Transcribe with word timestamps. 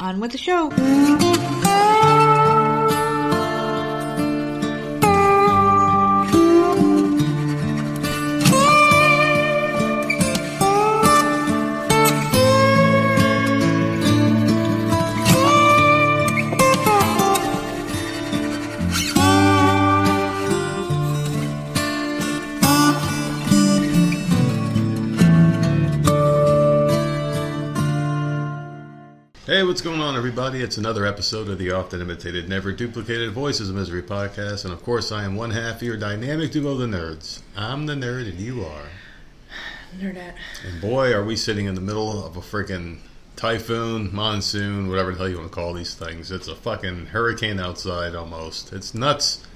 On 0.00 0.20
with 0.20 0.30
the 0.30 0.38
show. 0.38 0.70
What's 29.68 29.82
going 29.82 30.00
on, 30.00 30.16
everybody? 30.16 30.62
It's 30.62 30.78
another 30.78 31.04
episode 31.04 31.50
of 31.50 31.58
the 31.58 31.72
often 31.72 32.00
imitated, 32.00 32.48
never 32.48 32.72
duplicated 32.72 33.32
Voices 33.32 33.68
of 33.68 33.76
Misery 33.76 34.02
podcast. 34.02 34.64
And 34.64 34.72
of 34.72 34.82
course, 34.82 35.12
I 35.12 35.24
am 35.24 35.36
one 35.36 35.50
half 35.50 35.76
of 35.76 35.82
your 35.82 35.98
dynamic 35.98 36.52
duo, 36.52 36.74
the 36.74 36.86
nerds. 36.86 37.42
I'm 37.54 37.84
the 37.84 37.92
nerd, 37.92 38.30
and 38.30 38.40
you 38.40 38.64
are. 38.64 38.86
Nerdette. 39.94 40.36
And 40.66 40.80
boy, 40.80 41.12
are 41.12 41.22
we 41.22 41.36
sitting 41.36 41.66
in 41.66 41.74
the 41.74 41.82
middle 41.82 42.24
of 42.24 42.38
a 42.38 42.40
freaking 42.40 43.00
typhoon, 43.36 44.08
monsoon, 44.10 44.88
whatever 44.88 45.12
the 45.12 45.18
hell 45.18 45.28
you 45.28 45.36
want 45.36 45.50
to 45.50 45.54
call 45.54 45.74
these 45.74 45.92
things. 45.92 46.30
It's 46.30 46.48
a 46.48 46.56
fucking 46.56 47.08
hurricane 47.08 47.60
outside 47.60 48.14
almost. 48.14 48.72
It's 48.72 48.94
nuts. 48.94 49.46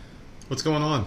What's 0.48 0.62
going 0.62 0.82
on? 0.82 1.06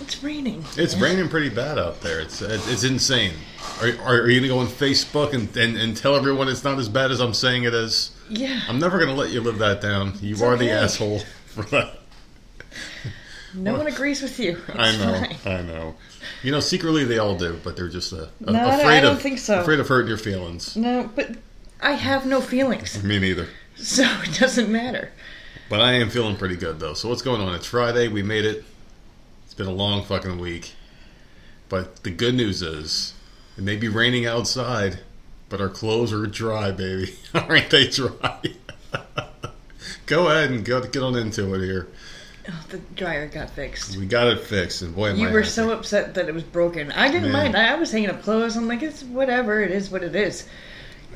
It's 0.00 0.22
raining. 0.22 0.64
It's 0.76 0.94
raining 0.96 1.28
pretty 1.28 1.48
bad 1.48 1.78
out 1.78 2.00
there. 2.02 2.20
It's 2.20 2.42
it's 2.42 2.84
insane. 2.84 3.32
Are, 3.80 3.88
are, 4.02 4.14
are 4.22 4.28
you 4.30 4.40
going 4.40 4.42
to 4.42 4.48
go 4.48 4.58
on 4.58 4.66
Facebook 4.66 5.32
and, 5.32 5.54
and, 5.56 5.76
and 5.76 5.96
tell 5.96 6.14
everyone 6.16 6.48
it's 6.48 6.64
not 6.64 6.78
as 6.78 6.88
bad 6.88 7.10
as 7.10 7.20
I'm 7.20 7.34
saying 7.34 7.64
it 7.64 7.74
is? 7.74 8.12
Yeah. 8.28 8.60
I'm 8.68 8.78
never 8.78 8.98
going 8.98 9.10
to 9.10 9.16
let 9.20 9.30
you 9.30 9.40
live 9.40 9.58
that 9.58 9.80
down. 9.80 10.14
You 10.20 10.32
It's 10.32 10.42
are 10.42 10.56
the 10.56 10.70
asshole 10.70 11.20
for 11.46 11.62
that. 11.64 11.98
no 13.54 13.74
one 13.76 13.86
agrees 13.86 14.22
with 14.22 14.38
you. 14.38 14.60
It's 14.68 14.78
I 14.78 14.96
know. 14.96 15.26
fine. 15.44 15.52
I 15.58 15.62
know. 15.62 15.94
You 16.42 16.52
know, 16.52 16.60
secretly 16.60 17.04
they 17.04 17.18
all 17.18 17.36
do, 17.36 17.58
but 17.64 17.76
they're 17.76 17.88
just 17.88 18.12
uh, 18.12 18.26
No, 18.40 18.52
afraid 18.52 18.98
I 18.98 19.00
don't 19.00 19.16
of 19.16 19.22
think 19.22 19.38
so. 19.38 19.60
afraid 19.60 19.80
of 19.80 19.88
hurting 19.88 20.08
your 20.08 20.18
feelings. 20.18 20.76
No, 20.76 21.10
but 21.14 21.36
I 21.80 21.92
have 21.92 22.26
no 22.26 22.40
feelings, 22.40 23.02
Me 23.02 23.18
neither. 23.18 23.48
so 23.76 24.02
it 24.22 24.38
doesn't 24.38 24.70
matter. 24.70 25.10
But 25.68 25.80
I 25.80 25.94
am 25.94 26.10
feeling 26.10 26.36
pretty 26.36 26.56
good 26.56 26.78
though. 26.78 26.94
So 26.94 27.08
what's 27.08 27.22
going 27.22 27.40
on? 27.40 27.54
It's 27.54 27.66
Friday. 27.66 28.08
We 28.08 28.22
made 28.22 28.44
it. 28.44 28.64
Been 29.56 29.66
a 29.66 29.72
long 29.72 30.04
fucking 30.04 30.38
week. 30.38 30.72
But 31.68 32.02
the 32.04 32.10
good 32.10 32.34
news 32.34 32.62
is, 32.62 33.14
it 33.56 33.64
may 33.64 33.76
be 33.76 33.88
raining 33.88 34.26
outside, 34.26 35.00
but 35.48 35.60
our 35.60 35.68
clothes 35.68 36.12
are 36.12 36.26
dry, 36.26 36.70
baby. 36.70 37.14
Aren't 37.34 37.70
they 37.70 37.88
dry? 37.88 38.40
Go 40.06 40.28
ahead 40.28 40.50
and 40.50 40.64
go 40.64 40.80
get 40.82 41.02
on 41.02 41.16
into 41.16 41.52
it 41.54 41.64
here. 41.64 41.88
Oh, 42.48 42.64
the 42.68 42.78
dryer 42.94 43.26
got 43.26 43.50
fixed. 43.50 43.96
We 43.96 44.06
got 44.06 44.28
it 44.28 44.38
fixed, 44.40 44.82
and 44.82 44.94
boy, 44.94 45.14
You 45.14 45.28
were 45.28 45.40
happy. 45.40 45.50
so 45.50 45.72
upset 45.72 46.14
that 46.14 46.28
it 46.28 46.34
was 46.34 46.44
broken. 46.44 46.92
I 46.92 47.08
didn't 47.10 47.32
Man. 47.32 47.52
mind. 47.52 47.56
I, 47.56 47.74
was 47.74 47.90
hanging 47.90 48.10
up 48.10 48.22
clothes. 48.22 48.56
I'm 48.56 48.68
like, 48.68 48.82
it's 48.82 49.02
whatever. 49.02 49.60
It 49.62 49.72
is 49.72 49.90
what 49.90 50.04
it 50.04 50.14
is. 50.14 50.46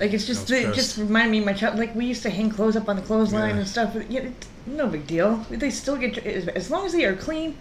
Like 0.00 0.12
it's 0.12 0.26
just 0.26 0.50
it 0.50 0.74
just 0.74 0.96
reminded 0.98 1.30
me 1.30 1.38
of 1.40 1.44
my 1.44 1.52
child. 1.52 1.78
Like 1.78 1.94
we 1.94 2.06
used 2.06 2.22
to 2.22 2.30
hang 2.30 2.50
clothes 2.50 2.74
up 2.74 2.88
on 2.88 2.96
the 2.96 3.02
clothesline 3.02 3.50
Yeah. 3.50 3.60
and 3.60 3.68
stuff. 3.68 3.94
It's 3.94 4.48
no 4.66 4.88
big 4.88 5.06
deal. 5.06 5.36
They 5.50 5.70
still 5.70 5.96
get 5.96 6.18
as 6.18 6.68
long 6.70 6.84
as 6.86 6.92
they 6.92 7.04
are 7.04 7.14
clean, 7.14 7.56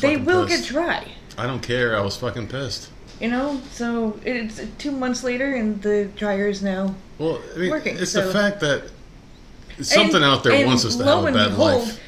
they 0.00 0.16
will 0.16 0.46
pissed. 0.46 0.64
get 0.64 0.72
dry. 0.72 1.08
I 1.38 1.46
don't 1.46 1.62
care. 1.62 1.96
I 1.96 2.00
was 2.00 2.16
fucking 2.16 2.48
pissed. 2.48 2.90
You 3.20 3.28
know. 3.30 3.60
So 3.72 4.18
it's 4.24 4.60
two 4.78 4.90
months 4.92 5.22
later, 5.24 5.54
and 5.54 5.80
the 5.82 6.06
dryer 6.16 6.48
is 6.48 6.62
now 6.62 6.94
Well, 7.18 7.40
I 7.54 7.58
mean, 7.58 7.70
Working, 7.70 7.96
it's 7.98 8.12
so- 8.12 8.26
the 8.26 8.32
fact 8.32 8.60
that 8.60 8.84
something 9.80 10.16
And- 10.16 10.24
out 10.24 10.42
there 10.44 10.66
wants 10.66 10.84
us 10.84 10.96
to 10.96 11.04
have 11.04 11.24
a 11.24 11.32
bad 11.32 11.50
behold, 11.50 11.82
life. 11.88 12.00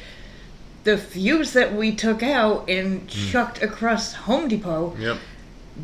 The 0.83 0.97
fuse 0.97 1.53
that 1.53 1.73
we 1.75 1.93
took 1.95 2.21
out 2.23 2.67
and 2.69 3.01
Hmm. 3.01 3.31
chucked 3.31 3.61
across 3.63 4.13
Home 4.13 4.47
Depot 4.49 4.95
Yep. 4.99 5.17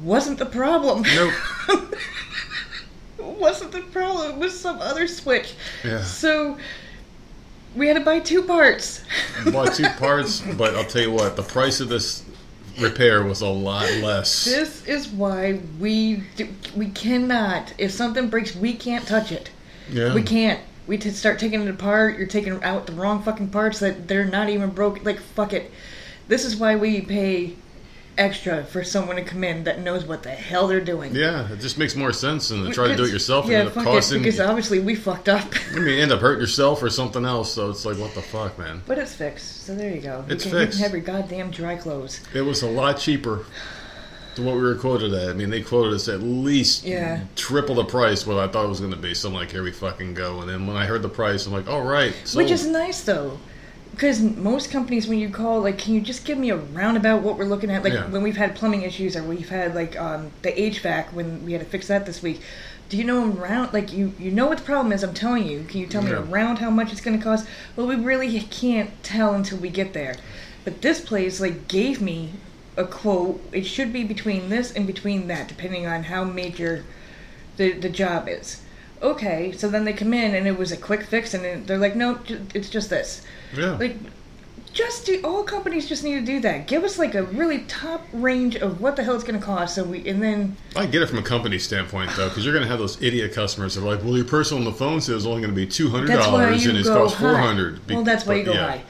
wasn't 0.03 0.39
the 0.39 0.45
problem. 0.45 1.03
Nope. 1.03 1.33
It 3.17 3.23
wasn't 3.39 3.71
the 3.71 3.81
problem. 3.81 4.31
It 4.31 4.37
was 4.37 4.59
some 4.59 4.79
other 4.81 5.07
switch. 5.07 5.53
Yeah. 5.83 6.03
So 6.03 6.57
we 7.75 7.87
had 7.87 7.95
to 7.95 8.03
buy 8.03 8.19
two 8.19 8.43
parts. 8.43 9.03
Bought 9.51 9.73
two 9.73 9.87
parts, 9.97 10.41
but 10.57 10.75
I'll 10.75 10.85
tell 10.85 11.01
you 11.03 11.11
what, 11.11 11.35
the 11.35 11.43
price 11.43 11.79
of 11.79 11.89
this 11.89 12.23
repair 12.79 13.23
was 13.23 13.41
a 13.41 13.47
lot 13.47 13.89
less. 14.01 14.45
This 14.45 14.85
is 14.87 15.07
why 15.07 15.59
we 15.79 16.23
do, 16.35 16.47
we 16.75 16.87
cannot. 16.89 17.73
If 17.77 17.91
something 17.91 18.29
breaks, 18.29 18.55
we 18.55 18.73
can't 18.73 19.05
touch 19.07 19.31
it. 19.31 19.51
yeah. 19.89 20.13
We 20.13 20.23
can't. 20.23 20.59
We 20.87 20.97
t- 20.97 21.11
start 21.11 21.37
taking 21.37 21.61
it 21.61 21.69
apart. 21.69 22.17
You're 22.17 22.25
taking 22.27 22.63
out 22.63 22.87
the 22.87 22.93
wrong 22.93 23.21
fucking 23.21 23.49
parts 23.49 23.79
that 23.79 24.07
they're 24.07 24.25
not 24.25 24.49
even 24.49 24.71
broken. 24.71 25.03
Like 25.03 25.19
fuck 25.19 25.53
it. 25.53 25.71
This 26.27 26.43
is 26.45 26.55
why 26.57 26.75
we 26.77 27.01
pay 27.01 27.55
extra 28.19 28.63
for 28.63 28.83
someone 28.83 29.15
to 29.15 29.23
come 29.23 29.43
in 29.43 29.63
that 29.63 29.79
knows 29.79 30.05
what 30.05 30.21
the 30.23 30.29
hell 30.29 30.67
they're 30.67 30.81
doing. 30.81 31.15
Yeah, 31.15 31.51
it 31.51 31.59
just 31.59 31.77
makes 31.77 31.95
more 31.95 32.11
sense 32.13 32.49
than 32.49 32.63
to 32.65 32.71
try 32.71 32.87
to 32.89 32.95
do 32.95 33.05
it 33.05 33.11
yourself 33.11 33.45
and 33.45 33.53
Yeah, 33.53 33.59
end 33.59 33.67
up 33.69 33.73
costing. 33.75 34.19
it, 34.19 34.23
because 34.25 34.39
obviously 34.39 34.79
we 34.79 34.93
fucked 34.95 35.29
up. 35.29 35.45
I 35.75 35.79
mean, 35.79 35.99
end 35.99 36.11
up 36.11 36.19
hurting 36.19 36.41
yourself 36.41 36.83
or 36.83 36.89
something 36.89 37.25
else. 37.25 37.51
So 37.53 37.69
it's 37.69 37.85
like, 37.85 37.97
what 37.97 38.13
the 38.13 38.21
fuck, 38.21 38.59
man? 38.59 38.81
but 38.85 38.97
it's 38.97 39.13
fixed, 39.15 39.65
so 39.65 39.73
there 39.73 39.89
you 39.93 40.01
go. 40.01 40.23
You 40.27 40.35
It's 40.35 40.43
can, 40.43 40.53
You 40.53 40.59
fixed. 40.59 40.77
can 40.79 40.83
have 40.83 40.91
your 40.93 41.01
goddamn 41.01 41.49
dry 41.51 41.75
clothes. 41.77 42.19
It 42.33 42.41
was 42.41 42.61
a 42.61 42.69
lot 42.69 42.97
cheaper 42.99 43.45
than 44.35 44.45
what 44.45 44.55
we 44.55 44.61
were 44.61 44.75
quoted 44.75 45.13
at. 45.13 45.29
I 45.29 45.33
mean, 45.33 45.49
they 45.49 45.61
quoted 45.61 45.93
us 45.93 46.07
at 46.07 46.21
least 46.21 46.83
Yeah. 46.85 47.21
triple 47.35 47.75
the 47.75 47.85
price 47.85 48.27
what 48.27 48.37
I 48.37 48.47
thought 48.47 48.65
it 48.65 48.69
was 48.69 48.79
going 48.79 48.91
to 48.91 48.97
be. 48.97 49.13
So 49.13 49.29
I'm 49.29 49.33
like, 49.33 49.51
here 49.51 49.63
we 49.63 49.71
fucking 49.71 50.13
go. 50.13 50.41
And 50.41 50.49
then 50.49 50.67
when 50.67 50.77
I 50.77 50.85
heard 50.85 51.01
the 51.01 51.09
price, 51.09 51.45
I'm 51.47 51.53
like, 51.53 51.67
all 51.69 51.81
right. 51.83 52.13
So 52.25 52.37
Which 52.37 52.51
is 52.51 52.67
nice 52.67 53.01
though. 53.03 53.39
Because 53.99 54.21
most 54.21 54.71
companies, 54.71 55.09
when 55.09 55.19
you 55.19 55.27
call, 55.29 55.59
like, 55.59 55.77
can 55.77 55.93
you 55.93 55.99
just 55.99 56.23
give 56.23 56.37
me 56.37 56.51
a 56.51 56.55
roundabout 56.55 57.21
what 57.21 57.37
we're 57.37 57.43
looking 57.43 57.69
at? 57.69 57.83
Like, 57.83 57.91
Yeah. 57.91 58.07
when 58.07 58.21
we've 58.23 58.37
had 58.37 58.55
plumbing 58.55 58.83
issues 58.83 59.17
or 59.17 59.23
we've 59.23 59.49
had, 59.49 59.75
like, 59.75 59.99
um, 59.99 60.31
the 60.41 60.57
HVAC 60.57 61.11
when 61.11 61.43
we 61.43 61.51
had 61.51 61.59
to 61.59 61.67
fix 61.67 61.87
that 61.87 62.05
this 62.05 62.23
week. 62.23 62.39
Do 62.87 62.95
you 62.95 63.03
know 63.03 63.29
around, 63.29 63.73
like, 63.73 63.91
you, 63.91 64.13
you 64.17 64.31
know 64.31 64.45
what 64.45 64.59
the 64.59 64.63
problem 64.63 64.93
is? 64.93 65.03
I'm 65.03 65.13
telling 65.13 65.45
you. 65.45 65.65
Can 65.67 65.81
you 65.81 65.85
tell 65.85 66.01
me 66.01 66.11
Yeah. 66.11 66.19
around 66.31 66.59
how 66.59 66.69
much 66.69 66.93
it's 66.93 67.01
going 67.01 67.17
to 67.17 67.21
cost? 67.21 67.45
Well, 67.75 67.87
we 67.87 67.95
really 67.97 68.39
can't 68.39 68.91
tell 69.03 69.33
until 69.33 69.57
we 69.57 69.67
get 69.67 69.91
there. 69.91 70.15
But 70.63 70.81
this 70.81 71.01
place, 71.01 71.41
like, 71.41 71.67
gave 71.67 71.99
me 71.99 72.29
a 72.77 72.85
quote. 72.85 73.41
It 73.51 73.65
should 73.65 73.91
be 73.91 74.05
between 74.05 74.47
this 74.47 74.71
and 74.71 74.87
between 74.87 75.27
that, 75.27 75.49
depending 75.49 75.85
on 75.87 76.03
how 76.03 76.23
major 76.23 76.85
the, 77.57 77.73
the 77.73 77.89
job 77.89 78.29
is. 78.29 78.61
Okay, 79.03 79.51
so 79.57 79.67
then 79.67 79.83
they 79.83 79.91
come 79.91 80.13
in 80.13 80.33
and 80.33 80.47
it 80.47 80.57
was 80.57 80.71
a 80.71 80.77
quick 80.77 81.03
fix, 81.03 81.33
and 81.33 81.67
they're 81.67 81.77
like, 81.77 81.97
no, 81.97 82.15
ju- 82.19 82.45
it's 82.53 82.69
just 82.69 82.89
this. 82.89 83.23
Yeah. 83.55 83.71
Like, 83.77 83.95
just 84.71 85.05
do, 85.05 85.19
all 85.23 85.43
companies 85.43 85.89
just 85.89 86.03
need 86.03 86.19
to 86.19 86.25
do 86.25 86.39
that. 86.41 86.67
Give 86.67 86.83
us 86.83 86.99
like 86.99 87.15
a 87.15 87.23
really 87.23 87.59
top 87.63 88.05
range 88.13 88.55
of 88.55 88.79
what 88.81 88.95
the 88.95 89.03
hell 89.03 89.15
it's 89.15 89.23
going 89.23 89.39
to 89.39 89.45
cost, 89.45 89.75
so 89.75 89.83
we 89.83 90.07
and 90.07 90.21
then 90.21 90.55
I 90.75 90.85
get 90.85 91.01
it 91.01 91.07
from 91.07 91.17
a 91.17 91.23
company 91.23 91.57
standpoint 91.57 92.11
though, 92.15 92.29
because 92.29 92.45
you're 92.45 92.53
going 92.53 92.63
to 92.63 92.69
have 92.69 92.79
those 92.79 93.01
idiot 93.01 93.33
customers 93.33 93.75
that 93.75 93.81
are 93.81 93.87
like, 93.87 94.03
"Well, 94.03 94.15
your 94.15 94.25
person 94.25 94.57
on 94.59 94.65
the 94.65 94.71
phone 94.71 95.01
says 95.01 95.17
it's 95.17 95.25
only 95.25 95.41
going 95.41 95.53
to 95.53 95.55
be 95.55 95.65
two 95.65 95.89
hundred 95.89 96.09
dollars 96.13 96.65
and 96.65 96.77
it's 96.77 96.87
cost 96.87 97.15
four 97.17 97.35
hundred. 97.35 97.87
Well, 97.89 98.03
that's 98.03 98.25
why 98.25 98.35
you 98.35 98.43
go 98.43 98.53
high. 98.53 98.83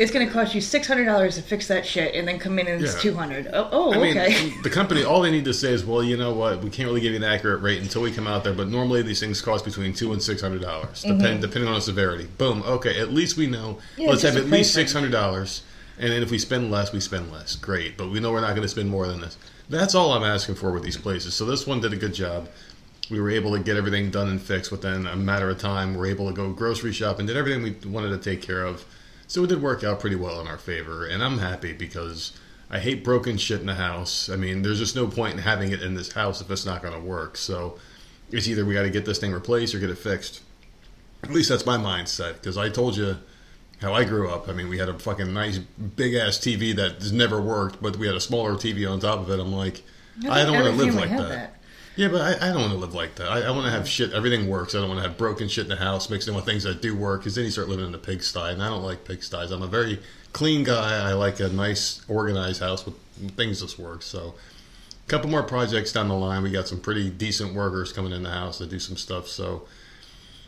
It's 0.00 0.10
going 0.10 0.26
to 0.26 0.32
cost 0.32 0.54
you 0.54 0.62
six 0.62 0.88
hundred 0.88 1.04
dollars 1.04 1.34
to 1.34 1.42
fix 1.42 1.68
that 1.68 1.84
shit, 1.84 2.14
and 2.14 2.26
then 2.26 2.38
come 2.38 2.58
in 2.58 2.66
and 2.66 2.82
it's 2.82 2.94
Yeah. 2.94 3.00
two 3.02 3.14
hundred. 3.14 3.50
Oh, 3.52 3.68
oh 3.70 3.92
I 3.92 3.98
mean, 3.98 4.16
okay. 4.16 4.48
the 4.62 4.70
company, 4.70 5.04
all 5.04 5.20
they 5.20 5.30
need 5.30 5.44
to 5.44 5.52
say 5.52 5.74
is, 5.74 5.84
"Well, 5.84 6.02
you 6.02 6.16
know 6.16 6.32
what? 6.32 6.64
We 6.64 6.70
can't 6.70 6.88
really 6.88 7.02
give 7.02 7.10
you 7.12 7.18
an 7.18 7.24
accurate 7.24 7.60
rate 7.60 7.82
until 7.82 8.00
we 8.00 8.10
come 8.10 8.26
out 8.26 8.42
there. 8.42 8.54
But 8.54 8.68
normally 8.68 9.02
these 9.02 9.20
things 9.20 9.42
cost 9.42 9.62
between 9.62 9.92
two 9.92 10.14
and 10.14 10.22
six 10.22 10.40
hundred 10.40 10.62
dollars, 10.62 11.02
depend, 11.02 11.42
depending 11.42 11.68
on 11.68 11.74
the 11.74 11.82
severity." 11.82 12.28
Boom. 12.38 12.62
Okay, 12.62 12.98
at 12.98 13.12
least 13.12 13.36
we 13.36 13.46
know. 13.46 13.74
Mm-hmm. 13.74 14.00
Yeah, 14.00 14.08
Let's 14.08 14.22
have 14.22 14.38
at 14.38 14.46
least 14.46 14.72
six 14.72 14.94
hundred 14.94 15.12
dollars, 15.12 15.64
and 15.98 16.10
then 16.10 16.22
if 16.22 16.30
we 16.30 16.38
spend 16.38 16.70
less, 16.70 16.94
we 16.94 17.00
spend 17.00 17.30
less. 17.30 17.54
Great, 17.54 17.98
but 17.98 18.08
we 18.08 18.20
know 18.20 18.32
we're 18.32 18.40
not 18.40 18.50
going 18.50 18.62
to 18.62 18.68
spend 18.68 18.88
more 18.88 19.06
than 19.06 19.20
this. 19.20 19.36
That's 19.68 19.94
all 19.94 20.12
I'm 20.14 20.24
asking 20.24 20.54
for 20.54 20.72
with 20.72 20.82
these 20.82 20.96
places. 20.96 21.34
So 21.34 21.44
this 21.44 21.66
one 21.66 21.82
did 21.82 21.92
a 21.92 21.96
good 21.96 22.14
job. 22.14 22.48
We 23.10 23.20
were 23.20 23.30
able 23.30 23.52
to 23.52 23.58
get 23.58 23.76
everything 23.76 24.10
done 24.10 24.30
and 24.30 24.40
fixed 24.40 24.72
within 24.72 25.06
a 25.06 25.14
matter 25.14 25.50
of 25.50 25.58
time. 25.58 25.94
We 25.94 26.08
are 26.08 26.10
able 26.10 26.26
to 26.28 26.32
go 26.32 26.50
grocery 26.52 26.92
shop 26.92 27.18
and 27.18 27.28
did 27.28 27.36
everything 27.36 27.62
we 27.62 27.90
wanted 27.90 28.10
to 28.10 28.18
take 28.18 28.40
care 28.40 28.64
of. 28.64 28.86
So 29.30 29.44
it 29.44 29.46
did 29.46 29.62
work 29.62 29.84
out 29.84 30.00
pretty 30.00 30.16
well 30.16 30.40
in 30.40 30.48
our 30.48 30.58
favor, 30.58 31.06
and 31.06 31.22
I'm 31.22 31.38
happy 31.38 31.72
because 31.72 32.32
I 32.68 32.80
hate 32.80 33.04
broken 33.04 33.36
shit 33.36 33.60
in 33.60 33.66
the 33.66 33.76
house. 33.76 34.28
I 34.28 34.34
mean, 34.34 34.62
there's 34.62 34.80
just 34.80 34.96
no 34.96 35.06
point 35.06 35.34
in 35.34 35.38
having 35.38 35.70
it 35.70 35.84
in 35.84 35.94
this 35.94 36.10
house 36.10 36.40
if 36.40 36.50
it's 36.50 36.66
not 36.66 36.82
going 36.82 36.94
to 36.94 37.00
work. 37.00 37.36
So 37.36 37.78
it's 38.32 38.48
either 38.48 38.64
we 38.64 38.74
got 38.74 38.82
to 38.82 38.90
get 38.90 39.04
this 39.04 39.18
thing 39.20 39.30
replaced 39.30 39.72
or 39.72 39.78
get 39.78 39.88
it 39.88 39.98
fixed. 39.98 40.40
At 41.22 41.30
least 41.30 41.48
that's 41.48 41.64
my 41.64 41.76
mindset 41.76 42.34
because 42.34 42.58
I 42.58 42.70
told 42.70 42.96
you 42.96 43.18
how 43.80 43.94
I 43.94 44.02
grew 44.02 44.28
up. 44.28 44.48
I 44.48 44.52
mean, 44.52 44.68
we 44.68 44.78
had 44.78 44.88
a 44.88 44.98
fucking 44.98 45.32
nice 45.32 45.58
big 45.58 46.14
ass 46.14 46.36
TV 46.36 46.74
that 46.74 47.12
never 47.12 47.40
worked, 47.40 47.80
but 47.80 47.98
we 47.98 48.08
had 48.08 48.16
a 48.16 48.20
smaller 48.20 48.54
TV 48.54 48.90
on 48.90 48.98
top 48.98 49.20
of 49.20 49.30
it. 49.30 49.38
I'm 49.38 49.52
like, 49.52 49.84
I, 50.28 50.44
don't 50.44 50.54
want 50.54 50.66
to 50.66 50.72
live 50.72 50.94
like 50.96 51.08
had 51.08 51.20
that. 51.20 51.59
Yeah, 51.96 52.08
but 52.08 52.20
I, 52.20 52.48
I 52.48 52.52
don't 52.52 52.60
want 52.60 52.72
to 52.72 52.78
live 52.78 52.94
like 52.94 53.16
that. 53.16 53.28
I, 53.28 53.42
I 53.42 53.50
want 53.50 53.64
to 53.64 53.70
have 53.70 53.88
shit. 53.88 54.12
Everything 54.12 54.48
works. 54.48 54.74
I 54.74 54.78
don't 54.78 54.88
want 54.88 55.02
to 55.02 55.08
have 55.08 55.18
broken 55.18 55.48
shit 55.48 55.64
in 55.64 55.70
the 55.70 55.76
house 55.76 56.08
mixed 56.08 56.28
in 56.28 56.34
with 56.34 56.44
things 56.44 56.62
that 56.62 56.80
do 56.80 56.96
work. 56.96 57.20
Because 57.20 57.34
then 57.34 57.44
you 57.44 57.50
start 57.50 57.68
living 57.68 57.86
in 57.86 57.94
a 57.94 57.98
pigsty, 57.98 58.52
and 58.52 58.62
I 58.62 58.68
don't 58.68 58.82
like 58.82 59.04
pigsties. 59.04 59.50
I'm 59.50 59.62
a 59.62 59.66
very 59.66 60.00
clean 60.32 60.64
guy. 60.64 61.10
I 61.10 61.12
like 61.14 61.40
a 61.40 61.48
nice, 61.48 62.02
organized 62.08 62.60
house 62.60 62.86
with 62.86 62.94
things 63.32 63.60
that 63.60 63.78
work. 63.82 64.02
So, 64.02 64.34
a 65.04 65.08
couple 65.10 65.28
more 65.28 65.42
projects 65.42 65.92
down 65.92 66.08
the 66.08 66.14
line. 66.14 66.42
We 66.42 66.50
got 66.50 66.68
some 66.68 66.80
pretty 66.80 67.10
decent 67.10 67.54
workers 67.54 67.92
coming 67.92 68.12
in 68.12 68.22
the 68.22 68.30
house 68.30 68.58
to 68.58 68.66
do 68.66 68.78
some 68.78 68.96
stuff. 68.96 69.26
So, 69.26 69.66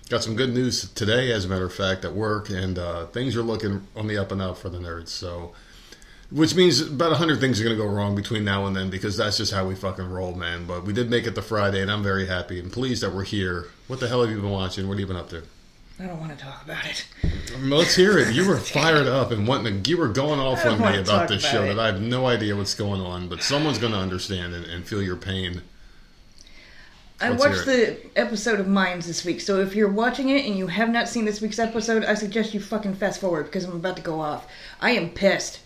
got 0.08 0.22
some 0.22 0.36
good 0.36 0.54
news 0.54 0.90
today, 0.92 1.32
as 1.32 1.44
a 1.44 1.48
matter 1.48 1.66
of 1.66 1.74
fact, 1.74 2.04
at 2.04 2.14
work, 2.14 2.50
and 2.50 2.78
uh, 2.78 3.06
things 3.06 3.36
are 3.36 3.42
looking 3.42 3.86
on 3.96 4.06
the 4.06 4.16
up 4.16 4.30
and 4.30 4.40
up 4.40 4.58
for 4.58 4.68
the 4.68 4.78
nerds. 4.78 5.08
So, 5.08 5.52
which 6.32 6.54
means 6.54 6.80
about 6.80 7.12
hundred 7.16 7.40
things 7.40 7.60
are 7.60 7.64
going 7.64 7.76
to 7.76 7.82
go 7.82 7.88
wrong 7.88 8.14
between 8.14 8.44
now 8.44 8.66
and 8.66 8.74
then 8.74 8.90
because 8.90 9.16
that's 9.16 9.36
just 9.36 9.52
how 9.52 9.66
we 9.66 9.74
fucking 9.74 10.08
roll, 10.08 10.34
man. 10.34 10.66
But 10.66 10.84
we 10.84 10.92
did 10.92 11.10
make 11.10 11.26
it 11.26 11.34
to 11.34 11.42
Friday, 11.42 11.82
and 11.82 11.90
I'm 11.90 12.02
very 12.02 12.26
happy 12.26 12.58
and 12.58 12.72
pleased 12.72 13.02
that 13.02 13.14
we're 13.14 13.24
here. 13.24 13.66
What 13.86 14.00
the 14.00 14.08
hell 14.08 14.22
have 14.22 14.30
you 14.30 14.40
been 14.40 14.50
watching? 14.50 14.88
What 14.88 14.94
have 14.94 15.00
you 15.00 15.06
been 15.06 15.16
up 15.16 15.28
to? 15.30 15.42
I 16.00 16.06
don't 16.06 16.18
want 16.18 16.36
to 16.36 16.42
talk 16.42 16.64
about 16.64 16.84
it. 16.86 17.06
Let's 17.60 17.94
hear 17.94 18.18
it. 18.18 18.34
You 18.34 18.48
were 18.48 18.56
fired 18.58 19.06
up 19.06 19.30
and 19.30 19.46
wanting 19.46 19.82
to, 19.82 19.90
you 19.90 19.98
were 19.98 20.08
going 20.08 20.40
off 20.40 20.64
on 20.64 20.80
me 20.80 20.98
about 20.98 21.28
this 21.28 21.44
about 21.44 21.52
show 21.52 21.62
it. 21.64 21.74
that 21.74 21.78
I 21.78 21.86
have 21.86 22.00
no 22.00 22.26
idea 22.26 22.56
what's 22.56 22.74
going 22.74 23.00
on, 23.00 23.28
but 23.28 23.42
someone's 23.42 23.78
going 23.78 23.92
to 23.92 23.98
understand 23.98 24.54
and, 24.54 24.64
and 24.64 24.86
feel 24.86 25.02
your 25.02 25.16
pain. 25.16 25.62
I 27.20 27.28
Let's 27.28 27.44
watched 27.44 27.66
the 27.66 27.98
episode 28.16 28.58
of 28.58 28.66
Mayans 28.66 29.06
this 29.06 29.24
week, 29.24 29.40
so 29.40 29.60
if 29.60 29.76
you're 29.76 29.88
watching 29.88 30.30
it 30.30 30.44
and 30.44 30.58
you 30.58 30.66
have 30.66 30.88
not 30.88 31.08
seen 31.08 31.24
this 31.24 31.40
week's 31.40 31.60
episode, 31.60 32.04
I 32.04 32.14
suggest 32.14 32.52
you 32.52 32.58
fucking 32.58 32.94
fast 32.94 33.20
forward 33.20 33.44
because 33.44 33.64
I'm 33.64 33.76
about 33.76 33.94
to 33.96 34.02
go 34.02 34.20
off. 34.20 34.48
I 34.80 34.92
am 34.92 35.10
pissed. 35.10 35.60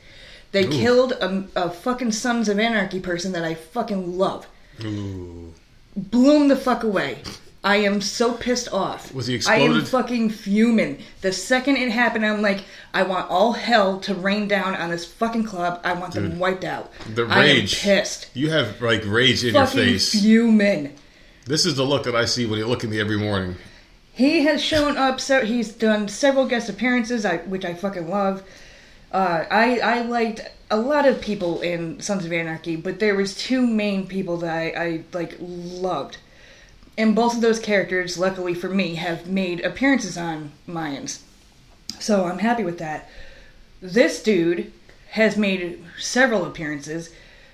They 0.56 0.64
Ooh. 0.64 0.70
killed 0.70 1.12
a, 1.12 1.44
a 1.54 1.68
fucking 1.68 2.12
Sons 2.12 2.48
of 2.48 2.58
Anarchy 2.58 2.98
person 2.98 3.32
that 3.32 3.44
I 3.44 3.52
fucking 3.52 4.16
love. 4.16 4.46
Ooh. 4.82 5.52
Blew 5.94 6.34
him 6.34 6.48
the 6.48 6.56
fuck 6.56 6.82
away. 6.82 7.18
I 7.62 7.76
am 7.76 8.00
so 8.00 8.32
pissed 8.32 8.72
off. 8.72 9.12
Was 9.12 9.26
he 9.26 9.34
exploded? 9.34 9.70
I 9.70 9.78
am 9.80 9.84
fucking 9.84 10.30
fuming. 10.30 11.02
The 11.20 11.30
second 11.30 11.76
it 11.76 11.90
happened, 11.90 12.24
I'm 12.24 12.40
like, 12.40 12.64
I 12.94 13.02
want 13.02 13.30
all 13.30 13.52
hell 13.52 14.00
to 14.00 14.14
rain 14.14 14.48
down 14.48 14.74
on 14.74 14.88
this 14.88 15.04
fucking 15.04 15.44
club. 15.44 15.78
I 15.84 15.92
want 15.92 16.14
them 16.14 16.38
wiped 16.38 16.64
out. 16.64 16.90
the 17.14 17.26
rage. 17.26 17.36
I 17.36 17.46
am 17.48 17.66
pissed. 17.98 18.30
You 18.32 18.48
have 18.48 18.80
like 18.80 19.02
rage 19.04 19.44
in 19.44 19.52
your 19.52 19.66
Fucking 19.66 19.78
face. 19.78 20.12
fuming. 20.12 20.96
This 21.44 21.66
is 21.66 21.74
the 21.74 21.84
look 21.84 22.04
that 22.04 22.16
I 22.16 22.24
see 22.24 22.46
when 22.46 22.58
you 22.58 22.66
look 22.66 22.82
at 22.82 22.88
me 22.88 22.98
every 22.98 23.18
morning. 23.18 23.56
He 24.10 24.44
has 24.44 24.64
shown 24.64 24.96
up. 24.96 25.20
So 25.20 25.44
he's 25.44 25.70
done 25.70 26.08
several 26.08 26.46
guest 26.46 26.70
appearances, 26.70 27.26
I, 27.26 27.36
which 27.40 27.66
I 27.66 27.74
fucking 27.74 28.08
love. 28.08 28.42
Uh, 29.16 29.46
I 29.50 29.78
I 29.78 30.02
liked 30.02 30.42
a 30.70 30.76
lot 30.76 31.08
of 31.08 31.22
people 31.22 31.62
in 31.62 32.00
Sons 32.02 32.26
of 32.26 32.34
Anarchy, 32.34 32.76
but 32.76 33.00
there 33.00 33.14
was 33.14 33.34
two 33.34 33.66
main 33.66 34.06
people 34.06 34.36
that 34.36 34.54
I, 34.54 34.68
I 34.72 35.04
like 35.14 35.36
loved, 35.40 36.18
and 36.98 37.16
both 37.16 37.34
of 37.34 37.40
those 37.40 37.58
characters, 37.58 38.18
luckily 38.18 38.52
for 38.52 38.68
me, 38.68 38.96
have 38.96 39.26
made 39.26 39.64
appearances 39.64 40.18
on 40.18 40.52
Mayans, 40.68 41.20
so 41.98 42.26
I'm 42.26 42.40
happy 42.40 42.62
with 42.62 42.76
that. 42.76 43.08
This 43.80 44.22
dude 44.22 44.70
has 45.12 45.38
made 45.38 45.82
several 45.98 46.44
appearances 46.44 47.08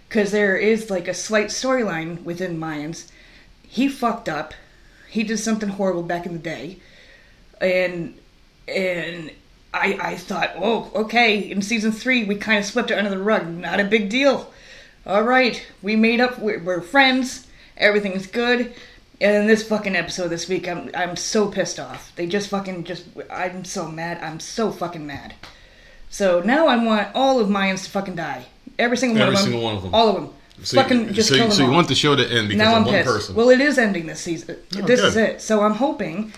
because 0.08 0.32
there 0.32 0.56
is 0.56 0.90
like 0.90 1.06
a 1.06 1.14
slight 1.14 1.50
storyline 1.50 2.24
within 2.24 2.58
Mayans. 2.58 3.08
He 3.62 3.86
fucked 3.88 4.28
up. 4.28 4.52
He 5.08 5.22
did 5.22 5.38
something 5.38 5.68
horrible 5.68 6.02
back 6.02 6.26
in 6.26 6.32
the 6.32 6.40
day, 6.40 6.78
and 7.60 8.18
and 8.66 9.30
I 9.74 9.98
I 10.00 10.16
thought, 10.16 10.52
oh, 10.56 10.90
okay. 10.94 11.50
In 11.50 11.62
season 11.62 11.92
three, 11.92 12.24
we 12.24 12.36
kind 12.36 12.58
of 12.58 12.64
swept 12.64 12.90
it 12.90 12.98
under 12.98 13.10
the 13.10 13.18
rug. 13.18 13.48
Not 13.48 13.80
a 13.80 13.84
big 13.84 14.08
deal. 14.08 14.52
All 15.06 15.22
right, 15.22 15.64
we 15.82 15.96
made 15.96 16.20
up. 16.20 16.38
We're, 16.38 16.62
we're 16.62 16.80
friends. 16.80 17.46
Everything's 17.76 18.26
good. 18.26 18.72
And 19.20 19.36
in 19.36 19.46
this 19.46 19.66
fucking 19.66 19.96
episode 19.96 20.28
this 20.28 20.48
week, 20.48 20.68
I'm 20.68 20.90
I'm 20.94 21.16
so 21.16 21.48
pissed 21.48 21.78
off. 21.80 22.12
They 22.16 22.26
just 22.26 22.48
fucking 22.50 22.84
just. 22.84 23.04
I'm 23.30 23.64
so 23.64 23.88
mad. 23.88 24.22
I'm 24.22 24.40
so 24.40 24.70
fucking 24.72 25.06
mad. 25.06 25.34
So 26.10 26.40
now 26.40 26.66
I 26.66 26.76
want 26.84 27.08
all 27.14 27.40
of 27.40 27.48
Mayans 27.48 27.84
to 27.84 27.90
fucking 27.90 28.16
die. 28.16 28.44
Every 28.78 28.96
single 28.96 29.18
one 29.18 29.22
Every 29.28 29.34
of 29.34 29.40
them. 29.40 29.50
single 29.50 29.62
one 29.64 29.76
of 29.76 29.82
them. 29.82 29.94
All 29.94 30.08
of 30.08 30.14
them. 30.16 30.34
So, 30.62 30.76
fucking 30.80 31.06
you, 31.06 31.12
just 31.12 31.28
so, 31.30 31.34
kill 31.36 31.44
them 31.46 31.52
so 31.56 31.62
you 31.62 31.68
all. 31.68 31.74
want 31.74 31.88
the 31.88 31.94
show 31.94 32.14
to 32.14 32.22
end 32.22 32.48
because 32.48 32.58
now 32.58 32.72
of 32.72 32.76
I'm 32.78 32.84
one 32.84 32.94
pissed. 32.94 33.06
person. 33.06 33.34
Well, 33.34 33.48
it 33.50 33.60
is 33.60 33.78
ending 33.78 34.06
this 34.06 34.20
season. 34.20 34.56
Oh, 34.76 34.82
this 34.82 35.00
good. 35.00 35.08
is 35.08 35.16
it. 35.16 35.40
So 35.40 35.62
I'm 35.62 35.74
hoping, 35.74 36.32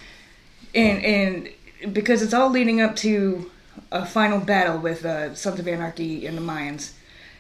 and 0.75 1.05
and 1.05 1.49
because 1.93 2.23
it's 2.23 2.35
all 2.35 2.51
leading 2.51 2.81
up 2.81 2.97
to 2.97 3.51
a 3.93 4.05
final 4.07 4.41
battle 4.41 4.79
with 4.79 5.05
uh, 5.05 5.35
Sons 5.35 5.59
of 5.61 5.69
Anarchy 5.69 6.27
and 6.27 6.37
the 6.37 6.43
Mayans, 6.43 6.93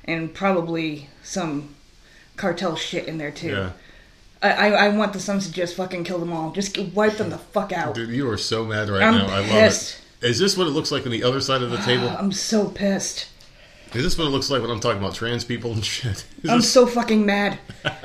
and 0.05 0.33
probably 0.35 1.09
some 1.23 1.75
cartel 2.37 2.77
shit 2.77 3.07
in 3.07 3.19
there 3.19 3.31
too. 3.31 3.49
yeah. 3.51 3.71
I, 4.43 4.51
I 4.51 4.69
I 4.87 4.89
want 4.91 5.13
the 5.15 5.21
Sons 5.21 5.47
to 5.47 5.53
just 5.53 5.75
fucking 5.77 6.05
kill 6.05 6.19
them 6.19 6.33
all. 6.33 6.51
Just 6.53 6.77
wipe 6.79 7.17
them 7.17 7.31
the 7.31 7.39
fuck 7.39 7.73
out. 7.73 7.95
Dude, 7.95 8.11
you 8.11 8.29
are 8.29 8.37
so 8.37 8.65
mad 8.65 8.89
right 8.91 9.03
I'm 9.03 9.15
now. 9.15 9.27
I 9.29 9.41
love 9.41 9.49
pissed. 9.49 10.01
it. 10.21 10.29
Is 10.29 10.39
this 10.39 10.57
what 10.57 10.67
it 10.67 10.71
looks 10.71 10.91
like 10.93 11.05
on 11.07 11.13
the 11.13 11.23
other 11.23 11.41
side 11.41 11.63
of 11.63 11.71
the 11.71 11.77
table? 11.87 12.09
I'm 12.09 12.33
so 12.33 12.69
pissed. 12.69 13.29
Is 13.95 14.03
this 14.03 14.19
what 14.19 14.27
it 14.27 14.31
looks 14.31 14.51
like 14.51 14.61
when 14.61 14.71
I'm 14.71 14.81
talking 14.81 14.99
about 14.99 15.15
trans 15.15 15.45
people 15.45 15.73
and 15.73 15.85
shit? 15.85 16.27
Is 16.43 16.51
I'm 16.51 16.59
this- 16.59 16.73
so 16.73 16.87
fucking 16.87 17.25
mad. 17.25 17.59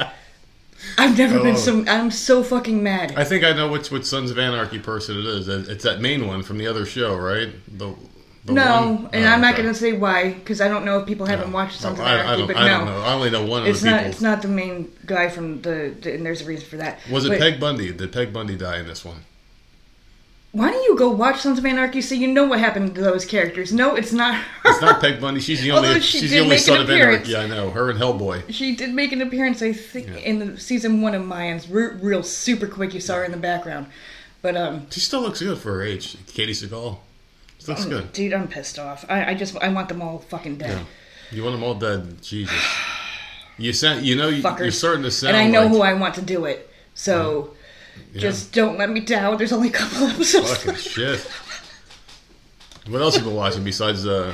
I've 0.97 1.17
never 1.17 1.39
been 1.39 1.55
oh. 1.55 1.57
so. 1.57 1.83
I'm 1.87 2.11
so 2.11 2.43
fucking 2.43 2.81
mad. 2.81 3.13
I 3.17 3.23
think 3.23 3.43
I 3.43 3.53
know 3.53 3.69
which 3.69 3.91
which 3.91 4.05
Sons 4.05 4.31
of 4.31 4.39
Anarchy 4.39 4.79
person 4.79 5.17
it 5.17 5.25
is. 5.25 5.47
It's 5.47 5.83
that 5.83 6.01
main 6.01 6.27
one 6.27 6.43
from 6.43 6.57
the 6.57 6.67
other 6.67 6.85
show, 6.85 7.15
right? 7.17 7.49
The, 7.77 7.95
the 8.45 8.53
no, 8.53 8.63
one- 8.93 9.09
and 9.13 9.25
Oh, 9.25 9.27
I'm 9.27 9.41
not 9.41 9.53
okay. 9.53 9.63
going 9.63 9.73
to 9.73 9.79
say 9.79 9.93
why 9.93 10.33
because 10.33 10.61
I 10.61 10.67
don't 10.69 10.85
know 10.85 10.99
if 10.99 11.05
people 11.07 11.25
haven't 11.25 11.51
watched 11.51 11.81
No, 11.81 11.89
Sons 11.89 11.99
of 11.99 12.05
I, 12.05 12.09
I 12.11 12.19
Anarchy, 12.19 12.37
don't, 12.37 12.47
but 12.47 12.55
I 12.57 12.67
no. 12.67 12.77
don't 12.77 12.85
know. 12.87 13.01
I 13.01 13.13
only 13.13 13.29
know 13.29 13.45
one 13.45 13.61
of 13.63 13.67
It's 13.67 13.81
the 13.81 13.89
not. 13.91 13.97
people. 13.97 14.11
It's 14.11 14.21
not 14.21 14.41
the 14.41 14.47
main 14.47 14.91
guy 15.05 15.27
from 15.29 15.61
the, 15.61 15.93
the. 16.01 16.13
And 16.15 16.25
there's 16.25 16.41
a 16.41 16.45
reason 16.45 16.65
for 16.67 16.77
that. 16.77 16.99
Was 17.11 17.25
it 17.25 17.29
But 17.29 17.39
Peg 17.39 17.59
Bundy? 17.59 17.91
Did 17.91 18.11
Peg 18.13 18.31
Bundy 18.31 18.55
die 18.55 18.79
in 18.79 18.87
this 18.87 19.03
one? 19.03 19.17
Why 20.51 20.71
don't 20.71 20.83
you 20.83 20.97
go 20.97 21.09
watch 21.11 21.41
Sons 21.41 21.59
of 21.59 21.65
Anarchy 21.65 22.01
so 22.01 22.15
you 22.15 22.25
know 22.27 22.45
what 22.47 22.59
happened 22.59 22.95
to 22.95 23.01
those 23.01 23.23
characters? 23.23 23.71
No, 23.71 23.95
it's 23.95 24.11
not 24.11 24.33
her. 24.35 24.71
It's 24.71 24.81
not 24.81 24.99
Peg 25.01 25.21
Bundy. 25.21 25.41
She's 25.41 25.61
the 25.61 25.71
only. 25.71 25.99
She 25.99 26.19
she's 26.21 26.31
the 26.31 26.39
only 26.39 26.57
son 26.57 26.81
of. 26.81 26.89
Anarchy. 26.89 27.35
I 27.35 27.45
know 27.45 27.69
her 27.69 27.91
and 27.91 27.99
Hellboy. 27.99 28.51
She 28.51 28.75
did 28.75 28.91
make 28.93 29.11
an 29.11 29.21
appearance, 29.21 29.61
I 29.61 29.73
think, 29.73 30.07
Yeah. 30.07 30.15
in 30.15 30.39
the 30.39 30.59
season 30.59 31.01
one 31.01 31.13
of 31.13 31.21
Mayans. 31.21 31.67
Real, 31.69 31.91
real 31.99 32.23
super 32.23 32.65
quick. 32.65 32.95
You 32.95 32.99
saw 32.99 33.15
her 33.17 33.23
in 33.23 33.31
the 33.31 33.37
background, 33.37 33.87
but 34.41 34.57
um, 34.57 34.87
She 34.89 35.01
still 35.01 35.21
looks 35.21 35.39
good 35.39 35.59
for 35.59 35.73
her 35.73 35.83
age. 35.83 36.17
Katey 36.25 36.49
Sagal. 36.49 36.97
She 37.59 37.67
looks 37.67 37.85
good. 37.85 38.11
dude, 38.13 38.33
I'm 38.33 38.47
pissed 38.47 38.79
off. 38.79 39.05
I, 39.07 39.31
I 39.31 39.33
just 39.35 39.55
I 39.57 39.69
want 39.69 39.87
them 39.89 40.01
all 40.01 40.17
fucking 40.17 40.57
dead. 40.57 40.79
Yeah. 40.79 40.85
You 41.37 41.43
want 41.43 41.55
them 41.57 41.63
all 41.63 41.75
dead? 41.75 42.23
Jesus. 42.23 42.55
You 43.59 43.71
sound. 43.71 44.03
You 44.03 44.15
know. 44.15 44.29
you, 44.29 44.41
you're 44.57 44.71
starting 44.71 45.03
to 45.03 45.11
sound. 45.11 45.35
and 45.35 45.45
I 45.45 45.47
know 45.47 45.63
like, 45.67 45.71
who 45.71 45.81
I 45.81 45.93
want 45.93 46.15
to 46.15 46.23
do 46.23 46.45
it. 46.45 46.71
So 46.95 47.51
yeah. 47.53 47.58
Just 48.15 48.53
don't 48.53 48.77
let 48.77 48.89
me 48.89 48.99
down. 49.01 49.37
There's 49.37 49.51
only 49.53 49.69
a 49.69 49.71
couple 49.71 50.07
episodes. 50.07 50.63
fucking 50.63 50.75
shit. 50.79 51.19
What 52.87 53.01
else 53.01 53.15
have 53.15 53.23
you 53.23 53.29
been 53.29 53.37
watching 53.37 53.63
besides 53.63 54.05
uh? 54.07 54.33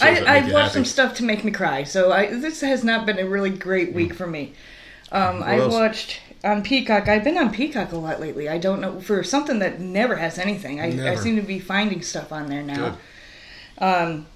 I, 0.00 0.08
I've 0.24 0.44
watched 0.44 0.54
happy? 0.54 0.72
some 0.72 0.84
stuff 0.86 1.14
to 1.16 1.24
make 1.24 1.44
me 1.44 1.52
cry, 1.52 1.84
so 1.84 2.12
I, 2.12 2.26
this 2.26 2.62
has 2.62 2.82
not 2.82 3.04
been 3.04 3.18
a 3.18 3.28
really 3.28 3.50
great 3.50 3.92
week 3.92 4.14
for 4.14 4.26
me. 4.26 4.54
Um, 5.12 5.42
I 5.42 5.58
else? 5.58 5.72
watched 5.72 6.20
on 6.42 6.62
Peacock. 6.62 7.08
I've 7.08 7.22
been 7.22 7.36
on 7.36 7.52
Peacock 7.52 7.92
a 7.92 7.96
lot 7.96 8.18
lately. 8.18 8.48
I 8.48 8.56
don't 8.58 8.80
know 8.80 9.00
for 9.00 9.22
something 9.22 9.58
that 9.58 9.80
never 9.80 10.16
has 10.16 10.38
anything. 10.38 10.80
I, 10.80 11.12
I 11.12 11.14
seem 11.16 11.36
to 11.36 11.42
be 11.42 11.58
finding 11.58 12.00
stuff 12.00 12.32
on 12.32 12.46
there 12.48 12.62
now. 12.62 12.96
Um, 13.78 14.26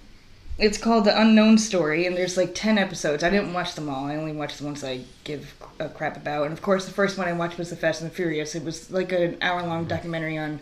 it's 0.59 0.79
called 0.79 1.05
The 1.05 1.21
Unknown 1.21 1.59
Story, 1.59 2.07
and 2.07 2.17
there's 2.17 2.37
like 2.37 2.55
ten 2.55 2.79
episodes. 2.79 3.23
I 3.23 3.31
didn't 3.31 3.53
watch 3.53 3.75
them 3.75 3.89
all. 3.89 4.07
I 4.07 4.17
only 4.17 4.33
watched 4.33 4.59
the 4.59 4.65
ones 4.65 4.83
I 4.83 5.03
give 5.25 5.55
a 5.79 5.89
crap 5.89 6.17
about. 6.17 6.45
And 6.45 6.53
of 6.53 6.63
course, 6.63 6.87
the 6.87 6.93
first 6.93 7.19
one 7.19 7.29
I 7.29 7.33
watched 7.33 7.59
was 7.59 7.71
The 7.71 7.77
Fast 7.77 8.01
and 8.01 8.11
the 8.11 8.15
Furious. 8.15 8.55
It 8.55 8.65
was 8.65 8.91
like 8.91 9.13
an 9.13 9.37
hour 9.43 9.63
long 9.63 9.81
mm-hmm. 9.81 9.89
documentary 9.89 10.39
on 10.39 10.61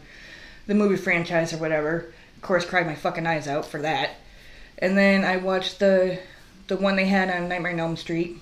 the 0.66 0.74
movie 0.74 0.96
franchise 0.96 1.52
or 1.52 1.58
whatever. 1.58 2.12
Of 2.36 2.42
course, 2.42 2.66
cried 2.66 2.86
my 2.86 2.96
fucking 2.96 3.26
eyes 3.26 3.46
out 3.46 3.66
for 3.66 3.80
that. 3.82 4.16
And 4.78 4.98
then 4.98 5.24
I 5.24 5.36
watched 5.36 5.78
the 5.78 6.18
the 6.66 6.76
one 6.76 6.96
they 6.96 7.06
had 7.06 7.30
on 7.30 7.48
Nightmare 7.48 7.72
on 7.72 7.80
Elm 7.80 7.96
Street, 7.96 8.40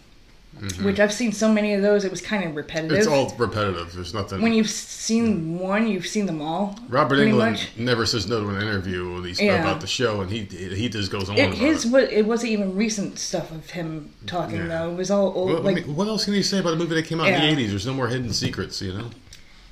which 0.82 1.00
I've 1.00 1.12
seen 1.12 1.32
so 1.32 1.52
many 1.52 1.74
of 1.74 1.82
those. 1.82 2.04
It 2.04 2.10
was 2.10 2.20
kind 2.20 2.44
of 2.44 2.54
repetitive. 2.54 2.90
Mm-hmm. 2.92 2.98
It's 2.98 3.06
all 3.08 3.34
repetitive. 3.36 3.92
There's 3.94 4.14
nothing. 4.14 4.40
when 4.42 4.52
you've 4.52 4.70
seen 4.70 5.58
one, 5.58 5.88
you've 5.88 6.06
seen 6.06 6.26
them 6.26 6.40
all. 6.40 6.78
Robert 6.88 7.16
Englund 7.16 7.52
much. 7.52 7.68
never 7.76 8.06
says 8.06 8.26
no 8.28 8.40
to 8.40 8.48
an 8.50 8.62
interview 8.62 9.12
when 9.14 9.24
he's 9.24 9.40
Yeah. 9.40 9.60
about 9.60 9.80
the 9.80 9.86
show, 9.86 10.20
and 10.20 10.30
he 10.30 10.44
he 10.44 10.88
just 10.88 11.10
goes 11.10 11.28
on 11.28 11.36
It, 11.36 11.54
his 11.54 11.84
it. 11.92 12.12
it 12.12 12.26
wasn't 12.26 12.52
even 12.52 12.76
recent 12.76 13.18
stuff 13.18 13.50
of 13.50 13.70
him 13.70 14.10
talking 14.26 14.56
Yeah. 14.56 14.66
though. 14.68 14.90
It 14.92 14.96
was 14.96 15.10
all 15.10 15.32
old, 15.34 15.48
Well, 15.50 15.58
I 15.58 15.60
like 15.72 15.86
mean, 15.86 15.96
what 15.96 16.06
else 16.08 16.24
can 16.24 16.34
you 16.34 16.42
say 16.42 16.58
about 16.60 16.74
a 16.74 16.76
movie 16.76 16.94
that 16.94 17.06
came 17.06 17.20
out 17.20 17.26
Yeah. 17.26 17.42
in 17.42 17.56
the 17.56 17.62
'80s? 17.62 17.70
There's 17.70 17.86
no 17.86 17.94
more 17.94 18.08
hidden 18.08 18.32
secrets, 18.32 18.80
you 18.80 18.92
know. 18.92 19.10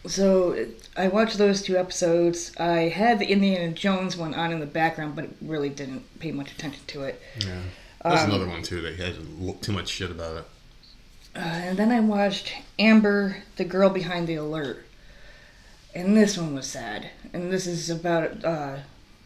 so. 0.07 0.67
I 0.97 1.07
watched 1.09 1.39
those 1.39 1.63
two 1.63 1.77
episodes. 1.79 2.51
I 2.59 2.89
had 2.89 3.21
the 3.21 3.27
Indiana 3.27 3.73
Jones 3.73 4.17
one 4.17 4.35
on 4.35 4.53
in 4.53 4.59
the 4.61 4.67
background, 4.67 5.15
but 5.15 5.29
really 5.41 5.69
didn't 5.69 6.03
pay 6.19 6.33
much 6.33 6.51
attention 6.51 6.83
to 6.89 7.05
it. 7.05 7.23
Yeah, 7.39 7.47
that's 8.03 8.25
Um, 8.25 8.31
another 8.31 8.49
one 8.49 8.63
too. 8.63 8.81
They 8.83 8.97
had 8.97 9.15
too 9.63 9.73
much 9.73 9.89
shit 9.89 10.11
about 10.11 10.37
it. 10.39 10.45
Uh, 11.35 11.39
and 11.39 11.79
then 11.79 11.93
I 11.93 12.01
watched 12.01 12.53
Amber, 12.79 13.43
the 13.57 13.65
girl 13.65 13.91
behind 13.91 14.27
the 14.27 14.35
alert, 14.35 14.85
and 15.95 16.17
this 16.17 16.37
one 16.37 16.55
was 16.55 16.67
sad. 16.67 17.11
And 17.33 17.53
this 17.53 17.67
is 17.67 17.89
about 17.89 18.45
uh, 18.45 18.79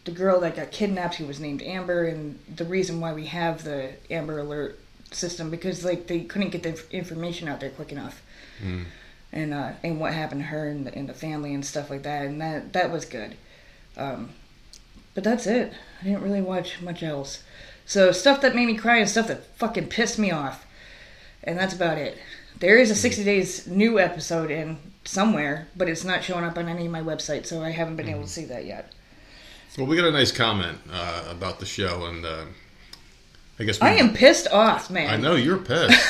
the 0.05 0.11
girl 0.11 0.39
that 0.41 0.55
got 0.55 0.71
kidnapped, 0.71 1.15
who 1.15 1.25
was 1.25 1.39
named 1.39 1.63
Amber, 1.63 2.05
and 2.05 2.39
the 2.53 2.65
reason 2.65 3.01
why 3.01 3.13
we 3.13 3.25
have 3.25 3.63
the 3.63 3.93
Amber 4.09 4.39
Alert 4.39 4.79
system 5.11 5.49
because 5.49 5.85
like 5.85 6.07
they 6.07 6.21
couldn't 6.21 6.49
get 6.49 6.63
the 6.63 6.79
information 6.91 7.47
out 7.47 7.59
there 7.59 7.69
quick 7.69 7.91
enough. 7.91 8.21
Mm. 8.63 8.85
And 9.31 9.53
uh, 9.53 9.71
and 9.83 9.99
what 9.99 10.13
happened 10.13 10.41
to 10.41 10.47
her 10.47 10.69
and 10.69 10.85
the, 10.85 10.95
and 10.95 11.09
the 11.09 11.13
family 11.13 11.53
and 11.53 11.65
stuff 11.65 11.89
like 11.89 12.03
that, 12.03 12.25
and 12.25 12.39
that 12.39 12.73
that 12.73 12.91
was 12.91 13.05
good. 13.05 13.35
Um, 13.97 14.29
but 15.15 15.23
that's 15.23 15.47
it. 15.47 15.73
I 16.01 16.03
didn't 16.03 16.21
really 16.21 16.41
watch 16.41 16.81
much 16.81 17.01
else. 17.01 17.43
So 17.85 18.11
stuff 18.11 18.41
that 18.41 18.55
made 18.55 18.67
me 18.67 18.77
cry 18.77 18.97
and 18.97 19.09
stuff 19.09 19.27
that 19.27 19.45
fucking 19.57 19.87
pissed 19.87 20.19
me 20.19 20.31
off 20.31 20.65
and 21.45 21.57
that's 21.57 21.73
about 21.73 21.97
it. 21.97 22.17
There 22.59 22.77
is 22.77 22.89
a 22.91 22.95
60 22.95 23.23
days 23.23 23.67
new 23.67 23.99
episode 23.99 24.49
in 24.51 24.77
somewhere, 25.03 25.67
but 25.75 25.89
it's 25.89 26.03
not 26.03 26.23
showing 26.23 26.43
up 26.45 26.57
on 26.57 26.67
any 26.67 26.85
of 26.85 26.91
my 26.91 27.01
websites, 27.01 27.47
so 27.47 27.61
I 27.61 27.71
haven't 27.71 27.95
been 27.97 28.07
able 28.07 28.19
Mm-hmm. 28.19 28.27
to 28.27 28.33
see 28.33 28.45
that 28.45 28.65
yet. 28.65 28.91
Well, 29.77 29.87
we 29.87 29.97
got 29.97 30.05
a 30.05 30.11
nice 30.11 30.31
comment 30.31 30.77
uh, 30.91 31.25
about 31.29 31.59
the 31.59 31.65
show, 31.65 32.05
and 32.05 32.25
uh, 32.25 32.45
I 33.59 33.63
guess 33.65 33.81
we, 33.81 33.87
I 33.87 33.95
am 33.95 34.13
pissed 34.13 34.47
off, 34.51 34.89
man. 34.89 35.09
I 35.09 35.17
know 35.17 35.35
you're 35.35 35.57
pissed. 35.57 36.01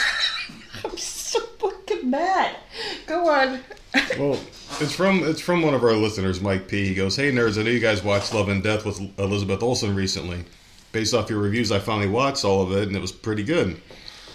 I'm 0.84 0.96
so 0.98 1.40
fucking 1.40 2.08
mad. 2.08 2.56
Go 3.08 3.28
on. 3.28 3.60
well, 4.20 4.40
it's 4.80 4.94
from 4.94 5.24
it's 5.24 5.42
from 5.42 5.64
one 5.64 5.74
of 5.74 5.84
our 5.84 5.94
listeners, 5.94 6.42
Mike 6.42 6.68
P. 6.68 6.86
He 6.86 6.94
goes, 6.94 7.16
"Hey 7.16 7.32
nerds, 7.32 7.58
I 7.60 7.64
know 7.64 7.72
you 7.72 7.80
guys 7.80 8.04
watched 8.04 8.34
Love 8.36 8.50
and 8.50 8.62
Death 8.62 8.86
with 8.86 9.00
Elizabeth 9.18 9.64
Olsen 9.64 9.96
recently. 9.96 10.44
Based 10.92 11.14
off 11.16 11.30
your 11.30 11.40
reviews, 11.40 11.72
I 11.72 11.80
finally 11.80 12.08
watched 12.08 12.46
all 12.46 12.62
of 12.62 12.72
it, 12.72 12.88
and 12.88 12.96
it 12.96 13.02
was 13.02 13.12
pretty 13.12 13.44
good. 13.44 13.82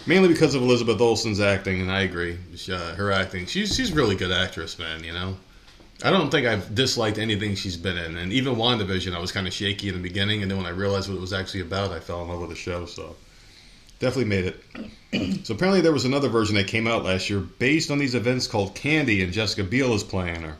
Mainly 0.07 0.29
because 0.29 0.55
of 0.55 0.61
Elizabeth 0.61 0.99
Olsen's 0.99 1.39
acting, 1.39 1.79
and 1.81 1.91
I 1.91 2.01
agree. 2.01 2.37
She, 2.55 2.73
uh, 2.73 2.95
her 2.95 3.11
acting, 3.11 3.45
she's 3.45 3.75
she's 3.75 3.91
a 3.91 3.95
really 3.95 4.15
good 4.15 4.31
actress, 4.31 4.79
man. 4.79 5.03
You 5.03 5.13
know." 5.13 5.37
I 6.03 6.09
don't 6.09 6.31
think 6.31 6.47
I've 6.47 6.73
disliked 6.73 7.19
anything 7.19 7.53
she's 7.53 7.77
been 7.77 7.97
in, 7.97 8.17
and 8.17 8.33
even 8.33 8.55
WandaVision, 8.55 9.15
I 9.15 9.19
was 9.19 9.31
kind 9.31 9.47
of 9.47 9.53
shaky 9.53 9.87
in 9.87 9.93
the 9.93 10.01
beginning, 10.01 10.41
and 10.41 10.49
then 10.49 10.57
when 10.57 10.65
I 10.65 10.71
realized 10.71 11.07
what 11.07 11.15
it 11.15 11.21
was 11.21 11.33
actually 11.33 11.61
about, 11.61 11.91
I 11.91 11.99
fell 11.99 12.23
in 12.23 12.29
love 12.29 12.39
with 12.39 12.49
the 12.49 12.55
show. 12.55 12.87
So, 12.87 13.15
definitely 13.99 14.25
made 14.25 14.45
it. 14.45 15.45
so 15.45 15.53
apparently, 15.53 15.81
there 15.81 15.91
was 15.91 16.05
another 16.05 16.27
version 16.27 16.55
that 16.55 16.67
came 16.67 16.87
out 16.87 17.03
last 17.03 17.29
year 17.29 17.39
based 17.39 17.91
on 17.91 17.99
these 17.99 18.15
events 18.15 18.47
called 18.47 18.73
Candy, 18.73 19.21
and 19.21 19.31
Jessica 19.31 19.63
Biel 19.63 19.93
is 19.93 20.03
playing 20.03 20.41
her. 20.41 20.57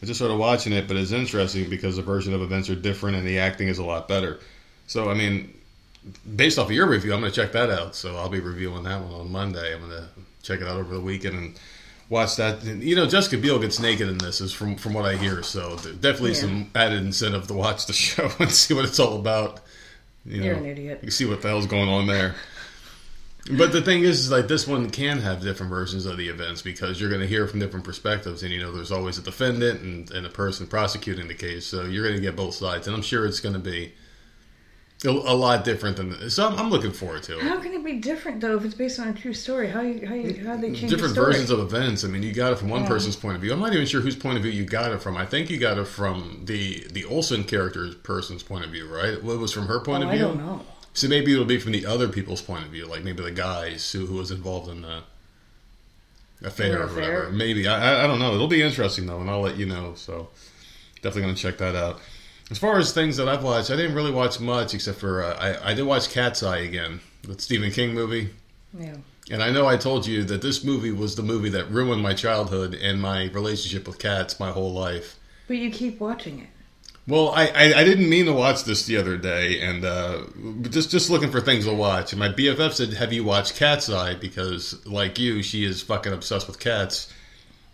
I 0.00 0.06
just 0.06 0.20
started 0.20 0.36
watching 0.36 0.72
it, 0.72 0.86
but 0.86 0.96
it's 0.96 1.12
interesting 1.12 1.68
because 1.68 1.96
the 1.96 2.02
version 2.02 2.32
of 2.32 2.42
events 2.42 2.70
are 2.70 2.76
different, 2.76 3.16
and 3.16 3.26
the 3.26 3.40
acting 3.40 3.66
is 3.66 3.78
a 3.78 3.84
lot 3.84 4.06
better. 4.06 4.38
So, 4.86 5.10
I 5.10 5.14
mean, 5.14 5.52
based 6.36 6.58
off 6.58 6.66
of 6.66 6.72
your 6.72 6.86
review, 6.86 7.14
I'm 7.14 7.20
going 7.20 7.32
to 7.32 7.40
check 7.40 7.52
that 7.52 7.70
out. 7.70 7.94
So 7.94 8.16
I'll 8.16 8.28
be 8.28 8.40
reviewing 8.40 8.82
that 8.84 9.02
one 9.02 9.12
on 9.20 9.30
Monday. 9.32 9.74
I'm 9.74 9.80
going 9.80 9.90
to 10.02 10.08
check 10.42 10.60
it 10.60 10.66
out 10.66 10.76
over 10.76 10.94
the 10.94 11.00
weekend 11.00 11.36
and 11.36 11.60
watch 12.10 12.36
that. 12.36 12.62
You 12.64 12.96
know, 12.96 13.06
Jessica 13.06 13.38
Biel 13.38 13.58
gets 13.58 13.80
naked 13.80 14.08
in 14.08 14.18
this, 14.18 14.40
is 14.40 14.52
from 14.52 14.76
from 14.76 14.92
what 14.94 15.04
I 15.04 15.16
hear. 15.16 15.42
So 15.42 15.76
definitely 15.76 16.30
Yeah. 16.32 16.36
some 16.40 16.70
added 16.74 17.02
incentive 17.02 17.46
to 17.48 17.54
watch 17.54 17.86
the 17.86 17.92
show 18.04 18.30
and 18.38 18.50
see 18.50 18.74
what 18.74 18.84
it's 18.84 19.00
all 19.00 19.18
about. 19.18 19.60
You 20.26 20.40
know, 20.40 20.46
You're 20.46 20.54
an 20.56 20.66
idiot. 20.66 21.00
You 21.02 21.10
see 21.10 21.26
what 21.26 21.42
the 21.42 21.48
hell's 21.48 21.66
going 21.66 21.88
on 21.88 22.06
there. 22.06 22.34
But 23.58 23.72
the 23.72 23.82
thing 23.82 24.04
is, 24.04 24.20
is 24.20 24.30
like 24.30 24.48
this 24.48 24.66
one 24.66 24.88
can 24.88 25.18
have 25.18 25.42
different 25.42 25.68
versions 25.68 26.06
of 26.06 26.16
the 26.16 26.28
events 26.28 26.62
because 26.62 26.98
you're 26.98 27.10
going 27.10 27.20
to 27.20 27.26
hear 27.26 27.46
from 27.46 27.60
different 27.60 27.84
perspectives, 27.84 28.42
and 28.42 28.50
you 28.50 28.58
know, 28.58 28.72
there's 28.72 28.90
always 28.90 29.18
a 29.18 29.22
defendant 29.22 29.82
and, 29.82 30.10
and 30.12 30.24
a 30.24 30.30
person 30.30 30.66
prosecuting 30.66 31.28
the 31.28 31.34
case, 31.34 31.66
so 31.66 31.82
you're 31.84 32.04
going 32.04 32.14
to 32.16 32.22
get 32.22 32.36
both 32.36 32.54
sides, 32.54 32.86
and 32.86 32.96
I'm 32.96 33.02
sure 33.02 33.26
it's 33.26 33.40
going 33.40 33.52
to 33.52 33.58
be 33.58 33.92
a, 35.04 35.10
a 35.10 35.34
lot 35.34 35.64
different 35.64 35.96
than. 35.96 36.30
So 36.30 36.46
I'm, 36.48 36.58
I'm 36.58 36.70
looking 36.70 36.92
forward 36.92 37.22
to 37.24 37.38
it. 37.38 37.42
How 37.42 37.60
can 37.60 37.72
it 37.74 37.84
be 37.84 37.94
different 37.98 38.40
though 38.40 38.56
if 38.56 38.64
it's 38.64 38.74
based 38.74 38.98
on 38.98 39.08
a 39.08 39.12
true 39.12 39.34
story? 39.34 39.68
How 39.68 39.80
you, 39.82 40.06
how 40.06 40.14
you, 40.14 40.46
how 40.46 40.56
they 40.56 40.68
change 40.68 40.80
different 40.90 41.02
the 41.14 41.20
story? 41.20 41.32
versions 41.32 41.50
of 41.50 41.60
events. 41.60 42.04
I 42.04 42.08
mean, 42.08 42.22
you 42.22 42.32
got 42.32 42.52
it 42.52 42.58
from 42.58 42.68
one 42.70 42.82
Yeah. 42.82 42.88
person's 42.88 43.16
point 43.16 43.36
of 43.36 43.42
view. 43.42 43.52
I'm 43.52 43.60
not 43.60 43.72
even 43.74 43.86
sure 43.86 44.00
whose 44.00 44.16
point 44.16 44.36
of 44.36 44.42
view 44.42 44.52
you 44.52 44.64
got 44.64 44.92
it 44.92 45.02
from. 45.02 45.16
I 45.16 45.26
think 45.26 45.50
you 45.50 45.58
got 45.58 45.78
it 45.78 45.86
from 45.86 46.42
the 46.44 46.86
the 46.90 47.04
Olsen 47.04 47.44
character's 47.44 47.94
person's 47.94 48.42
point 48.42 48.64
of 48.64 48.70
view, 48.70 48.86
right? 48.86 49.22
What 49.22 49.38
was 49.38 49.52
from 49.52 49.66
her 49.66 49.80
point 49.80 50.04
Oh, 50.04 50.08
of 50.08 50.12
view? 50.14 50.24
I 50.24 50.28
don't 50.28 50.38
know. 50.38 50.64
So 50.94 51.08
maybe 51.08 51.32
it'll 51.32 51.44
be 51.44 51.58
from 51.58 51.72
the 51.72 51.84
other 51.86 52.08
people's 52.08 52.40
point 52.40 52.64
of 52.64 52.70
view, 52.70 52.86
like 52.86 53.02
maybe 53.02 53.22
the 53.22 53.32
guys 53.32 53.90
who, 53.92 54.06
who 54.06 54.14
was 54.16 54.30
involved 54.30 54.68
in 54.70 54.82
the 54.82 55.02
affair 56.42 56.80
or 56.80 56.84
affair. 56.84 57.00
whatever. 57.14 57.30
Maybe 57.32 57.66
I, 57.66 58.00
I 58.00 58.04
I 58.04 58.06
don't 58.06 58.18
know. 58.18 58.34
It'll 58.34 58.46
be 58.48 58.62
interesting 58.62 59.06
though, 59.06 59.20
and 59.20 59.28
I'll 59.30 59.40
let 59.40 59.56
you 59.56 59.66
know. 59.66 59.94
So 59.96 60.28
definitely 60.96 61.22
gonna 61.22 61.34
check 61.34 61.58
that 61.58 61.74
out. 61.74 62.00
As 62.50 62.58
far 62.58 62.78
as 62.78 62.92
things 62.92 63.16
that 63.16 63.28
I've 63.28 63.42
watched, 63.42 63.70
I 63.70 63.76
didn't 63.76 63.94
really 63.94 64.10
watch 64.10 64.38
much 64.38 64.74
except 64.74 64.98
for 64.98 65.22
uh, 65.22 65.36
I 65.38 65.70
I 65.70 65.74
did 65.74 65.84
watch 65.84 66.10
Cat's 66.10 66.42
Eye 66.42 66.58
again, 66.58 67.00
the 67.22 67.38
Stephen 67.38 67.70
King 67.70 67.94
movie. 67.94 68.30
Yeah. 68.78 68.96
And 69.30 69.42
I 69.42 69.50
know 69.50 69.66
I 69.66 69.78
told 69.78 70.06
you 70.06 70.22
that 70.24 70.42
this 70.42 70.62
movie 70.62 70.92
was 70.92 71.16
the 71.16 71.22
movie 71.22 71.48
that 71.50 71.70
ruined 71.70 72.02
my 72.02 72.12
childhood 72.12 72.74
and 72.74 73.00
my 73.00 73.30
relationship 73.30 73.86
with 73.86 73.98
cats 73.98 74.38
my 74.38 74.50
whole 74.50 74.72
life. 74.72 75.18
But 75.48 75.56
you 75.56 75.70
keep 75.70 75.98
watching 75.98 76.40
it. 76.40 76.48
Well, 77.06 77.30
I, 77.30 77.48
I, 77.48 77.80
I 77.80 77.84
didn't 77.84 78.08
mean 78.08 78.26
to 78.26 78.32
watch 78.32 78.64
this 78.64 78.86
the 78.86 78.96
other 78.96 79.18
day, 79.18 79.60
and 79.60 79.84
uh, 79.84 80.22
just 80.70 80.90
just 80.90 81.10
looking 81.10 81.30
for 81.30 81.40
things 81.40 81.66
to 81.66 81.74
watch. 81.74 82.12
And 82.12 82.20
my 82.20 82.30
BFF 82.30 82.72
said, 82.72 82.94
"Have 82.94 83.12
you 83.12 83.24
watched 83.24 83.56
Cat's 83.56 83.90
Eye?" 83.90 84.14
Because, 84.14 84.84
like 84.86 85.18
you, 85.18 85.42
she 85.42 85.64
is 85.64 85.82
fucking 85.82 86.12
obsessed 86.14 86.46
with 86.46 86.58
cats. 86.58 87.12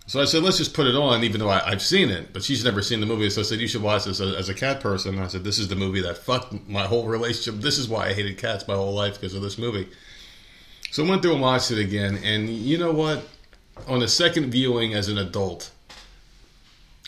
So 0.07 0.21
I 0.21 0.25
said, 0.25 0.42
"Let's 0.42 0.59
just 0.59 0.75
put 0.75 0.87
it 0.87 0.97
on," 0.97 1.23
even 1.23 1.38
though 1.40 1.49
I, 1.49 1.64
I've 1.64 1.83
seen 1.83 2.11
it, 2.11 2.33
but 2.33 2.42
she's 2.42 2.64
never 2.64 2.83
seen 2.83 3.00
the 3.00 3.07
movie. 3.07 3.30
So 3.30 3.42
I 3.42 3.45
said, 3.45 3.61
"You 3.61 3.69
should 3.69 3.83
watch 3.83 4.04
this 4.04 4.21
as, 4.21 4.35
as 4.35 4.49
a 4.49 4.54
cat 4.54 4.80
person." 4.80 5.14
And 5.14 5.25
I 5.25 5.28
said, 5.28 5.45
"This 5.45 5.59
is 5.59 5.69
the 5.69 5.76
movie 5.76 6.00
that 6.00 6.19
fucked 6.19 6.69
my 6.69 6.85
whole 6.85 7.07
relationship. 7.07 7.61
This 7.62 7.78
is 7.78 7.88
why 7.88 8.09
I 8.09 8.12
hated 8.12 8.38
cats 8.38 8.66
my 8.66 8.75
whole 8.75 8.95
life 8.95 9.21
because 9.21 9.35
of 9.35 9.42
this 9.42 9.59
movie." 9.59 9.88
So 10.90 11.04
I 11.04 11.09
went 11.09 11.23
through 11.23 11.35
and 11.35 11.42
watched 11.42 11.71
it 11.71 11.78
again, 11.78 12.19
and 12.25 12.49
you 12.49 12.76
know 12.76 12.92
what? 12.92 13.28
On 13.87 14.02
a 14.02 14.09
second 14.09 14.50
viewing 14.50 14.95
as 14.95 15.09
an 15.09 15.16
adult, 15.16 15.71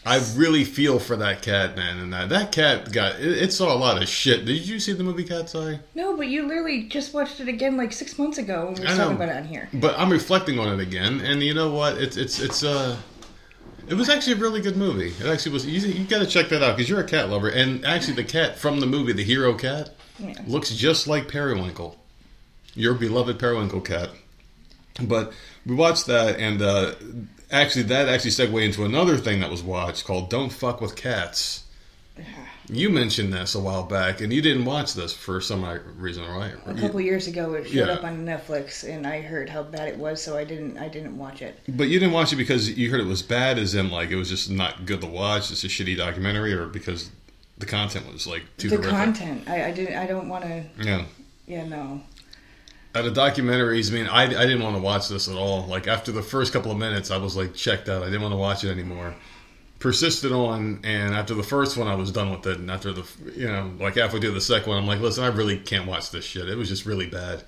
I 0.05 0.21
really 0.35 0.65
feel 0.65 0.99
for 0.99 1.15
that 1.17 1.43
cat, 1.43 1.77
man. 1.77 1.99
And 1.99 2.13
that, 2.13 2.29
that 2.31 2.51
cat 2.51 2.91
got 2.91 3.21
it, 3.21 3.41
it 3.41 3.53
saw 3.53 3.73
a 3.73 3.79
lot 3.79 4.03
of 4.03 4.09
shit. 4.09 4.45
Did 4.45 4.67
you 4.67 4.81
see 4.81 4.93
the 4.93 5.05
movie 5.05 5.23
Cat's 5.23 5.55
Eye? 5.55 5.79
No, 5.95 6.17
but 6.17 6.27
you 6.27 6.43
literally 6.43 6.85
just 6.85 7.15
watched 7.15 7.39
it 7.41 7.47
again 7.47 7.77
like 7.77 7.93
six 7.93 8.19
months 8.19 8.39
ago 8.39 8.65
when 8.67 8.75
we 8.75 8.81
were 8.81 8.87
I 8.87 8.91
know. 8.93 8.97
talking 8.99 9.17
about 9.17 9.29
it 9.29 9.37
on 9.37 9.45
here. 9.45 9.69
But 9.75 9.97
I'm 9.99 10.11
reflecting 10.11 10.59
on 10.59 10.69
it 10.69 10.83
again, 10.83 11.21
and 11.21 11.41
you 11.43 11.55
know 11.55 11.71
what? 11.73 11.99
It's 11.99 12.17
it's 12.17 12.41
it's 12.41 12.65
uh, 12.65 12.97
it 13.87 13.95
was 13.95 14.09
actually 14.09 14.33
a 14.33 14.37
really 14.37 14.61
good 14.61 14.77
movie. 14.77 15.13
It 15.21 15.27
actually 15.27 15.53
was. 15.53 15.67
You, 15.67 15.79
you 15.81 16.05
got 16.05 16.19
to 16.19 16.27
check 16.27 16.49
that 16.49 16.63
out 16.65 16.77
because 16.77 16.91
you're 16.91 17.01
a 17.01 17.05
cat 17.09 17.29
lover, 17.31 17.49
and 17.49 17.85
actually 17.85 18.15
the 18.15 18.25
cat 18.25 18.59
from 18.59 18.81
the 18.81 18.87
movie, 18.87 19.13
the 19.13 19.23
hero 19.25 19.55
cat, 19.55 19.91
Yeah. 20.19 20.35
looks 20.49 20.71
just 20.75 21.07
like 21.07 21.29
Periwinkle, 21.29 21.97
your 22.75 22.95
beloved 22.95 23.39
Periwinkle 23.39 23.83
cat. 23.83 24.11
But 25.01 25.33
we 25.65 25.75
watched 25.77 26.07
that, 26.07 26.39
and 26.41 26.61
uh, 26.61 26.95
actually 27.53 27.83
that 27.85 28.09
actually 28.09 28.31
segued 28.33 28.57
into 28.57 28.85
another 28.85 29.17
thing 29.17 29.41
that 29.41 29.51
was 29.51 29.63
watched 29.63 30.05
called 30.05 30.31
"Don't 30.31 30.51
Fuck 30.51 30.81
with 30.81 30.97
Cats." 30.97 31.65
You 32.69 32.91
mentioned 32.91 33.33
this 33.33 33.55
a 33.55 33.61
while 33.61 33.83
back, 33.83 34.21
and 34.21 34.33
you 34.33 34.41
didn't 34.41 34.65
watch 34.65 34.95
this 34.95 35.13
for 35.13 35.41
some 35.41 35.65
reason, 35.99 36.25
right? 36.29 36.55
A 36.67 36.75
couple 36.75 37.01
years 37.01 37.27
ago, 37.27 37.55
it 37.55 37.65
showed 37.65 37.89
Yeah. 37.89 37.95
up 37.95 38.05
on 38.05 38.25
Netflix, 38.25 38.89
and 38.89 39.07
I 39.07 39.21
heard 39.21 39.49
how 39.51 39.63
bad 39.65 39.89
it 39.89 39.99
was, 39.99 40.23
so 40.23 40.37
I 40.37 40.45
didn't. 40.45 40.79
I 40.79 40.89
didn't 40.89 41.17
watch 41.19 41.43
it. 41.43 41.59
But 41.69 41.89
you 41.89 41.99
didn't 41.99 42.13
watch 42.15 42.33
it 42.33 42.37
because 42.37 42.71
you 42.71 42.91
heard 42.91 43.01
it 43.01 43.07
was 43.07 43.23
bad, 43.23 43.59
as 43.59 43.75
in 43.75 43.91
like 43.91 44.11
it 44.11 44.17
was 44.17 44.29
just 44.29 44.49
not 44.51 44.87
good 44.87 45.01
to 45.01 45.07
watch. 45.07 45.51
It's 45.51 45.65
a 45.65 45.69
shitty 45.69 45.97
documentary, 45.97 46.53
or 46.53 46.67
because 46.67 47.11
the 47.59 47.67
content 47.67 48.11
was 48.13 48.27
like 48.27 48.43
too 48.59 48.69
the 48.69 48.77
horrific. 48.77 48.95
content, 48.97 49.49
I, 49.49 49.67
I 49.67 49.71
didn't. 49.73 49.97
I 49.97 50.07
don't 50.07 50.29
want 50.29 50.45
to. 50.45 50.65
Yeah. 50.81 51.05
Yeah, 51.47 51.67
no. 51.67 52.01
Out 52.95 53.07
of 53.07 53.15
documentaries, 53.15 53.91
I 53.91 53.95
mean, 53.95 54.07
I, 54.07 54.25
I 54.25 54.47
didn't 54.47 54.63
want 54.63 54.77
to 54.77 54.83
watch 54.83 55.09
this 55.09 55.29
at 55.29 55.37
all. 55.37 55.67
Like 55.67 55.87
after 55.87 56.13
the 56.13 56.23
first 56.23 56.53
couple 56.53 56.71
of 56.71 56.79
minutes, 56.79 57.11
I 57.11 57.17
was 57.17 57.37
like 57.37 57.55
checked 57.55 57.89
out. 57.89 58.03
I 58.03 58.07
didn't 58.07 58.23
want 58.23 58.33
to 58.33 58.39
watch 58.39 58.65
it 58.65 58.71
anymore. 58.71 59.15
Persisted 59.79 60.31
on, 60.31 60.81
and 60.85 61.15
after 61.15 61.35
the 61.35 61.43
first 61.43 61.77
one, 61.77 61.89
I 61.89 61.95
was 61.95 62.13
done 62.13 62.31
with 62.31 62.47
it. 62.47 62.59
And 62.59 62.71
after 62.71 62.93
the, 62.93 63.05
you 63.35 63.49
know, 63.49 63.73
like 63.81 63.97
halfway 63.97 64.21
through 64.21 64.33
the 64.33 64.41
second 64.41 64.69
one, 64.69 64.79
I'm 64.79 64.87
like, 64.87 65.01
listen, 65.01 65.25
I 65.25 65.29
really 65.29 65.59
can't 65.59 65.87
watch 65.87 66.11
this 66.11 66.25
shit. 66.25 66.49
It 66.49 66.57
was 66.57 66.69
just 66.69 66.85
really 66.87 67.07
bad. 67.07 67.43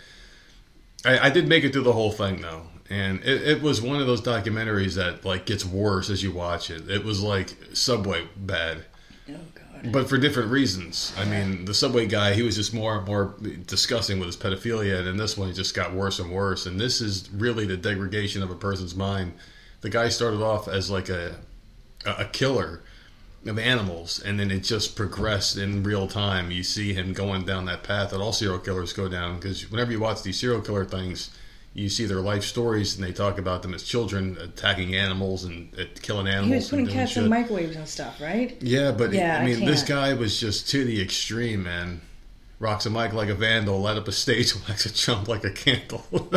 I, 1.05 1.27
I 1.27 1.31
did 1.31 1.47
make 1.47 1.65
it 1.65 1.73
through 1.73 1.83
the 1.83 1.93
whole 1.93 2.11
thing 2.11 2.41
though, 2.41 2.63
and 2.89 3.21
it, 3.23 3.43
it 3.49 3.63
was 3.63 3.83
one 3.83 4.01
of 4.01 4.07
those 4.07 4.23
documentaries 4.23 4.95
that 4.97 5.25
like 5.25 5.47
gets 5.47 5.65
worse 5.65 6.09
as 6.11 6.23
you 6.23 6.33
watch 6.33 6.71
it. 6.71 6.89
It 6.89 7.05
was 7.05 7.23
like 7.23 7.55
Subway 7.75 8.27
bad 8.37 8.85
God. 9.27 9.54
But 9.93 10.09
for 10.09 10.19
different 10.19 10.51
reasons. 10.51 11.13
I 11.17 11.25
mean, 11.25 11.65
the 11.65 11.75
subway 11.75 12.07
guy, 12.07 12.35
he 12.35 12.43
was 12.43 12.57
just 12.57 12.73
more 12.75 12.99
and 12.99 13.07
more 13.07 13.35
disgusting 13.67 14.19
with 14.19 14.27
his 14.27 14.37
pedophilia, 14.37 14.99
and 14.99 15.09
in 15.09 15.17
this 15.17 15.37
one, 15.37 15.49
it 15.49 15.55
just 15.55 15.75
got 15.75 15.93
worse 15.93 16.19
and 16.19 16.31
worse. 16.31 16.67
And 16.67 16.81
this 16.81 17.01
is 17.01 17.31
really 17.33 17.67
the 17.67 17.77
degradation 17.77 18.43
of 18.43 18.51
a 18.51 18.55
person's 18.55 18.95
mind. 18.95 19.35
The 19.81 19.91
guy 19.91 20.09
started 20.09 20.43
off 20.43 20.69
as 20.69 20.91
like 20.91 21.09
a 21.09 21.37
a 22.07 22.27
killer 22.27 22.83
of 23.47 23.59
animals, 23.59 24.21
and 24.21 24.39
then 24.39 24.51
it 24.51 24.61
just 24.61 24.97
progressed 24.97 25.57
in 25.57 25.83
real 25.83 26.09
time. 26.09 26.51
You 26.51 26.63
see 26.63 26.93
him 26.95 27.13
going 27.13 27.45
down 27.45 27.67
that 27.67 27.83
path 27.83 28.11
that 28.11 28.21
all 28.21 28.33
serial 28.33 28.59
killers 28.59 28.93
go 28.93 29.09
down, 29.09 29.37
because 29.37 29.71
whenever 29.71 29.93
you 29.93 30.01
watch 30.01 30.23
these 30.23 30.39
serial 30.39 30.61
killer 30.61 30.85
things. 30.85 31.31
You 31.75 31.89
see 31.89 32.07
their 32.07 32.21
life 32.21 32.45
stories, 32.45 32.95
and 32.95 33.05
they 33.05 33.13
talk 33.13 33.39
about 33.39 33.63
them 33.63 33.75
as 33.75 33.83
children 33.83 34.39
attacking 34.41 34.95
animals 34.95 35.43
and 35.43 35.69
uh, 35.77 35.85
killing 36.01 36.29
animals. 36.29 36.49
He 36.49 36.55
was 36.55 36.69
putting 36.71 36.87
cats 36.87 37.13
shit. 37.13 37.25
in 37.25 37.29
microwaves 37.29 37.75
and 37.75 37.89
stuff, 37.89 38.21
right? 38.21 38.57
Yeah, 38.63 38.93
but 38.93 39.13
Yeah, 39.13 39.39
I 39.39 39.43
I 39.43 39.45
mean, 39.45 39.65
this 39.65 39.83
guy 39.83 40.15
was 40.15 40.39
just 40.39 40.69
to 40.71 40.85
the 40.85 41.03
extreme, 41.03 41.65
man. 41.65 42.01
Rocks 42.61 42.87
a 42.87 42.91
mic 42.91 43.13
like 43.13 43.29
a 43.29 43.35
vandal, 43.35 43.81
light 43.81 43.97
up 43.97 44.07
a 44.07 44.13
stage, 44.13 44.55
wax 44.69 44.87
a 44.87 44.93
chump 44.93 45.27
like 45.27 45.45
a 45.45 45.51
candle. 45.51 46.07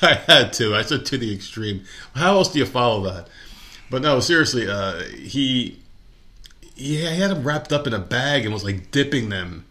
I 0.00 0.14
had 0.26 0.52
to. 0.54 0.76
I 0.76 0.82
said 0.82 1.04
to 1.06 1.18
the 1.18 1.34
extreme. 1.34 1.84
How 2.14 2.34
else 2.34 2.52
do 2.52 2.60
you 2.60 2.66
follow 2.66 3.02
that? 3.10 3.28
But 3.90 4.02
no, 4.02 4.20
seriously, 4.20 4.68
uh, 4.68 5.02
he 5.02 5.80
he 6.74 7.02
had 7.04 7.30
them 7.30 7.42
wrapped 7.42 7.72
up 7.72 7.86
in 7.86 7.92
a 7.92 7.98
bag 7.98 8.44
and 8.44 8.54
was 8.54 8.62
like 8.64 8.90
dipping 8.92 9.30
them 9.30 9.66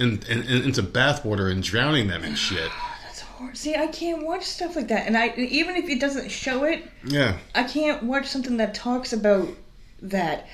in, 0.00 0.22
in, 0.28 0.42
in, 0.42 0.62
into 0.64 0.82
bathwater 0.82 1.50
and 1.52 1.62
drowning 1.62 2.08
them 2.08 2.24
and 2.24 2.36
shit. 2.36 2.70
That's 3.04 3.20
horrible. 3.20 3.56
See, 3.56 3.74
I 3.76 3.86
can't 3.88 4.24
watch 4.24 4.44
stuff 4.44 4.76
like 4.76 4.88
that, 4.88 5.06
and 5.06 5.16
I 5.16 5.34
even 5.36 5.76
if 5.76 5.88
it 5.88 6.00
doesn't 6.00 6.30
show 6.30 6.64
it, 6.64 6.90
Yeah, 7.04 7.36
I 7.54 7.64
can't 7.64 8.02
watch 8.02 8.26
something 8.26 8.56
that 8.58 8.74
talks 8.74 9.12
about 9.12 9.48
that. 10.02 10.46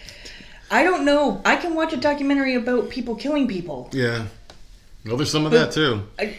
I 0.71 0.83
don't 0.83 1.05
know. 1.05 1.41
I 1.45 1.57
can 1.57 1.75
watch 1.75 1.93
a 1.93 1.97
documentary 1.97 2.55
about 2.57 2.91
people 2.91 3.15
killing 3.15 3.47
people. 3.49 3.89
yeah. 3.93 4.27
Well, 5.05 5.17
there's 5.17 5.31
some 5.31 5.47
of 5.47 5.53
that 5.53 5.71
too. 5.71 6.03
I, 6.19 6.37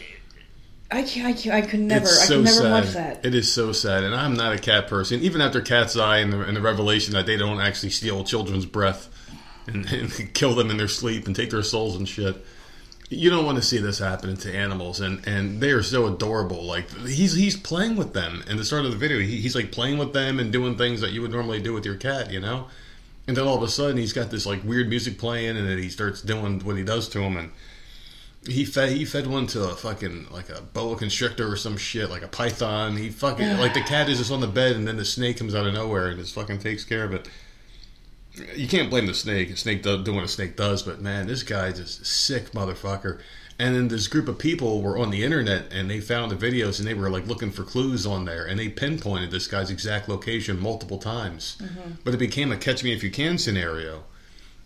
I 0.90 1.02
can't, 1.02 1.26
I, 1.26 1.32
can't, 1.32 1.54
I 1.54 1.62
could 1.62 1.80
never. 1.80 2.04
It's 2.04 2.22
I 2.22 2.24
so 2.26 2.34
could 2.36 2.44
never 2.44 2.56
sad. 2.60 2.70
watch 2.70 2.92
that. 2.92 3.24
It 3.24 3.34
is 3.34 3.50
so 3.50 3.72
sad, 3.72 4.04
and 4.04 4.14
I'm 4.14 4.34
not 4.34 4.52
a 4.52 4.58
cat 4.58 4.88
person. 4.88 5.20
Even 5.22 5.40
after 5.40 5.62
Cat's 5.62 5.96
Eye 5.96 6.18
and 6.18 6.30
the, 6.32 6.42
and 6.42 6.54
the 6.54 6.60
revelation 6.60 7.14
that 7.14 7.24
they 7.24 7.38
don't 7.38 7.60
actually 7.60 7.88
steal 7.90 8.24
children's 8.24 8.66
breath 8.66 9.08
and, 9.66 9.86
and 9.92 10.34
kill 10.34 10.54
them 10.54 10.70
in 10.70 10.76
their 10.76 10.88
sleep 10.88 11.26
and 11.26 11.34
take 11.34 11.48
their 11.48 11.62
souls 11.62 11.96
and 11.96 12.06
shit, 12.06 12.44
you 13.10 13.30
don't 13.30 13.46
want 13.46 13.56
to 13.56 13.62
see 13.62 13.78
this 13.78 13.98
happening 13.98 14.36
to 14.38 14.54
animals. 14.54 15.00
And, 15.00 15.26
and 15.26 15.60
they 15.60 15.70
are 15.70 15.82
so 15.82 16.06
adorable. 16.06 16.64
Like 16.64 16.90
he's 17.06 17.34
he's 17.34 17.56
playing 17.56 17.96
with 17.96 18.12
them. 18.12 18.44
In 18.48 18.56
the 18.56 18.64
start 18.64 18.84
of 18.84 18.90
the 18.90 18.96
video, 18.96 19.18
he, 19.18 19.40
he's 19.40 19.54
like 19.54 19.72
playing 19.72 19.98
with 19.98 20.12
them 20.12 20.38
and 20.38 20.52
doing 20.52 20.76
things 20.76 21.00
that 21.00 21.12
you 21.12 21.22
would 21.22 21.30
normally 21.30 21.60
do 21.60 21.72
with 21.72 21.84
your 21.84 21.96
cat, 21.96 22.30
you 22.30 22.40
know. 22.40 22.68
And 23.26 23.36
then 23.36 23.46
all 23.46 23.56
of 23.56 23.62
a 23.62 23.68
sudden, 23.68 23.98
he's 23.98 24.14
got 24.14 24.30
this 24.30 24.46
like 24.46 24.64
weird 24.64 24.88
music 24.88 25.18
playing, 25.18 25.56
and 25.56 25.68
then 25.68 25.78
he 25.78 25.90
starts 25.90 26.22
doing 26.22 26.60
what 26.60 26.76
he 26.76 26.84
does 26.84 27.08
to 27.10 27.20
him, 27.20 27.36
and 27.36 27.50
he 28.46 28.64
fed 28.64 28.90
he 28.90 29.04
fed 29.04 29.26
one 29.26 29.46
to 29.48 29.64
a 29.64 29.76
fucking 29.76 30.28
like 30.30 30.48
a 30.48 30.62
boa 30.62 30.96
constrictor 30.96 31.50
or 31.50 31.56
some 31.56 31.76
shit, 31.76 32.10
like 32.10 32.22
a 32.22 32.28
python. 32.28 32.96
He 32.96 33.10
fucking 33.10 33.58
like 33.58 33.74
the 33.74 33.82
cat 33.82 34.08
is 34.08 34.18
just 34.18 34.32
on 34.32 34.40
the 34.40 34.46
bed, 34.46 34.76
and 34.76 34.86
then 34.86 34.96
the 34.96 35.04
snake 35.04 35.38
comes 35.38 35.54
out 35.54 35.66
of 35.66 35.74
nowhere 35.74 36.08
and 36.08 36.18
just 36.18 36.34
fucking 36.34 36.58
takes 36.58 36.84
care 36.84 37.04
of 37.04 37.12
it. 37.12 37.28
You 38.54 38.68
can't 38.68 38.90
blame 38.90 39.06
the 39.06 39.14
snake. 39.14 39.50
A 39.50 39.56
snake 39.56 39.82
does 39.82 40.04
do 40.04 40.14
what 40.14 40.24
a 40.24 40.28
snake 40.28 40.56
does, 40.56 40.82
but 40.82 41.00
man, 41.00 41.26
this 41.26 41.42
guy 41.42 41.72
just 41.72 42.04
sick 42.06 42.52
motherfucker. 42.52 43.20
And 43.60 43.74
then 43.74 43.88
this 43.88 44.06
group 44.06 44.28
of 44.28 44.38
people 44.38 44.82
were 44.82 44.96
on 44.96 45.10
the 45.10 45.24
internet 45.24 45.72
and 45.72 45.90
they 45.90 46.00
found 46.00 46.30
the 46.30 46.36
videos 46.36 46.78
and 46.78 46.86
they 46.86 46.94
were 46.94 47.10
like 47.10 47.26
looking 47.26 47.50
for 47.50 47.64
clues 47.64 48.06
on 48.06 48.24
there 48.24 48.46
and 48.46 48.58
they 48.58 48.68
pinpointed 48.68 49.32
this 49.32 49.48
guy's 49.48 49.68
exact 49.68 50.08
location 50.08 50.60
multiple 50.60 50.98
times. 50.98 51.56
But 52.04 52.14
it 52.14 52.18
became 52.18 52.52
a 52.52 52.56
catch 52.56 52.84
me 52.84 52.92
if 52.92 53.02
you 53.02 53.10
can 53.10 53.36
scenario. 53.36 54.04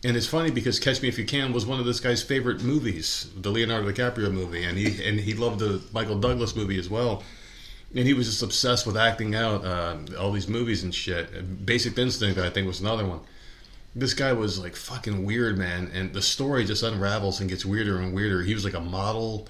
And 0.04 0.16
it's 0.16 0.26
funny 0.26 0.50
because 0.50 0.80
Catch 0.80 1.00
Me 1.00 1.08
If 1.08 1.16
You 1.16 1.24
Can 1.24 1.52
was 1.52 1.64
one 1.64 1.78
of 1.78 1.86
this 1.86 2.00
guy's 2.00 2.22
favorite 2.22 2.62
movies, 2.62 3.30
the 3.36 3.50
Leonardo 3.50 3.90
DiCaprio 3.90 4.32
movie, 4.32 4.64
and 4.64 4.76
he 4.76 5.04
and 5.06 5.20
he 5.20 5.32
loved 5.32 5.60
the 5.60 5.80
Michael 5.92 6.18
Douglas 6.18 6.56
movie 6.56 6.78
as 6.78 6.90
well. 6.90 7.22
And 7.94 8.06
he 8.06 8.14
was 8.14 8.26
just 8.26 8.42
obsessed 8.42 8.86
with 8.86 8.96
acting 8.96 9.34
out 9.34 9.64
uh, 9.64 9.96
all 10.18 10.32
these 10.32 10.48
movies 10.48 10.82
and 10.82 10.94
shit. 10.94 11.64
Basic 11.64 11.96
Instinct, 11.96 12.38
I 12.40 12.50
think, 12.50 12.66
was 12.66 12.80
another 12.80 13.06
one. 13.06 13.20
This 13.94 14.14
guy 14.14 14.32
was 14.32 14.58
like 14.58 14.74
fucking 14.74 15.24
weird, 15.24 15.58
man, 15.58 15.90
and 15.92 16.14
the 16.14 16.22
story 16.22 16.64
just 16.64 16.82
unravels 16.82 17.40
and 17.40 17.50
gets 17.50 17.64
weirder 17.64 17.98
and 17.98 18.14
weirder. 18.14 18.42
He 18.42 18.54
was 18.54 18.64
like 18.64 18.74
a 18.74 18.80
model, 18.80 19.48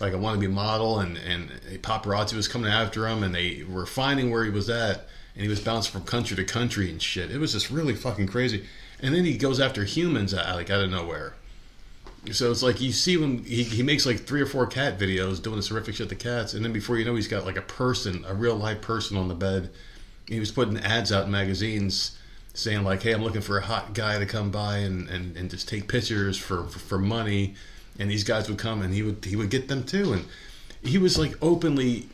like 0.00 0.12
a 0.12 0.16
wannabe 0.16 0.50
model, 0.50 0.98
and 0.98 1.16
and 1.16 1.50
paparazzi 1.82 2.34
was 2.34 2.48
coming 2.48 2.70
after 2.70 3.06
him, 3.06 3.22
and 3.22 3.34
they 3.34 3.64
were 3.68 3.86
finding 3.86 4.30
where 4.30 4.44
he 4.44 4.50
was 4.50 4.68
at, 4.68 5.06
and 5.34 5.42
he 5.42 5.48
was 5.48 5.60
bouncing 5.60 5.92
from 5.92 6.02
country 6.02 6.36
to 6.36 6.44
country 6.44 6.90
and 6.90 7.00
shit. 7.00 7.30
It 7.30 7.38
was 7.38 7.52
just 7.52 7.70
really 7.70 7.94
fucking 7.94 8.26
crazy. 8.26 8.66
And 9.00 9.14
then 9.14 9.24
he 9.24 9.36
goes 9.36 9.60
after 9.60 9.84
humans 9.84 10.34
uh, 10.34 10.50
like 10.54 10.70
out 10.70 10.82
of 10.82 10.90
nowhere. 10.90 11.34
So 12.32 12.50
it's 12.50 12.62
like 12.62 12.80
you 12.80 12.90
see 12.90 13.16
when 13.16 13.44
he, 13.44 13.62
he 13.62 13.82
makes 13.84 14.04
like 14.04 14.20
three 14.20 14.40
or 14.40 14.46
four 14.46 14.66
cat 14.66 14.98
videos 14.98 15.40
doing 15.40 15.56
this 15.56 15.68
horrific 15.68 15.94
shit 15.94 16.08
to 16.08 16.16
cats, 16.16 16.54
and 16.54 16.64
then 16.64 16.72
before 16.72 16.96
you 16.96 17.04
know, 17.04 17.14
he's 17.14 17.28
got 17.28 17.44
like 17.44 17.56
a 17.56 17.62
person, 17.62 18.24
a 18.26 18.34
real 18.34 18.56
live 18.56 18.80
person 18.80 19.16
on 19.16 19.28
the 19.28 19.34
bed. 19.34 19.70
He 20.26 20.40
was 20.40 20.50
putting 20.50 20.76
ads 20.78 21.12
out 21.12 21.26
in 21.26 21.30
magazines 21.30 22.15
saying 22.56 22.82
like, 22.84 23.02
"Hey, 23.02 23.12
I'm 23.12 23.22
looking 23.22 23.40
for 23.40 23.58
a 23.58 23.62
hot 23.62 23.94
guy 23.94 24.18
to 24.18 24.26
come 24.26 24.50
by 24.50 24.78
and, 24.78 25.08
and, 25.08 25.36
and 25.36 25.50
just 25.50 25.68
take 25.68 25.88
pictures 25.88 26.36
for, 26.36 26.64
for 26.64 26.78
for 26.78 26.98
money," 26.98 27.54
and 27.98 28.10
these 28.10 28.24
guys 28.24 28.48
would 28.48 28.58
come 28.58 28.82
and 28.82 28.92
he 28.92 29.02
would 29.02 29.24
he 29.24 29.36
would 29.36 29.50
get 29.50 29.68
them 29.68 29.84
too, 29.84 30.12
and 30.12 30.24
he 30.82 30.98
was 30.98 31.18
like 31.18 31.34
openly 31.42 32.08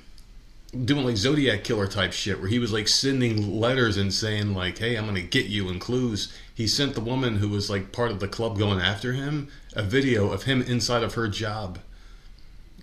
doing 0.85 1.05
like 1.05 1.17
Zodiac 1.17 1.65
killer 1.65 1.87
type 1.87 2.13
shit 2.13 2.41
where 2.41 2.49
he 2.49 2.59
was 2.59 2.73
like 2.73 2.89
sending 2.89 3.61
letters 3.61 3.97
and 3.97 4.13
saying 4.13 4.55
like, 4.55 4.79
"Hey, 4.79 4.97
I'm 4.97 5.07
gonna 5.07 5.21
get 5.21 5.47
you," 5.47 5.69
and 5.69 5.81
clues. 5.81 6.33
He 6.55 6.67
sent 6.67 6.95
the 6.95 7.01
woman 7.01 7.37
who 7.37 7.49
was 7.49 7.71
like 7.71 7.93
part 7.93 8.11
of 8.11 8.21
the 8.21 8.29
club 8.29 8.59
going 8.59 8.81
after 8.81 9.13
him 9.13 9.49
a 9.75 9.83
video 9.83 10.31
of 10.31 10.45
him 10.45 10.63
inside 10.63 11.03
of 11.03 11.15
her 11.15 11.29
job, 11.29 11.79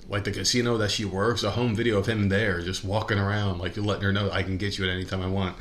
like 0.07 0.23
the 0.23 0.31
casino 0.31 0.77
that 0.77 0.91
she 0.91 1.05
works, 1.05 1.43
a 1.43 1.51
home 1.51 1.75
video 1.75 1.97
of 1.97 2.07
him 2.07 2.29
there 2.29 2.61
just 2.61 2.83
walking 2.83 3.19
around, 3.19 3.59
like 3.59 3.77
letting 3.77 4.03
her 4.03 4.11
know 4.11 4.29
I 4.31 4.43
can 4.43 4.57
get 4.57 4.77
you 4.77 4.85
at 4.85 4.91
any 4.91 5.05
time 5.05 5.21
I 5.21 5.27
want. 5.27 5.55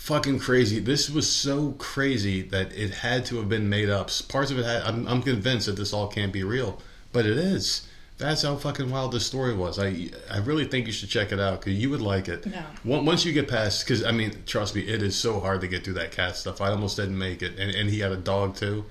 Fucking 0.00 0.38
crazy. 0.38 0.78
This 0.78 1.10
was 1.10 1.30
so 1.30 1.72
crazy 1.72 2.40
that 2.40 2.72
it 2.72 2.90
had 2.90 3.26
to 3.26 3.36
have 3.36 3.50
been 3.50 3.68
made 3.68 3.90
up. 3.90 4.08
Parts 4.28 4.50
of 4.50 4.58
it 4.58 4.64
had. 4.64 4.80
I'm, 4.82 5.06
I'm 5.06 5.22
convinced 5.22 5.66
that 5.66 5.76
this 5.76 5.92
all 5.92 6.08
can't 6.08 6.32
be 6.32 6.42
real, 6.42 6.80
but 7.12 7.26
it 7.26 7.36
is. 7.36 7.86
That's 8.16 8.40
how 8.40 8.56
fucking 8.56 8.90
wild 8.90 9.12
this 9.12 9.26
story 9.26 9.54
was. 9.54 9.78
I 9.78 10.08
I 10.30 10.38
really 10.38 10.64
think 10.64 10.86
you 10.86 10.92
should 10.94 11.10
check 11.10 11.32
it 11.32 11.38
out 11.38 11.60
because 11.60 11.78
you 11.78 11.90
would 11.90 12.00
like 12.00 12.28
it. 12.28 12.46
No. 12.46 12.64
Once 12.82 13.06
once 13.06 13.24
you 13.26 13.34
get 13.34 13.46
past, 13.46 13.84
because 13.84 14.02
I 14.02 14.10
mean, 14.10 14.32
trust 14.46 14.74
me, 14.74 14.80
it 14.80 15.02
is 15.02 15.16
so 15.16 15.38
hard 15.38 15.60
to 15.60 15.68
get 15.68 15.84
through 15.84 15.94
that 15.94 16.12
cat 16.12 16.34
stuff. 16.34 16.62
I 16.62 16.70
almost 16.70 16.96
didn't 16.96 17.18
make 17.18 17.42
it, 17.42 17.58
and, 17.58 17.70
and 17.70 17.90
he 17.90 18.00
had 18.00 18.10
a 18.10 18.16
dog 18.16 18.56
too. 18.56 18.86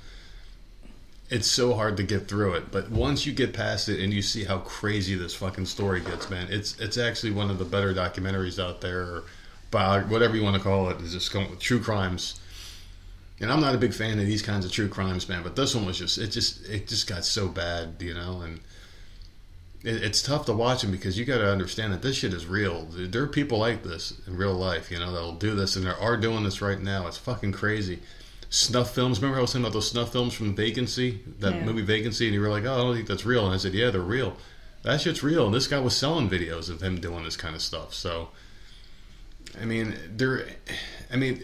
It's 1.31 1.49
so 1.49 1.73
hard 1.73 1.97
to 1.97 2.03
get 2.03 2.27
through 2.27 2.53
it, 2.53 2.71
but 2.71 2.91
once 2.91 3.25
you 3.25 3.33
get 3.33 3.51
past 3.51 3.89
it 3.89 3.99
and 3.99 4.13
you 4.13 4.21
see 4.21 4.43
how 4.43 4.59
crazy 4.59 5.15
this 5.15 5.33
fucking 5.33 5.65
story 5.65 6.01
gets, 6.01 6.29
man, 6.29 6.49
it's 6.51 6.79
it's 6.79 6.99
actually 6.99 7.31
one 7.31 7.49
of 7.49 7.57
the 7.57 7.65
better 7.65 7.95
documentaries 7.95 8.63
out 8.63 8.81
there, 8.81 9.01
or 9.01 9.23
bio, 9.71 10.01
whatever 10.01 10.35
you 10.35 10.43
want 10.43 10.55
to 10.57 10.61
call 10.61 10.89
it. 10.89 10.99
Is 11.01 11.13
just 11.13 11.31
going 11.31 11.49
with 11.49 11.59
true 11.59 11.79
crimes. 11.79 12.39
And 13.41 13.51
I'm 13.51 13.61
not 13.61 13.73
a 13.73 13.77
big 13.77 13.93
fan 13.93 14.19
of 14.19 14.25
these 14.25 14.41
kinds 14.41 14.65
of 14.65 14.71
true 14.71 14.89
crimes, 14.89 15.29
man. 15.29 15.43
But 15.43 15.55
this 15.55 15.73
one 15.73 15.85
was 15.85 15.97
just 15.97 16.17
it 16.17 16.27
just 16.27 16.65
it 16.67 16.87
just 16.87 17.07
got 17.07 17.23
so 17.25 17.47
bad, 17.47 17.95
you 17.99 18.13
know, 18.13 18.41
and 18.41 18.59
it, 19.81 20.03
it's 20.03 20.21
tough 20.21 20.45
to 20.47 20.53
watch 20.53 20.81
them 20.81 20.91
because 20.91 21.17
you 21.17 21.23
got 21.25 21.37
to 21.37 21.49
understand 21.49 21.93
that 21.93 22.01
this 22.01 22.17
shit 22.17 22.33
is 22.33 22.45
real. 22.45 22.85
There 22.91 23.23
are 23.23 23.27
people 23.27 23.57
like 23.57 23.83
this 23.83 24.13
in 24.27 24.35
real 24.35 24.53
life, 24.53 24.91
you 24.91 24.99
know, 24.99 25.13
that'll 25.13 25.35
do 25.35 25.55
this, 25.55 25.75
and 25.77 25.85
there 25.85 25.95
are 25.97 26.17
doing 26.17 26.43
this 26.43 26.61
right 26.61 26.81
now. 26.81 27.07
It's 27.07 27.17
fucking 27.17 27.53
crazy. 27.53 27.99
Snuff 28.49 28.93
films. 28.93 29.19
Remember 29.21 29.37
I 29.37 29.41
was 29.41 29.51
saying 29.51 29.63
about 29.63 29.73
those 29.73 29.89
snuff 29.91 30.11
films 30.11 30.33
from 30.33 30.53
Vacancy, 30.55 31.19
that 31.39 31.53
Yeah. 31.53 31.65
movie 31.65 31.83
Vacancy, 31.83 32.25
and 32.25 32.33
you 32.33 32.41
were 32.41 32.49
like, 32.49 32.65
"Oh, 32.65 32.73
I 32.73 32.77
don't 32.77 32.95
think 32.95 33.07
that's 33.07 33.25
real," 33.25 33.45
and 33.45 33.53
I 33.53 33.57
said, 33.57 33.73
"Yeah, 33.73 33.89
they're 33.91 34.01
real. 34.01 34.35
That 34.81 34.99
shit's 34.99 35.23
real." 35.23 35.45
And 35.45 35.53
this 35.55 35.67
guy 35.67 35.79
was 35.79 35.95
selling 35.95 36.29
videos 36.29 36.67
of 36.69 36.81
him 36.81 36.99
doing 36.99 37.23
this 37.23 37.37
kind 37.37 37.55
of 37.55 37.61
stuff. 37.61 37.93
So, 37.93 38.29
I 39.61 39.65
mean, 39.65 39.95
there. 40.15 40.47
I 41.11 41.15
mean, 41.15 41.43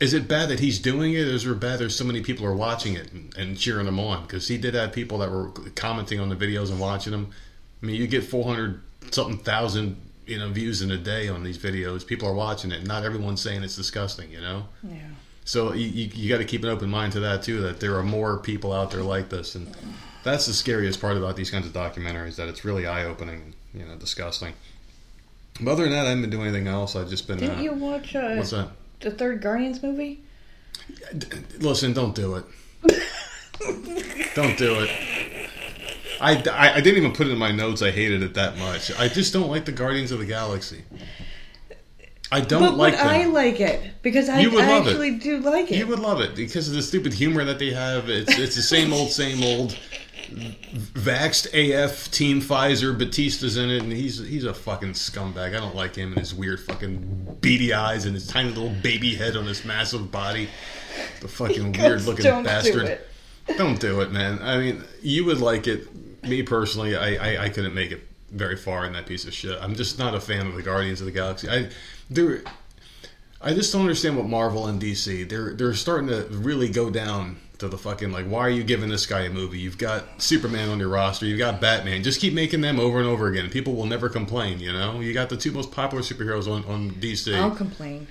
is 0.00 0.14
it 0.14 0.28
bad 0.28 0.48
that 0.48 0.60
he's 0.60 0.78
doing 0.78 1.12
it, 1.14 1.22
or 1.22 1.30
is 1.30 1.46
it 1.46 1.60
bad 1.60 1.78
there's 1.78 1.96
so 1.96 2.04
many 2.04 2.22
people 2.22 2.46
are 2.46 2.54
watching 2.54 2.94
it 2.94 3.12
and, 3.12 3.36
and 3.36 3.58
cheering 3.58 3.86
him 3.86 3.98
on? 3.98 4.22
Because 4.22 4.48
he 4.48 4.58
did 4.58 4.74
have 4.74 4.92
people 4.92 5.18
that 5.18 5.30
were 5.30 5.50
commenting 5.74 6.20
on 6.20 6.28
the 6.28 6.36
videos 6.36 6.70
and 6.70 6.80
watching 6.80 7.12
them. 7.12 7.30
I 7.82 7.86
mean, 7.86 7.96
you 7.96 8.06
get 8.06 8.24
400 8.24 8.82
something 9.10 9.38
thousand 9.38 10.00
you 10.26 10.38
know 10.38 10.48
views 10.50 10.82
in 10.82 10.90
a 10.90 10.98
day 10.98 11.28
on 11.28 11.42
these 11.42 11.58
videos. 11.58 12.06
People 12.06 12.28
are 12.28 12.34
watching 12.34 12.72
it. 12.72 12.86
Not 12.86 13.04
everyone's 13.04 13.40
saying 13.40 13.62
it's 13.62 13.76
disgusting, 13.76 14.30
you 14.30 14.40
know. 14.40 14.66
Yeah. 14.82 14.98
So 15.44 15.72
you, 15.72 15.86
you, 15.86 16.10
you 16.12 16.28
got 16.28 16.38
to 16.38 16.44
keep 16.44 16.64
an 16.64 16.70
open 16.70 16.90
mind 16.90 17.12
to 17.12 17.20
that 17.20 17.42
too. 17.42 17.60
That 17.62 17.80
there 17.80 17.96
are 17.96 18.02
more 18.02 18.38
people 18.38 18.72
out 18.72 18.90
there 18.90 19.02
like 19.02 19.30
this, 19.30 19.54
and 19.54 19.74
that's 20.24 20.46
the 20.46 20.52
scariest 20.52 21.00
part 21.00 21.16
about 21.16 21.36
these 21.36 21.50
kinds 21.50 21.66
of 21.66 21.72
documentaries. 21.72 22.36
That 22.36 22.48
it's 22.48 22.64
really 22.64 22.86
eye 22.86 23.04
opening, 23.04 23.54
you 23.72 23.84
know, 23.86 23.96
disgusting. 23.96 24.54
But 25.60 25.72
other 25.72 25.84
than 25.84 25.92
that, 25.92 26.06
I 26.06 26.10
haven't 26.10 26.22
been 26.22 26.30
doing 26.30 26.48
anything 26.48 26.68
else. 26.68 26.96
I've 26.96 27.08
just 27.08 27.26
been. 27.26 27.38
Didn't 27.38 27.58
uh, 27.58 27.62
you 27.62 27.72
watch 27.72 28.14
uh, 28.14 28.34
What's 28.34 28.50
that? 28.50 28.70
the 29.00 29.10
third 29.10 29.40
Guardians 29.40 29.82
movie? 29.82 30.22
Listen, 31.58 31.92
don't 31.92 32.14
do 32.14 32.36
it. 32.36 32.44
don't 34.34 34.56
do 34.58 34.80
it. 34.80 34.90
I, 36.20 36.42
I, 36.50 36.74
I 36.74 36.80
didn't 36.80 36.98
even 36.98 37.12
put 37.12 37.26
it 37.26 37.30
in 37.30 37.38
my 37.38 37.52
notes. 37.52 37.82
I 37.82 37.90
hated 37.90 38.22
it 38.22 38.34
that 38.34 38.56
much. 38.58 38.96
I 38.98 39.08
just 39.08 39.32
don't 39.32 39.50
like 39.50 39.64
the 39.64 39.72
Guardians 39.72 40.12
of 40.12 40.18
the 40.18 40.26
Galaxy. 40.26 40.84
I 42.32 42.40
don't 42.40 42.60
but 42.60 42.76
like 42.76 42.94
but. 42.94 43.06
I 43.06 43.26
like 43.26 43.60
it 43.60 44.02
because 44.02 44.28
I, 44.28 44.40
I 44.40 44.46
love 44.46 44.86
it. 44.86 44.90
actually 44.90 45.18
do 45.18 45.38
like 45.38 45.70
it. 45.70 45.78
You 45.78 45.86
would 45.86 46.00
love 46.00 46.20
it 46.20 46.34
because 46.34 46.68
of 46.68 46.74
the 46.74 46.82
stupid 46.82 47.12
humor 47.12 47.44
that 47.44 47.58
they 47.58 47.70
have. 47.70 48.08
It's 48.08 48.36
it's 48.36 48.56
the 48.56 48.62
same 48.62 48.92
old, 48.92 49.10
same 49.10 49.44
old. 49.44 49.78
Vaxxed 50.28 51.46
AF 51.54 52.10
Team 52.10 52.40
Pfizer 52.40 52.96
Bautista's 52.96 53.56
in 53.56 53.70
it, 53.70 53.82
and 53.82 53.92
he's 53.92 54.18
he's 54.18 54.44
a 54.44 54.54
fucking 54.54 54.92
scumbag. 54.92 55.56
I 55.56 55.60
don't 55.60 55.74
like 55.74 55.94
him 55.94 56.10
and 56.10 56.18
his 56.18 56.34
weird 56.34 56.60
fucking 56.60 57.38
beady 57.40 57.72
eyes 57.72 58.04
and 58.04 58.14
his 58.14 58.26
tiny 58.26 58.48
little 58.48 58.74
baby 58.82 59.14
head 59.14 59.36
on 59.36 59.46
his 59.46 59.64
massive 59.64 60.10
body. 60.10 60.48
The 61.20 61.28
fucking 61.28 61.72
weird 61.72 62.02
looking 62.02 62.24
don't 62.24 62.42
do 62.42 62.48
bastard. 62.48 62.84
it. 62.84 63.08
Don't 63.56 63.80
do 63.80 64.00
it, 64.00 64.10
man. 64.10 64.40
I 64.42 64.58
mean, 64.58 64.84
you 65.02 65.24
would 65.24 65.40
like 65.40 65.66
it. 65.66 65.88
Me 66.24 66.42
personally, 66.42 66.96
I, 66.96 67.14
I, 67.14 67.44
I 67.44 67.48
couldn't 67.48 67.74
make 67.74 67.92
it 67.92 68.02
very 68.30 68.56
far 68.56 68.84
in 68.86 68.92
that 68.94 69.06
piece 69.06 69.24
of 69.24 69.32
shit. 69.32 69.56
I'm 69.62 69.76
just 69.76 69.98
not 69.98 70.14
a 70.14 70.20
fan 70.20 70.46
of 70.46 70.54
the 70.54 70.62
Guardians 70.62 71.00
of 71.00 71.06
the 71.06 71.12
Galaxy. 71.12 71.48
I 71.48 71.68
there, 72.10 72.42
I 73.40 73.54
just 73.54 73.72
don't 73.72 73.82
understand 73.82 74.16
what 74.16 74.26
Marvel 74.26 74.66
and 74.66 74.80
DC 74.80 75.28
they're 75.28 75.54
they're 75.54 75.74
starting 75.74 76.08
to 76.08 76.26
really 76.30 76.68
go 76.68 76.90
down 76.90 77.38
to 77.58 77.68
the 77.68 77.78
fucking 77.78 78.12
like. 78.12 78.26
Why 78.26 78.40
are 78.40 78.50
you 78.50 78.64
giving 78.64 78.88
this 78.88 79.06
guy 79.06 79.22
a 79.22 79.30
movie? 79.30 79.58
You've 79.58 79.78
got 79.78 80.22
Superman 80.22 80.68
on 80.68 80.78
your 80.78 80.88
roster. 80.88 81.26
You've 81.26 81.38
got 81.38 81.60
Batman. 81.60 82.02
Just 82.02 82.20
keep 82.20 82.34
making 82.34 82.60
them 82.60 82.78
over 82.78 82.98
and 82.98 83.06
over 83.06 83.28
again. 83.28 83.48
People 83.50 83.74
will 83.74 83.86
never 83.86 84.08
complain. 84.08 84.60
You 84.60 84.72
know, 84.72 85.00
you 85.00 85.12
got 85.12 85.28
the 85.28 85.36
two 85.36 85.52
most 85.52 85.70
popular 85.72 86.02
superheroes 86.02 86.46
on 86.46 86.64
on 86.64 86.90
DC. 86.92 87.34
I'll 87.34 87.50
complain. 87.50 88.06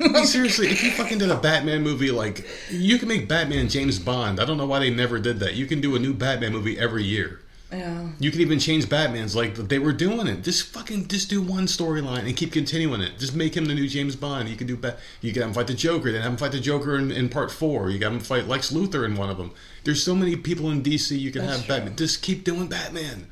I 0.00 0.08
mean, 0.08 0.26
seriously, 0.26 0.68
if 0.68 0.82
you 0.82 0.90
fucking 0.92 1.18
did 1.18 1.30
a 1.30 1.36
Batman 1.36 1.82
movie, 1.82 2.10
like 2.10 2.46
you 2.70 2.98
can 2.98 3.08
make 3.08 3.28
Batman 3.28 3.68
James 3.68 3.98
Bond. 3.98 4.40
I 4.40 4.44
don't 4.44 4.56
know 4.56 4.66
why 4.66 4.78
they 4.78 4.90
never 4.90 5.18
did 5.18 5.40
that. 5.40 5.54
You 5.54 5.66
can 5.66 5.80
do 5.80 5.94
a 5.94 5.98
new 5.98 6.14
Batman 6.14 6.52
movie 6.52 6.78
every 6.78 7.04
year. 7.04 7.40
Yeah. 7.72 8.08
You 8.18 8.30
can 8.30 8.40
even 8.40 8.58
change 8.58 8.88
Batman's 8.88 9.36
like 9.36 9.54
they 9.54 9.78
were 9.78 9.92
doing 9.92 10.26
it. 10.26 10.42
Just 10.42 10.64
fucking 10.64 11.06
just 11.06 11.30
do 11.30 11.40
one 11.40 11.66
storyline 11.66 12.26
and 12.26 12.36
keep 12.36 12.52
continuing 12.52 13.00
it. 13.00 13.18
Just 13.18 13.34
make 13.34 13.56
him 13.56 13.66
the 13.66 13.74
new 13.74 13.86
James 13.86 14.16
Bond. 14.16 14.48
You 14.48 14.56
can 14.56 14.66
do 14.66 14.76
ba- 14.76 14.96
you 15.20 15.32
can 15.32 15.42
have 15.42 15.50
him 15.50 15.54
fight 15.54 15.68
the 15.68 15.74
Joker, 15.74 16.10
then 16.10 16.22
have 16.22 16.32
him 16.32 16.36
fight 16.38 16.52
the 16.52 16.60
Joker 16.60 16.98
in, 16.98 17.12
in 17.12 17.28
part 17.28 17.50
four. 17.52 17.90
You 17.90 17.98
got 17.98 18.12
him 18.12 18.20
fight 18.20 18.48
Lex 18.48 18.72
Luthor 18.72 19.04
in 19.04 19.14
one 19.14 19.30
of 19.30 19.38
them. 19.38 19.52
There's 19.84 20.02
so 20.02 20.16
many 20.16 20.34
people 20.34 20.70
in 20.70 20.82
DC 20.82 21.18
you 21.18 21.30
can 21.30 21.42
That's 21.42 21.58
have 21.58 21.66
true. 21.66 21.76
Batman. 21.76 21.96
Just 21.96 22.22
keep 22.22 22.42
doing 22.44 22.66
Batman. 22.66 23.30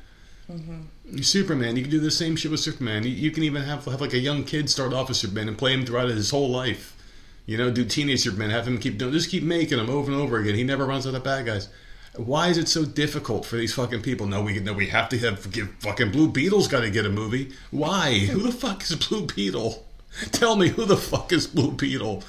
Mm-hmm. 0.49 1.21
Superman, 1.21 1.75
you 1.75 1.83
can 1.83 1.91
do 1.91 1.99
the 1.99 2.09
same 2.09 2.35
shit 2.35 2.49
with 2.49 2.59
Superman. 2.59 3.03
You, 3.03 3.09
you 3.09 3.31
can 3.31 3.43
even 3.43 3.63
have 3.63 3.85
have 3.85 4.01
like 4.01 4.13
a 4.13 4.19
young 4.19 4.45
kid 4.45 4.69
start 4.69 4.93
off 4.93 5.09
as 5.09 5.19
Superman 5.19 5.49
and 5.49 5.57
play 5.57 5.73
him 5.73 5.85
throughout 5.85 6.07
his 6.07 6.31
whole 6.31 6.49
life. 6.49 6.95
You 7.45 7.57
know, 7.57 7.71
do 7.71 7.83
teenage 7.83 8.21
Superman, 8.21 8.51
have 8.51 8.67
him 8.67 8.77
keep 8.77 8.97
doing, 8.97 9.11
just 9.11 9.29
keep 9.29 9.43
making 9.43 9.79
him 9.79 9.89
over 9.89 10.11
and 10.11 10.19
over 10.19 10.37
again. 10.37 10.55
He 10.55 10.63
never 10.63 10.85
runs 10.85 11.05
out 11.05 11.15
of 11.15 11.23
bad 11.23 11.45
guys. 11.45 11.67
Why 12.25 12.49
is 12.49 12.57
it 12.57 12.67
so 12.67 12.83
difficult 12.85 13.45
for 13.45 13.55
these 13.55 13.73
fucking 13.73 14.01
people? 14.01 14.27
No, 14.27 14.41
we 14.41 14.59
no, 14.59 14.73
we 14.73 14.87
have 14.87 15.07
to 15.09 15.17
have 15.19 15.49
give 15.51 15.69
fucking 15.79 16.11
Blue 16.11 16.27
Beetle's 16.27 16.67
got 16.67 16.81
to 16.81 16.89
get 16.89 17.05
a 17.05 17.09
movie. 17.09 17.51
Why? 17.71 18.19
Who 18.19 18.41
the 18.41 18.51
fuck 18.51 18.83
is 18.83 18.95
Blue 18.95 19.25
Beetle? 19.25 19.85
Tell 20.31 20.55
me 20.55 20.67
who 20.69 20.85
the 20.85 20.97
fuck 20.97 21.31
is 21.31 21.45
Blue 21.47 21.71
Beetle? 21.71 22.23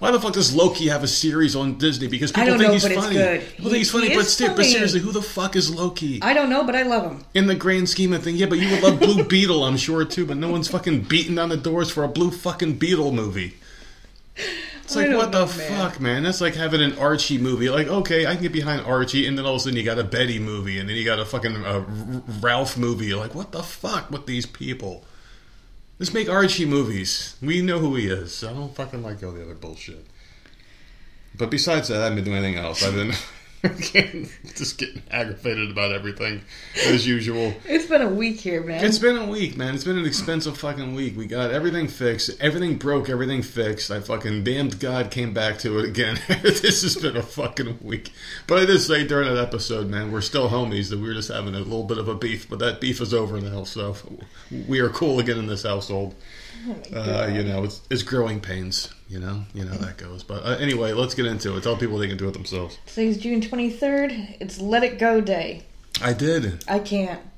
Why 0.00 0.10
the 0.10 0.20
fuck 0.20 0.32
does 0.34 0.54
Loki 0.54 0.88
have 0.88 1.02
a 1.04 1.08
series 1.08 1.54
on 1.56 1.78
Disney? 1.78 2.06
Because 2.08 2.32
people 2.32 2.50
think 2.58 2.62
know, 2.62 2.72
he's 2.72 2.82
funny. 2.82 2.98
People 2.98 3.40
He- 3.40 3.62
think 3.62 3.74
he's 3.76 3.90
funny, 3.90 4.08
he 4.08 4.14
but, 4.14 4.22
is 4.26 4.32
sti- 4.32 4.54
but 4.54 4.64
seriously, 4.66 5.00
who 5.00 5.12
the 5.12 5.22
fuck 5.22 5.54
is 5.56 5.72
Loki? 5.74 6.20
I 6.22 6.34
don't 6.34 6.50
know, 6.50 6.64
but 6.64 6.74
I 6.74 6.82
love 6.82 7.10
him. 7.10 7.24
In 7.32 7.46
the 7.46 7.54
grand 7.54 7.88
scheme 7.88 8.12
of 8.12 8.22
things, 8.24 8.40
yeah, 8.40 8.46
but 8.46 8.58
you 8.58 8.68
would 8.70 8.82
love 8.82 8.98
Blue 8.98 9.24
Beetle, 9.28 9.64
I'm 9.64 9.76
sure 9.78 10.04
too. 10.04 10.26
But 10.26 10.36
no 10.38 10.50
one's 10.50 10.68
fucking 10.68 11.02
beating 11.04 11.36
down 11.36 11.48
the 11.48 11.56
doors 11.56 11.90
for 11.90 12.02
a 12.04 12.08
Blue 12.08 12.30
fucking 12.32 12.74
Beetle 12.74 13.12
movie. 13.12 13.54
It's 14.90 14.96
like 14.96 15.16
what 15.16 15.30
the 15.30 15.46
man. 15.46 15.78
fuck, 15.78 16.00
man? 16.00 16.22
That's 16.24 16.40
like 16.40 16.56
having 16.56 16.82
an 16.82 16.98
Archie 16.98 17.38
movie. 17.38 17.70
Like, 17.70 17.86
okay, 17.86 18.26
I 18.26 18.34
can 18.34 18.42
get 18.42 18.52
behind 18.52 18.84
Archie, 18.84 19.24
and 19.24 19.38
then 19.38 19.46
all 19.46 19.54
of 19.54 19.56
a 19.58 19.60
sudden 19.60 19.76
you 19.76 19.84
got 19.84 20.00
a 20.00 20.04
Betty 20.04 20.40
movie, 20.40 20.80
and 20.80 20.88
then 20.88 20.96
you 20.96 21.04
got 21.04 21.20
a 21.20 21.24
fucking 21.24 21.64
uh, 21.64 21.84
R- 21.86 21.86
Ralph 22.40 22.76
movie. 22.76 23.06
You're 23.06 23.20
like, 23.20 23.34
what 23.34 23.52
the 23.52 23.62
fuck 23.62 24.10
with 24.10 24.26
these 24.26 24.46
people? 24.46 25.04
Let's 26.00 26.12
make 26.12 26.28
Archie 26.28 26.66
movies. 26.66 27.36
We 27.40 27.62
know 27.62 27.78
who 27.78 27.94
he 27.94 28.08
is. 28.08 28.42
I 28.42 28.52
don't 28.52 28.74
fucking 28.74 29.02
like 29.02 29.22
all 29.22 29.30
the 29.30 29.42
other 29.42 29.54
bullshit. 29.54 30.06
But 31.36 31.50
besides 31.50 31.86
that, 31.88 32.00
I 32.00 32.04
haven't 32.04 32.16
been 32.16 32.24
doing 32.24 32.44
anything 32.44 32.64
else. 32.64 32.82
I've 32.82 32.94
been 32.94 33.12
just 34.56 34.78
getting 34.78 35.02
aggravated 35.10 35.70
about 35.70 35.92
everything 35.92 36.40
as 36.86 37.06
usual. 37.06 37.52
It's 37.66 37.84
been 37.84 38.00
a 38.00 38.08
week 38.08 38.40
here, 38.40 38.62
man. 38.62 38.82
It's 38.82 38.98
been 38.98 39.18
a 39.18 39.26
week, 39.26 39.54
man. 39.54 39.74
It's 39.74 39.84
been 39.84 39.98
an 39.98 40.06
expensive 40.06 40.56
fucking 40.56 40.94
week. 40.94 41.14
We 41.14 41.26
got 41.26 41.50
everything 41.50 41.86
fixed. 41.86 42.30
Everything 42.40 42.78
broke. 42.78 43.10
Everything 43.10 43.42
fixed. 43.42 43.90
I 43.90 44.00
fucking 44.00 44.44
damned 44.44 44.80
God 44.80 45.10
came 45.10 45.34
back 45.34 45.58
to 45.58 45.78
it 45.78 45.84
again. 45.84 46.18
this 46.42 46.82
has 46.82 46.96
been 46.96 47.18
a 47.18 47.22
fucking 47.22 47.80
week. 47.82 48.12
But 48.46 48.60
I 48.60 48.64
did 48.64 48.80
say 48.80 49.06
during 49.06 49.34
that 49.34 49.42
episode, 49.42 49.88
man, 49.88 50.10
we're 50.10 50.22
still 50.22 50.48
homies. 50.48 50.88
That 50.88 50.98
we 50.98 51.08
were 51.08 51.14
just 51.14 51.30
having 51.30 51.54
a 51.54 51.58
little 51.58 51.84
bit 51.84 51.98
of 51.98 52.08
a 52.08 52.14
beef, 52.14 52.48
but 52.48 52.60
that 52.60 52.80
beef 52.80 53.02
is 53.02 53.12
over 53.12 53.38
now. 53.42 53.64
So 53.64 53.94
we 54.66 54.80
are 54.80 54.88
cool 54.88 55.18
again 55.18 55.38
in 55.38 55.48
this 55.48 55.64
household. 55.64 56.14
Oh 56.68 56.96
Uh, 56.96 57.26
you 57.32 57.42
know, 57.42 57.64
it's 57.64 57.80
it's 57.90 58.02
growing 58.02 58.40
pains. 58.40 58.92
You 59.08 59.18
know, 59.18 59.44
you 59.54 59.64
know 59.64 59.74
that 59.74 59.96
goes. 59.96 60.22
But 60.22 60.44
uh, 60.44 60.56
anyway, 60.60 60.92
let's 60.92 61.14
get 61.14 61.26
into 61.26 61.56
it. 61.56 61.62
Tell 61.62 61.76
people 61.76 61.98
they 61.98 62.08
can 62.08 62.16
do 62.16 62.28
it 62.28 62.32
themselves. 62.32 62.78
Today's 62.86 63.18
June 63.18 63.40
23rd. 63.40 64.36
It's 64.40 64.60
Let 64.60 64.84
It 64.84 64.98
Go 64.98 65.20
Day. 65.20 65.62
I 66.00 66.12
did. 66.12 66.64
I 66.68 66.78
can't. 66.78 67.20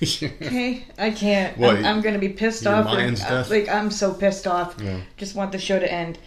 Okay, 0.00 0.84
I 0.96 1.10
can't. 1.10 1.58
What, 1.58 1.76
I'm, 1.76 1.84
I'm 1.84 2.00
going 2.00 2.14
to 2.14 2.20
be 2.20 2.28
pissed 2.28 2.68
off. 2.68 2.84
mind's 2.84 3.20
like, 3.22 3.30
deaf? 3.30 3.50
like 3.50 3.68
I'm 3.68 3.90
so 3.90 4.14
pissed 4.14 4.46
off. 4.46 4.76
Yeah. 4.80 5.00
Just 5.16 5.34
want 5.34 5.50
the 5.50 5.58
show 5.58 5.80
to 5.80 5.90
end. 5.92 6.18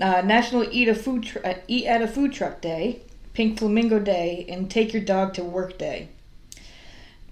Uh, 0.00 0.22
National 0.22 0.64
Eat 0.70 0.88
a 0.88 0.94
Food 0.94 1.24
tr- 1.24 1.38
uh, 1.44 1.54
Eat 1.68 1.86
at 1.86 2.00
a 2.00 2.08
Food 2.08 2.32
Truck 2.32 2.62
Day, 2.62 3.02
Pink 3.34 3.58
Flamingo 3.58 3.98
Day, 3.98 4.46
and 4.48 4.70
Take 4.70 4.94
Your 4.94 5.02
Dog 5.02 5.34
to 5.34 5.44
Work 5.44 5.76
Day. 5.76 6.08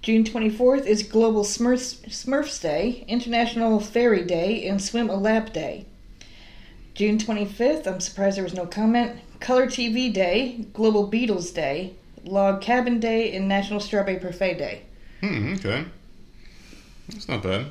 June 0.05 0.23
24th 0.23 0.85
is 0.85 1.03
Global 1.03 1.45
Smurfs, 1.45 1.99
Smurfs 2.11 2.61
Day, 2.61 3.07
International 3.09 3.81
Fairy 3.81 4.23
Day, 4.23 4.69
and 4.69 4.83
Swim 4.83 5.09
a 5.09 5.17
Lap 5.17 5.55
Day. 5.55 5.87
June 6.93 7.17
25th, 7.17 7.87
I'm 7.87 8.01
surprised 8.01 8.37
there 8.37 8.45
was 8.45 8.53
no 8.53 8.67
comment. 8.67 9.19
Color 9.41 9.65
TV 9.65 10.13
Day, 10.13 10.67
Global 10.75 11.11
Beatles 11.11 11.55
Day, 11.55 11.95
Log 12.23 12.61
Cabin 12.61 13.01
Day, 13.01 13.35
and 13.35 13.49
National 13.49 13.81
Strawberry 13.81 14.19
Parfait 14.19 14.59
Day. 14.59 14.83
Hmm, 15.23 15.55
okay. 15.55 15.87
That's 17.09 17.27
not 17.27 17.43
bad. 17.43 17.69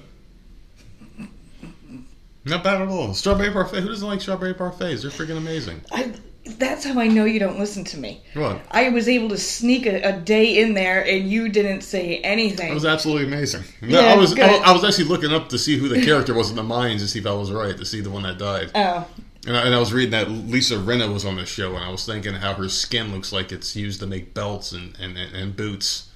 Not 2.46 2.64
bad 2.64 2.82
at 2.82 2.88
all. 2.88 3.14
Strawberry 3.14 3.52
parfait. 3.52 3.82
Who 3.82 3.90
doesn't 3.90 4.08
like 4.08 4.22
strawberry 4.22 4.56
parfaits? 4.56 5.04
They're 5.04 5.12
freaking 5.12 5.38
amazing. 5.38 5.82
I, 5.92 6.12
that's 6.46 6.84
how 6.84 7.00
I 7.00 7.08
know 7.08 7.26
you 7.26 7.40
don't 7.40 7.58
listen 7.58 7.84
to 7.86 7.98
me. 7.98 8.22
What? 8.34 8.62
I 8.70 8.90
was 8.90 9.08
able 9.08 9.30
to 9.30 9.38
sneak 9.38 9.86
a, 9.86 10.02
a 10.02 10.20
day 10.20 10.62
in 10.62 10.74
there, 10.74 11.06
and 11.06 11.30
you 11.30 11.50
didn't 11.50 11.82
say 11.82 12.18
anything. 12.18 12.68
That 12.68 12.74
was 12.74 12.86
absolutely 12.86 13.28
amazing. 13.28 13.64
No, 13.82 14.02
Yeah, 14.02 14.14
I 14.14 14.18
was. 14.18 14.38
I, 14.38 14.56
I 14.56 14.72
was 14.74 14.84
actually 14.84 15.06
looking 15.06 15.32
up 15.32 15.50
to 15.50 15.58
see 15.58 15.78
who 15.78 15.88
the 15.88 16.04
character 16.04 16.34
was 16.34 16.50
in 16.50 16.56
the 16.56 16.64
Mayans 16.64 17.00
to 17.00 17.08
see 17.08 17.20
if 17.20 17.28
I 17.28 17.34
was 17.34 17.52
right 17.52 17.78
to 17.78 17.86
see 17.86 18.02
the 18.02 18.10
one 18.10 18.24
that 18.24 18.38
died. 18.38 18.72
oh, 18.76 19.08
And 19.48 19.56
I, 19.56 19.66
and 19.66 19.76
I 19.76 19.80
was 19.80 19.94
reading 19.94 20.12
that 20.12 20.30
Lisa 20.30 20.76
Rinna 20.76 21.12
was 21.12 21.26
on 21.26 21.38
the 21.38 21.46
show, 21.46 21.76
and 21.76 21.84
I 21.84 21.90
was 21.90 22.06
thinking 22.06 22.34
how 22.34 22.54
her 22.56 22.70
skin 22.70 23.14
looks 23.14 23.32
like 23.32 23.52
it's 23.52 23.76
used 23.76 24.00
to 24.02 24.08
make 24.08 24.34
belts 24.34 24.72
and, 24.72 24.98
and, 25.00 25.18
and, 25.18 25.36
and 25.36 25.56
boots, 25.56 26.10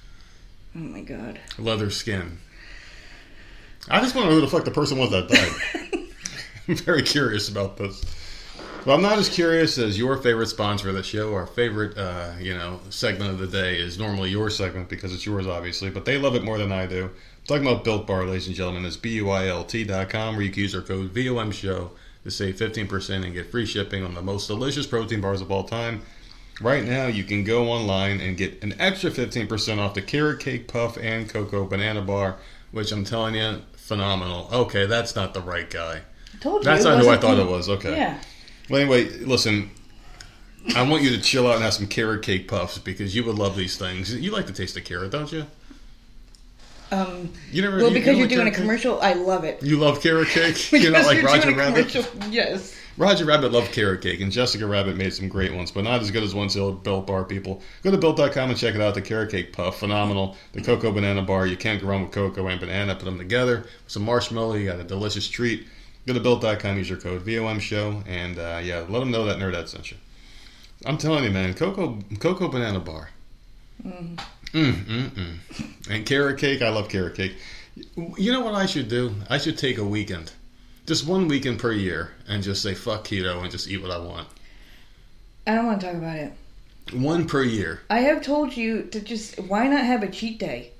oh 0.76 0.80
my 0.80 1.00
god. 1.00 1.40
leather 1.58 1.90
skin. 1.90 2.38
I 3.90 4.00
just 4.00 4.14
want 4.14 4.26
to 4.26 4.30
know 4.30 4.34
who 4.34 4.40
the 4.42 4.48
fuck 4.48 4.66
the 4.66 4.70
person 4.70 4.98
was 4.98 5.10
that 5.10 5.28
died. 5.28 6.04
I'm 6.68 6.76
very 6.76 7.02
curious 7.02 7.48
about 7.48 7.78
this. 7.78 8.04
Well, 8.86 8.96
I'm 8.96 9.02
not 9.02 9.18
as 9.18 9.28
curious 9.28 9.76
as 9.76 9.98
your 9.98 10.16
favorite 10.16 10.46
sponsor 10.46 10.88
of 10.88 10.94
the 10.94 11.02
show. 11.02 11.34
Our 11.34 11.46
favorite, 11.46 11.98
uh, 11.98 12.32
you 12.38 12.54
know, 12.54 12.80
segment 12.88 13.30
of 13.30 13.38
the 13.38 13.46
day 13.46 13.76
is 13.76 13.98
normally 13.98 14.30
your 14.30 14.48
segment 14.48 14.88
because 14.88 15.12
it's 15.12 15.26
yours, 15.26 15.46
obviously, 15.46 15.90
but 15.90 16.04
they 16.06 16.16
love 16.16 16.34
it 16.36 16.42
more 16.44 16.56
than 16.56 16.72
I 16.72 16.86
do. 16.86 17.04
I'm 17.04 17.10
talking 17.46 17.66
about 17.66 17.84
Built 17.84 18.06
Bar, 18.06 18.24
ladies 18.24 18.46
and 18.46 18.56
gentlemen. 18.56 18.86
It's 18.86 18.96
B-U-I-L-T.com 18.96 20.36
where 20.36 20.44
you 20.44 20.50
can 20.50 20.62
use 20.62 20.74
our 20.74 20.80
code 20.80 21.10
VOM 21.10 21.52
Show 21.52 21.90
to 22.24 22.30
save 22.30 22.56
15% 22.56 23.24
and 23.24 23.34
get 23.34 23.50
free 23.50 23.66
shipping 23.66 24.04
on 24.04 24.14
the 24.14 24.22
most 24.22 24.46
delicious 24.46 24.86
protein 24.86 25.20
bars 25.20 25.40
of 25.40 25.50
all 25.50 25.64
time. 25.64 26.00
Right 26.60 26.84
now, 26.84 27.06
you 27.06 27.24
can 27.24 27.44
go 27.44 27.68
online 27.70 28.20
and 28.20 28.36
get 28.36 28.62
an 28.62 28.74
extra 28.80 29.10
15% 29.10 29.78
off 29.78 29.94
the 29.94 30.02
carrot 30.02 30.40
cake 30.40 30.66
puff 30.66 30.96
and 30.96 31.28
cocoa 31.28 31.66
banana 31.66 32.00
bar, 32.02 32.36
which 32.72 32.90
I'm 32.90 33.04
telling 33.04 33.34
you, 33.34 33.60
phenomenal. 33.76 34.48
Okay, 34.52 34.86
that's 34.86 35.14
not 35.14 35.34
the 35.34 35.40
right 35.40 35.68
guy. 35.68 36.02
I 36.34 36.38
told 36.40 36.62
you. 36.62 36.70
That's 36.70 36.84
not 36.84 37.00
who 37.02 37.10
I 37.10 37.16
thought 37.16 37.36
you. 37.36 37.42
it 37.42 37.50
was. 37.50 37.68
Okay. 37.68 37.96
Yeah. 37.96 38.18
Well, 38.68 38.80
anyway, 38.80 39.08
listen. 39.20 39.70
I 40.76 40.82
want 40.82 41.02
you 41.02 41.10
to 41.10 41.20
chill 41.22 41.46
out 41.46 41.54
and 41.54 41.62
have 41.64 41.72
some 41.74 41.86
carrot 41.86 42.22
cake 42.22 42.46
puffs 42.48 42.76
because 42.78 43.14
you 43.16 43.24
would 43.24 43.36
love 43.36 43.56
these 43.56 43.78
things. 43.78 44.14
You 44.14 44.30
like 44.32 44.46
the 44.46 44.52
taste 44.52 44.76
of 44.76 44.84
carrot, 44.84 45.10
don't 45.12 45.32
you? 45.32 45.46
Um, 46.90 47.30
You 47.52 47.62
never. 47.62 47.76
well, 47.78 47.88
you- 47.88 47.94
because 47.94 48.12
you 48.14 48.18
you're 48.20 48.28
doing 48.28 48.40
a 48.40 48.50
carrot 48.50 48.54
cake? 48.54 48.60
commercial, 48.62 49.00
I 49.00 49.12
love 49.14 49.44
it. 49.44 49.62
You 49.62 49.78
love 49.78 50.02
carrot 50.02 50.28
cake. 50.28 50.72
you're 50.72 50.90
not 50.92 51.06
like 51.06 51.22
Roger 51.22 51.42
doing 51.42 51.54
a 51.54 51.58
Rabbit. 51.58 51.88
commercial- 51.88 52.12
Yes. 52.30 52.74
Roger 52.96 53.24
Rabbit 53.26 53.52
loved 53.52 53.70
carrot 53.72 54.00
cake, 54.02 54.20
and 54.20 54.32
Jessica 54.32 54.66
Rabbit 54.66 54.96
made 54.96 55.14
some 55.14 55.28
great 55.28 55.54
ones, 55.54 55.70
but 55.70 55.84
not 55.84 56.00
as 56.00 56.10
good 56.10 56.24
as 56.24 56.34
ones 56.34 56.54
the 56.54 56.60
old 56.60 56.82
Built 56.82 57.06
Bar 57.06 57.24
people. 57.24 57.62
Go 57.84 57.92
to 57.92 57.96
Built.com 57.96 58.50
and 58.50 58.58
check 58.58 58.74
it 58.74 58.80
out. 58.80 58.94
The 58.94 59.02
carrot 59.02 59.30
cake 59.30 59.52
puff, 59.52 59.78
phenomenal. 59.78 60.36
The 60.52 60.62
cocoa 60.62 60.90
banana 60.90 61.22
bar, 61.22 61.46
you 61.46 61.56
can't 61.56 61.80
go 61.80 61.86
wrong 61.86 62.02
with 62.02 62.10
cocoa 62.10 62.48
and 62.48 62.58
banana. 62.58 62.96
Put 62.96 63.04
them 63.04 63.16
together. 63.18 63.66
Some 63.86 64.02
marshmallow, 64.04 64.54
you 64.54 64.66
got 64.68 64.80
a 64.80 64.84
delicious 64.84 65.28
treat. 65.28 65.66
Go 66.08 66.14
to 66.14 66.20
Built.com, 66.20 66.78
use 66.78 66.88
your 66.88 66.98
code 66.98 67.20
VOM 67.20 67.60
Show, 67.60 68.02
and 68.06 68.38
uh, 68.38 68.62
yeah, 68.64 68.82
let 68.88 69.00
them 69.00 69.10
know 69.10 69.26
that 69.26 69.36
Nerdette 69.36 69.68
sent 69.68 69.90
you. 69.90 69.98
I'm 70.86 70.96
telling 70.96 71.22
you, 71.22 71.30
man, 71.30 71.52
cocoa 71.52 71.98
cocoa 72.18 72.48
banana 72.48 72.80
bar. 72.80 73.10
Mm, 73.84 74.16
mm, 74.54 75.10
mm. 75.10 75.90
And 75.90 76.06
carrot 76.06 76.38
cake, 76.38 76.62
I 76.62 76.70
love 76.70 76.88
carrot 76.88 77.14
cake. 77.14 77.36
You 77.94 78.32
know 78.32 78.40
what 78.40 78.54
I 78.54 78.64
should 78.64 78.88
do? 78.88 79.16
I 79.28 79.36
should 79.36 79.58
take 79.58 79.76
a 79.76 79.84
weekend 79.84 80.32
just 80.86 81.06
one 81.06 81.28
weekend 81.28 81.58
per 81.58 81.72
year 81.72 82.12
and 82.26 82.42
just 82.42 82.62
say 82.62 82.72
fuck 82.72 83.04
keto 83.04 83.42
and 83.42 83.50
just 83.50 83.68
eat 83.68 83.82
what 83.82 83.90
I 83.90 83.98
want. 83.98 84.28
I 85.46 85.56
don't 85.56 85.66
want 85.66 85.82
to 85.82 85.88
talk 85.88 85.96
about 85.96 86.16
it. 86.16 86.32
One 86.94 87.26
per 87.26 87.42
year. 87.42 87.82
I 87.90 88.00
have 88.00 88.22
told 88.22 88.56
you 88.56 88.84
to 88.84 89.00
just 89.00 89.38
why 89.40 89.68
not 89.68 89.84
have 89.84 90.02
a 90.02 90.10
cheat 90.10 90.38
day? 90.38 90.70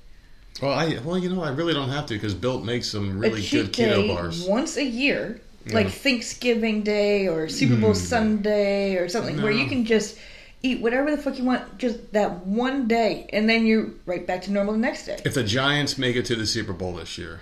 Well, 0.61 0.71
I 0.71 0.99
well 1.03 1.17
you 1.17 1.29
know 1.33 1.41
I 1.43 1.49
really 1.51 1.73
don't 1.73 1.89
have 1.89 2.05
to 2.07 2.13
because 2.15 2.33
Built 2.33 2.63
makes 2.65 2.87
some 2.89 3.17
really 3.19 3.41
good 3.47 3.71
keto 3.73 4.07
bars. 4.07 4.43
once 4.43 4.75
a 4.77 4.83
year, 4.83 5.39
Yeah. 5.65 5.73
like 5.75 5.89
Thanksgiving 5.89 6.83
Day 6.83 7.27
or 7.27 7.47
Super 7.49 7.75
Bowl 7.75 7.91
Mm. 7.91 7.95
Sunday 7.95 8.95
or 8.95 9.07
something, 9.09 9.41
where 9.41 9.51
you 9.51 9.67
can 9.67 9.85
just 9.85 10.17
eat 10.61 10.81
whatever 10.81 11.09
the 11.15 11.17
fuck 11.21 11.37
you 11.37 11.45
want 11.45 11.77
just 11.77 12.11
that 12.11 12.45
one 12.45 12.87
day, 12.87 13.29
and 13.31 13.49
then 13.49 13.65
you're 13.65 13.87
right 14.05 14.27
back 14.27 14.41
to 14.43 14.51
normal 14.51 14.73
the 14.73 14.79
next 14.79 15.05
day. 15.05 15.17
If 15.23 15.33
the 15.33 15.43
Giants 15.43 15.97
make 15.97 16.17
it 16.17 16.25
to 16.25 16.35
the 16.35 16.45
Super 16.45 16.73
Bowl 16.73 16.93
this 16.95 17.17
year, 17.17 17.39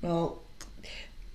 Well, 0.00 0.38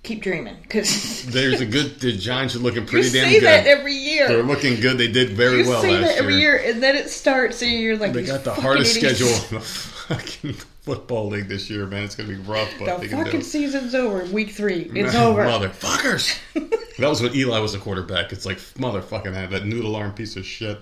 keep 0.02 0.22
dreaming 0.22 0.56
because 0.62 1.24
there's 1.26 1.60
a 1.60 1.66
good. 1.66 2.00
The 2.00 2.16
Giants 2.16 2.56
are 2.56 2.60
looking 2.60 2.82
you 2.84 2.88
pretty 2.88 3.10
damn 3.10 3.24
say 3.28 3.34
good. 3.40 3.44
that 3.46 3.66
every 3.66 3.94
year. 3.94 4.26
They're 4.26 4.42
looking 4.42 4.80
good. 4.80 4.98
They 4.98 5.06
did 5.08 5.30
very 5.30 5.58
you 5.62 5.68
well 5.68 5.82
say 5.82 5.92
last 5.98 6.08
that 6.08 6.18
every 6.18 6.36
year. 6.38 6.56
year, 6.60 6.72
and 6.72 6.82
then 6.82 6.96
it 6.96 7.10
starts, 7.10 7.62
and 7.62 7.70
you're 7.70 7.96
like, 7.96 8.12
They 8.12 8.24
got 8.24 8.42
the 8.42 8.54
hardest 8.54 8.96
idiots." 8.96 9.18
schedule 9.20 9.34
in 9.50 9.54
the 9.56 9.60
fucking 9.60 10.54
football 10.94 11.28
league 11.28 11.48
this 11.48 11.70
year, 11.70 11.86
man. 11.86 12.02
It's 12.02 12.16
gonna 12.16 12.28
be 12.28 12.34
rough, 12.34 12.68
but 12.78 13.00
The 13.00 13.08
fucking 13.08 13.42
season's 13.42 13.94
over. 13.94 14.24
Week 14.26 14.50
three, 14.50 14.90
it's 14.94 15.14
over. 15.14 15.44
Motherfuckers. 15.44 16.36
that 16.98 17.08
was 17.08 17.22
when 17.22 17.34
Eli 17.34 17.60
was 17.60 17.74
a 17.74 17.78
quarterback. 17.78 18.32
It's 18.32 18.44
like 18.44 18.58
motherfucking 18.58 19.32
had 19.32 19.50
that 19.50 19.64
noodle 19.66 19.94
arm 19.94 20.12
piece 20.12 20.34
of 20.36 20.44
shit. 20.44 20.80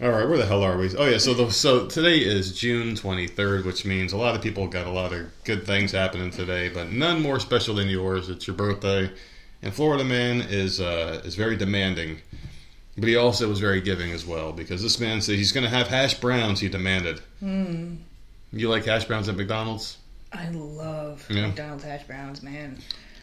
All 0.00 0.10
right, 0.10 0.26
where 0.28 0.38
the 0.38 0.46
hell 0.46 0.62
are 0.62 0.78
we? 0.78 0.96
Oh 0.96 1.06
yeah, 1.06 1.18
so 1.18 1.34
the, 1.34 1.50
so 1.50 1.86
today 1.86 2.18
is 2.18 2.58
June 2.58 2.94
23rd, 2.94 3.66
which 3.66 3.84
means 3.84 4.12
a 4.12 4.16
lot 4.16 4.34
of 4.36 4.40
people 4.42 4.66
got 4.68 4.86
a 4.86 4.90
lot 4.90 5.12
of 5.12 5.26
good 5.44 5.66
things 5.66 5.90
happening 5.92 6.30
today, 6.30 6.68
but 6.68 6.90
none 6.92 7.20
more 7.20 7.40
special 7.40 7.74
than 7.74 7.88
yours. 7.88 8.28
It's 8.28 8.46
your 8.46 8.56
birthday, 8.56 9.10
and 9.60 9.74
Florida 9.74 10.04
man 10.04 10.40
is 10.40 10.80
uh, 10.80 11.20
is 11.24 11.34
very 11.34 11.56
demanding, 11.56 12.18
but 12.96 13.08
he 13.08 13.16
also 13.16 13.48
was 13.48 13.58
very 13.58 13.80
giving 13.80 14.12
as 14.12 14.24
well 14.24 14.52
because 14.52 14.82
this 14.82 15.00
man 15.00 15.20
said 15.20 15.34
he's 15.34 15.52
going 15.52 15.64
to 15.64 15.70
have 15.70 15.88
hash 15.88 16.14
browns. 16.14 16.60
He 16.60 16.68
demanded. 16.68 17.20
You 18.52 18.68
like 18.68 18.84
hash 18.84 19.04
browns 19.04 19.28
at 19.28 19.36
McDonald's? 19.36 19.98
I 20.32 20.48
love 20.50 21.24
Yeah. 21.30 21.46
McDonald's 21.46 21.84
hash 21.84 22.04
browns, 22.04 22.42
man. 22.42 22.78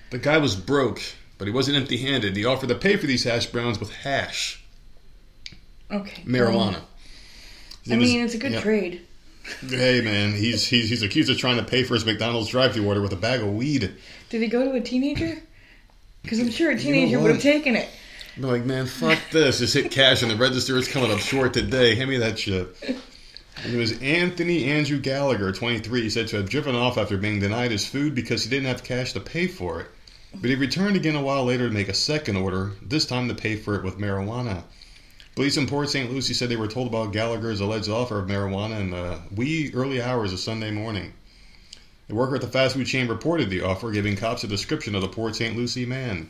The 0.09 0.17
guy 0.17 0.37
was 0.37 0.55
broke, 0.55 1.01
but 1.37 1.47
he 1.47 1.53
wasn't 1.53 1.77
empty 1.77 1.97
handed. 1.97 2.35
He 2.35 2.45
offered 2.45 2.69
to 2.69 2.75
pay 2.75 2.95
for 2.97 3.07
these 3.07 3.23
hash 3.23 3.47
browns 3.47 3.79
with 3.79 3.91
hash, 3.91 4.61
Okay. 5.91 6.23
marijuana. 6.25 6.81
I 7.89 7.95
was- 7.95 8.09
mean, 8.09 8.21
it's 8.23 8.33
a 8.35 8.37
good 8.37 8.53
yeah. 8.53 8.61
trade. 8.61 9.01
Hey 9.69 10.01
man, 10.01 10.33
he's, 10.33 10.67
he's 10.67 10.89
he's 10.89 11.01
accused 11.03 11.29
of 11.29 11.37
trying 11.37 11.55
to 11.55 11.63
pay 11.63 11.83
for 11.83 11.93
his 11.93 12.05
McDonald's 12.05 12.49
drive-through 12.49 12.85
order 12.85 13.01
with 13.01 13.13
a 13.13 13.17
bag 13.17 13.39
of 13.41 13.47
weed. 13.53 13.93
Did 14.29 14.41
he 14.41 14.47
go 14.47 14.65
to 14.65 14.73
a 14.73 14.81
teenager? 14.81 15.41
Because 16.21 16.39
I'm 16.39 16.51
sure 16.51 16.71
a 16.71 16.75
know 16.75 16.81
teenager 16.81 17.17
would 17.21 17.31
have 17.31 17.41
taken 17.41 17.77
it. 17.77 17.87
I'm 18.35 18.43
like, 18.43 18.65
man, 18.65 18.85
fuck 18.87 19.17
this. 19.31 19.59
Just 19.59 19.73
hit 19.73 19.89
cash 19.89 20.21
and 20.21 20.29
the 20.29 20.35
register 20.35 20.77
is 20.77 20.89
coming 20.89 21.11
up 21.11 21.19
short 21.19 21.53
today. 21.53 21.95
Hand 21.95 22.09
me 22.09 22.17
that 22.17 22.37
shit. 22.37 22.67
And 23.63 23.73
it 23.73 23.77
was 23.77 23.99
Anthony 24.01 24.65
Andrew 24.65 24.99
Gallagher, 24.99 25.51
23. 25.51 26.03
He 26.03 26.09
said 26.09 26.27
to 26.27 26.37
have 26.37 26.49
driven 26.49 26.75
off 26.75 26.97
after 26.97 27.17
being 27.17 27.39
denied 27.39 27.71
his 27.71 27.87
food 27.87 28.13
because 28.13 28.43
he 28.43 28.49
didn't 28.49 28.67
have 28.67 28.83
cash 28.83 29.13
to 29.13 29.19
pay 29.19 29.47
for 29.47 29.81
it. 29.81 29.87
But 30.35 30.49
he 30.49 30.55
returned 30.55 30.95
again 30.95 31.15
a 31.15 31.21
while 31.21 31.43
later 31.45 31.67
to 31.67 31.73
make 31.73 31.89
a 31.89 31.93
second 31.93 32.35
order, 32.35 32.73
this 32.81 33.05
time 33.05 33.27
to 33.29 33.35
pay 33.35 33.55
for 33.55 33.75
it 33.75 33.83
with 33.83 33.97
marijuana. 33.97 34.63
Police 35.35 35.57
in 35.57 35.67
Port 35.67 35.89
St. 35.89 36.11
Lucie 36.11 36.33
said 36.33 36.49
they 36.49 36.55
were 36.55 36.67
told 36.67 36.87
about 36.87 37.13
Gallagher's 37.13 37.59
alleged 37.59 37.89
offer 37.89 38.19
of 38.19 38.27
marijuana 38.27 38.79
in 38.79 38.89
the 38.91 39.19
wee 39.35 39.71
early 39.73 40.01
hours 40.01 40.33
of 40.33 40.39
Sunday 40.39 40.71
morning. 40.71 41.13
The 42.07 42.15
worker 42.15 42.35
at 42.35 42.41
the 42.41 42.47
fast 42.47 42.75
food 42.75 42.87
chain 42.87 43.07
reported 43.07 43.49
the 43.49 43.61
offer, 43.61 43.91
giving 43.91 44.15
cops 44.15 44.43
a 44.43 44.47
description 44.47 44.95
of 44.95 45.01
the 45.01 45.07
Port 45.07 45.35
St. 45.35 45.55
Lucie 45.55 45.85
man. 45.85 46.29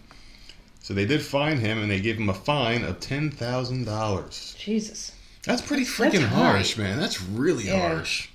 So 0.81 0.93
they 0.93 1.05
did 1.05 1.21
fine 1.21 1.59
him, 1.59 1.81
and 1.81 1.91
they 1.91 1.99
gave 1.99 2.17
him 2.17 2.29
a 2.29 2.33
fine 2.33 2.83
of 2.83 2.99
ten 2.99 3.29
thousand 3.31 3.85
dollars. 3.85 4.55
Jesus. 4.57 5.11
That's 5.47 5.61
pretty 5.61 5.85
freaking 5.85 6.21
high. 6.27 6.51
harsh, 6.51 6.77
man. 6.77 6.99
That's 6.99 7.21
really 7.21 7.67
Yeah. 7.67 7.87
harsh. 7.87 8.27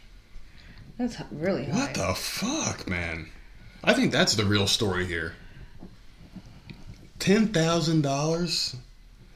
That's 0.98 1.16
really. 1.30 1.66
What 1.66 1.94
the 1.94 2.14
fuck, 2.14 2.88
man? 2.88 3.28
I 3.84 3.92
think 3.94 4.12
that's 4.12 4.34
the 4.34 4.44
real 4.44 4.66
story 4.66 5.06
here. 5.06 5.34
Ten 7.18 7.48
thousand 7.48 8.02
dollars? 8.02 8.74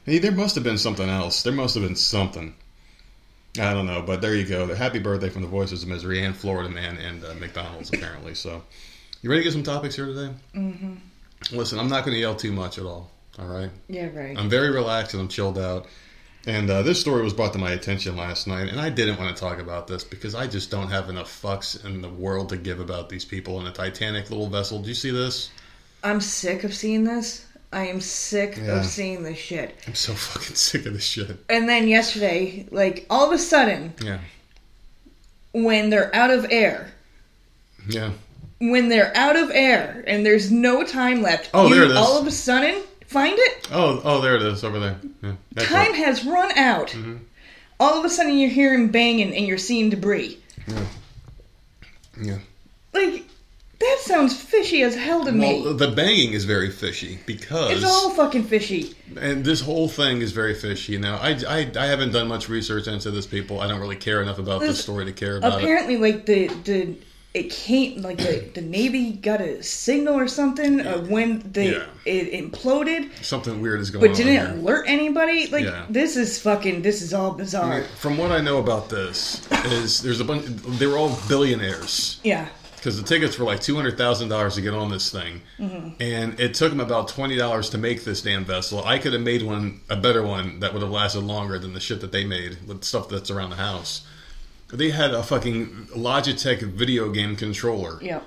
Hey, 0.05 0.19
there 0.19 0.33
must 0.33 0.55
have 0.55 0.65
been 0.65 0.79
something 0.79 1.09
else. 1.09 1.43
There 1.43 1.53
must 1.53 1.75
have 1.75 1.85
been 1.85 1.97
something. 1.97 2.55
I 3.59 3.73
don't 3.73 3.87
know, 3.87 4.03
but 4.03 4.21
there 4.21 4.35
you 4.35 4.45
go. 4.45 4.67
The 4.67 4.77
happy 4.77 4.99
birthday 4.99 5.29
from 5.31 5.43
the 5.43 5.49
Voices 5.49 5.83
of 5.83 5.89
Misery 5.89 6.23
and 6.23 6.37
Florida 6.37 6.69
Man 6.69 6.97
and 6.99 7.25
uh, 7.25 7.35
McDonald's 7.35 7.91
apparently. 7.93 8.35
So, 8.35 8.63
you 9.23 9.31
ready 9.31 9.41
to 9.41 9.45
get 9.45 9.53
some 9.53 9.63
topics 9.63 9.97
here 9.97 10.07
today? 10.07 10.33
Mm-hmm. 10.55 11.57
Listen, 11.57 11.79
I'm 11.79 11.89
not 11.89 12.05
going 12.05 12.15
to 12.15 12.21
yell 12.21 12.35
too 12.37 12.53
much 12.53 12.79
at 12.79 12.85
all. 12.85 13.11
All 13.39 13.47
right. 13.47 13.71
Yeah, 13.89 14.09
right. 14.15 14.37
I'm 14.39 14.49
very 14.51 14.71
relaxed 14.71 15.15
and 15.15 15.21
I'm 15.23 15.29
chilled 15.29 15.59
out. 15.59 15.87
And 16.47 16.71
uh, 16.71 16.83
this 16.83 17.01
story 17.01 17.23
was 17.25 17.33
brought 17.33 17.53
to 17.55 17.59
my 17.59 17.73
attention 17.73 18.17
last 18.17 18.47
night, 18.47 18.69
and 18.69 18.81
I 18.81 18.89
didn't 18.89 19.19
want 19.19 19.35
to 19.37 19.41
talk 19.41 19.59
about 19.59 19.89
this 19.89 20.05
because 20.05 20.35
I 20.37 20.47
just 20.47 20.71
don't 20.71 20.89
have 20.89 21.09
enough 21.11 21.43
fucks 21.43 21.85
in 21.85 22.01
the 22.01 22.09
world 22.09 22.51
to 22.51 22.57
give 22.57 22.79
about 22.79 23.09
these 23.09 23.25
people 23.25 23.61
in 23.61 23.67
a 23.67 23.73
Titanic 23.73 24.31
little 24.31 24.47
vessel. 24.49 24.81
Do 24.81 24.89
you 24.89 24.95
see 24.95 25.11
this? 25.11 25.51
I'm 26.05 26.21
sick 26.21 26.63
of 26.63 26.73
seeing 26.73 27.03
this. 27.03 27.45
I 27.73 27.89
am 27.89 28.01
sick 28.01 28.57
Yeah. 28.59 28.79
of 28.79 28.87
seeing 28.87 29.25
this 29.25 29.39
shit. 29.39 29.77
I'm 29.89 29.95
so 29.97 30.15
fucking 30.15 30.55
sick 30.55 30.87
of 30.87 30.93
this 30.93 31.05
shit. 31.05 31.37
And 31.49 31.69
then 31.69 31.89
yesterday, 31.89 32.67
like 32.71 33.07
all 33.11 33.27
of 33.27 33.33
a 33.33 33.39
sudden, 33.39 33.93
Yeah, 34.01 34.21
when 35.53 35.91
they're 35.91 36.15
out 36.15 36.31
of 36.31 36.47
air, 36.51 36.93
yeah. 37.89 38.13
when 38.61 38.89
they're 38.89 39.15
out 39.17 39.35
of 39.37 39.51
air 39.51 40.05
and 40.07 40.25
there's 40.25 40.53
no 40.53 40.85
time 40.85 41.23
left, 41.23 41.51
Oh, 41.55 41.67
you 41.69 41.75
there 41.75 41.85
it 41.87 41.91
is. 41.91 41.97
all 41.97 42.19
of 42.21 42.27
a 42.27 42.31
sudden 42.31 42.83
find 43.07 43.35
it. 43.37 43.56
Oh, 43.73 44.01
oh, 44.05 44.21
there 44.21 44.37
it 44.37 44.43
is 44.43 44.63
over 44.65 44.79
there. 44.79 44.97
Yeah, 45.23 45.33
Time 45.65 45.93
right. 45.93 45.95
has 45.97 46.25
run 46.25 46.53
out. 46.57 46.89
Mhm. 46.89 47.21
All 47.81 47.99
of 47.99 48.05
a 48.05 48.09
sudden, 48.09 48.39
you're 48.39 48.49
hearing 48.51 48.89
banging 48.89 49.35
and 49.35 49.47
you're 49.47 49.59
seeing 49.59 49.91
debris. 49.91 50.39
Yeah. 52.21 52.39
Like 52.93 53.25
that 53.79 53.99
sounds 54.01 54.35
fishy 54.41 54.83
as 54.83 54.95
hell 54.95 55.25
to 55.25 55.33
me. 55.33 55.61
Well, 55.63 55.75
the 55.75 55.89
banging 55.89 56.33
is 56.33 56.45
very 56.47 56.71
fishy 56.71 57.19
because 57.27 57.73
It's 57.73 57.85
all 57.85 58.11
fucking 58.11 58.45
fishy. 58.45 58.95
and 59.21 59.45
this 59.45 59.61
whole 59.61 59.89
thing 59.89 60.23
is 60.23 60.33
very 60.33 60.55
fishy. 60.55 60.97
Now, 60.97 61.17
I, 61.17 61.33
I, 61.47 61.71
I 61.79 61.87
haven't 61.87 62.13
done 62.13 62.27
much 62.29 62.49
research 62.49 62.87
into 62.89 63.11
this 63.11 63.27
people. 63.27 63.61
I 63.61 63.69
don't 63.69 63.81
really 63.81 63.97
care 63.97 64.23
enough 64.23 64.39
about 64.39 64.61
this 64.61 64.71
This- 64.71 64.81
story 64.83 65.05
to 65.05 65.13
care 65.13 65.37
about 65.37 65.59
it. 65.61 65.63
Apparently, 65.65 65.99
like 65.99 66.25
the 66.25 66.47
the 66.65 66.95
it 67.37 67.51
came 67.51 68.01
like 68.01 68.17
the, 68.19 68.49
the 68.55 68.63
Navy 68.63 69.13
got 69.13 69.41
a 69.41 69.63
signal 69.63 70.15
or 70.15 70.27
something 70.27 70.81
of 70.81 71.11
when 71.11 71.43
they 71.53 71.73
Yeah. 71.73 71.85
it 72.07 72.33
imploded, 72.33 73.11
Something 73.23 73.61
weird 73.61 73.81
is 73.81 73.91
going 73.91 74.01
but 74.01 74.11
on 74.11 74.13
But 74.13 74.17
didn't 74.17 74.47
here. 74.47 74.59
alert 74.59 74.85
anybody. 74.89 75.47
Like 75.49 75.65
Yeah. 75.65 75.85
this 75.91 76.17
is 76.17 76.39
fucking 76.39 76.83
this 76.83 77.03
is 77.03 77.13
all 77.13 77.33
bizarre. 77.33 77.83
From 77.99 78.17
what 78.17 78.31
I 78.33 78.41
know 78.41 78.59
about 78.59 78.89
this, 78.89 79.47
is 79.67 80.01
there's 80.03 80.21
a 80.21 80.25
bunch. 80.25 80.47
They 80.79 80.87
were 80.87 80.97
all 80.97 81.17
billionaires 81.29 82.21
Yeah, 82.25 82.47
because 82.77 82.97
the 83.01 83.07
tickets 83.07 83.39
were 83.39 83.45
like 83.45 83.61
two 83.61 83.77
hundred 83.77 83.99
thousand 83.99 84.29
dollars 84.31 84.55
to 84.55 84.61
get 84.63 84.73
on 84.75 84.91
this 84.91 85.11
thing, 85.11 85.43
mm-hmm. 85.59 85.91
and 86.01 86.39
it 86.41 86.55
took 86.55 86.71
them 86.71 86.81
about 86.81 87.09
twenty 87.09 87.37
dollars 87.37 87.69
to 87.71 87.79
make 87.79 88.05
this 88.05 88.23
damn 88.23 88.45
vessel. 88.45 88.83
I 88.85 88.99
could 88.99 89.13
have 89.13 89.23
made 89.23 89.43
one 89.43 89.81
a 89.91 89.97
better 89.97 90.23
one 90.23 90.61
that 90.61 90.73
would 90.73 90.83
have 90.83 90.91
lasted 90.91 91.21
longer 91.23 91.59
than 91.59 91.75
the 91.75 91.81
shit 91.81 92.01
that 92.01 92.13
they 92.13 92.25
made 92.25 92.59
with 92.67 92.83
stuff 92.85 93.09
that's 93.09 93.31
around 93.31 93.51
the 93.51 93.57
house. 93.57 94.03
They 94.73 94.91
had 94.91 95.13
a 95.15 95.23
fucking 95.23 95.89
Logitech 95.95 96.61
video 96.63 97.11
game 97.11 97.37
controller. 97.37 97.99
yeah. 98.03 98.19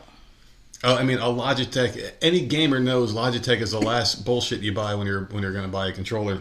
Uh, 0.81 0.93
oh, 0.93 0.95
I 0.95 1.03
mean, 1.03 1.17
a 1.17 1.23
Logitech. 1.25 2.13
Any 2.21 2.45
gamer 2.45 2.79
knows 2.79 3.13
Logitech 3.13 3.59
is 3.59 3.71
the 3.71 3.81
last 3.81 4.23
bullshit 4.23 4.61
you 4.61 4.73
buy 4.73 4.95
when 4.95 5.05
you're 5.07 5.25
when 5.25 5.43
you're 5.43 5.51
going 5.51 5.65
to 5.65 5.71
buy 5.71 5.87
a 5.89 5.91
controller. 5.91 6.35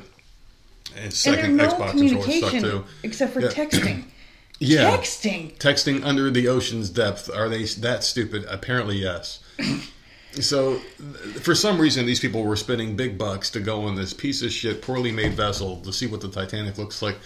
And 0.94 1.04
And 1.04 1.12
second 1.12 1.56
there's 1.56 1.72
no 1.72 1.76
Xbox 1.78 1.90
controller 1.90 2.22
suck 2.22 2.30
communication 2.30 2.62
too. 2.62 2.84
except 3.02 3.32
for 3.32 3.40
Yeah. 3.40 3.48
texting. 3.48 4.04
Yeah, 4.60 4.96
Texting. 4.96 5.56
texting 5.58 6.04
under 6.04 6.32
the 6.32 6.48
ocean's 6.48 6.90
depth. 6.90 7.30
Are 7.32 7.48
they 7.48 7.62
that 7.64 8.02
stupid? 8.02 8.44
Apparently, 8.48 8.96
yes. 8.96 9.38
so, 10.40 10.80
th- 10.98 11.36
for 11.44 11.54
some 11.54 11.80
reason, 11.80 12.06
these 12.06 12.18
people 12.18 12.42
were 12.42 12.56
spending 12.56 12.96
big 12.96 13.16
bucks 13.18 13.50
to 13.50 13.60
go 13.60 13.84
on 13.84 13.94
this 13.94 14.12
piece 14.12 14.42
of 14.42 14.50
shit, 14.50 14.82
poorly 14.82 15.12
made 15.12 15.34
vessel 15.34 15.76
to 15.82 15.92
see 15.92 16.08
what 16.08 16.20
the 16.22 16.28
Titanic 16.28 16.76
looks 16.76 17.02
like. 17.02 17.16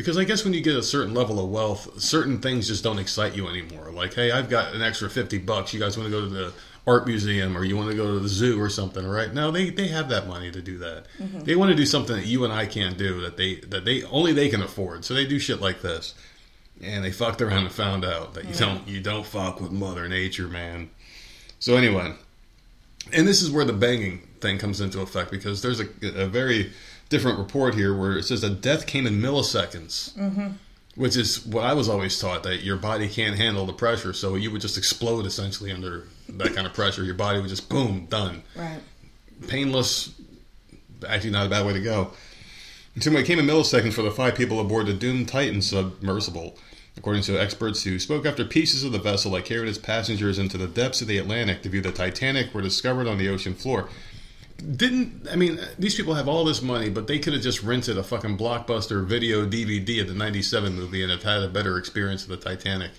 Because 0.00 0.16
I 0.16 0.24
guess 0.24 0.44
when 0.44 0.54
you 0.54 0.60
get 0.60 0.76
a 0.76 0.82
certain 0.82 1.14
level 1.14 1.42
of 1.42 1.50
wealth, 1.50 2.00
certain 2.00 2.40
things 2.40 2.68
just 2.68 2.82
don't 2.82 2.98
excite 2.98 3.34
you 3.36 3.48
anymore. 3.48 3.90
Like, 3.92 4.14
hey, 4.14 4.30
I've 4.30 4.48
got 4.48 4.74
an 4.74 4.82
extra 4.82 5.10
fifty 5.10 5.38
bucks. 5.38 5.74
You 5.74 5.80
guys 5.80 5.98
want 5.98 6.06
to 6.06 6.10
go 6.10 6.22
to 6.22 6.28
the 6.28 6.52
art 6.86 7.06
museum 7.06 7.56
or 7.56 7.64
you 7.64 7.76
want 7.76 7.90
to 7.90 7.96
go 7.96 8.14
to 8.14 8.18
the 8.18 8.28
zoo 8.28 8.60
or 8.60 8.70
something, 8.70 9.06
right? 9.06 9.32
No, 9.32 9.50
they 9.50 9.70
they 9.70 9.88
have 9.88 10.08
that 10.08 10.26
money 10.26 10.50
to 10.50 10.62
do 10.62 10.78
that. 10.78 11.04
Mm-hmm. 11.18 11.40
They 11.40 11.54
want 11.54 11.70
to 11.70 11.76
do 11.76 11.84
something 11.84 12.16
that 12.16 12.26
you 12.26 12.44
and 12.44 12.52
I 12.52 12.66
can't 12.66 12.96
do 12.96 13.20
that 13.20 13.36
they 13.36 13.56
that 13.56 13.84
they 13.84 14.02
only 14.04 14.32
they 14.32 14.48
can 14.48 14.62
afford. 14.62 15.04
So 15.04 15.14
they 15.14 15.26
do 15.26 15.38
shit 15.38 15.60
like 15.60 15.82
this 15.82 16.14
and 16.82 17.04
they 17.04 17.12
fucked 17.12 17.42
around 17.42 17.64
and 17.64 17.72
found 17.72 18.04
out 18.04 18.34
that 18.34 18.46
you 18.46 18.54
don't 18.54 18.86
you 18.88 19.00
don't 19.00 19.26
fuck 19.26 19.60
with 19.60 19.70
Mother 19.70 20.08
Nature, 20.08 20.48
man. 20.48 20.90
So 21.58 21.76
anyway, 21.76 22.14
and 23.12 23.28
this 23.28 23.42
is 23.42 23.50
where 23.50 23.64
the 23.64 23.72
banging 23.72 24.26
thing 24.40 24.58
comes 24.58 24.80
into 24.80 25.00
effect 25.00 25.30
because 25.30 25.60
there's 25.62 25.80
a, 25.80 25.86
a 26.02 26.26
very 26.26 26.72
different 27.10 27.38
report 27.38 27.74
here 27.74 27.94
where 27.94 28.16
it 28.16 28.22
says 28.22 28.40
that 28.40 28.62
death 28.62 28.86
came 28.86 29.06
in 29.06 29.20
milliseconds, 29.20 30.14
mm-hmm. 30.14 30.48
which 30.94 31.16
is 31.16 31.44
what 31.44 31.64
I 31.64 31.74
was 31.74 31.88
always 31.88 32.18
taught 32.18 32.44
that 32.44 32.62
your 32.62 32.76
body 32.76 33.08
can't 33.08 33.36
handle 33.36 33.66
the 33.66 33.72
pressure, 33.74 34.14
so 34.14 34.36
you 34.36 34.50
would 34.50 34.62
just 34.62 34.78
explode 34.78 35.26
essentially 35.26 35.70
under 35.70 36.06
that 36.28 36.54
kind 36.54 36.66
of 36.66 36.72
pressure. 36.72 37.04
Your 37.04 37.14
body 37.14 37.40
would 37.40 37.50
just 37.50 37.68
boom 37.68 38.06
done 38.08 38.42
Right. 38.56 38.80
painless. 39.48 40.14
Actually, 41.06 41.30
not 41.30 41.46
a 41.46 41.50
bad 41.50 41.66
way 41.66 41.72
to 41.74 41.80
go. 41.80 42.12
So 43.00 43.10
it 43.12 43.26
came 43.26 43.38
in 43.38 43.46
milliseconds 43.46 43.92
for 43.92 44.02
the 44.02 44.10
five 44.10 44.34
people 44.34 44.60
aboard 44.60 44.86
the 44.86 44.92
doomed 44.92 45.28
Titan 45.28 45.62
submersible, 45.62 46.58
according 46.96 47.22
to 47.22 47.40
experts 47.40 47.84
who 47.84 47.98
spoke 47.98 48.26
after 48.26 48.44
pieces 48.44 48.84
of 48.84 48.92
the 48.92 48.98
vessel 48.98 49.30
that 49.32 49.44
carried 49.46 49.68
its 49.68 49.78
passengers 49.78 50.38
into 50.38 50.58
the 50.58 50.66
depths 50.66 51.00
of 51.00 51.08
the 51.08 51.16
Atlantic 51.16 51.62
to 51.62 51.68
view 51.68 51.80
the 51.80 51.92
Titanic 51.92 52.52
were 52.52 52.60
discovered 52.60 53.06
on 53.06 53.16
the 53.16 53.28
ocean 53.28 53.54
floor. 53.54 53.88
Didn't 54.60 55.28
I 55.30 55.36
mean 55.36 55.58
these 55.78 55.94
people 55.94 56.14
have 56.14 56.28
all 56.28 56.44
this 56.44 56.62
money, 56.62 56.90
but 56.90 57.06
they 57.06 57.18
could 57.18 57.32
have 57.32 57.42
just 57.42 57.62
rented 57.62 57.96
a 57.96 58.02
fucking 58.02 58.36
blockbuster 58.36 59.04
video 59.04 59.46
DVD 59.46 60.02
of 60.02 60.08
the 60.08 60.14
'97 60.14 60.74
movie 60.74 61.02
and 61.02 61.10
have 61.10 61.22
had 61.22 61.42
a 61.42 61.48
better 61.48 61.78
experience 61.78 62.22
of 62.24 62.28
the 62.28 62.36
Titanic 62.36 62.92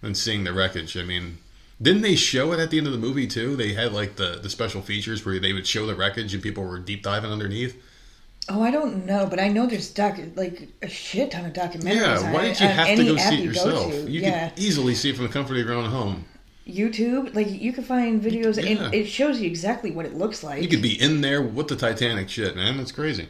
than 0.00 0.14
seeing 0.14 0.44
the 0.44 0.52
wreckage. 0.52 0.96
I 0.96 1.02
mean, 1.02 1.38
didn't 1.80 2.02
they 2.02 2.16
show 2.16 2.52
it 2.52 2.60
at 2.60 2.70
the 2.70 2.78
end 2.78 2.86
of 2.86 2.92
the 2.92 2.98
movie 2.98 3.26
too? 3.26 3.56
They 3.56 3.72
had 3.72 3.92
like 3.92 4.16
the 4.16 4.38
the 4.42 4.50
special 4.50 4.82
features 4.82 5.24
where 5.24 5.38
they 5.38 5.52
would 5.52 5.66
show 5.66 5.86
the 5.86 5.94
wreckage 5.94 6.34
and 6.34 6.42
people 6.42 6.64
were 6.64 6.78
deep 6.78 7.02
diving 7.02 7.30
underneath. 7.30 7.80
Oh, 8.48 8.62
I 8.62 8.70
don't 8.70 9.06
know, 9.06 9.26
but 9.26 9.38
I 9.38 9.48
know 9.48 9.66
there's 9.66 9.90
doc 9.90 10.18
like 10.34 10.68
a 10.82 10.88
shit 10.88 11.30
ton 11.30 11.44
of 11.44 11.52
documentaries. 11.52 12.22
Yeah, 12.22 12.32
why 12.32 12.42
did 12.42 12.60
you 12.60 12.66
have 12.66 12.96
to 12.96 13.04
go 13.04 13.16
see 13.16 13.34
it 13.34 13.44
yourself? 13.44 13.92
You 14.08 14.20
yeah, 14.20 14.48
could 14.48 14.58
easily 14.58 14.94
see 14.94 15.10
it 15.10 15.16
from 15.16 15.26
the 15.26 15.32
comfort 15.32 15.56
of 15.56 15.66
your 15.66 15.74
own 15.74 15.88
home. 15.90 16.24
YouTube, 16.74 17.34
like 17.34 17.50
you 17.50 17.72
can 17.72 17.84
find 17.84 18.22
videos, 18.22 18.62
Yeah. 18.62 18.70
and 18.84 18.94
it 18.94 19.06
shows 19.06 19.40
you 19.40 19.46
exactly 19.46 19.90
what 19.90 20.06
it 20.06 20.14
looks 20.14 20.42
like. 20.42 20.62
You 20.62 20.68
could 20.68 20.82
be 20.82 21.00
in 21.00 21.20
there 21.20 21.42
with 21.42 21.68
the 21.68 21.76
Titanic 21.76 22.28
shit, 22.28 22.56
man. 22.56 22.76
That's 22.76 22.92
crazy. 22.92 23.28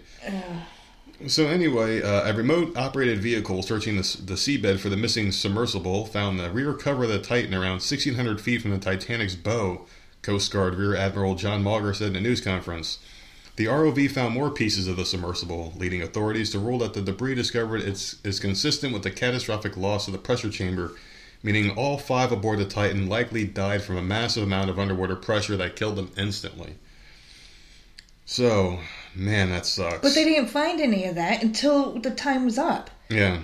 So 1.26 1.46
anyway, 1.48 2.00
uh, 2.00 2.30
a 2.30 2.32
remote 2.32 2.76
operated 2.78 3.20
vehicle 3.20 3.62
searching 3.62 3.96
the, 3.96 4.02
the 4.24 4.34
seabed 4.34 4.78
for 4.78 4.88
the 4.88 4.96
missing 4.96 5.32
submersible 5.32 6.06
found 6.06 6.40
the 6.40 6.50
rear 6.50 6.72
cover 6.72 7.04
of 7.04 7.10
the 7.10 7.20
Titan 7.20 7.52
around 7.54 7.82
1,600 7.82 8.40
feet 8.40 8.62
from 8.62 8.70
the 8.70 8.78
Titanic's 8.78 9.34
bow. 9.34 9.86
Coast 10.22 10.50
Guard 10.52 10.74
Rear 10.76 10.94
Admiral 10.96 11.34
John 11.34 11.62
Mauger 11.62 11.92
said 11.94 12.08
in 12.10 12.16
a 12.16 12.20
news 12.20 12.40
conference. 12.40 12.98
The 13.56 13.66
ROV 13.66 14.10
found 14.10 14.32
more 14.32 14.50
pieces 14.50 14.86
of 14.86 14.96
the 14.96 15.04
submersible, 15.04 15.74
leading 15.76 16.00
authorities 16.00 16.50
to 16.52 16.58
rule 16.58 16.78
that 16.78 16.94
the 16.94 17.02
debris 17.02 17.34
discovered 17.34 17.82
is, 17.82 18.18
is 18.24 18.40
consistent 18.40 18.92
with 18.94 19.02
the 19.02 19.10
catastrophic 19.10 19.76
loss 19.76 20.06
of 20.06 20.12
the 20.12 20.18
pressure 20.18 20.48
chamber 20.50 20.92
meaning 21.42 21.70
all 21.70 21.98
five 21.98 22.32
aboard 22.32 22.58
the 22.58 22.64
Titan 22.64 23.08
likely 23.08 23.44
died 23.46 23.82
from 23.82 23.96
a 23.96 24.02
massive 24.02 24.42
amount 24.42 24.70
of 24.70 24.78
underwater 24.78 25.16
pressure 25.16 25.56
that 25.56 25.76
killed 25.76 25.96
them 25.96 26.10
instantly. 26.16 26.74
So, 28.26 28.78
man, 29.14 29.50
that 29.50 29.66
sucks. 29.66 30.00
But 30.02 30.14
they 30.14 30.24
didn't 30.24 30.48
find 30.48 30.80
any 30.80 31.04
of 31.06 31.16
that 31.16 31.42
until 31.42 31.98
the 31.98 32.10
time 32.12 32.44
was 32.44 32.58
up. 32.58 32.90
yeah, 33.08 33.40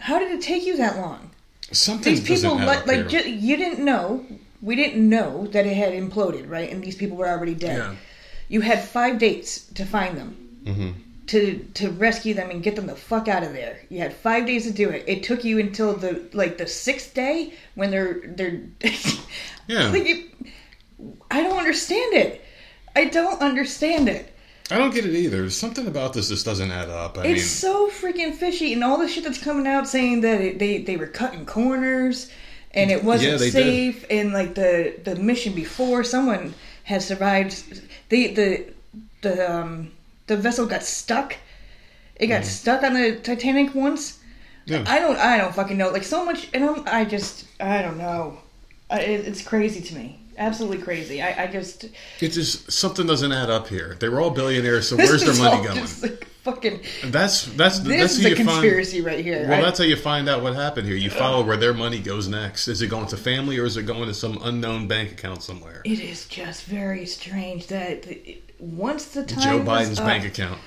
How 0.00 0.18
did 0.18 0.32
it 0.32 0.42
take 0.42 0.64
you 0.66 0.76
that 0.76 0.96
long? 0.98 1.30
something 1.70 2.14
These 2.14 2.26
people, 2.26 2.56
like, 2.56 2.86
like 2.86 3.08
ju- 3.08 3.28
you 3.30 3.56
didn't 3.56 3.84
know. 3.84 4.24
We 4.62 4.74
didn't 4.74 5.06
know 5.08 5.46
that 5.48 5.66
it 5.66 5.76
had 5.76 5.92
imploded, 5.92 6.48
right? 6.48 6.70
And 6.70 6.82
these 6.82 6.96
people 6.96 7.16
were 7.16 7.28
already 7.28 7.54
dead. 7.54 7.76
Yeah. 7.78 7.94
You 8.48 8.60
had 8.62 8.82
five 8.82 9.18
dates 9.18 9.66
to 9.74 9.84
find 9.84 10.16
them, 10.16 10.36
Mhm. 10.64 10.94
To 11.28 11.58
to 11.74 11.90
rescue 11.90 12.34
them 12.34 12.50
and 12.50 12.62
get 12.62 12.76
them 12.76 12.86
the 12.86 12.96
fuck 12.96 13.28
out 13.28 13.42
of 13.42 13.52
there. 13.52 13.80
You 13.88 14.00
had 14.00 14.14
five 14.14 14.46
days 14.46 14.64
to 14.66 14.72
do 14.72 14.90
it. 14.90 15.04
It 15.06 15.22
took 15.22 15.44
you 15.44 15.58
until 15.58 15.94
the 15.94 16.28
like 16.32 16.58
the 16.58 16.66
sixth 16.66 17.14
day 17.14 17.54
when 17.74 17.90
they're 17.90 18.20
they're. 18.26 18.60
Yeah. 19.68 19.90
like 19.90 20.06
it, 20.06 20.26
I 21.30 21.42
don't 21.42 21.58
understand 21.58 22.14
it. 22.14 22.42
I 22.96 23.04
don't 23.04 23.40
understand 23.42 24.08
it. 24.08 24.34
I 24.70 24.78
don't 24.78 24.94
get 24.94 25.04
it 25.04 25.14
either. 25.14 25.48
Something 25.50 25.86
about 25.86 26.14
this 26.14 26.28
just 26.30 26.44
doesn't 26.46 26.70
add 26.70 26.88
up. 26.88 27.18
I 27.18 27.24
It's 27.26 27.40
mean, 27.40 27.44
so 27.44 27.88
freaking 27.90 28.34
fishy, 28.34 28.72
and 28.72 28.82
all 28.82 28.96
the 28.98 29.08
shit 29.08 29.24
that's 29.24 29.42
coming 29.42 29.66
out 29.66 29.86
saying 29.86 30.22
that 30.22 30.40
it, 30.40 30.58
they 30.58 30.78
they 30.82 30.96
were 30.96 31.06
cutting 31.06 31.44
corners, 31.44 32.30
and 32.72 32.90
it 32.90 33.04
wasn't 33.04 33.32
Yeah, 33.32 33.36
they 33.38 33.50
did. 33.50 33.52
safe, 33.52 34.04
and 34.10 34.32
like 34.32 34.54
the 34.54 34.94
the 35.04 35.16
mission 35.16 35.52
before, 35.54 36.02
someone 36.02 36.54
has 36.84 37.06
survived. 37.06 37.82
The 38.08 38.28
the 38.28 38.64
the 39.20 39.50
um 39.54 39.92
the 40.28 40.36
vessel 40.36 40.66
got 40.66 40.84
stuck. 40.84 41.36
It 42.16 42.28
got 42.28 42.42
mm-hmm. 42.42 42.50
stuck 42.50 42.82
on 42.82 42.94
the 42.94 43.16
Titanic 43.16 43.74
once. 43.74 44.18
Yeah. 44.66 44.84
I 44.86 45.00
don't 45.00 45.16
I 45.16 45.38
don't 45.38 45.54
fucking 45.54 45.76
know. 45.76 45.90
Like 45.90 46.04
so 46.04 46.24
much, 46.24 46.48
and 46.52 46.64
I'm, 46.64 46.84
I 46.86 47.04
just 47.04 47.46
I 47.58 47.82
don't 47.82 47.98
know. 47.98 48.38
I, 48.90 49.00
it, 49.00 49.26
it's 49.26 49.42
crazy 49.42 49.80
to 49.80 49.94
me. 49.94 50.20
Absolutely 50.36 50.78
crazy. 50.78 51.20
I, 51.20 51.44
I 51.44 51.46
just 51.48 51.84
It 52.20 52.28
just 52.28 52.70
something 52.70 53.06
doesn't 53.06 53.32
add 53.32 53.50
up 53.50 53.66
here. 53.66 53.96
They 53.98 54.08
were 54.08 54.20
all 54.20 54.30
billionaires, 54.30 54.88
so 54.88 54.96
where's 54.98 55.24
their 55.24 55.34
money 55.34 55.64
going? 55.66 55.80
Just 55.80 56.02
like 56.02 56.28
fucking. 56.44 56.80
That's 57.04 57.46
that's 57.46 57.80
This 57.80 58.00
that's 58.00 58.18
is 58.18 58.24
a 58.24 58.28
you 58.30 58.36
find. 58.36 58.48
conspiracy 58.48 59.00
right 59.00 59.24
here. 59.24 59.46
Well, 59.48 59.58
I- 59.58 59.62
that's 59.62 59.78
how 59.78 59.84
you 59.84 59.96
find 59.96 60.28
out 60.28 60.42
what 60.42 60.54
happened 60.54 60.86
here. 60.86 60.96
You 60.96 61.10
follow 61.10 61.44
where 61.44 61.56
their 61.56 61.74
money 61.74 61.98
goes 61.98 62.28
next. 62.28 62.68
Is 62.68 62.82
it 62.82 62.88
going 62.88 63.06
to 63.08 63.16
family 63.16 63.58
or 63.58 63.64
is 63.64 63.76
it 63.76 63.84
going 63.84 64.06
to 64.06 64.14
some 64.14 64.38
unknown 64.42 64.86
bank 64.86 65.12
account 65.12 65.42
somewhere? 65.42 65.82
It 65.84 66.00
is 66.00 66.26
just 66.26 66.64
very 66.64 67.06
strange 67.06 67.66
that 67.68 68.02
the- 68.02 68.38
once 68.58 69.06
the 69.06 69.24
time 69.24 69.42
Joe 69.42 69.58
was 69.58 69.88
Biden's 69.88 70.00
up, 70.00 70.06
bank 70.06 70.24
account. 70.24 70.58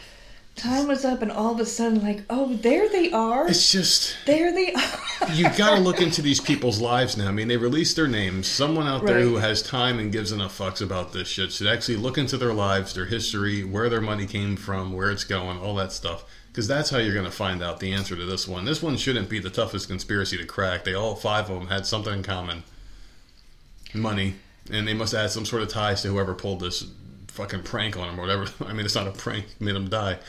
time 0.55 0.87
was 0.87 1.03
up, 1.03 1.21
and 1.21 1.31
all 1.31 1.53
of 1.53 1.59
a 1.59 1.65
sudden, 1.65 2.01
like, 2.01 2.23
oh, 2.29 2.53
there 2.55 2.87
they 2.89 3.11
are. 3.11 3.47
It's 3.47 3.71
just 3.71 4.15
there 4.25 4.51
they 4.51 4.73
are. 4.73 5.31
you 5.33 5.43
got 5.57 5.75
to 5.75 5.81
look 5.81 6.01
into 6.01 6.21
these 6.21 6.39
people's 6.39 6.79
lives 6.79 7.17
now. 7.17 7.27
I 7.27 7.31
mean, 7.31 7.47
they 7.47 7.57
released 7.57 7.95
their 7.95 8.07
names. 8.07 8.47
Someone 8.47 8.87
out 8.87 9.05
there 9.05 9.21
who 9.21 9.35
has 9.37 9.61
time 9.61 9.99
and 9.99 10.11
gives 10.11 10.31
enough 10.31 10.57
fucks 10.57 10.81
about 10.81 11.13
this 11.13 11.27
shit 11.27 11.51
should 11.51 11.67
actually 11.67 11.97
look 11.97 12.17
into 12.17 12.37
their 12.37 12.53
lives, 12.53 12.93
their 12.93 13.05
history, 13.05 13.63
where 13.63 13.89
their 13.89 14.01
money 14.01 14.25
came 14.25 14.55
from, 14.55 14.93
where 14.93 15.11
it's 15.11 15.23
going, 15.23 15.59
all 15.59 15.75
that 15.75 15.91
stuff. 15.91 16.23
Because 16.47 16.67
that's 16.67 16.89
how 16.89 16.97
you're 16.97 17.13
going 17.13 17.25
to 17.25 17.31
find 17.31 17.63
out 17.63 17.79
the 17.79 17.93
answer 17.93 18.15
to 18.15 18.25
this 18.25 18.45
one. 18.45 18.65
This 18.65 18.83
one 18.83 18.97
shouldn't 18.97 19.29
be 19.29 19.39
the 19.39 19.49
toughest 19.49 19.87
conspiracy 19.87 20.37
to 20.37 20.45
crack. 20.45 20.83
They 20.83 20.93
all 20.93 21.15
five 21.15 21.49
of 21.49 21.59
them 21.59 21.69
had 21.69 21.85
something 21.85 22.13
in 22.13 22.23
common: 22.23 22.63
money, 23.93 24.35
and 24.69 24.87
they 24.87 24.93
must 24.93 25.13
have 25.13 25.21
had 25.21 25.31
some 25.31 25.45
sort 25.45 25.61
of 25.61 25.69
ties 25.69 26.01
to 26.01 26.09
whoever 26.09 26.33
pulled 26.33 26.59
this 26.59 26.85
fucking 27.31 27.63
prank 27.63 27.97
on 27.97 28.07
them 28.07 28.19
or 28.19 28.23
whatever. 28.23 28.45
I 28.65 28.73
mean, 28.73 28.85
it's 28.85 28.95
not 28.95 29.07
a 29.07 29.11
prank; 29.11 29.45
made 29.59 29.75
them 29.75 29.89
die. 29.89 30.19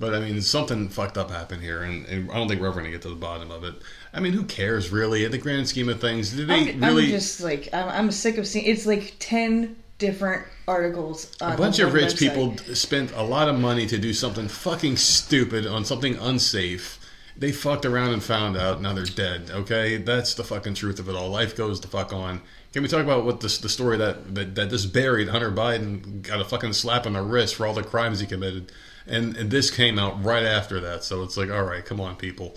But 0.00 0.14
I 0.14 0.20
mean, 0.20 0.40
something 0.42 0.88
fucked 0.90 1.18
up 1.18 1.30
happened 1.30 1.62
here, 1.62 1.82
and, 1.82 2.06
and 2.06 2.30
I 2.30 2.34
don't 2.34 2.46
think 2.46 2.60
we're 2.60 2.68
ever 2.68 2.80
going 2.80 2.84
to 2.84 2.92
get 2.92 3.02
to 3.02 3.08
the 3.08 3.16
bottom 3.16 3.50
of 3.50 3.64
it. 3.64 3.74
I 4.12 4.20
mean, 4.20 4.32
who 4.32 4.44
cares 4.44 4.90
really? 4.90 5.24
In 5.24 5.32
the 5.32 5.38
grand 5.38 5.68
scheme 5.68 5.88
of 5.88 6.00
things, 6.00 6.30
did 6.30 6.46
they 6.46 6.72
I'm, 6.72 6.80
really? 6.80 7.04
I'm 7.06 7.10
just 7.10 7.40
like 7.40 7.68
I'm, 7.72 7.88
I'm 7.88 8.10
sick 8.12 8.38
of 8.38 8.46
seeing. 8.46 8.64
It's 8.64 8.86
like 8.86 9.16
ten 9.18 9.76
different 9.98 10.46
articles. 10.68 11.32
On 11.40 11.52
a 11.52 11.56
bunch 11.56 11.80
of 11.80 11.92
rich 11.92 12.14
website. 12.14 12.18
people 12.18 12.56
spent 12.74 13.12
a 13.12 13.22
lot 13.22 13.48
of 13.48 13.58
money 13.58 13.86
to 13.88 13.98
do 13.98 14.12
something 14.12 14.46
fucking 14.46 14.96
stupid 14.96 15.66
on 15.66 15.84
something 15.84 16.16
unsafe. 16.16 17.00
They 17.36 17.52
fucked 17.52 17.84
around 17.84 18.12
and 18.12 18.22
found 18.22 18.56
out. 18.56 18.80
Now 18.80 18.94
they're 18.94 19.04
dead. 19.04 19.50
Okay, 19.50 19.96
that's 19.96 20.34
the 20.34 20.44
fucking 20.44 20.74
truth 20.74 20.98
of 21.00 21.08
it 21.08 21.16
all. 21.16 21.28
Life 21.28 21.56
goes 21.56 21.80
the 21.80 21.88
fuck 21.88 22.12
on. 22.12 22.40
Can 22.72 22.82
we 22.82 22.88
talk 22.88 23.02
about 23.02 23.24
what 23.24 23.40
this 23.40 23.58
the 23.58 23.68
story 23.68 23.96
that 23.96 24.34
that, 24.34 24.54
that 24.54 24.70
just 24.70 24.92
buried 24.92 25.28
Hunter 25.28 25.50
Biden 25.50 26.22
got 26.22 26.40
a 26.40 26.44
fucking 26.44 26.74
slap 26.74 27.06
on 27.06 27.14
the 27.14 27.22
wrist 27.22 27.54
for 27.54 27.66
all 27.66 27.74
the 27.74 27.82
crimes 27.82 28.20
he 28.20 28.26
committed, 28.26 28.70
and, 29.06 29.36
and 29.36 29.50
this 29.50 29.70
came 29.70 29.98
out 29.98 30.22
right 30.22 30.44
after 30.44 30.78
that. 30.80 31.02
So 31.04 31.22
it's 31.22 31.36
like, 31.36 31.50
all 31.50 31.64
right, 31.64 31.84
come 31.84 32.00
on, 32.00 32.16
people. 32.16 32.56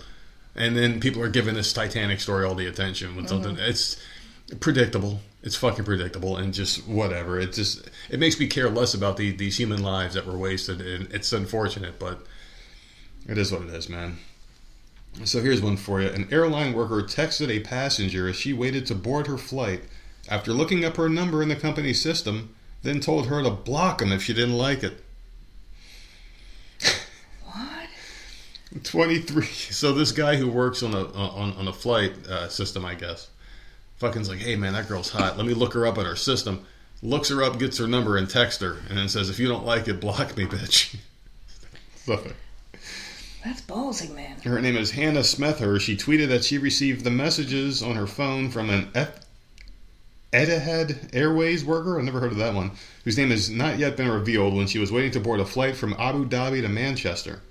And 0.54 0.76
then 0.76 1.00
people 1.00 1.22
are 1.22 1.30
giving 1.30 1.54
this 1.54 1.72
Titanic 1.72 2.20
story 2.20 2.44
all 2.44 2.54
the 2.54 2.66
attention 2.66 3.16
when 3.16 3.26
something 3.26 3.56
mm-hmm. 3.56 3.64
it's 3.64 3.96
predictable. 4.60 5.20
It's 5.42 5.56
fucking 5.56 5.84
predictable 5.84 6.36
and 6.36 6.52
just 6.52 6.86
whatever. 6.86 7.40
It 7.40 7.54
just 7.54 7.88
it 8.10 8.20
makes 8.20 8.38
me 8.38 8.46
care 8.46 8.68
less 8.68 8.92
about 8.92 9.16
the, 9.16 9.32
these 9.32 9.58
human 9.58 9.82
lives 9.82 10.14
that 10.14 10.26
were 10.26 10.36
wasted, 10.36 10.82
and 10.82 11.10
it's 11.12 11.32
unfortunate, 11.32 11.98
but 11.98 12.26
it 13.26 13.38
is 13.38 13.50
what 13.50 13.62
it 13.62 13.70
is, 13.70 13.88
man. 13.88 14.18
So 15.24 15.40
here's 15.40 15.60
one 15.60 15.76
for 15.76 16.00
you. 16.00 16.08
An 16.08 16.28
airline 16.30 16.74
worker 16.74 17.02
texted 17.02 17.48
a 17.48 17.60
passenger 17.60 18.28
as 18.28 18.36
she 18.36 18.52
waited 18.52 18.86
to 18.86 18.94
board 18.94 19.26
her 19.26 19.38
flight 19.38 19.82
after 20.28 20.52
looking 20.52 20.84
up 20.84 20.96
her 20.96 21.08
number 21.08 21.42
in 21.42 21.48
the 21.48 21.56
company 21.56 21.92
system, 21.92 22.54
then 22.82 23.00
told 23.00 23.26
her 23.26 23.42
to 23.42 23.50
block 23.50 24.00
him 24.02 24.12
if 24.12 24.22
she 24.22 24.32
didn't 24.34 24.56
like 24.56 24.82
it. 24.82 25.02
What? 27.44 27.88
23. 28.84 29.44
So 29.44 29.92
this 29.92 30.12
guy 30.12 30.36
who 30.36 30.48
works 30.48 30.82
on 30.82 30.94
a 30.94 31.04
on, 31.12 31.52
on 31.54 31.68
a 31.68 31.72
flight 31.72 32.12
uh, 32.28 32.48
system, 32.48 32.84
I 32.84 32.94
guess, 32.94 33.28
fucking's 34.00 34.28
like, 34.28 34.38
hey 34.38 34.56
man, 34.56 34.72
that 34.72 34.88
girl's 34.88 35.10
hot. 35.10 35.36
Let 35.36 35.46
me 35.46 35.54
look 35.54 35.74
her 35.74 35.86
up 35.86 35.98
on 35.98 36.04
her 36.04 36.16
system. 36.16 36.64
Looks 37.04 37.30
her 37.30 37.42
up, 37.42 37.58
gets 37.58 37.78
her 37.78 37.88
number, 37.88 38.16
and 38.16 38.30
texts 38.30 38.62
her, 38.62 38.76
and 38.88 38.96
then 38.96 39.08
says, 39.08 39.28
if 39.28 39.40
you 39.40 39.48
don't 39.48 39.66
like 39.66 39.88
it, 39.88 40.00
block 40.00 40.36
me, 40.36 40.44
bitch. 40.46 40.96
So, 42.04 42.20
That's 43.44 43.60
ballsy, 43.60 44.12
man. 44.12 44.40
her 44.40 44.60
name 44.60 44.76
is 44.76 44.90
Hannah 44.90 45.20
Smethurst. 45.20 45.82
She 45.82 45.96
tweeted 45.96 46.26
that 46.30 46.42
she 46.42 46.58
received 46.58 47.04
the 47.04 47.10
messages 47.12 47.80
on 47.80 47.94
her 47.94 48.08
phone 48.08 48.50
from 48.50 48.70
an 48.70 48.90
F- 48.92 49.20
Etihad 50.32 51.14
Airways 51.14 51.62
worker. 51.62 51.98
I've 51.98 52.04
never 52.04 52.20
heard 52.20 52.32
of 52.32 52.38
that 52.38 52.54
one. 52.54 52.72
Whose 53.04 53.18
name 53.18 53.30
has 53.30 53.50
not 53.50 53.78
yet 53.78 53.98
been 53.98 54.10
revealed 54.10 54.54
when 54.54 54.66
she 54.66 54.78
was 54.78 54.90
waiting 54.90 55.10
to 55.12 55.20
board 55.20 55.40
a 55.40 55.44
flight 55.44 55.76
from 55.76 55.94
Abu 55.98 56.26
Dhabi 56.26 56.62
to 56.62 56.68
Manchester. 56.68 57.42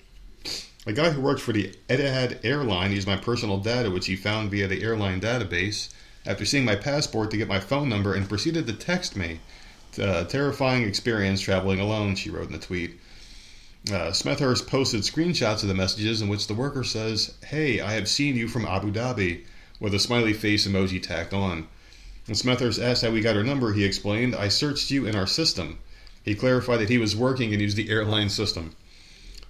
A 0.87 0.93
guy 0.93 1.11
who 1.11 1.21
worked 1.21 1.41
for 1.41 1.53
the 1.53 1.75
Etihad 1.89 2.39
airline 2.43 2.91
used 2.91 3.07
my 3.07 3.17
personal 3.17 3.59
data, 3.59 3.91
which 3.91 4.07
he 4.07 4.15
found 4.15 4.49
via 4.49 4.67
the 4.67 4.81
airline 4.81 5.21
database, 5.21 5.89
after 6.25 6.43
seeing 6.43 6.65
my 6.65 6.75
passport 6.75 7.29
to 7.29 7.37
get 7.37 7.47
my 7.47 7.59
phone 7.59 7.87
number 7.87 8.15
and 8.15 8.27
proceeded 8.27 8.65
to 8.65 8.73
text 8.73 9.15
me. 9.15 9.41
Uh, 10.01 10.23
terrifying 10.23 10.81
experience 10.81 11.39
traveling 11.39 11.79
alone, 11.79 12.15
she 12.15 12.31
wrote 12.31 12.47
in 12.47 12.53
the 12.53 12.57
tweet. 12.57 12.99
Uh, 13.89 14.09
Smethurst 14.09 14.65
posted 14.65 15.01
screenshots 15.01 15.61
of 15.61 15.67
the 15.67 15.75
messages 15.75 16.19
in 16.19 16.29
which 16.29 16.47
the 16.47 16.55
worker 16.55 16.83
says, 16.83 17.35
Hey, 17.45 17.79
I 17.79 17.91
have 17.93 18.07
seen 18.07 18.35
you 18.35 18.47
from 18.47 18.65
Abu 18.65 18.91
Dhabi, 18.91 19.43
with 19.79 19.93
a 19.93 19.99
smiley 19.99 20.33
face 20.33 20.67
emoji 20.67 21.01
tacked 21.01 21.33
on. 21.33 21.67
When 22.31 22.37
Smethurst 22.37 22.81
asked 22.81 23.01
how 23.01 23.11
we 23.11 23.19
got 23.19 23.35
her 23.35 23.43
number, 23.43 23.73
he 23.73 23.83
explained, 23.83 24.37
I 24.37 24.47
searched 24.47 24.89
you 24.89 25.05
in 25.05 25.17
our 25.17 25.27
system. 25.27 25.79
He 26.23 26.33
clarified 26.33 26.79
that 26.79 26.87
he 26.87 26.97
was 26.97 27.13
working 27.13 27.51
and 27.51 27.61
used 27.61 27.75
the 27.75 27.89
airline 27.89 28.29
system. 28.29 28.73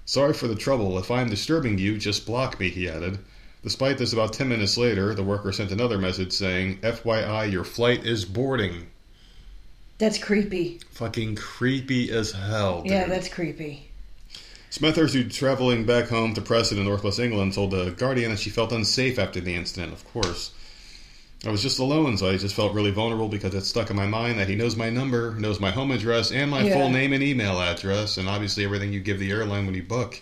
Sorry 0.03 0.33
for 0.33 0.47
the 0.47 0.55
trouble. 0.55 0.97
If 0.97 1.11
I 1.11 1.21
am 1.21 1.29
disturbing 1.29 1.77
you, 1.77 1.99
just 1.99 2.25
block 2.25 2.59
me, 2.59 2.69
he 2.69 2.89
added. 2.89 3.19
Despite 3.61 3.99
this, 3.99 4.13
about 4.13 4.33
10 4.33 4.49
minutes 4.49 4.77
later, 4.77 5.13
the 5.13 5.21
worker 5.21 5.51
sent 5.51 5.71
another 5.71 5.99
message 5.99 6.31
saying, 6.31 6.79
FYI, 6.79 7.51
your 7.51 7.63
flight 7.63 8.03
is 8.03 8.25
boarding. 8.25 8.87
That's 9.99 10.17
creepy. 10.17 10.79
Fucking 10.89 11.35
creepy 11.35 12.09
as 12.09 12.31
hell, 12.31 12.81
dude. 12.81 12.93
Yeah, 12.93 13.05
that's 13.05 13.29
creepy. 13.29 13.91
Smethurst, 14.71 15.13
who's 15.13 15.37
traveling 15.37 15.85
back 15.85 16.09
home 16.09 16.33
to 16.33 16.41
Preston 16.41 16.79
in 16.79 16.85
northwest 16.85 17.19
England, 17.19 17.53
told 17.53 17.69
the 17.69 17.91
Guardian 17.91 18.31
that 18.31 18.39
she 18.39 18.49
felt 18.49 18.71
unsafe 18.71 19.19
after 19.19 19.39
the 19.39 19.53
incident, 19.53 19.93
of 19.93 20.03
course. 20.11 20.53
I 21.45 21.49
was 21.49 21.63
just 21.63 21.79
alone, 21.79 22.17
so 22.17 22.29
I 22.29 22.37
just 22.37 22.53
felt 22.53 22.73
really 22.73 22.91
vulnerable 22.91 23.27
because 23.27 23.55
it 23.55 23.65
stuck 23.65 23.89
in 23.89 23.95
my 23.95 24.05
mind 24.05 24.37
that 24.39 24.47
he 24.47 24.55
knows 24.55 24.75
my 24.75 24.91
number, 24.91 25.33
knows 25.35 25.59
my 25.59 25.71
home 25.71 25.89
address, 25.91 26.31
and 26.31 26.51
my 26.51 26.61
Yeah. 26.63 26.73
full 26.73 26.89
name 26.91 27.13
and 27.13 27.23
email 27.23 27.59
address, 27.59 28.17
and 28.17 28.29
obviously 28.29 28.63
everything 28.63 28.93
you 28.93 28.99
give 28.99 29.17
the 29.19 29.31
airline 29.31 29.65
when 29.65 29.73
you 29.73 29.81
book. 29.81 30.21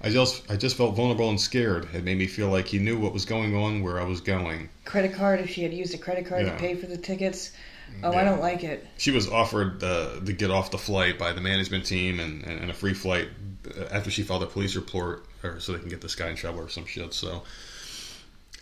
I 0.00 0.08
just, 0.10 0.42
I 0.50 0.56
just 0.56 0.76
felt 0.76 0.96
vulnerable 0.96 1.28
and 1.28 1.38
scared. 1.40 1.88
It 1.94 2.02
made 2.02 2.16
me 2.18 2.26
feel 2.26 2.48
like 2.48 2.66
he 2.66 2.78
knew 2.78 2.98
what 2.98 3.12
was 3.12 3.26
going 3.26 3.54
on, 3.54 3.82
where 3.82 4.00
I 4.00 4.04
was 4.04 4.20
going. 4.22 4.70
Credit 4.86 5.12
card. 5.14 5.40
If 5.40 5.50
she 5.50 5.62
had 5.62 5.72
used 5.74 5.94
a 5.94 5.98
credit 5.98 6.26
card 6.26 6.46
Yeah. 6.46 6.52
to 6.52 6.58
pay 6.58 6.74
for 6.74 6.86
the 6.86 6.96
tickets. 6.98 7.50
Oh, 8.02 8.10
Yeah. 8.12 8.20
I 8.20 8.24
don't 8.24 8.40
like 8.40 8.64
it. 8.64 8.86
She 8.96 9.10
was 9.10 9.28
offered 9.28 9.82
uh, 9.84 10.20
to 10.24 10.32
get 10.32 10.50
off 10.50 10.70
the 10.70 10.78
flight 10.78 11.18
by 11.18 11.32
the 11.32 11.40
management 11.42 11.84
team 11.84 12.20
and, 12.20 12.42
and, 12.44 12.60
and 12.62 12.70
a 12.70 12.74
free 12.74 12.94
flight 12.94 13.28
uh, 13.78 13.84
after 13.90 14.10
she 14.10 14.22
filed 14.22 14.42
a 14.42 14.46
police 14.46 14.74
report, 14.76 15.26
or 15.42 15.60
so 15.60 15.72
they 15.72 15.78
can 15.78 15.88
get 15.90 16.00
this 16.00 16.14
guy 16.14 16.28
in 16.30 16.36
trouble 16.36 16.60
or 16.60 16.68
some 16.70 16.86
shit. 16.86 17.12
So, 17.14 17.42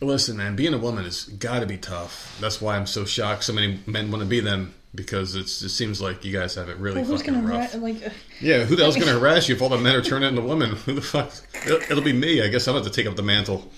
listen, 0.06 0.36
man, 0.36 0.56
being 0.56 0.74
a 0.74 0.78
woman 0.78 1.04
has 1.04 1.24
got 1.24 1.60
to 1.60 1.66
be 1.66 1.78
tough. 1.78 2.36
That's 2.40 2.60
why 2.60 2.76
I'm 2.76 2.86
so 2.86 3.04
shocked 3.04 3.44
so 3.44 3.52
many 3.52 3.80
men 3.86 4.10
want 4.10 4.22
to 4.22 4.28
be 4.28 4.40
them 4.40 4.74
because 4.94 5.34
it's, 5.36 5.62
it 5.62 5.70
seems 5.70 6.00
like 6.02 6.24
you 6.24 6.32
guys 6.32 6.54
have 6.56 6.68
it 6.68 6.76
really 6.76 6.96
Well, 6.96 7.04
who's 7.04 7.20
fucking 7.22 7.34
gonna 7.34 7.46
rough. 7.46 7.74
ra- 7.74 7.80
like? 7.80 8.06
Uh, 8.06 8.10
yeah, 8.40 8.64
who 8.64 8.76
the 8.76 8.82
hell's 8.82 8.96
going 8.96 9.08
to 9.08 9.18
harass 9.18 9.48
you 9.48 9.54
if 9.54 9.62
all 9.62 9.68
the 9.70 9.78
men 9.78 9.94
are 9.96 10.02
turning 10.02 10.28
into 10.30 10.42
women? 10.42 10.70
Who 10.86 10.92
the 10.94 11.00
fuck? 11.02 11.32
It'll, 11.64 11.80
it'll 11.82 12.02
be 12.02 12.12
me. 12.12 12.42
I 12.42 12.48
guess 12.48 12.66
I'm 12.68 12.74
going 12.74 12.84
to 12.84 12.90
take 12.90 13.06
up 13.06 13.16
the 13.16 13.22
mantle. 13.22 13.70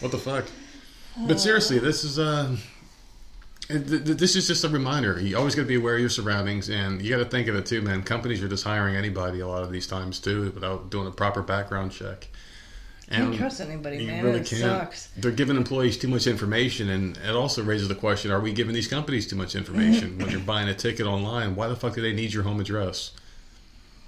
What 0.00 0.12
the 0.12 0.18
fuck? 0.18 0.44
But 1.26 1.40
seriously, 1.40 1.78
this 1.78 2.04
is 2.04 2.18
uh, 2.18 2.56
th- 3.68 3.86
th- 3.86 4.04
this 4.18 4.36
is 4.36 4.46
just 4.46 4.64
a 4.64 4.68
reminder. 4.68 5.20
You 5.20 5.36
always 5.36 5.54
got 5.54 5.62
to 5.62 5.68
be 5.68 5.74
aware 5.76 5.94
of 5.94 6.00
your 6.00 6.08
surroundings, 6.10 6.68
and 6.68 7.00
you 7.02 7.10
got 7.10 7.22
to 7.22 7.28
think 7.28 7.48
of 7.48 7.54
it 7.56 7.66
too, 7.66 7.82
man. 7.82 8.02
Companies 8.02 8.42
are 8.42 8.48
just 8.48 8.64
hiring 8.64 8.96
anybody 8.96 9.40
a 9.40 9.46
lot 9.48 9.62
of 9.62 9.70
these 9.72 9.86
times 9.86 10.18
too, 10.18 10.50
without 10.54 10.90
doing 10.90 11.06
a 11.06 11.10
proper 11.10 11.42
background 11.42 11.92
check. 11.92 12.28
Can't 13.10 13.34
trust 13.34 13.60
anybody, 13.60 13.98
you 13.98 14.06
man. 14.06 14.24
really 14.24 14.40
it 14.40 14.46
can't. 14.46 14.60
sucks. 14.60 15.08
They're 15.16 15.32
giving 15.32 15.56
employees 15.56 15.98
too 15.98 16.06
much 16.06 16.28
information, 16.28 16.88
and 16.90 17.16
it 17.16 17.34
also 17.34 17.62
raises 17.64 17.88
the 17.88 17.94
question: 17.96 18.30
Are 18.30 18.40
we 18.40 18.52
giving 18.52 18.72
these 18.72 18.86
companies 18.86 19.26
too 19.26 19.36
much 19.36 19.56
information 19.56 20.16
when 20.18 20.30
you're 20.30 20.40
buying 20.40 20.68
a 20.68 20.74
ticket 20.74 21.06
online? 21.06 21.56
Why 21.56 21.66
the 21.66 21.74
fuck 21.74 21.94
do 21.94 22.02
they 22.02 22.12
need 22.12 22.32
your 22.32 22.44
home 22.44 22.60
address? 22.60 23.10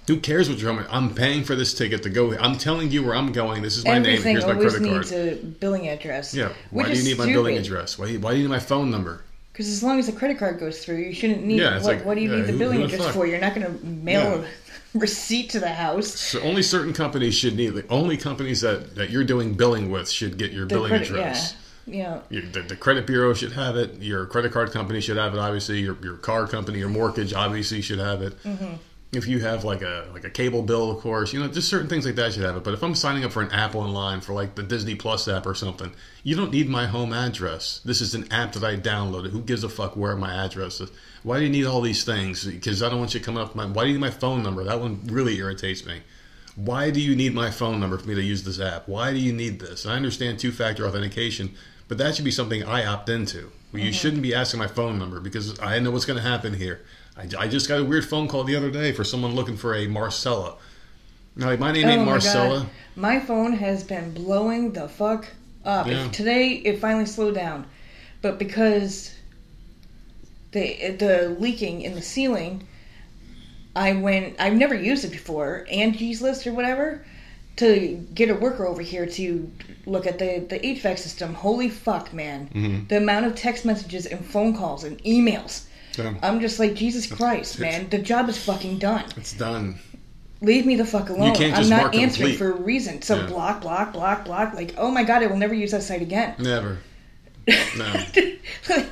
Who 0.07 0.19
cares 0.19 0.49
what 0.49 0.59
your 0.59 0.73
home? 0.73 0.85
I'm 0.89 1.13
paying 1.13 1.43
for 1.43 1.55
this 1.55 1.73
ticket 1.73 2.03
to 2.03 2.09
go. 2.09 2.37
I'm 2.37 2.57
telling 2.57 2.91
you 2.91 3.03
where 3.03 3.15
I'm 3.15 3.31
going. 3.31 3.61
This 3.61 3.77
is 3.77 3.85
my 3.85 3.99
name. 3.99 4.21
Here's 4.21 4.45
my 4.45 4.53
credit 4.53 4.71
card. 4.71 4.81
needs 4.81 5.11
a 5.11 5.35
billing 5.35 5.87
address. 5.89 6.33
Yeah. 6.33 6.53
Why 6.71 6.89
do 6.89 6.97
you 6.97 7.03
need 7.03 7.17
my 7.17 7.25
billing 7.25 7.57
address? 7.57 7.97
Why, 7.97 8.13
why 8.15 8.31
do 8.31 8.37
you 8.37 8.43
need 8.43 8.51
my 8.51 8.59
phone 8.59 8.89
number? 8.89 9.23
Because 9.53 9.67
as 9.67 9.83
long 9.83 9.99
as 9.99 10.07
the 10.07 10.11
credit 10.11 10.39
card 10.39 10.59
goes 10.59 10.83
through, 10.83 10.97
you 10.97 11.13
shouldn't 11.13 11.45
need. 11.45 11.59
Yeah, 11.59 11.75
what, 11.75 11.83
like, 11.83 12.05
what 12.05 12.15
do 12.15 12.21
you 12.21 12.31
yeah, 12.31 12.37
need 12.37 12.47
the 12.47 12.57
billing 12.57 12.81
address 12.81 13.13
for? 13.13 13.27
You're 13.27 13.39
not 13.39 13.53
going 13.53 13.67
to 13.67 13.85
mail 13.85 14.43
a 14.43 14.47
receipt 14.99 15.49
to 15.51 15.59
the 15.59 15.69
house. 15.73 16.07
So 16.19 16.41
only 16.41 16.61
certain 16.63 16.93
companies 16.93 17.35
should 17.35 17.55
need. 17.55 17.69
The 17.69 17.87
only 17.87 18.17
companies 18.17 18.61
that, 18.61 18.95
that 18.95 19.09
you're 19.09 19.23
doing 19.23 19.53
billing 19.53 19.89
with 19.91 20.09
should 20.09 20.37
get 20.37 20.51
your 20.51 20.65
The 20.65 20.75
billing 20.75 20.89
credit, 20.89 21.09
address. 21.09 21.55
yeah, 21.85 21.95
yeah. 21.95 22.19
Your, 22.29 22.41
the, 22.43 22.61
the 22.61 22.75
credit 22.75 23.07
bureau 23.07 23.33
should 23.33 23.53
have 23.53 23.75
it. 23.75 23.95
Your 24.01 24.25
credit 24.25 24.51
card 24.51 24.71
company 24.71 25.01
should 25.01 25.17
have 25.17 25.33
it. 25.33 25.39
Obviously, 25.39 25.79
your, 25.79 25.97
your 26.03 26.17
car 26.17 26.47
company, 26.47 26.79
your 26.79 26.89
mortgage 26.89 27.33
obviously 27.33 27.81
should 27.81 27.99
have 27.99 28.21
it. 28.21 28.41
Mm-hmm. 28.43 28.75
If 29.15 29.27
you 29.27 29.39
have 29.39 29.63
like 29.63 29.81
a 29.81 30.07
like 30.13 30.23
a 30.23 30.29
cable 30.29 30.61
bill, 30.61 30.91
of 30.91 30.99
course, 30.99 31.33
you 31.33 31.39
know, 31.39 31.47
just 31.47 31.69
certain 31.69 31.87
things 31.87 32.05
like 32.05 32.15
that 32.15 32.33
should 32.33 32.43
have 32.43 32.55
it. 32.55 32.63
But 32.63 32.73
if 32.73 32.83
I'm 32.83 32.95
signing 32.95 33.23
up 33.23 33.31
for 33.31 33.41
an 33.41 33.51
app 33.51 33.75
online 33.75 34.21
for 34.21 34.33
like 34.33 34.55
the 34.55 34.63
Disney 34.63 34.95
Plus 34.95 35.27
app 35.27 35.45
or 35.45 35.53
something, 35.53 35.93
you 36.23 36.35
don't 36.35 36.51
need 36.51 36.69
my 36.69 36.85
home 36.85 37.13
address. 37.13 37.81
This 37.85 38.01
is 38.01 38.15
an 38.15 38.31
app 38.31 38.53
that 38.53 38.63
I 38.63 38.75
downloaded. 38.75 39.31
Who 39.31 39.41
gives 39.41 39.63
a 39.63 39.69
fuck 39.69 39.95
where 39.95 40.15
my 40.15 40.45
address 40.45 40.81
is? 40.81 40.89
Why 41.23 41.39
do 41.39 41.45
you 41.45 41.51
need 41.51 41.65
all 41.65 41.81
these 41.81 42.03
things? 42.03 42.45
Because 42.45 42.81
I 42.81 42.89
don't 42.89 42.99
want 42.99 43.13
you 43.13 43.19
coming 43.19 43.41
up 43.41 43.55
my. 43.55 43.65
Why 43.65 43.83
do 43.83 43.89
you 43.89 43.95
need 43.95 44.01
my 44.01 44.09
phone 44.09 44.43
number? 44.43 44.63
That 44.63 44.79
one 44.79 45.01
really 45.05 45.37
irritates 45.37 45.85
me. 45.85 46.01
Why 46.55 46.91
do 46.91 47.01
you 47.01 47.15
need 47.15 47.33
my 47.33 47.49
phone 47.49 47.79
number 47.79 47.97
for 47.97 48.07
me 48.07 48.15
to 48.15 48.21
use 48.21 48.43
this 48.43 48.59
app? 48.59 48.87
Why 48.87 49.11
do 49.11 49.19
you 49.19 49.33
need 49.33 49.59
this? 49.59 49.85
I 49.85 49.95
understand 49.95 50.39
two 50.39 50.51
factor 50.51 50.85
authentication, 50.85 51.55
but 51.87 51.97
that 51.97 52.15
should 52.15 52.25
be 52.25 52.31
something 52.31 52.63
I 52.63 52.85
opt 52.85 53.09
into. 53.09 53.51
Well, 53.71 53.81
you 53.81 53.89
mm-hmm. 53.89 53.95
shouldn't 53.95 54.21
be 54.21 54.35
asking 54.35 54.59
my 54.59 54.67
phone 54.67 54.99
number 54.99 55.19
because 55.19 55.59
I 55.59 55.79
know 55.79 55.89
what's 55.89 56.05
going 56.05 56.17
to 56.17 56.27
happen 56.27 56.53
here. 56.53 56.81
I, 57.17 57.27
I 57.43 57.47
just 57.47 57.67
got 57.67 57.79
a 57.79 57.83
weird 57.83 58.05
phone 58.05 58.27
call 58.27 58.43
the 58.43 58.55
other 58.55 58.71
day 58.71 58.91
for 58.91 59.03
someone 59.03 59.35
looking 59.35 59.57
for 59.57 59.75
a 59.75 59.87
Marcella. 59.87 60.55
My 61.35 61.55
name 61.55 61.87
ain't 61.87 62.01
oh 62.01 62.05
my 62.05 62.11
Marcella. 62.11 62.59
god, 62.61 62.69
my 62.95 63.19
phone 63.19 63.53
has 63.53 63.83
been 63.83 64.11
blowing 64.13 64.71
the 64.73 64.87
fuck 64.87 65.27
up. 65.65 65.87
Yeah. 65.87 66.07
Today 66.09 66.49
it 66.63 66.79
finally 66.79 67.05
slowed 67.07 67.33
down, 67.35 67.65
but 68.21 68.37
because 68.37 69.15
the 70.51 70.91
the 70.99 71.35
leaking 71.39 71.81
in 71.81 71.95
the 71.95 72.01
ceiling, 72.03 72.67
I 73.75 73.93
went. 73.93 74.35
I've 74.39 74.53
never 74.53 74.75
used 74.75 75.03
it 75.05 75.11
before, 75.11 75.65
Angie's 75.71 76.21
List 76.21 76.45
or 76.45 76.53
whatever, 76.53 77.03
to 77.55 77.95
get 78.13 78.29
a 78.29 78.35
worker 78.35 78.67
over 78.67 78.83
here 78.83 79.07
to 79.07 79.51
look 79.87 80.05
at 80.05 80.19
the 80.19 80.45
the 80.47 80.59
HVAC 80.59 80.99
system. 80.99 81.33
Holy 81.33 81.69
fuck, 81.69 82.13
man! 82.13 82.49
Mhm. 82.53 82.87
The 82.89 82.97
amount 82.97 83.25
of 83.25 83.33
text 83.35 83.65
messages 83.65 84.05
and 84.05 84.23
phone 84.23 84.55
calls 84.55 84.83
and 84.83 85.03
emails. 85.03 85.63
Yeah. 85.97 86.15
I'm 86.23 86.39
just 86.39 86.59
like 86.59 86.73
Jesus 86.73 87.05
Christ, 87.07 87.59
man. 87.59 87.89
The 87.89 87.99
job 87.99 88.29
is 88.29 88.43
fucking 88.43 88.79
done. 88.79 89.05
It's 89.17 89.33
done. 89.33 89.79
Leave 90.41 90.65
me 90.65 90.75
the 90.75 90.85
fuck 90.85 91.09
alone. 91.09 91.35
I'm 91.37 91.69
not 91.69 91.95
answering 91.95 92.31
complete. 92.31 92.37
for 92.37 92.51
a 92.51 92.55
reason. 92.55 93.01
So 93.01 93.15
Yeah. 93.15 93.27
block, 93.27 93.61
block, 93.61 93.93
block, 93.93 94.25
block. 94.25 94.53
Like, 94.53 94.73
oh 94.77 94.91
my 94.91 95.03
god, 95.03 95.23
I 95.23 95.27
will 95.27 95.37
never 95.37 95.53
use 95.53 95.71
that 95.71 95.83
site 95.83 96.01
again. 96.01 96.35
Never. 96.37 96.79
No. 97.47 97.93
like, 98.69 98.89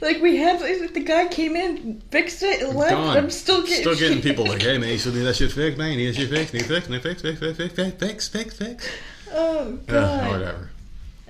like 0.00 0.22
we 0.22 0.36
had 0.36 0.60
the 0.60 1.00
guy 1.00 1.28
came 1.28 1.56
in, 1.56 2.02
fixed 2.10 2.42
it, 2.42 2.62
and 2.62 2.76
left. 2.76 2.92
Gone. 2.92 3.16
I'm 3.16 3.30
still 3.30 3.62
getting 3.62 3.80
Still 3.80 3.96
getting 3.96 4.20
people 4.20 4.46
like, 4.46 4.62
hey 4.62 4.76
man, 4.76 4.90
you 4.90 4.98
still 4.98 5.14
need 5.14 5.22
that 5.22 5.36
shit 5.36 5.52
fixed, 5.52 5.78
man. 5.78 5.92
You 5.92 5.98
need 5.98 6.08
that 6.08 6.16
shit 6.16 6.30
fixed. 6.30 6.52
Need 6.52 6.66
fixed. 6.66 6.90
Need 6.90 7.02
fixed. 7.02 7.22
Fix. 7.22 7.40
Fix. 7.40 7.56
Fix. 7.56 7.74
Fix. 7.74 7.98
Fix. 7.98 8.28
Fix. 8.28 8.56
Fix. 8.58 8.88
Oh 9.32 9.78
god, 9.86 10.30
whatever. 10.30 10.70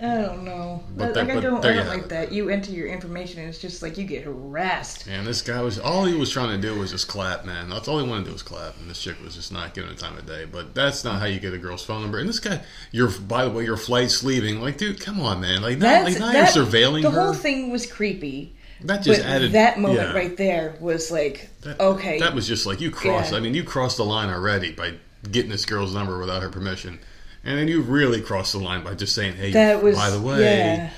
I 0.03 0.20
don't 0.20 0.44
know. 0.44 0.82
But 0.96 1.14
like 1.14 1.28
that- 1.28 1.36
I 1.36 1.40
don't, 1.40 1.64
I 1.64 1.72
don't 1.74 1.86
like 1.86 2.09
that. 2.09 2.32
You 2.32 2.48
enter 2.48 2.72
your 2.72 2.88
information, 2.88 3.38
and 3.40 3.48
it's 3.48 3.59
just 3.59 3.82
like 3.82 3.96
you 3.96 4.05
get 4.05 4.24
harassed. 4.24 5.07
And 5.07 5.24
this 5.26 5.42
guy 5.42 5.62
was 5.62 5.78
all 5.78 6.05
he 6.05 6.14
was 6.16 6.28
trying 6.30 6.61
to 6.61 6.66
do 6.68 6.76
was 6.78 6.90
just 6.90 7.07
clap, 7.07 7.44
man. 7.44 7.70
That's 7.70 7.86
all 7.86 8.03
he 8.03 8.09
wanted 8.09 8.22
to 8.24 8.30
do 8.30 8.32
was 8.32 8.42
clap, 8.42 8.76
and 8.80 8.90
this 8.90 9.00
chick 9.00 9.22
was 9.22 9.36
just 9.36 9.53
not 9.53 9.74
giving 9.74 9.90
it 9.90 9.98
time 9.98 10.16
of 10.18 10.26
day. 10.26 10.44
But 10.44 10.74
that's 10.74 11.05
not 11.05 11.20
how 11.20 11.26
you 11.26 11.38
get 11.38 11.55
a 11.55 11.59
girl's 11.59 11.84
phone 11.84 12.03
number. 12.03 12.18
And 12.18 12.28
this 12.28 12.40
guy, 12.40 12.61
your 12.90 13.11
by 13.11 13.44
the 13.44 13.50
way, 13.50 13.64
your 13.64 13.76
flight's 13.76 14.24
leaving. 14.24 14.61
Like, 14.61 14.76
dude, 14.76 15.00
come 15.00 15.20
on, 15.20 15.40
man. 15.40 15.62
Like, 15.62 15.78
now, 15.78 16.03
like 16.03 16.18
now 16.18 16.32
that- 16.32 16.55
you're 16.55 16.66
surveilling 16.66 17.03
The 17.03 17.11
her. 17.11 17.20
whole 17.22 17.34
thing 17.34 17.70
was 17.70 17.86
creepy. 17.86 18.55
that 18.82 19.05
just 19.05 19.20
but 19.20 19.28
added 19.30 19.53
that 19.53 19.78
moment 19.78 20.00
yeah. 20.09 20.12
right 20.12 20.36
there 20.36 20.74
was 20.80 21.12
like, 21.12 21.48
That, 21.61 21.78
okay, 21.78 22.18
that 22.18 22.34
was 22.34 22.48
just 22.48 22.66
like 22.66 22.80
you 22.80 22.90
crossed. 22.90 23.30
Yeah. 23.30 23.38
I 23.38 23.40
mean, 23.40 23.55
you 23.55 23.62
crossed 23.62 23.98
the 23.98 24.05
line 24.05 24.28
already 24.30 24.72
by 24.72 24.94
getting 25.30 25.53
this 25.53 25.64
girl's 25.64 25.94
number 25.94 26.18
without 26.18 26.42
her 26.42 26.48
permission, 26.48 26.98
and 27.45 27.59
then 27.59 27.68
you 27.68 27.82
really 27.82 28.20
crossed 28.20 28.53
the 28.53 28.59
line 28.59 28.84
by 28.84 28.95
just 28.95 29.14
saying, 29.14 29.34
"Hey, 29.34 29.53
that 29.53 29.82
was 29.82 29.97
by 29.97 30.11
the 30.11 30.20
way, 30.20 30.40
yeah. 30.40 30.90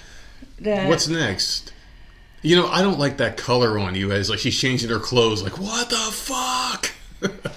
That, 0.61 0.89
what's 0.89 1.09
next?" 1.09 1.73
You 2.43 2.57
know, 2.57 2.69
I 2.69 2.83
don't 2.83 2.99
like 2.99 3.17
that 3.19 3.37
color 3.39 3.79
on 3.79 3.95
you. 3.95 4.13
As 4.13 4.29
like 4.29 4.39
she's 4.39 4.59
changing 4.59 4.91
her 4.91 4.99
clothes. 4.99 5.43
Like, 5.43 5.59
what 5.59 5.89
the 5.89 5.97
fuck? 5.97 6.91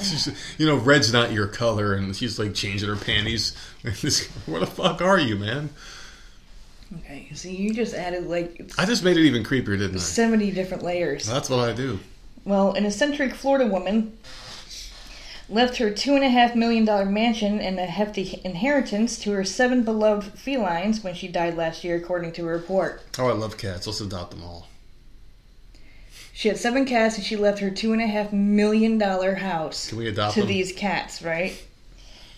she's, 0.00 0.28
you 0.58 0.66
know, 0.66 0.76
red's 0.76 1.12
not 1.12 1.32
your 1.32 1.46
color, 1.46 1.94
and 1.94 2.14
she's 2.14 2.38
like 2.38 2.54
changing 2.54 2.88
her 2.88 2.96
panties. 2.96 3.56
Where 4.46 4.60
the 4.60 4.66
fuck 4.66 5.00
are 5.00 5.18
you, 5.18 5.36
man? 5.36 5.70
Okay, 6.98 7.28
so 7.34 7.48
you 7.48 7.74
just 7.74 7.94
added 7.94 8.26
like 8.26 8.70
I 8.78 8.84
just 8.84 9.02
made 9.02 9.16
it 9.16 9.24
even 9.24 9.42
creepier, 9.42 9.78
didn't 9.78 9.96
I? 9.96 10.00
70 10.00 10.52
different 10.52 10.82
layers. 10.82 11.26
That's 11.26 11.50
what 11.50 11.60
I 11.60 11.72
do. 11.72 11.98
Well, 12.44 12.72
an 12.72 12.86
eccentric 12.86 13.34
Florida 13.34 13.66
woman 13.66 14.16
left 15.48 15.76
her 15.78 15.90
$2.5 15.90 16.54
million 16.56 16.84
mansion 17.12 17.60
and 17.60 17.78
a 17.78 17.86
hefty 17.86 18.40
inheritance 18.44 19.18
to 19.20 19.32
her 19.32 19.44
seven 19.44 19.82
beloved 19.84 20.38
felines 20.38 21.02
when 21.04 21.14
she 21.14 21.28
died 21.28 21.56
last 21.56 21.84
year, 21.84 21.96
according 21.96 22.32
to 22.32 22.42
a 22.42 22.50
report. 22.50 23.02
Oh, 23.18 23.28
I 23.28 23.32
love 23.32 23.56
cats. 23.56 23.86
Let's 23.86 24.00
adopt 24.00 24.32
them 24.32 24.42
all. 24.42 24.68
She 26.32 26.48
had 26.48 26.58
seven 26.58 26.84
cats 26.84 27.16
and 27.16 27.24
she 27.24 27.36
left 27.36 27.60
her 27.60 27.70
$2.5 27.70 28.32
million 28.32 29.00
house 29.00 29.88
Can 29.88 29.98
we 29.98 30.08
adopt 30.08 30.34
to 30.34 30.40
them? 30.40 30.48
these 30.48 30.72
cats, 30.72 31.22
right? 31.22 31.62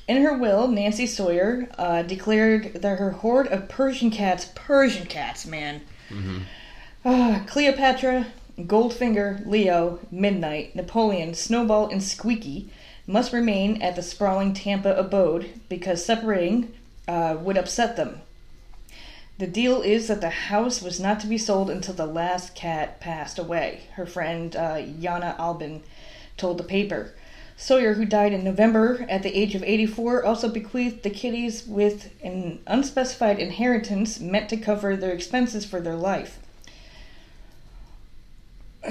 In 0.06 0.22
her 0.22 0.36
will, 0.38 0.68
Nancy 0.68 1.06
Sawyer 1.06 1.68
uh, 1.76 2.02
declared 2.02 2.74
that 2.74 2.98
her 2.98 3.10
horde 3.10 3.48
of 3.48 3.68
Persian 3.68 4.10
cats, 4.10 4.50
Persian 4.54 5.06
cats, 5.06 5.46
man, 5.46 5.80
Mm-hmm. 6.10 6.38
Ah, 7.04 7.44
Cleopatra, 7.46 8.26
Goldfinger, 8.58 9.44
Leo, 9.46 9.98
Midnight, 10.10 10.74
Napoleon, 10.74 11.34
Snowball, 11.34 11.90
and 11.90 12.02
Squeaky 12.02 12.70
must 13.08 13.32
remain 13.32 13.80
at 13.80 13.96
the 13.96 14.02
sprawling 14.02 14.52
Tampa 14.52 14.94
abode 14.94 15.50
because 15.68 16.04
separating 16.04 16.72
uh, 17.08 17.38
would 17.40 17.56
upset 17.56 17.96
them. 17.96 18.20
The 19.38 19.46
deal 19.46 19.80
is 19.80 20.08
that 20.08 20.20
the 20.20 20.30
house 20.30 20.82
was 20.82 21.00
not 21.00 21.18
to 21.20 21.26
be 21.26 21.38
sold 21.38 21.70
until 21.70 21.94
the 21.94 22.06
last 22.06 22.54
cat 22.54 23.00
passed 23.00 23.38
away, 23.38 23.84
her 23.94 24.04
friend 24.04 24.54
uh, 24.54 24.74
Yana 24.74 25.38
Albin 25.38 25.82
told 26.36 26.58
the 26.58 26.64
paper. 26.64 27.14
Sawyer, 27.56 27.94
who 27.94 28.04
died 28.04 28.32
in 28.32 28.44
November 28.44 29.06
at 29.08 29.22
the 29.22 29.36
age 29.36 29.54
of 29.54 29.62
84, 29.64 30.24
also 30.24 30.48
bequeathed 30.48 31.02
the 31.02 31.10
kitties 31.10 31.66
with 31.66 32.12
an 32.22 32.60
unspecified 32.66 33.38
inheritance 33.38 34.20
meant 34.20 34.48
to 34.50 34.56
cover 34.56 34.96
their 34.96 35.12
expenses 35.12 35.64
for 35.64 35.80
their 35.80 35.96
life. 35.96 36.38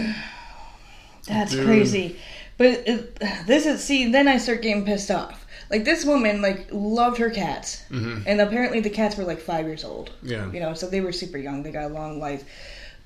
That's 1.27 1.51
Dude. 1.51 1.65
crazy. 1.65 2.17
But 2.57 2.83
it, 2.87 3.19
this 3.45 3.65
is 3.65 3.83
see. 3.83 4.11
Then 4.11 4.27
I 4.27 4.37
start 4.37 4.61
getting 4.61 4.85
pissed 4.85 5.11
off. 5.11 5.45
Like 5.69 5.83
this 5.85 6.05
woman, 6.05 6.41
like 6.41 6.67
loved 6.71 7.17
her 7.19 7.29
cats, 7.29 7.83
Mhm. 7.91 8.23
and 8.25 8.39
apparently 8.41 8.79
the 8.79 8.89
cats 8.89 9.17
were 9.17 9.25
like 9.25 9.39
five 9.39 9.65
years 9.67 9.83
old. 9.83 10.11
Yeah. 10.23 10.51
You 10.51 10.59
know, 10.61 10.73
so 10.73 10.87
they 10.89 11.01
were 11.01 11.11
super 11.11 11.37
young. 11.37 11.61
They 11.63 11.71
got 11.71 11.91
a 11.91 11.93
long 11.93 12.19
life, 12.19 12.43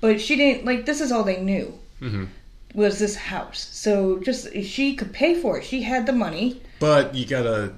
but 0.00 0.20
she 0.20 0.36
didn't 0.36 0.64
like. 0.64 0.86
This 0.86 1.00
is 1.00 1.10
all 1.12 1.24
they 1.24 1.40
knew 1.40 1.74
hmm 1.98 2.24
was 2.74 2.98
this 2.98 3.16
house. 3.16 3.68
So 3.72 4.18
just 4.20 4.50
she 4.62 4.94
could 4.94 5.12
pay 5.12 5.34
for 5.34 5.58
it. 5.58 5.64
She 5.64 5.82
had 5.82 6.06
the 6.06 6.12
money. 6.12 6.62
But 6.80 7.14
you 7.14 7.26
gotta 7.26 7.72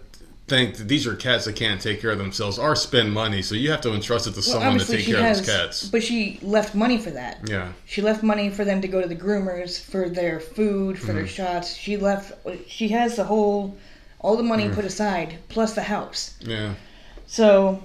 think 0.46 0.76
that 0.76 0.88
these 0.88 1.06
are 1.06 1.16
cats 1.16 1.46
that 1.46 1.56
can't 1.56 1.80
take 1.80 2.00
care 2.02 2.10
of 2.10 2.18
themselves 2.18 2.58
or 2.58 2.76
spend 2.76 3.12
money, 3.12 3.40
so 3.40 3.54
you 3.54 3.70
have 3.70 3.80
to 3.80 3.94
entrust 3.94 4.26
it 4.26 4.32
to 4.32 4.36
Well, 4.36 4.42
someone 4.42 4.78
to 4.78 4.84
take 4.86 5.06
care 5.06 5.16
has, 5.22 5.40
of 5.40 5.46
these 5.46 5.54
cats. 5.56 5.88
but 5.88 6.02
she 6.02 6.38
left 6.42 6.74
money 6.74 6.98
for 6.98 7.10
that. 7.12 7.40
Yeah. 7.48 7.72
She 7.86 8.02
left 8.02 8.22
money 8.22 8.50
for 8.50 8.64
them 8.64 8.82
to 8.82 8.88
go 8.88 9.00
to 9.00 9.08
the 9.08 9.16
groomers 9.16 9.80
for 9.80 10.08
their 10.08 10.40
food, 10.40 10.98
for 10.98 11.06
Mm-hmm. 11.06 11.16
their 11.16 11.26
shots. 11.26 11.74
She 11.74 11.96
left. 11.96 12.32
She 12.68 12.88
has 12.88 13.16
the 13.16 13.24
whole, 13.24 13.76
all 14.20 14.36
the 14.36 14.42
money 14.42 14.64
Mm. 14.68 14.74
put 14.74 14.84
aside 14.84 15.38
plus 15.48 15.74
the 15.74 15.84
house. 15.84 16.34
Yeah. 16.40 16.74
So 17.26 17.82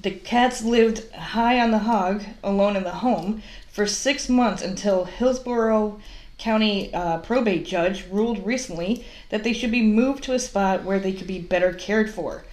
the 0.00 0.10
cats 0.10 0.62
lived 0.62 1.10
high 1.14 1.58
on 1.58 1.70
the 1.70 1.78
hog, 1.78 2.22
alone 2.44 2.76
in 2.76 2.84
the 2.84 2.90
home, 3.06 3.42
for 3.72 3.86
six 3.86 4.28
months 4.28 4.60
until 4.62 5.06
Hillsborough 5.06 6.00
County 6.38 6.92
uh, 6.92 7.18
probate 7.18 7.64
judge 7.64 8.04
ruled 8.10 8.44
recently 8.44 9.04
that 9.30 9.42
they 9.42 9.52
should 9.52 9.70
be 9.70 9.82
moved 9.82 10.22
to 10.24 10.34
a 10.34 10.38
spot 10.38 10.84
where 10.84 10.98
they 10.98 11.12
could 11.12 11.26
be 11.26 11.38
better 11.40 11.72
cared 11.72 12.10
for. 12.10 12.44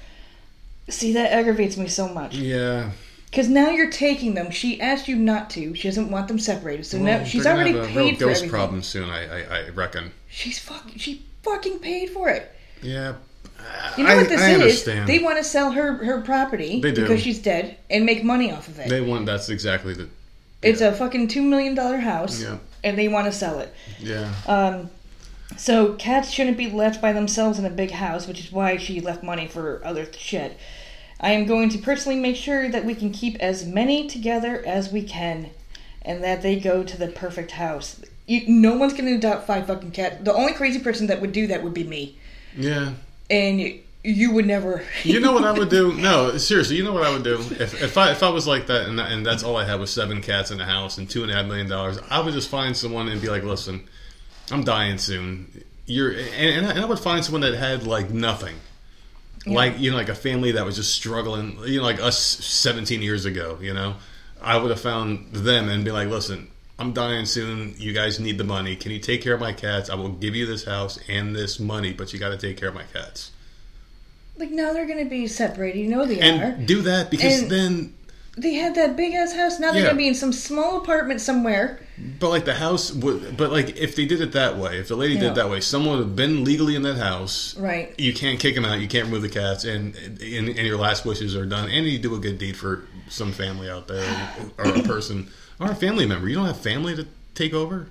See, 0.90 1.14
that 1.14 1.32
aggravates 1.34 1.76
me 1.78 1.88
so 1.88 2.08
much. 2.08 2.36
Yeah. 2.36 2.92
Because 3.30 3.50
now 3.50 3.72
you're 3.72 3.90
taking 3.92 4.36
them. 4.36 4.52
She 4.52 4.80
asked 4.80 5.08
you 5.08 5.16
not 5.16 5.50
to. 5.52 5.74
She 5.76 5.88
doesn't 5.88 6.12
want 6.12 6.28
them 6.28 6.40
separated. 6.40 6.86
So 6.86 6.98
now 7.00 7.24
she's 7.24 7.46
already 7.48 7.72
have 7.74 7.86
a 7.86 7.88
paid 7.88 7.96
real 7.98 8.14
for 8.14 8.20
ghost 8.20 8.38
everything. 8.38 8.50
problem 8.50 8.84
soon. 8.84 9.10
I, 9.10 9.40
I, 9.42 9.60
I 9.66 9.70
reckon. 9.70 10.12
She's 10.30 10.60
fucking. 10.60 10.98
She 11.00 11.24
fucking 11.42 11.80
paid 11.80 12.12
for 12.12 12.30
it. 12.30 12.52
Yeah. 12.82 13.16
You 13.98 14.04
know 14.04 14.10
I, 14.12 14.16
what 14.18 14.30
this 14.30 14.42
I 14.42 14.50
is? 14.52 14.62
understand. 14.62 15.10
They 15.10 15.20
want 15.20 15.38
to 15.38 15.44
sell 15.44 15.72
her 15.72 15.94
her 16.06 16.22
property 16.22 16.80
They 16.82 16.92
do. 16.92 17.02
because 17.02 17.22
she's 17.22 17.40
dead 17.42 17.78
and 17.90 18.06
make 18.06 18.24
money 18.24 18.52
off 18.52 18.68
of 18.68 18.78
it. 18.80 18.90
They 18.90 19.02
want. 19.02 19.26
That's 19.26 19.50
exactly 19.50 19.94
the. 19.94 20.10
it's 20.62 20.82
a 20.82 20.92
fucking 20.92 21.30
two 21.30 21.42
million 21.42 21.74
dollar 21.76 21.98
house, 21.98 22.42
Yeah. 22.42 22.58
And 22.84 22.98
they 22.98 23.08
want 23.08 23.26
to 23.28 23.32
sell 23.32 23.60
it. 23.60 23.74
Yeah. 24.00 24.34
Um, 24.48 24.90
so 25.58 25.94
cats 25.94 26.32
shouldn't 26.32 26.58
be 26.58 26.70
left 26.70 27.02
by 27.02 27.14
themselves 27.14 27.60
in 27.60 27.66
a 27.66 27.70
big 27.70 27.92
house, 27.92 28.28
which 28.28 28.40
is 28.40 28.52
why 28.52 28.78
she 28.78 29.00
left 29.02 29.24
money 29.24 29.48
for 29.48 29.82
other 29.86 30.08
shit. 30.14 30.58
I 31.20 31.32
am 31.32 31.46
going 31.46 31.70
to 31.70 31.78
personally 31.78 32.20
make 32.20 32.36
sure 32.36 32.70
that 32.70 32.86
we 32.86 32.96
can 32.96 33.12
keep 33.12 33.38
as 33.38 33.66
many 33.66 34.08
together 34.08 34.62
as 34.66 34.92
we 34.92 35.04
can, 35.04 35.52
and 36.02 36.24
that 36.24 36.42
they 36.42 36.60
go 36.60 36.84
to 36.84 36.98
the 36.98 37.08
perfect 37.08 37.52
house. 37.52 38.02
You, 38.28 38.42
no 38.48 38.76
one's 38.76 38.94
going 38.94 39.06
to 39.06 39.16
adopt 39.16 39.48
five 39.48 39.68
fucking 39.68 39.92
cats. 39.92 40.18
The 40.24 40.34
only 40.34 40.54
crazy 40.54 40.80
person 40.80 41.08
that 41.08 41.22
would 41.22 41.32
do 41.32 41.48
that 41.48 41.64
would 41.64 41.74
be 41.74 41.84
me, 41.84 42.18
Yeah. 42.58 42.94
and 43.30 43.80
you, 44.04 44.32
would 44.32 44.46
never. 44.46 44.84
You 45.04 45.20
know 45.20 45.32
what 45.32 45.44
I 45.44 45.52
would 45.52 45.70
do? 45.70 45.94
No, 46.04 46.38
seriously. 46.38 46.76
You 46.76 46.84
know 46.84 46.92
what 46.92 47.04
I 47.04 47.12
would 47.12 47.24
do 47.24 47.40
if, 47.40 47.82
if 47.82 47.98
I 47.98 48.12
if 48.12 48.24
I 48.24 48.30
was 48.30 48.46
like 48.46 48.68
that 48.68 48.88
and 48.88 49.00
and 49.00 49.26
that's 49.26 49.44
all 49.44 49.56
I 49.56 49.64
had 49.64 49.80
was 49.80 49.92
seven 49.92 50.22
cats 50.22 50.52
in 50.52 50.58
the 50.58 50.66
house 50.66 50.98
and 50.98 51.10
two 51.10 51.24
and 51.24 51.32
a 51.32 51.36
half 51.36 51.46
million 51.46 51.70
dollars. 51.70 51.98
I 52.10 52.20
would 52.20 52.34
just 52.34 52.50
find 52.50 52.76
someone 52.76 53.08
and 53.08 53.22
be 53.22 53.30
like, 53.30 53.44
listen, 53.44 53.88
I'm 54.52 54.64
dying 54.64 54.98
soon. 54.98 55.64
You're 55.86 56.12
and, 56.12 56.20
and 56.20 56.66
I, 56.66 56.72
and 56.72 56.80
I 56.80 56.86
would 56.86 57.00
find 57.00 57.24
someone 57.24 57.42
that 57.42 57.54
had 57.56 57.88
like 57.88 58.10
nothing. 58.10 58.56
Like 59.46 59.80
you 59.80 59.92
know, 59.92 59.98
like 59.98 60.10
a 60.10 60.16
family 60.16 60.54
that 60.54 60.66
was 60.66 60.78
just 60.78 60.94
struggling, 60.94 61.58
you 61.66 61.78
know, 61.78 61.84
like 61.84 62.00
us 62.02 62.18
17 62.18 63.02
years 63.02 63.26
ago. 63.26 63.58
You 63.62 63.74
know, 63.74 63.96
I 64.42 64.58
would 64.58 64.72
have 64.72 64.80
found 64.80 65.34
them 65.34 65.68
and 65.68 65.84
be 65.84 65.92
like, 65.92 66.08
"Listen, 66.08 66.50
I'm 66.80 66.94
dying 66.94 67.26
soon. 67.26 67.76
You 67.78 67.92
guys 67.92 68.20
need 68.20 68.38
the 68.38 68.46
money. 68.46 68.78
Can 68.78 68.92
you 68.92 69.00
take 69.00 69.22
care 69.22 69.34
of 69.34 69.42
my 69.42 69.52
cats? 69.52 69.90
I 69.90 69.96
will 69.96 70.10
give 70.10 70.34
you 70.34 70.46
this 70.46 70.64
house 70.64 70.98
and 71.10 71.36
this 71.36 71.60
money, 71.60 71.92
but 71.92 72.14
you 72.14 72.20
got 72.20 72.30
to 72.30 72.38
take 72.38 72.58
care 72.58 72.70
of 72.70 72.76
my 72.76 72.86
cats." 72.94 73.33
Like 74.38 74.52
now 74.52 74.74
they're 74.74 74.88
going 74.88 75.04
to 75.04 75.10
be 75.10 75.28
separated. 75.28 75.80
You 75.80 75.88
know 75.90 76.06
they 76.06 76.20
and 76.20 76.42
are. 76.44 76.66
do 76.66 76.82
that 76.84 77.12
because 77.12 77.42
And- 77.42 77.52
then 77.52 77.94
They 78.36 78.56
had 78.56 78.74
that 78.76 78.98
big 78.98 79.14
ass 79.14 79.34
house. 79.34 79.60
Now 79.60 79.72
they're 79.72 79.82
Yeah. 79.82 79.90
going 79.90 79.96
to 79.96 80.04
be 80.04 80.08
in 80.08 80.16
some 80.16 80.34
small 80.34 80.78
apartment 80.82 81.22
somewhere. 81.22 81.80
but 82.20 82.30
like 82.30 82.46
the 82.46 82.56
house 82.56 82.92
would 82.92 83.38
but 83.38 83.52
like 83.52 83.78
if 83.78 83.96
they 83.96 84.06
did 84.06 84.20
it 84.20 84.32
that 84.32 84.58
way 84.58 84.80
if 84.80 84.88
the 84.88 84.96
lady 84.96 85.14
did 85.14 85.26
it 85.26 85.36
that 85.36 85.48
way 85.48 85.60
someone 85.60 85.96
would 86.00 86.04
have 86.08 86.16
been 86.16 86.44
legally 86.44 86.76
in 86.76 86.82
that 86.82 86.98
house 86.98 87.56
Right. 87.56 87.94
you 88.00 88.12
can't 88.14 88.40
kick 88.40 88.56
them 88.56 88.66
out 88.66 88.80
you 88.80 88.88
can't 88.88 89.06
remove 89.06 89.22
the 89.22 89.30
cats 89.30 89.64
and 89.64 89.96
and, 89.96 90.50
and 90.50 90.66
your 90.68 90.80
last 90.80 91.06
wishes 91.06 91.36
are 91.36 91.46
done 91.46 91.70
and 91.70 91.86
you 91.86 92.00
do 92.00 92.16
a 92.16 92.20
good 92.20 92.40
deed 92.40 92.58
for 92.58 92.88
some 93.10 93.32
family 93.32 93.70
out 93.70 93.88
there 93.88 94.04
or 94.58 94.66
a 94.66 94.82
person 94.82 95.28
or 95.60 95.70
a 95.70 95.76
family 95.76 96.08
member 96.08 96.28
you 96.28 96.34
don't 96.34 96.48
have 96.48 96.58
family 96.60 96.96
to 96.96 97.06
take 97.36 97.54
over 97.54 97.86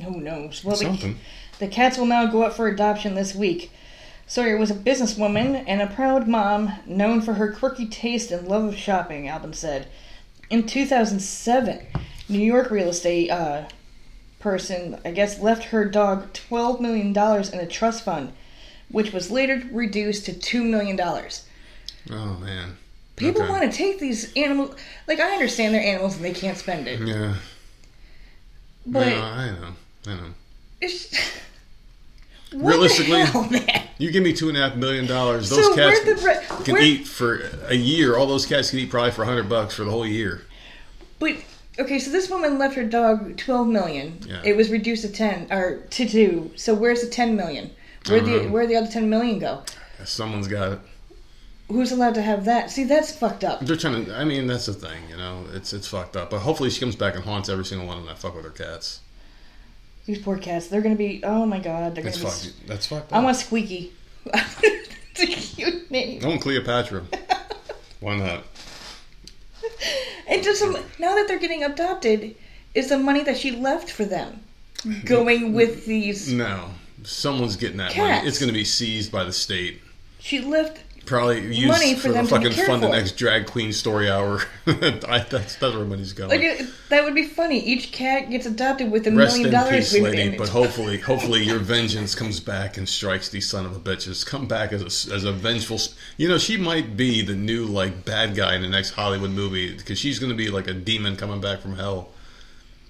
Who 0.00 0.20
knows? 0.20 0.62
Well, 0.62 0.76
the, 0.76 0.84
something 0.84 1.18
the 1.58 1.66
cats 1.66 1.98
will 1.98 2.06
now 2.06 2.26
go 2.26 2.44
up 2.44 2.52
for 2.54 2.68
adoption 2.68 3.16
this 3.16 3.34
week. 3.34 3.72
Sawyer 4.30 4.56
was 4.56 4.70
a 4.70 4.74
businesswoman 4.76 5.64
and 5.66 5.82
a 5.82 5.88
proud 5.88 6.28
mom 6.28 6.72
known 6.86 7.20
for 7.20 7.34
her 7.34 7.50
quirky 7.50 7.84
taste 7.88 8.30
and 8.30 8.46
love 8.46 8.62
of 8.62 8.76
shopping, 8.76 9.26
Albin 9.26 9.52
said. 9.52 9.88
In 10.50 10.68
2007, 10.68 11.80
New 12.28 12.38
York 12.38 12.70
real 12.70 12.90
estate 12.90 13.28
uh, 13.28 13.64
person, 14.38 15.00
I 15.04 15.10
guess, 15.10 15.40
left 15.40 15.64
her 15.64 15.84
dog 15.84 16.32
$12 16.32 16.80
million 16.80 17.08
in 17.08 17.58
a 17.58 17.66
trust 17.66 18.04
fund, 18.04 18.32
which 18.88 19.12
was 19.12 19.32
later 19.32 19.64
reduced 19.72 20.26
to 20.26 20.32
$2 20.32 20.64
million. 20.64 20.98
oh 21.00 22.34
man 22.38 22.76
People 23.16 23.42
Okay. 23.42 23.50
want 23.50 23.70
to 23.70 23.76
take 23.76 23.98
these 23.98 24.32
animals. 24.34 24.76
Like, 25.08 25.18
I 25.18 25.32
understand 25.32 25.74
they're 25.74 25.82
animals 25.82 26.14
and 26.14 26.24
they 26.24 26.32
can't 26.32 26.56
spend 26.56 26.86
it. 26.86 27.00
yeah 27.00 27.34
But 28.86 29.08
no, 29.08 29.22
i 29.22 29.50
know 29.50 29.68
i 30.06 30.14
know 30.14 30.34
it's. 30.80 31.18
What 32.52 32.70
Realistically, 32.70 33.18
the 33.20 33.26
hell, 33.26 33.48
man? 33.48 33.79
You 34.00 34.10
give 34.10 34.22
me 34.22 34.32
two 34.32 34.48
and 34.48 34.56
a 34.56 34.60
half 34.60 34.76
million 34.76 35.06
dollars 35.06 35.50
those 35.50 35.66
So 35.66 35.74
cats 35.74 36.00
the 36.04 36.62
can 36.64 36.78
eat 36.78 37.06
for 37.06 37.50
a 37.66 37.74
year 37.74 38.16
all 38.16 38.26
those 38.26 38.46
cats 38.46 38.70
can 38.70 38.78
eat 38.78 38.90
probably 38.90 39.10
for 39.12 39.22
a 39.22 39.26
hundred 39.26 39.48
bucks 39.48 39.74
for 39.74 39.84
the 39.84 39.90
whole 39.90 40.06
year 40.06 40.42
But 41.18 41.36
okay, 41.78 41.98
so 41.98 42.10
this 42.10 42.30
woman 42.30 42.58
left 42.58 42.74
her 42.74 42.84
dog 42.84 43.36
twelve 43.36 43.68
million. 43.68 44.18
Yeah. 44.26 44.42
It 44.44 44.56
was 44.56 44.70
reduced 44.70 45.02
to 45.02 45.12
ten 45.12 45.46
or 45.50 45.82
to 45.90 46.08
two. 46.08 46.50
So 46.56 46.74
where's 46.74 47.02
the 47.02 47.08
ten 47.08 47.36
million? 47.36 47.70
Where 48.08 48.20
the 48.20 48.48
where 48.48 48.66
the 48.66 48.76
other 48.76 48.90
ten 48.90 49.10
million 49.10 49.38
go? 49.38 49.62
someone's 50.04 50.48
got 50.48 50.72
it 50.72 50.80
Who's 51.68 51.92
allowed 51.92 52.14
to 52.14 52.22
have 52.22 52.46
that? 52.46 52.68
See, 52.70 52.82
that's 52.82 53.14
fucked 53.14 53.44
up. 53.44 53.60
They're 53.60 53.76
trying 53.76 54.06
to. 54.06 54.16
I 54.16 54.24
mean, 54.24 54.48
that's 54.48 54.66
the 54.66 54.74
thing. 54.74 55.08
You 55.08 55.16
know, 55.16 55.44
it's 55.52 55.72
it's 55.72 55.86
fucked 55.86 56.16
up. 56.16 56.30
But 56.30 56.40
hopefully, 56.40 56.68
she 56.68 56.80
comes 56.80 56.96
back 56.96 57.14
and 57.14 57.22
haunts 57.22 57.48
every 57.48 57.64
single 57.64 57.86
one 57.86 57.96
of 57.96 58.02
them 58.04 58.12
that 58.12 58.18
fuck 58.20 58.34
with 58.34 58.44
her 58.44 58.50
cats. 58.50 59.00
These 60.06 60.22
poor 60.22 60.38
cats. 60.38 60.68
They're 60.68 60.80
gonna 60.80 60.96
be. 60.96 61.22
Oh 61.24 61.46
my 61.46 61.58
god. 61.58 61.94
They're 61.94 62.04
That's 62.04 62.20
gonna 62.20 62.34
be. 62.34 62.40
fucked. 62.40 62.66
That's 62.66 62.86
fucked 62.86 63.12
I 63.12 63.22
want 63.22 63.36
Squeaky. 63.36 63.92
it's 64.26 65.20
a 65.22 65.26
cute 65.26 65.90
name. 65.90 66.24
I 66.24 66.28
want 66.28 66.40
Cleopatra. 66.40 67.04
Why 68.00 68.16
not? 68.16 68.44
And 70.28 70.42
just 70.42 70.60
some, 70.60 70.76
now 70.98 71.14
that 71.16 71.26
they're 71.26 71.38
getting 71.38 71.64
adopted, 71.64 72.36
is 72.74 72.88
the 72.88 72.98
money 72.98 73.22
that 73.24 73.36
she 73.36 73.50
left 73.50 73.90
for 73.90 74.04
them 74.04 74.40
going 75.04 75.54
with 75.54 75.86
these? 75.86 76.32
No, 76.32 76.70
someone's 77.02 77.56
getting 77.56 77.78
that 77.78 77.92
Cats. 77.92 78.16
money. 78.18 78.28
It's 78.28 78.38
going 78.38 78.48
to 78.48 78.54
be 78.54 78.64
seized 78.64 79.10
by 79.10 79.24
the 79.24 79.32
state. 79.32 79.80
She 80.20 80.40
left. 80.40 80.78
Probably 81.06 81.54
use 81.54 81.66
Money 81.66 81.94
for, 81.94 82.02
for 82.02 82.08
the 82.08 82.14
them 82.14 82.26
to 82.26 82.30
fucking 82.30 82.66
fund 82.66 82.82
the 82.82 82.88
next 82.88 83.16
drag 83.16 83.46
queen 83.46 83.72
story 83.72 84.08
hour. 84.08 84.42
I, 84.66 85.24
that's 85.28 85.56
that's 85.56 85.74
where 85.74 85.84
money's 85.84 86.12
going. 86.12 86.30
Like 86.30 86.40
it, 86.42 86.68
that 86.88 87.02
would 87.02 87.14
be 87.14 87.24
funny. 87.26 87.58
Each 87.58 87.90
cat 87.90 88.30
gets 88.30 88.46
adopted 88.46 88.92
with 88.92 89.06
a 89.06 89.12
Rest 89.12 89.36
million 89.38 89.46
in 89.46 89.60
dollars. 89.60 89.92
peace, 89.92 90.00
lady. 90.02 90.36
But 90.36 90.48
hopefully, 90.48 90.98
hopefully, 90.98 91.42
your 91.42 91.58
vengeance 91.58 92.14
comes 92.14 92.38
back 92.38 92.76
and 92.76 92.88
strikes 92.88 93.28
these 93.28 93.48
son 93.48 93.66
of 93.66 93.74
a 93.74 93.80
bitches. 93.80 94.24
Come 94.24 94.46
back 94.46 94.72
as 94.72 94.82
a, 94.82 95.14
as 95.14 95.24
a 95.24 95.32
vengeful. 95.32 95.80
You 96.16 96.28
know, 96.28 96.38
she 96.38 96.56
might 96.56 96.96
be 96.96 97.22
the 97.22 97.34
new 97.34 97.64
like 97.64 98.04
bad 98.04 98.36
guy 98.36 98.54
in 98.54 98.62
the 98.62 98.68
next 98.68 98.90
Hollywood 98.90 99.30
movie 99.30 99.76
because 99.76 99.98
she's 99.98 100.18
going 100.18 100.30
to 100.30 100.36
be 100.36 100.48
like 100.50 100.68
a 100.68 100.74
demon 100.74 101.16
coming 101.16 101.40
back 101.40 101.60
from 101.60 101.76
hell 101.76 102.10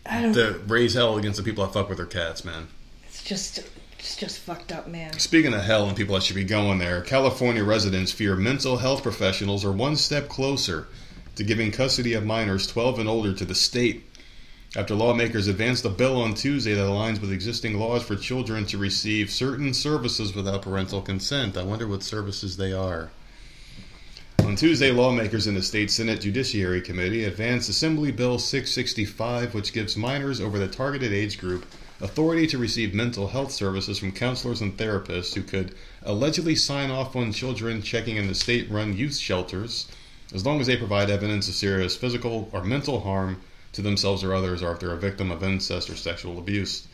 I 0.04 0.22
don't. 0.22 0.32
to 0.34 0.60
raise 0.66 0.94
hell 0.94 1.16
against 1.16 1.38
the 1.38 1.44
people 1.44 1.64
that 1.64 1.72
fuck 1.72 1.88
with 1.88 1.98
their 1.98 2.06
cats, 2.06 2.44
man. 2.44 2.68
It's 3.06 3.22
just, 3.22 3.60
it's 4.00 4.16
just 4.16 4.38
fucked 4.38 4.72
up, 4.72 4.88
man. 4.88 5.18
Speaking 5.18 5.52
of 5.52 5.62
hell 5.62 5.86
and 5.86 5.94
people 5.94 6.14
that 6.14 6.22
should 6.22 6.34
be 6.34 6.44
going 6.44 6.78
there, 6.78 7.02
California 7.02 7.62
residents 7.62 8.10
fear 8.10 8.34
mental 8.34 8.78
health 8.78 9.02
professionals 9.02 9.62
are 9.62 9.72
one 9.72 9.94
step 9.94 10.26
closer 10.26 10.88
to 11.36 11.44
giving 11.44 11.70
custody 11.70 12.14
of 12.14 12.24
minors 12.24 12.66
12 12.66 12.98
and 13.00 13.08
older 13.08 13.34
to 13.34 13.44
the 13.44 13.54
state. 13.54 14.04
After 14.74 14.94
lawmakers 14.94 15.48
advanced 15.48 15.84
a 15.84 15.90
bill 15.90 16.18
on 16.22 16.32
Tuesday 16.32 16.72
that 16.72 16.80
aligns 16.80 17.20
with 17.20 17.30
existing 17.30 17.78
laws 17.78 18.02
for 18.02 18.16
children 18.16 18.64
to 18.66 18.78
receive 18.78 19.30
certain 19.30 19.74
services 19.74 20.34
without 20.34 20.62
parental 20.62 21.02
consent. 21.02 21.58
I 21.58 21.62
wonder 21.62 21.86
what 21.86 22.02
services 22.02 22.56
they 22.56 22.72
are. 22.72 23.10
On 24.38 24.56
Tuesday, 24.56 24.90
lawmakers 24.90 25.46
in 25.46 25.54
the 25.54 25.62
state 25.62 25.90
Senate 25.90 26.22
Judiciary 26.22 26.80
Committee 26.80 27.24
advanced 27.24 27.68
Assembly 27.68 28.12
Bill 28.12 28.38
665, 28.38 29.52
which 29.52 29.74
gives 29.74 29.94
minors 29.94 30.40
over 30.40 30.58
the 30.58 30.68
targeted 30.68 31.12
age 31.12 31.38
group 31.38 31.66
authority 32.00 32.46
to 32.46 32.58
receive 32.58 32.94
mental 32.94 33.28
health 33.28 33.52
services 33.52 33.98
from 33.98 34.12
counselors 34.12 34.60
and 34.60 34.76
therapists 34.76 35.34
who 35.34 35.42
could 35.42 35.74
allegedly 36.02 36.54
sign 36.54 36.90
off 36.90 37.14
on 37.14 37.32
children 37.32 37.82
checking 37.82 38.16
into 38.16 38.34
state 38.34 38.70
run 38.70 38.96
youth 38.96 39.16
shelters 39.16 39.90
as 40.32 40.46
long 40.46 40.60
as 40.60 40.66
they 40.66 40.76
provide 40.76 41.10
evidence 41.10 41.48
of 41.48 41.54
serious 41.54 41.96
physical 41.96 42.48
or 42.52 42.62
mental 42.62 43.00
harm 43.00 43.40
to 43.72 43.82
themselves 43.82 44.24
or 44.24 44.34
others 44.34 44.62
or 44.62 44.72
if 44.72 44.80
they're 44.80 44.92
a 44.92 44.96
victim 44.96 45.30
of 45.30 45.42
incest 45.42 45.90
or 45.90 45.96
sexual 45.96 46.38
abuse. 46.38 46.86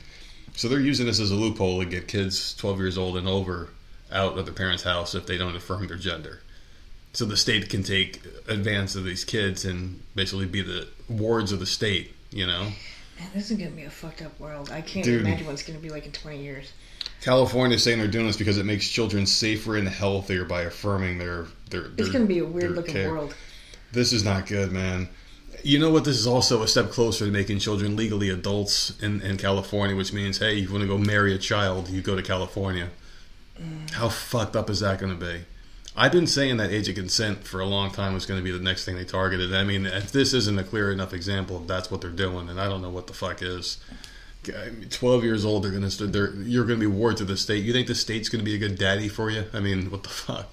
So 0.54 0.68
they're 0.68 0.80
using 0.80 1.06
this 1.06 1.20
as 1.20 1.30
a 1.30 1.34
loophole 1.34 1.80
to 1.80 1.86
get 1.86 2.08
kids 2.08 2.54
12 2.54 2.78
years 2.78 2.98
old 2.98 3.16
and 3.16 3.28
over 3.28 3.70
out 4.10 4.38
of 4.38 4.44
their 4.46 4.54
parents' 4.54 4.82
house 4.82 5.14
if 5.14 5.26
they 5.26 5.36
don't 5.36 5.56
affirm 5.56 5.86
their 5.86 5.96
gender. 5.96 6.40
So 7.12 7.24
the 7.24 7.36
state 7.36 7.70
can 7.70 7.82
take 7.82 8.20
advance 8.46 8.94
of 8.94 9.04
these 9.04 9.24
kids 9.24 9.64
and 9.64 10.02
basically 10.14 10.46
be 10.46 10.62
the 10.62 10.88
wards 11.08 11.52
of 11.52 11.60
the 11.60 11.66
state, 11.66 12.14
you 12.30 12.46
know? 12.46 12.72
Man, 13.18 13.28
this 13.34 13.50
is 13.50 13.56
gonna 13.56 13.70
be 13.70 13.84
a 13.84 13.90
fucked 13.90 14.22
up 14.22 14.38
world. 14.38 14.70
I 14.70 14.80
can't 14.80 15.04
Dude. 15.04 15.22
imagine 15.22 15.46
what 15.46 15.52
it's 15.52 15.62
gonna 15.62 15.78
be 15.78 15.90
like 15.90 16.06
in 16.06 16.12
20 16.12 16.42
years. 16.42 16.72
California 17.22 17.76
is 17.76 17.82
saying 17.82 17.98
they're 17.98 18.08
doing 18.08 18.26
this 18.26 18.36
because 18.36 18.58
it 18.58 18.66
makes 18.66 18.88
children 18.88 19.26
safer 19.26 19.76
and 19.76 19.88
healthier 19.88 20.44
by 20.44 20.62
affirming 20.62 21.18
their 21.18 21.46
their. 21.70 21.86
It's 21.96 22.10
gonna 22.10 22.26
be 22.26 22.38
a 22.38 22.44
weird 22.44 22.72
looking 22.72 22.94
care. 22.94 23.10
world. 23.10 23.34
This 23.92 24.12
is 24.12 24.24
not 24.24 24.46
good, 24.46 24.72
man. 24.72 25.08
You 25.62 25.78
know 25.78 25.90
what? 25.90 26.04
This 26.04 26.18
is 26.18 26.26
also 26.26 26.62
a 26.62 26.68
step 26.68 26.90
closer 26.90 27.24
to 27.24 27.30
making 27.30 27.60
children 27.60 27.96
legally 27.96 28.28
adults 28.28 28.92
in, 29.00 29.22
in 29.22 29.36
California, 29.36 29.96
which 29.96 30.12
means, 30.12 30.38
hey, 30.38 30.54
you 30.54 30.70
want 30.70 30.82
to 30.82 30.86
go 30.86 30.98
marry 30.98 31.34
a 31.34 31.38
child, 31.38 31.88
you 31.88 32.02
go 32.02 32.14
to 32.14 32.22
California. 32.22 32.90
Mm. 33.60 33.90
How 33.90 34.08
fucked 34.08 34.54
up 34.54 34.68
is 34.70 34.80
that 34.80 34.98
going 34.98 35.18
to 35.18 35.24
be? 35.24 35.40
I've 35.96 36.12
been 36.12 36.26
saying 36.26 36.58
that 36.58 36.70
age 36.70 36.88
of 36.88 36.94
consent 36.94 37.44
for 37.44 37.60
a 37.60 37.66
long 37.66 37.90
time 37.90 38.12
was 38.12 38.26
going 38.26 38.38
to 38.38 38.44
be 38.44 38.50
the 38.50 38.62
next 38.62 38.84
thing 38.84 38.96
they 38.96 39.04
targeted. 39.04 39.54
I 39.54 39.64
mean, 39.64 39.86
if 39.86 40.12
this 40.12 40.34
isn't 40.34 40.58
a 40.58 40.64
clear 40.64 40.92
enough 40.92 41.14
example 41.14 41.56
of 41.56 41.66
that's 41.66 41.90
what 41.90 42.02
they're 42.02 42.10
doing, 42.10 42.50
and 42.50 42.60
I 42.60 42.68
don't 42.68 42.82
know 42.82 42.90
what 42.90 43.06
the 43.06 43.14
fuck 43.14 43.40
is. 43.42 43.78
Twelve 44.90 45.24
years 45.24 45.44
old, 45.44 45.64
they're 45.64 45.72
gonna. 45.72 45.88
They're, 45.88 46.34
you're 46.34 46.64
gonna 46.64 46.78
be 46.78 46.86
wards 46.86 47.20
of 47.20 47.26
the 47.26 47.36
state. 47.36 47.64
You 47.64 47.72
think 47.72 47.88
the 47.88 47.96
state's 47.96 48.28
gonna 48.28 48.44
be 48.44 48.54
a 48.54 48.58
good 48.58 48.78
daddy 48.78 49.08
for 49.08 49.28
you? 49.30 49.46
I 49.52 49.58
mean, 49.58 49.90
what 49.90 50.04
the 50.04 50.08
fuck? 50.08 50.52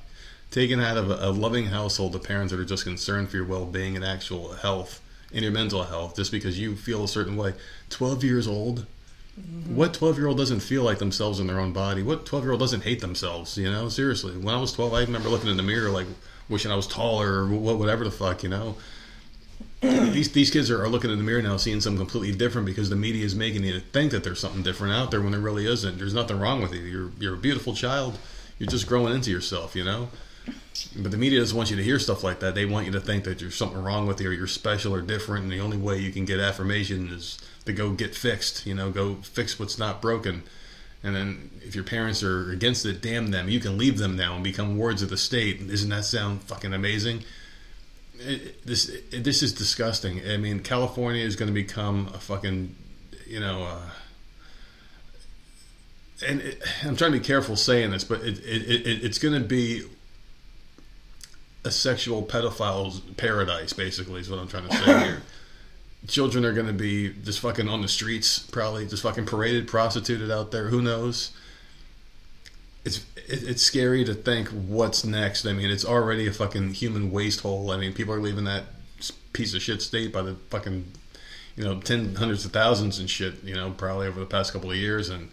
taken 0.53 0.79
out 0.79 0.97
of 0.97 1.09
a, 1.09 1.15
a 1.15 1.31
loving 1.31 1.65
household, 1.65 2.13
the 2.13 2.19
parents 2.19 2.51
that 2.51 2.59
are 2.59 2.65
just 2.65 2.83
concerned 2.83 3.29
for 3.29 3.37
your 3.37 3.45
well-being 3.45 3.95
and 3.95 4.05
actual 4.05 4.53
health 4.53 5.01
and 5.33 5.41
your 5.41 5.51
mental 5.51 5.83
health, 5.83 6.15
just 6.15 6.31
because 6.31 6.59
you 6.59 6.75
feel 6.75 7.03
a 7.03 7.07
certain 7.07 7.35
way. 7.35 7.53
Twelve 7.89 8.23
years 8.23 8.47
old. 8.47 8.85
Mm-hmm. 9.39 9.75
What 9.75 9.93
12 9.93 10.17
year 10.17 10.27
old 10.27 10.37
doesn't 10.37 10.59
feel 10.59 10.83
like 10.83 10.99
themselves 10.99 11.39
in 11.39 11.47
their 11.47 11.59
own 11.59 11.73
body? 11.73 12.03
What 12.03 12.25
12 12.25 12.45
year 12.45 12.51
old 12.51 12.59
doesn't 12.59 12.83
hate 12.83 13.01
themselves? 13.01 13.57
You 13.57 13.71
know, 13.71 13.89
seriously. 13.89 14.37
When 14.37 14.53
I 14.53 14.59
was 14.59 14.73
12, 14.73 14.93
I 14.93 15.01
remember 15.01 15.29
looking 15.29 15.49
in 15.49 15.57
the 15.57 15.63
mirror 15.63 15.89
like 15.89 16.07
wishing 16.49 16.71
I 16.71 16.75
was 16.75 16.87
taller 16.87 17.43
or 17.43 17.47
wh- 17.47 17.79
whatever 17.79 18.03
the 18.03 18.11
fuck, 18.11 18.43
you 18.43 18.49
know. 18.49 18.75
these 19.81 20.31
these 20.31 20.49
kids 20.49 20.69
are, 20.71 20.81
are 20.81 20.87
looking 20.87 21.11
in 21.11 21.17
the 21.17 21.23
mirror 21.23 21.41
now, 21.41 21.57
seeing 21.57 21.81
something 21.81 21.99
completely 21.99 22.37
different 22.37 22.65
because 22.65 22.89
the 22.89 22.95
media 22.95 23.25
is 23.25 23.35
making 23.35 23.63
you 23.63 23.79
think 23.79 24.11
that 24.11 24.23
there's 24.23 24.39
something 24.39 24.63
different 24.63 24.93
out 24.93 25.11
there 25.11 25.21
when 25.21 25.31
there 25.31 25.41
really 25.41 25.65
isn't. 25.65 25.97
There's 25.97 26.13
nothing 26.13 26.39
wrong 26.39 26.61
with 26.61 26.73
you. 26.73 26.81
You're 26.81 27.11
you're 27.19 27.33
a 27.33 27.37
beautiful 27.37 27.73
child. 27.73 28.17
You're 28.59 28.69
just 28.69 28.87
growing 28.87 29.13
into 29.13 29.31
yourself, 29.31 29.75
you 29.75 29.83
know. 29.83 30.09
But 30.97 31.11
the 31.11 31.17
media 31.17 31.39
doesn't 31.39 31.55
want 31.55 31.69
you 31.69 31.77
to 31.77 31.83
hear 31.83 31.99
stuff 31.99 32.23
like 32.23 32.39
that. 32.39 32.55
They 32.55 32.65
want 32.65 32.85
you 32.85 32.91
to 32.93 32.99
think 32.99 33.23
that 33.23 33.39
there's 33.39 33.55
something 33.55 33.81
wrong 33.81 34.07
with 34.07 34.21
you 34.21 34.29
or 34.29 34.33
you're 34.33 34.47
special 34.47 34.93
or 34.93 35.01
different. 35.01 35.43
And 35.43 35.51
the 35.51 35.59
only 35.59 35.77
way 35.77 35.97
you 35.97 36.11
can 36.11 36.25
get 36.25 36.39
affirmation 36.39 37.09
is 37.09 37.39
to 37.65 37.73
go 37.73 37.91
get 37.91 38.15
fixed. 38.15 38.65
You 38.65 38.75
know, 38.75 38.89
go 38.91 39.15
fix 39.15 39.59
what's 39.59 39.77
not 39.77 40.01
broken. 40.01 40.43
And 41.03 41.15
then 41.15 41.49
if 41.61 41.75
your 41.75 41.83
parents 41.83 42.23
are 42.23 42.51
against 42.51 42.85
it, 42.85 43.01
damn 43.01 43.31
them. 43.31 43.49
You 43.49 43.59
can 43.59 43.77
leave 43.77 43.97
them 43.97 44.15
now 44.15 44.35
and 44.35 44.43
become 44.43 44.77
wards 44.77 45.01
of 45.01 45.09
the 45.09 45.17
state. 45.17 45.67
Doesn't 45.67 45.89
that 45.89 46.05
sound 46.05 46.41
fucking 46.43 46.73
amazing? 46.73 47.23
It, 48.19 48.65
this 48.65 48.87
it, 48.87 49.23
this 49.23 49.43
is 49.43 49.51
disgusting. 49.51 50.21
I 50.25 50.37
mean, 50.37 50.61
California 50.61 51.25
is 51.25 51.35
going 51.35 51.47
to 51.47 51.53
become 51.53 52.09
a 52.13 52.19
fucking, 52.19 52.73
you 53.27 53.41
know. 53.41 53.63
Uh, 53.63 53.89
and 56.25 56.41
it, 56.41 56.63
I'm 56.83 56.95
trying 56.95 57.11
to 57.11 57.19
be 57.19 57.25
careful 57.25 57.57
saying 57.57 57.91
this, 57.91 58.05
but 58.05 58.21
it, 58.21 58.39
it, 58.39 58.87
it 58.87 59.03
it's 59.03 59.17
going 59.17 59.33
to 59.33 59.45
be 59.45 59.83
a 61.65 61.71
sexual 61.71 62.23
pedophile's 62.23 63.01
paradise, 63.17 63.73
basically, 63.73 64.21
is 64.21 64.29
what 64.29 64.39
I'm 64.39 64.47
trying 64.47 64.69
to 64.69 64.75
say 64.77 64.99
here. 64.99 65.21
Children 66.07 66.45
are 66.45 66.53
going 66.53 66.67
to 66.67 66.73
be 66.73 67.13
just 67.23 67.39
fucking 67.39 67.69
on 67.69 67.81
the 67.81 67.87
streets, 67.87 68.39
probably 68.39 68.85
just 68.85 69.03
fucking 69.03 69.25
paraded, 69.25 69.67
prostituted 69.67 70.29
out 70.29 70.51
there. 70.51 70.67
Who 70.67 70.81
knows? 70.81 71.31
It's 72.83 73.05
it, 73.15 73.43
it's 73.43 73.61
scary 73.61 74.03
to 74.03 74.13
think 74.13 74.49
what's 74.49 75.05
next. 75.05 75.45
I 75.45 75.53
mean, 75.53 75.69
it's 75.69 75.85
already 75.85 76.27
a 76.27 76.33
fucking 76.33 76.73
human 76.73 77.11
waste 77.11 77.41
hole. 77.41 77.71
I 77.71 77.77
mean, 77.77 77.93
people 77.93 78.13
are 78.13 78.19
leaving 78.19 78.43
that 78.43 78.65
piece 79.31 79.53
of 79.53 79.61
shit 79.61 79.81
state 79.81 80.11
by 80.11 80.21
the 80.21 80.35
fucking, 80.49 80.91
you 81.55 81.63
know, 81.63 81.79
ten 81.79 82.15
hundreds 82.15 82.43
of 82.43 82.51
thousands 82.51 82.99
and 82.99 83.09
shit. 83.09 83.43
You 83.43 83.55
know, 83.55 83.71
probably 83.71 84.07
over 84.07 84.19
the 84.19 84.25
past 84.25 84.51
couple 84.51 84.71
of 84.71 84.77
years 84.77 85.09
and 85.09 85.29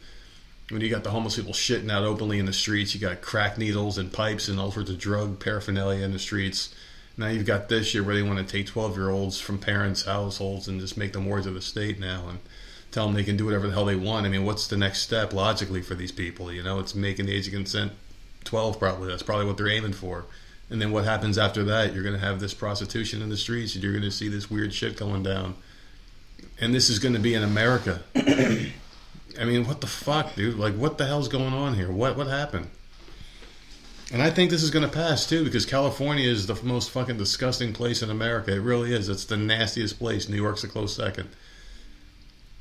when 0.70 0.80
you 0.80 0.88
got 0.88 1.02
the 1.04 1.10
homeless 1.10 1.36
people 1.36 1.52
shitting 1.52 1.90
out 1.90 2.04
openly 2.04 2.38
in 2.38 2.46
the 2.46 2.52
streets, 2.52 2.94
you 2.94 3.00
got 3.00 3.20
crack 3.20 3.58
needles 3.58 3.98
and 3.98 4.12
pipes 4.12 4.48
and 4.48 4.58
all 4.58 4.70
sorts 4.70 4.90
of 4.90 4.98
drug 4.98 5.40
paraphernalia 5.40 6.04
in 6.04 6.12
the 6.12 6.18
streets. 6.18 6.72
Now 7.20 7.28
you've 7.28 7.44
got 7.44 7.68
this 7.68 7.88
shit 7.88 8.06
where 8.06 8.14
they 8.14 8.22
want 8.22 8.38
to 8.38 8.50
take 8.50 8.66
12 8.66 8.96
year 8.96 9.10
olds 9.10 9.38
from 9.38 9.58
parents' 9.58 10.06
households 10.06 10.66
and 10.66 10.80
just 10.80 10.96
make 10.96 11.12
them 11.12 11.26
wards 11.26 11.46
of 11.46 11.52
the 11.52 11.60
state 11.60 12.00
now 12.00 12.30
and 12.30 12.38
tell 12.92 13.04
them 13.04 13.14
they 13.14 13.24
can 13.24 13.36
do 13.36 13.44
whatever 13.44 13.66
the 13.66 13.74
hell 13.74 13.84
they 13.84 13.94
want. 13.94 14.24
I 14.24 14.30
mean, 14.30 14.46
what's 14.46 14.66
the 14.66 14.78
next 14.78 15.02
step 15.02 15.34
logically 15.34 15.82
for 15.82 15.94
these 15.94 16.12
people? 16.12 16.50
You 16.50 16.62
know, 16.62 16.80
it's 16.80 16.94
making 16.94 17.26
the 17.26 17.34
age 17.34 17.46
of 17.46 17.52
consent 17.52 17.92
12 18.44 18.78
probably. 18.78 19.08
That's 19.08 19.22
probably 19.22 19.44
what 19.44 19.58
they're 19.58 19.68
aiming 19.68 19.92
for. 19.92 20.24
And 20.70 20.80
then 20.80 20.92
what 20.92 21.04
happens 21.04 21.36
after 21.36 21.62
that? 21.64 21.92
You're 21.92 22.02
going 22.02 22.18
to 22.18 22.24
have 22.24 22.40
this 22.40 22.54
prostitution 22.54 23.20
in 23.20 23.28
the 23.28 23.36
streets 23.36 23.74
and 23.74 23.84
you're 23.84 23.92
going 23.92 24.02
to 24.02 24.10
see 24.10 24.28
this 24.28 24.50
weird 24.50 24.72
shit 24.72 24.96
going 24.96 25.22
down. 25.22 25.56
And 26.58 26.74
this 26.74 26.88
is 26.88 26.98
going 26.98 27.14
to 27.14 27.20
be 27.20 27.34
in 27.34 27.42
America. 27.42 28.00
I 28.16 29.44
mean, 29.44 29.66
what 29.66 29.82
the 29.82 29.86
fuck, 29.86 30.36
dude? 30.36 30.56
Like, 30.56 30.74
what 30.74 30.96
the 30.96 31.06
hell's 31.06 31.28
going 31.28 31.52
on 31.52 31.74
here? 31.74 31.92
What 31.92 32.16
what 32.16 32.28
happened? 32.28 32.70
And 34.12 34.22
I 34.22 34.30
think 34.30 34.50
this 34.50 34.62
is 34.62 34.70
going 34.70 34.84
to 34.84 34.92
pass 34.92 35.28
too, 35.28 35.44
because 35.44 35.64
California 35.64 36.28
is 36.28 36.46
the 36.46 36.60
most 36.64 36.90
fucking 36.90 37.16
disgusting 37.16 37.72
place 37.72 38.02
in 38.02 38.10
America. 38.10 38.52
It 38.52 38.60
really 38.60 38.92
is. 38.92 39.08
It's 39.08 39.24
the 39.24 39.36
nastiest 39.36 39.98
place. 39.98 40.28
New 40.28 40.36
York's 40.36 40.64
a 40.64 40.68
close 40.68 40.94
second. 40.96 41.28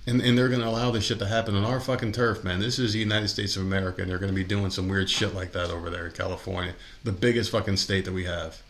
And 0.06 0.22
and 0.22 0.38
they're 0.38 0.48
going 0.48 0.62
to 0.62 0.68
allow 0.68 0.92
this 0.92 1.06
shit 1.06 1.20
to 1.20 1.28
happen 1.28 1.56
on 1.56 1.66
our 1.66 1.80
fucking 1.80 2.14
turf, 2.14 2.44
man. 2.44 2.60
This 2.60 2.80
is 2.80 2.94
the 2.94 3.00
United 3.00 3.28
States 3.28 3.56
of 3.56 3.64
America, 3.64 4.02
and 4.02 4.10
they're 4.10 4.20
going 4.20 4.32
to 4.32 4.36
be 4.36 4.44
doing 4.44 4.70
some 4.70 4.88
weird 4.88 5.10
shit 5.10 5.34
like 5.36 5.52
that 5.54 5.70
over 5.70 5.90
there 5.90 6.08
in 6.08 6.14
California, 6.14 6.74
the 7.04 7.12
biggest 7.12 7.52
fucking 7.52 7.78
state 7.78 8.06
that 8.06 8.14
we 8.14 8.26
have. 8.26 8.62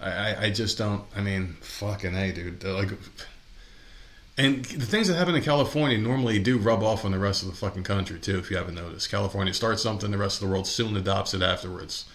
I 0.00 0.10
I, 0.10 0.42
I 0.44 0.50
just 0.50 0.76
don't. 0.78 1.04
I 1.16 1.20
mean, 1.20 1.56
fucking 1.60 2.12
hey, 2.12 2.32
dude. 2.32 2.64
Like. 2.64 2.90
And 4.36 4.64
the 4.64 4.86
things 4.86 5.06
that 5.06 5.14
happen 5.14 5.36
in 5.36 5.42
California 5.42 5.96
normally 5.96 6.40
do 6.40 6.58
rub 6.58 6.82
off 6.82 7.04
on 7.04 7.12
the 7.12 7.18
rest 7.20 7.42
of 7.42 7.48
the 7.48 7.54
fucking 7.54 7.84
country 7.84 8.18
too. 8.18 8.38
If 8.38 8.50
you 8.50 8.56
haven't 8.56 8.74
noticed, 8.74 9.10
California 9.10 9.54
starts 9.54 9.82
something, 9.82 10.10
the 10.10 10.18
rest 10.18 10.42
of 10.42 10.48
the 10.48 10.52
world 10.52 10.66
soon 10.66 10.96
adopts 10.96 11.34
it 11.34 11.42
afterwards. 11.42 12.06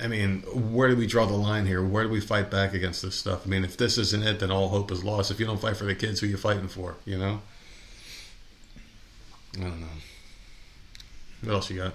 I 0.00 0.06
mean, 0.06 0.42
where 0.42 0.88
do 0.88 0.96
we 0.96 1.08
draw 1.08 1.26
the 1.26 1.34
line 1.34 1.66
here? 1.66 1.84
Where 1.84 2.04
do 2.04 2.10
we 2.10 2.20
fight 2.20 2.52
back 2.52 2.72
against 2.72 3.02
this 3.02 3.16
stuff? 3.16 3.44
I 3.44 3.48
mean, 3.48 3.64
if 3.64 3.76
this 3.76 3.98
isn't 3.98 4.22
it, 4.22 4.38
then 4.38 4.52
all 4.52 4.68
hope 4.68 4.92
is 4.92 5.02
lost. 5.02 5.32
If 5.32 5.40
you 5.40 5.46
don't 5.46 5.60
fight 5.60 5.76
for 5.76 5.84
the 5.86 5.94
kids, 5.96 6.20
who 6.20 6.26
are 6.26 6.30
you 6.30 6.36
fighting 6.36 6.68
for? 6.68 6.94
You 7.04 7.18
know? 7.18 7.40
I 9.56 9.62
don't 9.62 9.80
know. 9.80 9.86
What 11.42 11.54
else 11.54 11.70
you 11.70 11.78
got? 11.78 11.94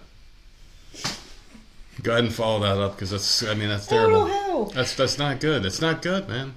Go 2.01 2.11
ahead 2.11 2.25
and 2.25 2.33
follow 2.33 2.59
that 2.61 2.77
up 2.77 2.95
because 2.95 3.11
that's. 3.11 3.43
I 3.43 3.53
mean, 3.53 3.69
that's 3.69 3.87
oh, 3.87 3.95
terrible. 3.95 4.27
know 4.27 4.65
how. 4.65 4.73
That's 4.73 4.95
that's 4.95 5.17
not 5.17 5.39
good. 5.39 5.65
It's 5.65 5.79
not 5.79 6.01
good, 6.01 6.27
man. 6.27 6.55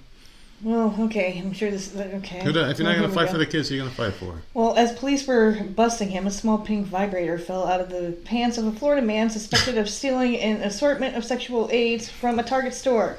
Well, 0.63 0.95
okay, 1.01 1.39
I'm 1.45 1.53
sure 1.53 1.71
this 1.71 1.95
is 1.95 2.01
okay. 2.01 2.43
Who 2.43 2.51
if 2.51 2.79
you're 2.79 2.89
not 2.89 2.97
going 2.97 3.09
to 3.09 3.15
fight 3.15 3.29
for 3.29 3.37
the 3.39 3.45
kids, 3.47 3.69
who 3.69 3.75
are 3.75 3.77
you 3.77 3.83
going 3.83 3.91
to 3.95 3.97
fight 3.97 4.15
for? 4.15 4.41
Well, 4.55 4.75
as 4.77 4.93
police 4.93 5.27
were 5.27 5.53
busting 5.75 6.09
him, 6.09 6.27
a 6.27 6.31
small 6.31 6.59
pink 6.59 6.87
vibrator 6.87 7.39
fell 7.39 7.67
out 7.67 7.81
of 7.81 7.91
the 7.91 8.17
pants 8.25 8.57
of 8.57 8.67
a 8.67 8.73
Florida 8.73 9.05
man 9.07 9.29
suspected 9.29 9.77
of 9.77 9.89
stealing 9.89 10.37
an 10.39 10.63
assortment 10.63 11.15
of 11.15 11.25
sexual 11.25 11.69
aids 11.71 12.09
from 12.09 12.39
a 12.39 12.43
Target 12.43 12.73
store. 12.73 13.19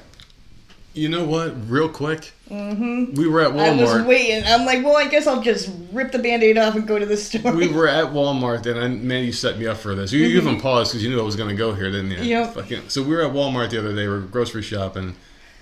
You 0.96 1.10
know 1.10 1.26
what? 1.26 1.70
Real 1.70 1.90
quick, 1.90 2.34
Mm-hmm. 2.50 3.14
we 3.16 3.28
were 3.28 3.42
at 3.42 3.52
Walmart. 3.52 3.80
I 3.88 3.98
was 3.98 4.06
waiting. 4.08 4.44
I'm 4.48 4.66
like, 4.66 4.84
well, 4.84 4.96
I 4.96 5.08
guess 5.10 5.28
I'll 5.28 5.42
just 5.44 5.70
rip 5.92 6.12
the 6.14 6.18
band-aid 6.20 6.58
off 6.58 6.76
and 6.76 6.88
go 6.88 6.98
to 6.98 7.06
the 7.06 7.18
store. 7.18 7.52
we 7.54 7.68
were 7.68 7.88
at 7.90 8.06
Walmart, 8.08 8.66
and 8.66 8.80
I, 8.80 8.88
man, 8.88 9.26
you 9.26 9.32
set 9.34 9.60
me 9.60 9.68
up 9.68 9.78
for 9.78 9.94
this. 9.94 10.12
You 10.12 10.26
even 10.26 10.60
paused 10.60 10.92
because 10.92 11.04
you 11.04 11.10
knew 11.12 11.20
I 11.20 11.24
was 11.24 11.36
going 11.36 11.50
to 11.50 11.56
go 11.56 11.74
here, 11.74 11.92
didn't 11.92 12.12
you? 12.12 12.18
Mm-hmm. 12.18 12.26
Yep. 12.26 12.54
Fucking, 12.56 12.90
so 12.90 13.04
we 13.04 13.10
were 13.16 13.22
at 13.22 13.32
Walmart 13.34 13.70
the 13.72 13.80
other 13.80 13.94
day. 13.94 14.08
We 14.08 14.14
were 14.14 14.22
grocery 14.22 14.64
shopping, 14.64 15.16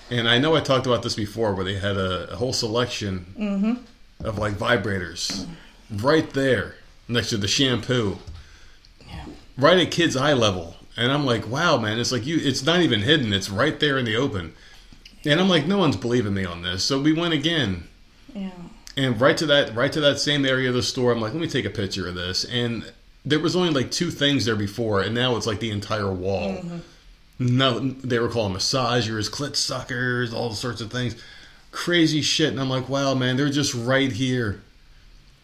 and 0.09 0.27
I 0.29 0.37
know 0.37 0.55
I 0.55 0.59
talked 0.61 0.85
about 0.85 1.03
this 1.03 1.15
before, 1.15 1.53
where 1.55 1.65
they 1.65 1.75
had 1.75 1.97
a, 1.97 2.31
a 2.31 2.35
whole 2.35 2.53
selection 2.53 3.25
Mm-hmm. 3.37 4.25
of 4.27 4.37
like 4.37 4.53
vibrators 4.53 5.47
right 5.91 6.29
there 6.31 6.75
next 7.07 7.29
to 7.29 7.37
the 7.37 7.47
shampoo, 7.47 8.17
Yeah. 9.07 9.25
right 9.57 9.77
at 9.77 9.91
kids' 9.91 10.15
eye 10.15 10.33
level. 10.33 10.75
And 10.97 11.11
I'm 11.11 11.25
like, 11.25 11.47
wow, 11.47 11.77
man, 11.77 11.99
it's 11.99 12.11
like 12.11 12.25
you. 12.25 12.37
It's 12.41 12.63
not 12.63 12.81
even 12.81 13.01
hidden. 13.01 13.33
It's 13.33 13.49
right 13.49 13.77
there 13.79 13.97
in 13.97 14.05
the 14.05 14.15
open. 14.15 14.53
And 15.25 15.39
I'm 15.41 15.49
like, 15.49 15.65
no 15.67 15.77
one's 15.77 15.97
believing 15.97 16.33
me 16.33 16.45
on 16.45 16.61
this. 16.61 16.83
So 16.83 17.01
we 17.01 17.11
went 17.11 17.33
again. 17.33 17.87
Yeah. 18.33 18.51
And 18.95 19.19
right 19.19 19.35
to 19.37 19.45
that, 19.47 19.75
right 19.75 19.91
to 19.91 19.99
that 20.01 20.19
same 20.19 20.45
area 20.45 20.69
of 20.69 20.75
the 20.75 20.83
store, 20.83 21.11
I'm 21.11 21.19
like, 21.19 21.33
let 21.33 21.41
me 21.41 21.49
take 21.49 21.65
a 21.65 21.69
picture 21.69 22.07
of 22.07 22.15
this. 22.15 22.45
And 22.45 22.91
there 23.25 23.39
was 23.39 23.55
only 23.55 23.71
like 23.71 23.91
two 23.91 24.09
things 24.09 24.45
there 24.45 24.55
before, 24.55 25.01
and 25.01 25.13
now 25.13 25.35
it's 25.35 25.45
like 25.47 25.59
the 25.59 25.71
entire 25.71 26.11
wall. 26.13 26.63
No, 27.37 27.79
they 27.79 28.19
were 28.19 28.29
calling 28.29 28.53
massagers, 28.53 29.29
clit 29.29 29.55
suckers, 29.55 30.33
all 30.33 30.53
sorts 30.53 30.79
of 30.81 30.91
things, 30.91 31.15
crazy 31.71 32.21
shit. 32.21 32.49
And 32.49 32.59
I'm 32.59 32.69
like, 32.69 32.87
wow, 32.87 33.13
man, 33.13 33.35
they're 33.35 33.49
just 33.49 33.73
right 33.73 34.09
here, 34.11 34.61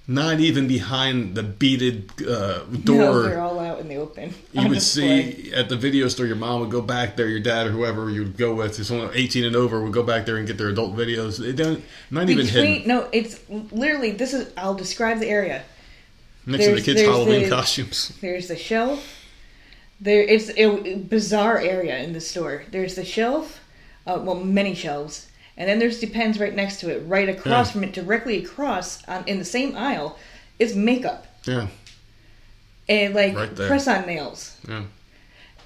not 0.08 0.40
even 0.40 0.68
behind 0.70 1.36
the 1.36 1.44
beaded 1.44 2.10
uh, 2.26 2.62
No, 2.86 3.22
they're 3.24 3.32
door. 3.36 3.40
all 3.40 3.60
out 3.60 3.80
in 3.80 3.90
the 3.90 3.98
open. 3.98 4.34
you 4.54 4.70
would 4.70 4.76
display. 4.76 5.34
see 5.34 5.54
at 5.54 5.68
the 5.68 5.76
video 5.76 6.08
store, 6.08 6.26
your 6.28 6.38
mom 6.38 6.62
would 6.62 6.72
go 6.72 6.82
back 6.82 7.18
there, 7.18 7.28
your 7.28 7.42
dad 7.42 7.68
or 7.68 7.72
whoever 7.72 8.10
you 8.10 8.22
would 8.24 8.38
go 8.38 8.54
with, 8.54 8.84
someone 8.86 9.12
18 9.14 9.44
and 9.44 9.56
over 9.58 9.82
would 9.82 9.92
go 9.94 10.04
back 10.04 10.26
there 10.26 10.38
and 10.38 10.48
get 10.48 10.58
their 10.58 10.70
adult 10.70 10.96
videos. 10.96 11.40
They 11.40 11.52
don't, 11.52 11.84
not 12.10 12.30
even 12.30 12.48
hidden. 12.48 12.88
No, 12.88 13.10
it's 13.12 13.38
literally 13.50 14.12
this 14.12 14.34
is. 14.34 14.52
I'll 14.56 14.76
describe 14.76 15.20
the 15.20 15.28
area. 15.28 15.64
Next 16.46 16.64
to 16.66 16.76
the 16.76 16.82
kids' 16.82 17.02
Halloween 17.02 17.44
the- 17.44 17.50
costumes. 17.50 18.18
There's 18.22 18.48
the 18.48 18.56
shelf. 18.56 19.18
There, 20.02 20.22
it's 20.24 20.50
a 20.58 20.96
bizarre 20.96 21.60
area 21.60 22.00
in 22.00 22.14
the 22.14 22.20
store. 22.22 22.64
There's 22.72 22.96
the 22.96 23.06
shelf, 23.06 23.60
uh, 24.08 24.20
well, 24.24 24.36
many 24.44 24.74
shelves, 24.74 25.28
and 25.56 25.70
then 25.70 25.78
there's 25.78 26.00
Depends 26.00 26.40
right 26.40 26.56
next 26.56 26.80
to 26.80 26.90
it. 26.90 27.04
Right 27.06 27.30
across 27.30 27.68
Yeah. 27.68 27.72
from 27.74 27.84
it, 27.84 27.94
directly 27.94 28.44
across, 28.44 29.08
on, 29.08 29.24
in 29.28 29.38
the 29.38 29.46
same 29.46 29.76
aisle, 29.76 30.18
is 30.58 30.76
makeup 30.76 31.28
Yeah, 31.46 31.68
and 32.90 33.14
like 33.14 33.36
Right 33.36 33.56
press-on 33.56 34.06
nails. 34.08 34.56
yeah. 34.68 34.84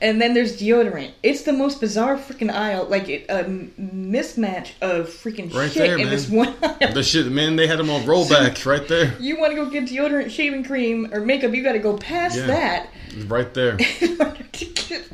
And 0.02 0.22
then 0.22 0.34
there's 0.34 0.60
deodorant. 0.60 1.12
It's 1.24 1.44
the 1.44 1.54
most 1.54 1.80
bizarre 1.80 2.18
freaking 2.18 2.52
aisle, 2.52 2.86
like 2.90 3.08
it, 3.08 3.26
a 3.30 3.46
mismatch 3.46 4.72
of 4.82 5.08
freaking 5.08 5.54
Right 5.54 5.72
shit 5.72 5.84
there, 5.84 5.98
in 5.98 6.04
man. 6.04 6.10
this 6.10 6.30
one 6.30 6.54
aisle. 6.62 6.94
The 6.94 7.02
shit, 7.04 7.28
man, 7.28 7.56
they 7.56 7.68
had 7.68 7.80
them 7.80 7.90
all 7.90 8.00
rollback 8.02 8.66
right 8.66 8.86
there. 8.88 9.16
you 9.20 9.40
want 9.40 9.52
to 9.52 9.56
go 9.56 9.70
get 9.70 9.86
deodorant, 9.86 10.30
shaving 10.32 10.64
cream, 10.66 11.10
or 11.14 11.22
makeup, 11.22 11.54
you 11.54 11.64
got 11.64 11.74
to 11.74 11.80
go 11.80 11.98
past 11.98 12.38
Yeah. 12.38 12.48
that. 12.48 12.90
Right 13.28 13.54
there. 13.54 13.78
in 14.02 14.22
order 14.22 14.44
to 14.44 14.66
get- 14.66 15.08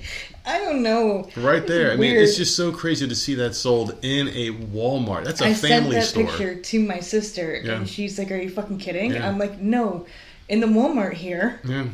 I 0.43 0.57
don't 0.57 0.81
know. 0.81 1.29
Right 1.37 1.65
there. 1.67 1.91
I 1.91 1.95
mean, 1.97 2.15
it's 2.17 2.35
just 2.35 2.57
so 2.57 2.71
crazy 2.71 3.07
to 3.07 3.13
see 3.15 3.35
that 3.35 3.53
sold 3.53 3.95
in 4.01 4.27
a 4.29 4.49
Walmart. 4.49 5.23
That's 5.25 5.39
a 5.41 5.45
I 5.45 5.53
family 5.53 5.91
sent 5.91 5.91
that 5.91 6.03
store. 6.05 6.23
picture 6.25 6.55
to 6.55 6.79
my 6.79 6.99
sister, 6.99 7.61
Yeah. 7.63 7.73
and 7.73 7.87
she's 7.87 8.17
like, 8.17 8.31
"Are 8.31 8.35
you 8.37 8.49
fucking 8.49 8.79
kidding?" 8.79 9.13
Yeah. 9.13 9.29
I'm 9.29 9.37
like, 9.37 9.59
"No." 9.61 10.07
In 10.49 10.59
the 10.59 10.65
Walmart 10.67 11.13
here, 11.13 11.59
Yeah. 11.63 11.85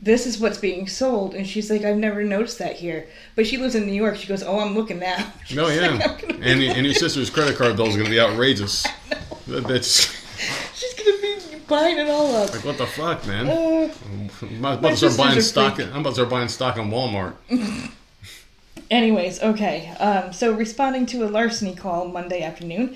This 0.00 0.26
is 0.26 0.38
what's 0.38 0.58
being 0.58 0.86
sold. 0.86 1.34
And 1.34 1.46
she's 1.46 1.70
like, 1.70 1.82
I've 1.82 1.96
never 1.96 2.22
noticed 2.22 2.58
that 2.60 2.76
here. 2.76 3.06
But 3.34 3.46
she 3.46 3.56
lives 3.56 3.74
in 3.74 3.84
New 3.86 3.92
York. 3.92 4.16
She 4.16 4.28
goes, 4.28 4.42
Oh, 4.42 4.60
I'm 4.60 4.74
looking 4.74 4.98
now. 5.00 5.32
no 5.54 5.66
Oh 5.66 5.68
yeah, 5.68 5.88
like, 5.88 6.24
"I'm 6.24 6.42
and 6.42 6.62
and 6.62 6.84
your 6.86 6.94
sister's 6.94 7.30
credit 7.30 7.56
card 7.56 7.76
bill 7.76 7.86
is 7.86 7.94
going 7.96 8.06
to 8.06 8.10
be 8.10 8.20
outrageous. 8.20 8.86
That 9.48 9.64
bitch, 9.64 10.14
She's 10.74 10.92
gonna 10.92 11.22
be 11.22 11.58
buying 11.66 11.96
it 11.96 12.10
all 12.10 12.36
up. 12.36 12.52
like 12.54 12.66
what 12.66 12.76
the 12.76 12.86
fuck, 12.86 13.26
man? 13.26 13.48
Uh, 13.48 13.90
I'm 14.42 14.62
about 14.62 14.90
to 14.90 14.96
start 14.96 15.16
buying 15.16 15.40
stock. 15.40 15.80
I'm 15.80 15.96
about 16.00 16.10
to 16.10 16.14
start 16.16 16.28
buying 16.28 16.48
stock 16.48 16.76
on 16.76 16.90
Walmart. 16.90 17.34
anyways, 18.90 19.40
okay. 19.42 19.88
Um, 19.98 20.34
so 20.34 20.52
responding 20.52 21.06
to 21.06 21.24
a 21.24 21.28
larceny 21.30 21.74
call 21.74 22.08
Monday 22.08 22.42
afternoon, 22.42 22.94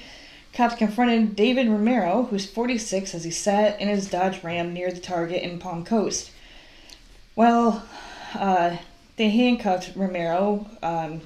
cops 0.52 0.74
confronted 0.74 1.34
David 1.36 1.68
Romero, 1.68 2.24
who's 2.24 2.44
46, 2.44 3.14
as 3.14 3.24
he 3.24 3.30
sat 3.30 3.80
in 3.80 3.88
his 3.88 4.10
Dodge 4.10 4.44
Ram 4.44 4.74
near 4.74 4.90
the 4.92 5.00
Target 5.00 5.42
in 5.42 5.58
Palm 5.58 5.84
Coast. 5.86 6.30
Well, 7.34 7.84
uh, 8.34 8.76
they 9.16 9.30
handcuffed 9.30 9.96
Romero. 9.96 10.66
Um, 10.82 11.22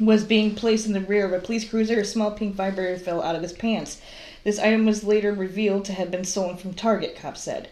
was 0.00 0.24
being 0.24 0.54
placed 0.54 0.86
in 0.86 0.94
the 0.94 1.00
rear 1.00 1.26
of 1.26 1.32
a 1.32 1.38
police 1.38 1.68
cruiser. 1.68 2.00
A 2.00 2.04
small 2.04 2.30
pink 2.30 2.54
vibrator 2.54 2.98
fell 2.98 3.22
out 3.22 3.36
of 3.36 3.42
his 3.42 3.52
pants. 3.52 4.00
This 4.42 4.58
item 4.58 4.86
was 4.86 5.04
later 5.04 5.32
revealed 5.32 5.84
to 5.84 5.92
have 5.92 6.10
been 6.10 6.24
stolen 6.24 6.56
from 6.56 6.74
Target, 6.74 7.14
cops 7.14 7.42
said. 7.42 7.68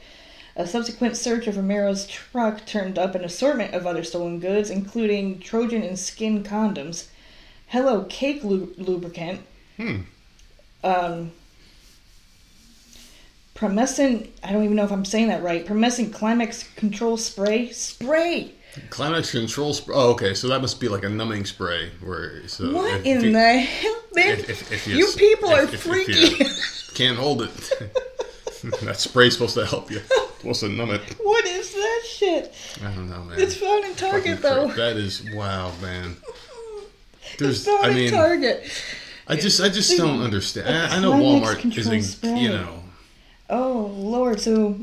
A 0.55 0.67
subsequent 0.67 1.17
search 1.17 1.47
of 1.47 1.57
Romero's 1.57 2.07
truck 2.07 2.67
turned 2.67 2.99
up 2.99 3.15
an 3.15 3.25
assortment 3.25 3.73
of 3.75 3.87
other 3.87 4.05
stolen 4.05 4.39
goods, 4.39 4.69
including 4.69 5.41
Trojan 5.41 5.83
and 5.83 5.97
Skyn 5.97 6.45
condoms, 6.45 7.07
Hello 7.69 8.05
Cake 8.09 8.45
lu- 8.45 8.75
lubricant, 8.77 9.41
Hmm. 9.77 10.01
um, 10.85 11.33
Promescent, 13.61 14.29
I 14.43 14.53
don't 14.53 14.65
even 14.65 14.75
know 14.77 14.85
if 14.85 14.91
I'm 14.91 15.05
saying 15.05 15.29
that 15.29 15.43
right, 15.43 15.67
Promescent 15.67 16.15
Climax 16.15 16.65
Control 16.77 17.19
Spray, 17.19 17.71
spray! 17.71 18.53
Climax 18.89 19.33
control 19.33 19.75
spray. 19.75 19.97
Oh, 19.99 20.11
okay. 20.13 20.33
So 20.33 20.47
that 20.47 20.61
must 20.61 20.79
be 20.79 20.87
like 20.87 21.03
a 21.03 21.09
numbing 21.09 21.45
spray. 21.45 21.91
Where 22.05 22.47
so 22.47 22.73
What 22.73 23.01
if 23.01 23.05
in 23.05 23.21
you- 23.25 23.33
the 23.33 23.59
hell, 23.59 23.97
man? 24.15 24.39
if- 24.39 24.71
if- 24.73 24.87
you 24.87 25.09
s- 25.09 25.17
people 25.17 25.51
are 25.51 25.67
freaky. 25.67 26.13
you 26.39 26.47
can't 26.95 27.19
hold 27.19 27.43
it. 27.43 27.51
that 28.83 28.99
spray's 29.01 29.33
supposed 29.33 29.55
to 29.55 29.67
help 29.67 29.91
you. 29.91 30.01
supposed 30.39 30.61
to 30.61 30.69
numb 30.69 30.91
it. 30.93 31.01
what 31.21 31.45
is 31.47 31.75
that 31.75 32.03
shit? 32.09 32.55
I 32.81 32.85
don't 32.95 33.11
know, 33.11 33.25
man. 33.25 33.41
It's 33.41 33.57
found 33.57 33.85
in 33.85 33.95
Target, 33.97 34.41
though. 34.41 34.69
That 34.69 34.97
is 34.97 35.29
wow, 35.35 35.73
man. 35.83 36.17
It's 37.41 37.65
found 37.67 37.85
I 37.87 37.89
in 37.91 37.95
mean, 37.97 38.11
Target. 38.13 38.71
I 39.27 39.35
just, 39.35 39.61
I 39.61 39.69
just 39.69 39.97
don't 39.97 40.23
understand. 40.23 40.69
I, 40.69 40.97
I 40.97 41.01
know 41.01 41.13
Walmart 41.13 41.77
is, 41.77 41.89
in, 41.89 42.03
spray. 42.05 42.39
you 42.39 42.49
know, 42.51 42.80
Oh, 43.51 43.93
Lord. 43.97 44.41
So. 44.41 44.81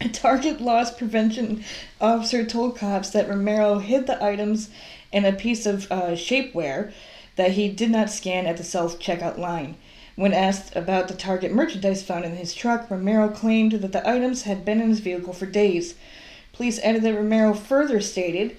A 0.00 0.08
Target 0.12 0.60
loss 0.60 0.90
prevention 0.90 1.64
officer 2.00 2.44
told 2.44 2.76
cops 2.76 3.10
that 3.10 3.28
Romero 3.28 3.78
hid 3.78 4.06
the 4.06 4.22
items 4.22 4.68
in 5.10 5.24
a 5.24 5.32
piece 5.32 5.64
of 5.64 5.90
uh, 5.90 6.10
shapewear 6.10 6.92
that 7.36 7.52
he 7.52 7.68
did 7.68 7.90
not 7.90 8.10
scan 8.10 8.46
at 8.46 8.56
the 8.56 8.64
self 8.64 8.98
checkout 8.98 9.38
line. 9.38 9.76
When 10.16 10.32
asked 10.32 10.76
about 10.76 11.08
the 11.08 11.14
Target 11.14 11.52
merchandise 11.52 12.02
found 12.02 12.24
in 12.24 12.36
his 12.36 12.54
truck, 12.54 12.90
Romero 12.90 13.28
claimed 13.28 13.72
that 13.72 13.92
the 13.92 14.08
items 14.08 14.42
had 14.42 14.64
been 14.64 14.80
in 14.80 14.90
his 14.90 15.00
vehicle 15.00 15.32
for 15.32 15.46
days. 15.46 15.94
Police 16.52 16.78
added 16.80 17.02
that 17.02 17.14
Romero 17.14 17.54
further 17.54 18.00
stated 18.00 18.56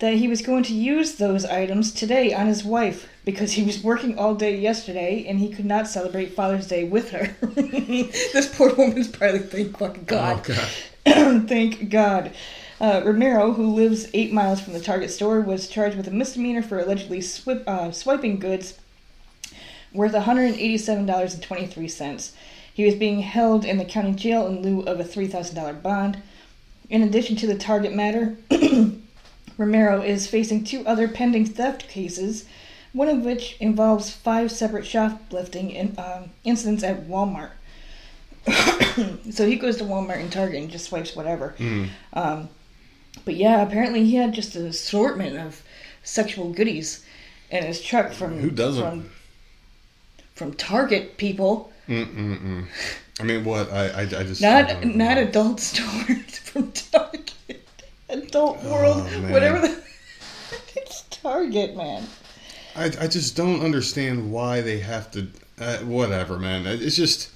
that 0.00 0.14
he 0.14 0.26
was 0.26 0.42
going 0.42 0.64
to 0.64 0.74
use 0.74 1.14
those 1.14 1.44
items 1.44 1.92
today 1.92 2.32
on 2.32 2.46
his 2.46 2.64
wife 2.64 3.08
because 3.24 3.52
he 3.52 3.62
was 3.62 3.82
working 3.82 4.18
all 4.18 4.34
day 4.34 4.56
yesterday 4.56 5.26
and 5.28 5.38
he 5.38 5.50
could 5.50 5.66
not 5.66 5.86
celebrate 5.86 6.34
Father's 6.34 6.66
Day 6.66 6.84
with 6.84 7.10
her. 7.10 7.36
this 7.42 8.56
poor 8.56 8.74
woman's 8.74 9.08
probably 9.08 9.40
thank 9.40 9.78
fucking 9.78 10.04
God. 10.04 10.38
Oh 10.38 10.54
god. 10.54 10.68
Thank 11.48 11.88
God. 11.88 12.32
Uh, 12.78 13.00
Romero, 13.04 13.52
who 13.52 13.74
lives 13.74 14.08
eight 14.14 14.32
miles 14.32 14.60
from 14.60 14.74
the 14.74 14.80
Target 14.80 15.10
store, 15.10 15.40
was 15.40 15.68
charged 15.68 15.96
with 15.96 16.06
a 16.08 16.10
misdemeanor 16.10 16.62
for 16.62 16.78
allegedly 16.78 17.22
swip, 17.22 17.64
uh, 17.66 17.90
swiping 17.90 18.38
goods 18.38 18.78
worth 19.92 20.12
$187.23. 20.12 22.32
He 22.72 22.84
was 22.84 22.94
being 22.94 23.18
held 23.20 23.64
in 23.64 23.78
the 23.78 23.84
county 23.84 24.12
jail 24.12 24.46
in 24.46 24.62
lieu 24.62 24.82
of 24.82 25.00
a 25.00 25.04
$3,000 25.04 25.82
bond. 25.82 26.22
In 26.88 27.02
addition 27.02 27.34
to 27.36 27.46
the 27.46 27.58
Target 27.58 27.94
matter, 27.94 28.36
Romero 29.58 30.00
is 30.00 30.26
facing 30.26 30.64
two 30.64 30.86
other 30.86 31.06
pending 31.08 31.44
theft 31.46 31.88
cases, 31.88 32.46
one 32.92 33.08
of 33.08 33.22
which 33.24 33.56
involves 33.60 34.10
five 34.10 34.50
separate 34.50 34.86
shoplifting 34.86 35.70
in, 35.70 35.94
um, 35.98 36.30
incidents 36.44 36.82
at 36.82 37.06
Walmart. 37.06 37.50
so 39.30 39.46
he 39.46 39.56
goes 39.56 39.76
to 39.76 39.84
Walmart 39.84 40.20
and 40.20 40.32
Target 40.32 40.62
and 40.62 40.70
just 40.70 40.86
swipes 40.86 41.14
whatever. 41.14 41.54
Mm. 41.58 41.88
Um, 42.12 42.48
but 43.24 43.34
yeah, 43.34 43.62
apparently 43.62 44.04
he 44.04 44.16
had 44.16 44.32
just 44.32 44.56
an 44.56 44.66
assortment 44.66 45.36
of 45.36 45.62
sexual 46.02 46.50
goodies 46.52 47.04
in 47.50 47.64
his 47.64 47.80
truck 47.82 48.12
from 48.12 48.38
Who 48.38 48.50
doesn't? 48.50 48.82
from, 48.82 49.10
from 50.34 50.54
Target 50.54 51.16
people, 51.16 51.70
Mm-mm-mm. 51.88 52.66
I 53.18 53.22
mean, 53.24 53.44
what? 53.44 53.70
I, 53.72 53.88
I, 53.88 54.00
I 54.02 54.04
just 54.06 54.40
not 54.40 54.68
don't 54.68 55.00
adult 55.00 55.60
stores 55.60 56.38
from 56.38 56.70
Target, 56.72 57.32
adult 58.08 58.58
Oh, 58.62 58.72
world, 58.72 59.04
man. 59.04 59.32
whatever. 59.32 59.58
The, 59.60 59.82
it's 60.76 61.02
Target, 61.10 61.76
man. 61.76 62.04
I, 62.76 62.84
I 63.00 63.06
just 63.06 63.36
don't 63.36 63.60
understand 63.62 64.30
why 64.32 64.60
they 64.60 64.80
have 64.80 65.10
to. 65.12 65.28
Uh, 65.60 65.78
whatever, 65.78 66.38
man. 66.38 66.66
It's 66.66 66.96
just 66.96 67.30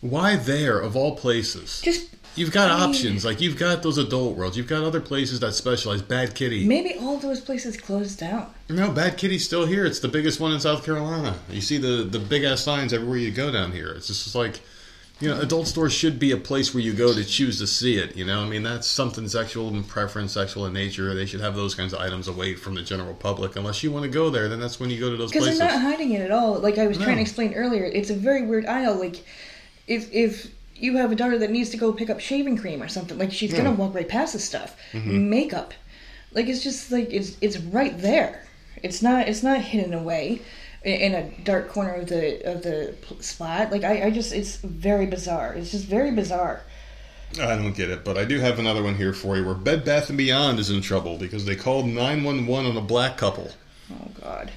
why 0.00 0.34
there 0.36 0.78
of 0.80 0.96
all 0.96 1.14
places. 1.16 1.80
Just 1.82 2.08
You've 2.34 2.52
got 2.52 2.70
I 2.70 2.80
mean- 2.80 2.88
options. 2.90 3.24
Like 3.24 3.40
you've 3.40 3.56
got 3.58 3.82
those 3.82 3.98
adult 3.98 4.36
worlds. 4.36 4.56
You've 4.56 4.68
got 4.68 4.84
other 4.84 5.00
places 5.00 5.40
that 5.40 5.54
specialize. 5.54 6.02
Bad 6.02 6.34
Kitty. 6.34 6.66
maybe 6.66 6.94
all 7.00 7.18
those 7.18 7.40
places 7.40 7.76
closed 7.76 8.18
down. 8.20 8.52
No, 8.68 8.90
Bad 8.92 9.16
Kitty's 9.16 9.44
still 9.44 9.66
here. 9.66 9.84
It's 9.86 9.98
the 10.00 10.08
biggest 10.08 10.38
one 10.40 10.52
in 10.52 10.60
South 10.60 10.84
Carolina. 10.84 11.36
You 11.50 11.60
see 11.60 11.78
the 11.78 12.04
the 12.04 12.18
big 12.18 12.44
ass 12.44 12.60
signs 12.62 12.92
everywhere 12.92 13.18
you 13.18 13.30
go 13.30 13.50
down 13.50 13.72
here. 13.72 13.88
It's 13.88 14.06
just 14.08 14.34
like, 14.34 14.60
you 15.20 15.28
know, 15.28 15.40
adult 15.40 15.66
stores 15.66 15.92
should 15.92 16.18
be 16.18 16.30
a 16.30 16.36
place 16.36 16.72
where 16.72 16.82
you 16.82 16.92
go 16.92 17.12
to 17.12 17.24
choose 17.24 17.58
to 17.58 17.66
see 17.66 17.96
it. 17.96 18.14
You 18.16 18.24
know, 18.24 18.40
I 18.40 18.48
mean, 18.48 18.62
that's 18.62 18.86
something 18.86 19.26
sexual 19.28 19.68
in 19.68 19.82
preference, 19.84 20.32
sexual 20.32 20.66
in 20.66 20.72
nature. 20.72 21.12
They 21.14 21.26
should 21.26 21.40
have 21.40 21.56
those 21.56 21.74
kinds 21.74 21.92
of 21.92 22.00
items 22.00 22.28
away 22.28 22.54
from 22.54 22.74
the 22.76 22.82
general 22.82 23.14
public. 23.14 23.56
Unless 23.56 23.82
you 23.82 23.90
want 23.90 24.04
to 24.04 24.10
go 24.10 24.30
there, 24.30 24.48
then 24.48 24.60
that's 24.60 24.78
when 24.78 24.90
you 24.90 25.00
go 25.00 25.10
to 25.10 25.16
those 25.16 25.30
Because 25.30 25.44
places. 25.44 25.58
they're 25.58 25.68
not 25.72 25.82
hiding 25.82 26.12
it 26.12 26.20
at 26.20 26.30
all. 26.30 26.58
Like 26.60 26.78
I 26.78 26.86
was 26.86 26.98
trying 26.98 27.16
to 27.16 27.22
explain 27.22 27.54
earlier, 27.54 27.84
it's 27.84 28.10
a 28.10 28.14
very 28.14 28.42
weird 28.46 28.66
aisle. 28.66 28.94
Like 28.96 29.24
if 29.88 30.12
if 30.12 30.52
you 30.76 30.96
have 30.98 31.10
a 31.10 31.16
daughter 31.16 31.36
that 31.38 31.50
needs 31.50 31.70
to 31.70 31.76
go 31.76 31.92
pick 31.92 32.08
up 32.10 32.20
shaving 32.20 32.56
cream 32.56 32.80
or 32.80 32.86
something, 32.88 33.18
like 33.18 33.32
she's 33.32 33.50
Yeah. 33.52 33.58
gonna 33.64 33.72
walk 33.72 33.94
right 33.94 34.08
past 34.08 34.34
this 34.34 34.44
stuff. 34.44 34.76
Mm-hmm. 34.92 35.28
Makeup, 35.30 35.74
like 36.32 36.46
it's 36.46 36.62
just 36.62 36.92
like 36.92 37.12
it's 37.12 37.36
it's 37.40 37.58
right 37.58 37.98
there. 38.00 38.44
It's 38.84 39.02
not 39.02 39.26
it's 39.28 39.42
not 39.42 39.60
hidden 39.60 39.92
away 39.94 40.42
in 40.88 41.14
a 41.14 41.30
dark 41.44 41.68
corner 41.68 41.94
of 41.94 42.08
the 42.08 42.40
of 42.50 42.62
the 42.62 42.94
spot. 43.20 43.70
Like 43.70 43.84
I, 43.84 44.06
I 44.06 44.10
just 44.10 44.32
it's 44.32 44.56
very 44.56 45.06
bizarre. 45.06 45.54
It's 45.54 45.70
just 45.70 45.86
very 45.86 46.10
bizarre. 46.12 46.62
I 47.40 47.56
don't 47.56 47.74
get 47.76 47.90
it, 47.90 48.04
but 48.04 48.16
I 48.16 48.24
do 48.24 48.40
have 48.40 48.58
another 48.58 48.82
one 48.82 48.94
here 48.94 49.12
for 49.12 49.36
you 49.36 49.44
where 49.44 49.54
Bed 49.54 49.84
Bath 49.84 50.08
and 50.08 50.16
Beyond 50.16 50.58
is 50.58 50.70
in 50.70 50.80
trouble 50.80 51.18
because 51.18 51.44
they 51.44 51.56
called 51.56 51.86
911 51.86 52.70
on 52.70 52.76
a 52.76 52.80
black 52.80 53.18
couple. 53.18 53.50
Oh 53.92 54.08
God, 54.22 54.50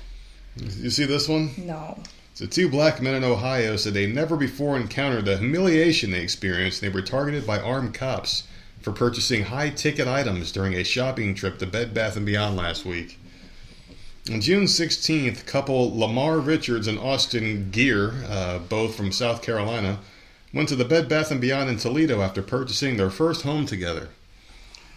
You 0.56 0.90
see 0.90 1.06
this 1.06 1.28
one? 1.28 1.52
no. 1.58 2.00
So 2.34 2.46
two 2.46 2.70
black 2.70 3.02
men 3.02 3.14
in 3.16 3.26
Ohio 3.26 3.76
said 3.76 3.94
they 3.94 4.08
never 4.08 4.38
before 4.38 4.78
encountered 4.78 5.26
the 5.26 5.38
humiliation 5.38 6.12
they 6.12 6.22
experienced. 6.22 6.80
They 6.80 6.88
were 6.90 7.02
targeted 7.02 7.46
by 7.46 7.60
armed 7.60 7.94
cops 7.94 8.44
for 8.82 8.94
purchasing 8.94 9.44
high-ticket 9.44 10.08
items 10.08 10.52
during 10.52 10.74
a 10.74 10.84
shopping 10.84 11.36
trip 11.36 11.60
to 11.60 11.68
Bed 11.68 11.94
Bath 11.94 12.18
& 12.22 12.26
Beyond 12.26 12.56
last 12.56 12.86
week. 12.86 13.20
On 14.30 14.40
June 14.40 14.66
16th, 14.66 15.48
couple 15.48 15.98
Lamar 15.98 16.38
Richards 16.40 16.86
and 16.86 17.00
Austin 17.00 17.72
Gear, 17.72 18.14
uh, 18.28 18.60
both 18.60 18.96
from 18.96 19.12
South 19.12 19.42
Carolina, 19.42 19.98
went 20.54 20.70
to 20.70 20.76
the 20.76 20.86
Bed 20.86 21.10
Bath 21.10 21.34
& 21.40 21.42
Beyond 21.42 21.72
in 21.72 21.78
Toledo 21.78 22.22
after 22.22 22.44
purchasing 22.44 22.98
their 22.98 23.10
first 23.10 23.42
home 23.42 23.66
together. 23.66 24.10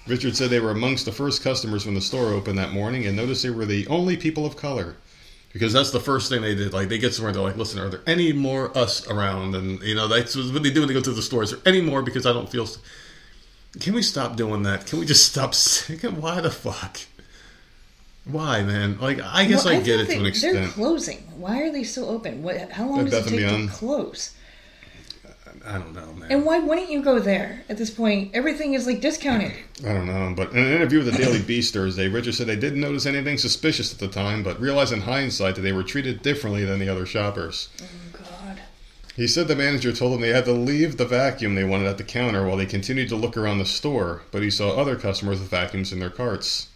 Richards 0.06 0.36
said 0.36 0.50
they 0.50 0.60
were 0.60 0.70
amongst 0.70 1.06
the 1.06 1.12
first 1.12 1.42
customers 1.42 1.86
when 1.86 1.94
the 1.94 2.02
store 2.02 2.34
opened 2.34 2.58
that 2.58 2.72
morning 2.72 3.06
and 3.06 3.16
noticed 3.16 3.42
they 3.42 3.48
were 3.48 3.64
the 3.64 3.86
only 3.86 4.18
people 4.18 4.44
of 4.44 4.58
color 4.58 4.96
because 5.54 5.72
that's 5.72 5.90
the 5.92 6.00
first 6.00 6.28
thing 6.28 6.42
they 6.42 6.54
did. 6.54 6.74
Like 6.74 6.90
they 6.90 6.98
get 6.98 7.14
somewhere, 7.14 7.30
and 7.30 7.36
they're 7.36 7.44
like, 7.44 7.56
"Listen, 7.56 7.80
are 7.80 7.88
there 7.88 8.02
any 8.06 8.34
more 8.34 8.76
us 8.76 9.08
around?" 9.08 9.54
And 9.54 9.80
you 9.82 9.94
know, 9.94 10.08
that's 10.08 10.36
what 10.36 10.62
they 10.62 10.70
do 10.70 10.80
when 10.80 10.88
they 10.88 10.94
go 10.94 11.00
to 11.00 11.12
the 11.12 11.22
store. 11.22 11.42
Is 11.42 11.52
there 11.52 11.60
any 11.64 11.80
more? 11.80 12.02
Because 12.02 12.26
I 12.26 12.34
don't 12.34 12.50
feel. 12.50 12.68
Can 13.80 13.94
we 13.94 14.02
stop 14.02 14.36
doing 14.36 14.64
that? 14.64 14.86
Can 14.86 14.98
we 14.98 15.06
just 15.06 15.24
stop? 15.24 15.54
Why 16.20 16.42
the 16.42 16.50
fuck? 16.50 17.00
Why, 18.26 18.62
man? 18.62 18.98
Like, 19.00 19.20
I 19.20 19.44
guess 19.44 19.64
Well, 19.64 19.74
I 19.74 19.80
get 19.80 20.00
it 20.00 20.06
think 20.06 20.08
to 20.08 20.16
an 20.16 20.32
they- 20.32 20.38
They're 20.40 20.50
extent. 20.62 20.72
closing. 20.72 21.18
Why 21.36 21.60
are 21.60 21.70
they 21.72 21.82
still 21.84 22.08
open? 22.08 22.42
What? 22.42 22.70
How 22.72 22.88
long 22.88 23.04
does 23.04 23.26
it 23.26 23.30
take 23.30 23.40
to 23.48 23.68
close? 23.72 24.30
I 25.66 25.78
don't 25.78 25.94
know, 25.94 26.12
man. 26.12 26.30
And 26.30 26.44
why 26.44 26.58
wouldn't 26.58 26.90
you 26.90 27.02
go 27.02 27.18
there 27.18 27.64
at 27.70 27.78
this 27.78 27.90
point? 27.90 28.32
Everything 28.34 28.74
is 28.74 28.86
like 28.86 29.00
discounted. 29.00 29.52
I 29.86 29.92
don't 29.94 30.06
know, 30.06 30.32
but 30.36 30.52
in 30.52 30.58
an 30.58 30.72
interview 30.72 31.02
with 31.02 31.12
the 31.12 31.22
Daily 31.22 31.40
Beast 31.46 31.72
Thursday, 31.72 32.08
Richard 32.08 32.34
said 32.34 32.48
they 32.48 32.56
didn't 32.56 32.80
notice 32.80 33.06
anything 33.06 33.38
suspicious 33.38 33.92
at 33.92 33.98
the 33.98 34.08
time, 34.08 34.42
but 34.42 34.60
realized 34.60 34.92
in 34.92 35.02
hindsight 35.02 35.54
that 35.54 35.62
they 35.62 35.72
were 35.72 35.82
treated 35.82 36.22
differently 36.22 36.64
than 36.64 36.80
the 36.80 36.88
other 36.88 37.06
shoppers. 37.06 37.68
Oh 37.80 37.84
God. 38.12 38.60
He 39.16 39.26
said 39.26 39.48
the 39.48 39.56
manager 39.56 39.92
told 39.92 40.12
them 40.12 40.20
they 40.20 40.30
had 40.34 40.44
to 40.46 40.52
leave 40.52 40.96
the 40.98 41.06
vacuum 41.06 41.54
they 41.54 41.64
wanted 41.64 41.86
at 41.86 41.96
the 41.98 42.04
counter 42.04 42.46
while 42.46 42.56
they 42.56 42.66
continued 42.66 43.08
to 43.10 43.16
look 43.16 43.36
around 43.36 43.58
the 43.58 43.64
store, 43.64 44.22
but 44.32 44.42
he 44.42 44.50
saw 44.50 44.70
other 44.76 44.96
customers 44.96 45.40
with 45.40 45.48
vacuums 45.50 45.92
in 45.92 46.00
their 46.00 46.10
carts. 46.10 46.68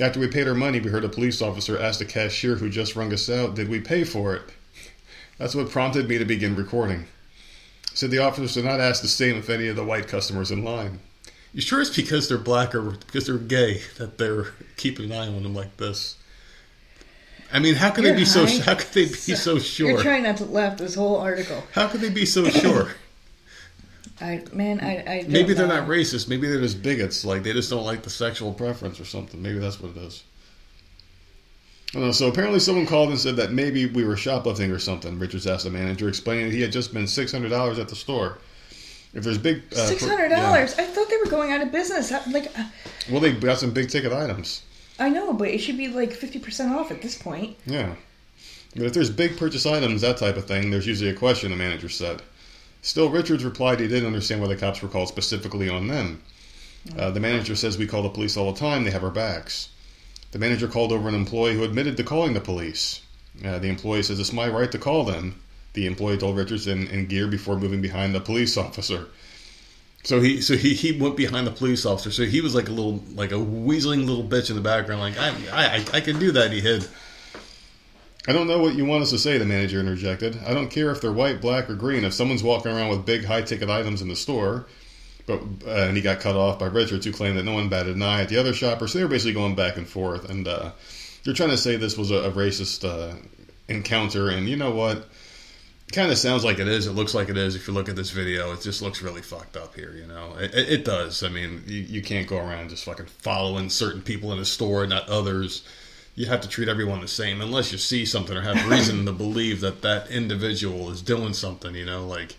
After 0.00 0.20
we 0.20 0.28
paid 0.28 0.48
our 0.48 0.54
money, 0.54 0.80
we 0.80 0.90
heard 0.90 1.04
a 1.04 1.08
police 1.08 1.42
officer 1.42 1.78
ask 1.78 1.98
the 1.98 2.06
cashier 2.06 2.56
who 2.56 2.70
just 2.70 2.96
rung 2.96 3.12
us 3.12 3.28
out, 3.28 3.54
Did 3.54 3.68
we 3.68 3.80
pay 3.80 4.04
for 4.04 4.34
it? 4.34 4.42
That's 5.38 5.54
what 5.54 5.70
prompted 5.70 6.08
me 6.08 6.18
to 6.18 6.24
begin 6.24 6.56
recording. 6.56 7.06
Said 7.94 8.10
the 8.10 8.18
officers 8.18 8.54
did 8.54 8.64
not 8.64 8.80
ask 8.80 9.02
the 9.02 9.08
same 9.08 9.36
of 9.36 9.50
any 9.50 9.68
of 9.68 9.76
the 9.76 9.84
white 9.84 10.08
customers 10.08 10.50
in 10.50 10.64
line. 10.64 11.00
You 11.52 11.60
sure 11.60 11.82
it's 11.82 11.94
because 11.94 12.28
they're 12.28 12.38
black 12.38 12.74
or 12.74 12.92
because 12.92 13.26
they're 13.26 13.36
gay 13.36 13.82
that 13.98 14.16
they're 14.16 14.46
keeping 14.78 15.06
an 15.06 15.12
eye 15.12 15.26
on 15.26 15.42
them 15.42 15.54
like 15.54 15.76
this? 15.76 16.16
I 17.52 17.58
mean, 17.58 17.74
how 17.74 17.90
could 17.90 18.04
You're 18.04 18.14
they 18.14 18.20
be 18.20 18.24
so? 18.24 18.46
high. 18.46 18.60
How 18.60 18.74
could 18.76 18.92
they 18.92 19.04
be 19.04 19.10
so 19.10 19.58
sure? 19.58 19.90
You're 19.90 20.00
trying 20.00 20.22
not 20.22 20.38
to 20.38 20.46
laugh 20.46 20.78
this 20.78 20.94
whole 20.94 21.16
article. 21.16 21.62
How 21.72 21.86
could 21.88 22.00
they 22.00 22.08
be 22.08 22.24
so 22.24 22.48
sure? 22.48 22.92
I 24.20 24.42
man, 24.52 24.80
I, 24.80 24.98
I 24.98 25.24
Maybe 25.28 25.54
they're 25.54 25.66
know. 25.66 25.80
not 25.80 25.88
racist. 25.88 26.28
Maybe 26.28 26.48
they're 26.48 26.60
just 26.60 26.82
bigots. 26.82 27.24
Like 27.24 27.42
they 27.42 27.52
just 27.52 27.70
don't 27.70 27.84
like 27.84 28.02
the 28.02 28.10
sexual 28.10 28.52
preference 28.52 29.00
or 29.00 29.04
something. 29.04 29.40
Maybe 29.42 29.58
that's 29.58 29.80
what 29.80 29.96
it 29.96 29.98
is. 29.98 30.22
I 31.90 31.98
don't 31.98 32.06
know. 32.06 32.12
So 32.12 32.28
apparently, 32.28 32.60
someone 32.60 32.86
called 32.86 33.10
and 33.10 33.18
said 33.18 33.36
that 33.36 33.52
maybe 33.52 33.86
we 33.86 34.04
were 34.04 34.16
shoplifting 34.16 34.70
or 34.70 34.78
something. 34.78 35.18
Richards 35.18 35.46
asked 35.46 35.64
the 35.64 35.70
manager, 35.70 36.08
explaining 36.08 36.46
that 36.46 36.54
he 36.54 36.60
had 36.62 36.72
just 36.72 36.90
spent 36.90 37.08
six 37.08 37.32
hundred 37.32 37.50
dollars 37.50 37.78
at 37.78 37.88
the 37.88 37.96
store. 37.96 38.38
If 39.14 39.24
there's 39.24 39.38
big 39.38 39.62
uh, 39.72 39.86
Six 39.86 40.06
hundred 40.06 40.30
yeah. 40.30 40.40
dollars. 40.40 40.74
I 40.78 40.84
thought 40.84 41.08
they 41.10 41.18
were 41.18 41.30
going 41.30 41.52
out 41.52 41.60
of 41.60 41.70
business. 41.70 42.10
Like, 42.32 42.46
uh, 42.58 42.64
Well, 43.10 43.20
they 43.20 43.32
got 43.32 43.58
some 43.58 43.70
big 43.72 43.90
ticket 43.90 44.12
items. 44.12 44.62
I 44.98 45.10
know, 45.10 45.34
but 45.34 45.48
it 45.48 45.58
should 45.58 45.76
be 45.76 45.88
like 45.88 46.12
fifty 46.12 46.38
percent 46.38 46.72
off 46.72 46.90
at 46.90 47.02
this 47.02 47.16
point. 47.20 47.56
Yeah. 47.66 47.94
But 48.74 48.84
if 48.86 48.94
there's 48.94 49.10
big 49.10 49.36
purchase 49.36 49.66
items, 49.66 50.00
that 50.00 50.16
type 50.16 50.38
of 50.38 50.46
thing, 50.46 50.70
there's 50.70 50.86
usually 50.86 51.10
a 51.10 51.14
question, 51.14 51.50
the 51.50 51.56
manager 51.56 51.90
said. 51.90 52.22
Still, 52.82 53.08
Richards 53.08 53.44
replied 53.44 53.78
he 53.78 53.88
didn't 53.88 54.06
understand 54.06 54.40
why 54.40 54.48
the 54.48 54.56
cops 54.56 54.82
were 54.82 54.88
called 54.88 55.08
specifically 55.08 55.68
on 55.68 55.86
them. 55.86 56.20
Uh, 56.98 57.10
the 57.12 57.20
manager 57.20 57.54
says 57.54 57.78
we 57.78 57.86
call 57.86 58.02
the 58.02 58.08
police 58.08 58.36
all 58.36 58.52
the 58.52 58.58
time, 58.58 58.82
they 58.82 58.90
have 58.90 59.04
our 59.04 59.10
backs. 59.10 59.68
The 60.32 60.40
manager 60.40 60.66
called 60.66 60.92
over 60.92 61.08
an 61.08 61.14
employee 61.14 61.54
who 61.54 61.62
admitted 61.62 61.96
to 61.96 62.02
calling 62.02 62.34
the 62.34 62.40
police. 62.40 63.00
Uh, 63.44 63.58
the 63.60 63.68
employee 63.68 64.02
says 64.02 64.18
it's 64.18 64.32
my 64.32 64.48
right 64.48 64.70
to 64.72 64.78
call 64.78 65.04
them. 65.04 65.40
The 65.74 65.86
employee 65.86 66.18
told 66.18 66.36
Richards 66.36 66.66
in, 66.66 66.88
in 66.88 67.06
Gear 67.06 67.28
before 67.28 67.56
moving 67.56 67.80
behind 67.80 68.14
the 68.14 68.20
police 68.20 68.56
officer. 68.56 69.06
So 70.04 70.20
he 70.20 70.40
so 70.40 70.56
he, 70.56 70.74
he 70.74 70.90
went 70.98 71.16
behind 71.16 71.46
the 71.46 71.52
police 71.52 71.86
officer. 71.86 72.10
So 72.10 72.24
he 72.24 72.40
was 72.40 72.54
like 72.54 72.68
a 72.68 72.72
little 72.72 73.02
like 73.14 73.30
a 73.30 73.36
weaseling 73.36 74.06
little 74.06 74.24
bitch 74.24 74.50
in 74.50 74.56
the 74.56 74.62
background, 74.62 75.00
like 75.00 75.16
I 75.16 75.28
I, 75.52 75.84
I 75.92 76.00
can 76.00 76.18
do 76.18 76.32
that. 76.32 76.50
He 76.50 76.60
hid. 76.60 76.88
I 78.26 78.32
don't 78.32 78.46
know 78.46 78.60
what 78.60 78.74
you 78.74 78.84
want 78.84 79.02
us 79.02 79.10
to 79.10 79.18
say, 79.18 79.38
the 79.38 79.44
manager 79.44 79.80
interjected. 79.80 80.38
I 80.46 80.54
don't 80.54 80.70
care 80.70 80.90
if 80.90 81.00
they're 81.00 81.12
white, 81.12 81.40
black, 81.40 81.68
or 81.68 81.74
green. 81.74 82.04
If 82.04 82.14
someone's 82.14 82.42
walking 82.42 82.70
around 82.70 82.90
with 82.90 83.04
big, 83.04 83.24
high 83.24 83.42
ticket 83.42 83.68
items 83.68 84.00
in 84.00 84.08
the 84.08 84.16
store, 84.16 84.66
but 85.26 85.40
uh, 85.66 85.70
and 85.70 85.96
he 85.96 86.02
got 86.02 86.20
cut 86.20 86.36
off 86.36 86.58
by 86.58 86.66
Richards, 86.66 87.04
who 87.04 87.12
claimed 87.12 87.36
that 87.38 87.44
no 87.44 87.54
one 87.54 87.68
batted 87.68 87.96
an 87.96 88.02
eye 88.02 88.22
at 88.22 88.28
the 88.28 88.38
other 88.38 88.52
shopper. 88.52 88.86
So 88.86 88.98
they 88.98 89.04
were 89.04 89.10
basically 89.10 89.34
going 89.34 89.56
back 89.56 89.76
and 89.76 89.88
forth, 89.88 90.30
and 90.30 90.46
uh, 90.46 90.70
they're 91.24 91.34
trying 91.34 91.50
to 91.50 91.58
say 91.58 91.76
this 91.76 91.98
was 91.98 92.10
a, 92.10 92.16
a 92.16 92.30
racist 92.30 92.88
uh, 92.88 93.16
encounter. 93.68 94.28
And 94.28 94.48
you 94.48 94.56
know 94.56 94.70
what? 94.70 95.06
kind 95.92 96.10
of 96.10 96.18
sounds 96.18 96.44
like 96.44 96.58
it 96.58 96.68
is. 96.68 96.86
It 96.86 96.92
looks 96.92 97.14
like 97.14 97.28
it 97.28 97.36
is. 97.36 97.54
If 97.54 97.68
you 97.68 97.74
look 97.74 97.88
at 97.88 97.96
this 97.96 98.10
video, 98.10 98.52
it 98.52 98.62
just 98.62 98.82
looks 98.82 99.02
really 99.02 99.22
fucked 99.22 99.56
up 99.56 99.74
here. 99.74 99.92
You 99.92 100.06
know, 100.06 100.34
it, 100.38 100.54
it, 100.54 100.68
it 100.70 100.84
does. 100.84 101.22
I 101.22 101.28
mean, 101.28 101.62
you, 101.66 101.80
you 101.80 102.02
can't 102.02 102.26
go 102.26 102.38
around 102.38 102.70
just 102.70 102.84
fucking 102.84 103.06
following 103.06 103.70
certain 103.70 104.02
people 104.02 104.32
in 104.32 104.38
a 104.38 104.44
store, 104.44 104.86
not 104.86 105.08
others. 105.08 105.64
You 106.14 106.26
have 106.26 106.40
to 106.42 106.48
treat 106.48 106.68
everyone 106.68 107.00
the 107.00 107.08
same, 107.08 107.40
unless 107.40 107.72
you 107.72 107.78
see 107.78 108.04
something 108.04 108.36
or 108.36 108.42
have 108.42 108.68
reason 108.68 109.06
to 109.06 109.12
believe 109.24 109.60
that 109.60 109.80
that 109.82 110.10
individual 110.10 110.90
is 110.90 111.00
doing 111.00 111.32
something. 111.32 111.74
You 111.74 111.86
know, 111.86 112.06
like 112.06 112.36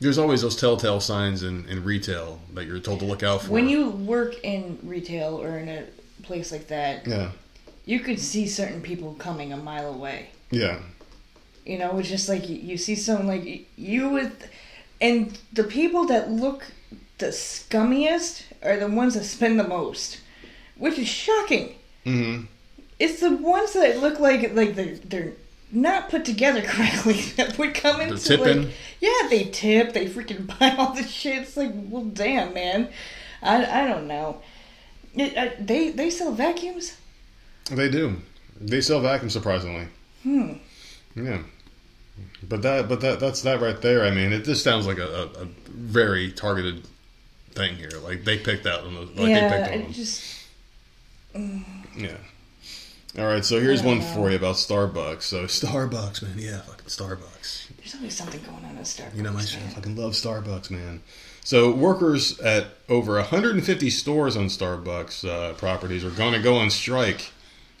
there's 0.00 0.18
always 0.18 0.42
those 0.42 0.56
telltale 0.56 1.00
signs 1.00 1.42
in, 1.42 1.66
in 1.68 1.82
retail 1.84 2.40
that 2.54 2.66
you're 2.66 2.78
told 2.78 3.00
to 3.00 3.06
look 3.06 3.22
out 3.22 3.42
for. 3.42 3.52
When 3.52 3.68
you 3.68 3.90
work 3.90 4.42
in 4.44 4.78
retail 4.82 5.40
or 5.40 5.58
in 5.58 5.68
a 5.68 5.84
place 6.22 6.52
like 6.52 6.68
that, 6.68 7.06
yeah, 7.06 7.30
you 7.86 8.00
could 8.00 8.20
see 8.20 8.46
certain 8.46 8.82
people 8.82 9.14
coming 9.18 9.52
a 9.52 9.56
mile 9.56 9.92
away. 9.92 10.30
yeah, 10.50 10.80
You 11.64 11.78
know, 11.78 11.98
it's 11.98 12.08
just 12.08 12.28
like 12.28 12.48
you, 12.48 12.56
you 12.56 12.76
see 12.76 12.94
someone 12.94 13.26
like 13.26 13.66
you 13.76 14.10
with, 14.10 14.50
and 15.00 15.38
the 15.52 15.64
people 15.64 16.04
that 16.06 16.30
look 16.30 16.66
the 17.18 17.28
scummiest 17.28 18.44
are 18.62 18.76
the 18.78 18.88
ones 18.88 19.14
that 19.14 19.24
spend 19.24 19.58
the 19.58 19.66
most, 19.66 20.20
which 20.76 20.98
is 20.98 21.08
shocking. 21.08 21.76
hmm 22.04 22.42
It's 23.00 23.20
the 23.20 23.34
ones 23.36 23.72
that 23.72 23.98
look 23.98 24.20
like 24.20 24.54
like 24.54 24.74
they're 24.76 24.96
they're 24.96 25.32
not 25.72 26.08
put 26.10 26.24
together 26.24 26.62
correctly 26.66 27.14
that 27.36 27.58
would 27.58 27.74
come 27.74 28.00
into 28.00 28.18
tipping. 28.18 28.64
like 28.64 28.72
yeah 29.00 29.28
they 29.28 29.44
tip 29.44 29.92
they 29.92 30.06
freaking 30.06 30.46
buy 30.58 30.76
all 30.78 30.94
the 30.94 31.02
shit. 31.02 31.42
It's 31.42 31.56
like 31.56 31.72
well 31.74 32.04
damn 32.04 32.54
man, 32.54 32.88
I 33.42 33.82
I 33.82 33.88
don't 33.88 34.06
know. 34.06 34.42
It, 35.14 35.36
uh, 35.36 35.50
they 35.58 35.90
they 35.90 36.10
sell 36.10 36.30
vacuums. 36.32 36.96
they 37.70 37.90
do. 37.90 38.16
They 38.60 38.80
sell 38.80 39.00
vacuums 39.00 39.32
surprisingly. 39.32 39.88
Hmm. 40.22 40.52
Yeah. 41.16 41.42
But 42.42 42.62
that, 42.62 42.88
but 42.88 43.00
that, 43.00 43.20
that's 43.20 43.42
that 43.42 43.60
right 43.60 43.80
there. 43.80 44.04
I 44.04 44.10
mean, 44.10 44.32
it 44.32 44.44
just 44.44 44.62
sounds 44.62 44.86
like 44.86 44.98
a, 44.98 45.06
a, 45.06 45.42
a 45.42 45.44
very 45.70 46.30
targeted 46.32 46.86
thing 47.52 47.76
here. 47.76 47.90
Like 48.02 48.24
they 48.24 48.38
picked 48.38 48.66
out 48.66 48.84
on 48.84 48.94
those. 48.94 49.10
Like 49.10 49.28
yeah, 49.28 49.48
they 49.48 49.56
picked 49.58 49.74
on 49.74 49.82
them. 49.82 49.92
just 49.92 50.46
Yeah. 51.96 52.16
All 53.18 53.26
right, 53.26 53.44
so 53.44 53.60
here's 53.60 53.82
one 53.82 53.98
know. 53.98 54.04
for 54.04 54.30
you 54.30 54.36
about 54.36 54.54
Starbucks. 54.54 55.22
So 55.22 55.44
Starbucks, 55.46 56.22
man, 56.22 56.34
yeah, 56.36 56.60
fucking 56.60 56.86
Starbucks. 56.86 57.68
there's 57.76 57.94
always 57.96 58.16
something 58.16 58.40
going 58.42 58.64
on 58.64 58.76
at 58.76 58.84
Starbucks. 58.84 59.16
You 59.16 59.22
know, 59.24 59.32
my 59.32 59.42
man. 59.42 59.66
I 59.66 59.70
fucking 59.70 59.96
love 59.96 60.12
Starbucks, 60.12 60.70
man. 60.70 61.02
So 61.42 61.72
workers 61.72 62.38
at 62.38 62.68
over 62.88 63.14
150 63.14 63.90
stores 63.90 64.36
on 64.36 64.46
Starbucks 64.46 65.28
uh, 65.28 65.54
properties 65.54 66.04
are 66.04 66.10
going 66.10 66.34
to 66.34 66.38
go 66.38 66.56
on 66.56 66.70
strike 66.70 67.32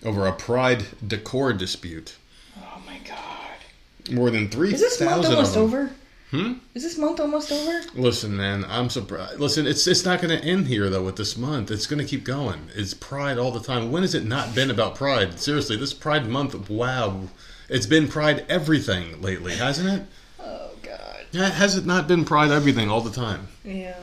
over 0.04 0.26
a 0.26 0.32
Pride 0.32 0.84
decor 1.06 1.52
dispute. 1.52 2.16
Oh 2.58 2.82
my 2.84 2.98
god. 3.06 4.10
More 4.10 4.30
than 4.30 4.48
three 4.48 4.74
Is 4.74 4.80
this 4.80 5.00
month 5.00 5.26
almost 5.26 5.56
over? 5.56 5.92
Hmm? 6.30 6.54
Is 6.74 6.84
this 6.84 6.96
month 6.96 7.18
almost 7.18 7.50
over? 7.50 7.82
Listen, 7.94 8.36
man, 8.36 8.64
I'm 8.68 8.88
surprised. 8.88 9.40
Listen, 9.40 9.66
it's 9.66 9.86
it's 9.88 10.04
not 10.04 10.22
going 10.22 10.38
to 10.38 10.44
end 10.44 10.68
here 10.68 10.88
though. 10.88 11.02
With 11.02 11.16
this 11.16 11.36
month, 11.36 11.72
it's 11.72 11.86
going 11.86 11.98
to 11.98 12.08
keep 12.08 12.22
going. 12.22 12.68
It's 12.74 12.94
Pride 12.94 13.36
all 13.36 13.50
the 13.50 13.60
time. 13.60 13.90
When 13.90 14.02
has 14.02 14.14
it 14.14 14.24
not 14.24 14.54
been 14.54 14.70
about 14.70 14.94
Pride? 14.94 15.40
Seriously, 15.40 15.76
this 15.76 15.92
Pride 15.92 16.28
month. 16.28 16.70
Wow, 16.70 17.22
it's 17.68 17.86
been 17.86 18.06
Pride 18.06 18.44
everything 18.48 19.20
lately, 19.20 19.56
hasn't 19.56 19.88
it? 19.88 20.06
Oh 20.42 20.70
god. 20.82 21.26
Yeah, 21.32 21.50
has 21.50 21.76
it 21.76 21.84
not 21.84 22.06
been 22.08 22.24
Pride 22.24 22.50
everything 22.50 22.88
all 22.88 23.00
the 23.00 23.10
time? 23.10 23.48
Yeah. 23.64 23.96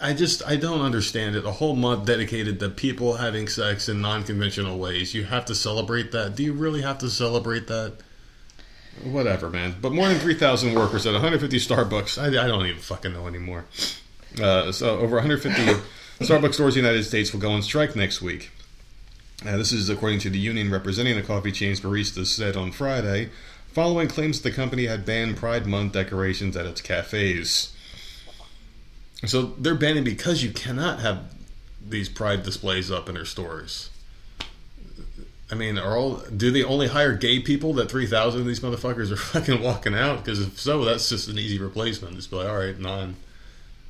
I, 0.00 0.10
I 0.10 0.12
just 0.14 0.42
I 0.46 0.56
don't 0.56 0.80
understand 0.80 1.36
it. 1.36 1.44
A 1.44 1.52
whole 1.52 1.76
month 1.76 2.06
dedicated 2.06 2.58
to 2.60 2.70
people 2.70 3.16
having 3.16 3.46
sex 3.46 3.88
in 3.90 4.00
non-conventional 4.00 4.78
ways. 4.78 5.14
You 5.14 5.24
have 5.24 5.44
to 5.46 5.54
celebrate 5.54 6.12
that. 6.12 6.34
Do 6.34 6.42
you 6.42 6.54
really 6.54 6.80
have 6.80 6.98
to 6.98 7.10
celebrate 7.10 7.66
that? 7.68 7.98
Whatever, 9.02 9.48
man. 9.48 9.76
But 9.80 9.92
more 9.92 10.08
than 10.08 10.18
3,000 10.18 10.74
workers 10.74 11.06
at 11.06 11.12
150 11.12 11.56
Starbucks. 11.58 12.20
I, 12.20 12.44
I 12.44 12.46
don't 12.46 12.66
even 12.66 12.80
fucking 12.80 13.12
know 13.12 13.26
anymore. 13.26 13.64
Uh, 14.40 14.72
so 14.72 14.98
over 14.98 15.16
150 15.16 15.80
Starbucks 16.20 16.54
stores 16.54 16.76
in 16.76 16.82
the 16.82 16.88
United 16.88 17.04
States 17.06 17.32
will 17.32 17.40
go 17.40 17.50
on 17.50 17.62
strike 17.62 17.96
next 17.96 18.20
week. 18.20 18.50
Uh, 19.46 19.56
this 19.56 19.72
is 19.72 19.88
according 19.88 20.18
to 20.18 20.28
the 20.28 20.38
union 20.38 20.70
representing 20.70 21.16
the 21.16 21.22
coffee 21.22 21.52
chain's 21.52 21.80
baristas 21.80 22.26
said 22.26 22.56
on 22.56 22.72
Friday, 22.72 23.30
following 23.72 24.06
claims 24.06 24.40
that 24.40 24.50
the 24.50 24.54
company 24.54 24.84
had 24.84 25.06
banned 25.06 25.36
Pride 25.38 25.66
Month 25.66 25.92
decorations 25.92 26.56
at 26.56 26.66
its 26.66 26.82
cafes. 26.82 27.74
So 29.24 29.54
they're 29.58 29.74
banning 29.74 30.04
because 30.04 30.42
you 30.42 30.50
cannot 30.50 31.00
have 31.00 31.34
these 31.86 32.08
pride 32.08 32.42
displays 32.42 32.90
up 32.90 33.08
in 33.08 33.14
their 33.14 33.24
stores. 33.24 33.90
I 35.50 35.54
mean, 35.56 35.78
are 35.78 35.96
all 35.96 36.16
do 36.36 36.50
they 36.50 36.62
only 36.62 36.86
hire 36.88 37.14
gay 37.14 37.40
people 37.40 37.72
that 37.74 37.90
three 37.90 38.06
thousand 38.06 38.42
of 38.42 38.46
these 38.46 38.60
motherfuckers 38.60 39.10
are 39.10 39.16
fucking 39.32 39.62
walking 39.62 39.94
out? 39.94 40.24
Because 40.24 40.40
if 40.40 40.60
so, 40.60 40.84
that's 40.84 41.08
just 41.08 41.28
an 41.28 41.38
easy 41.38 41.58
replacement. 41.58 42.16
Just 42.16 42.30
be 42.30 42.36
like, 42.36 42.48
all 42.48 42.58
right, 42.58 42.78
none. 42.78 43.16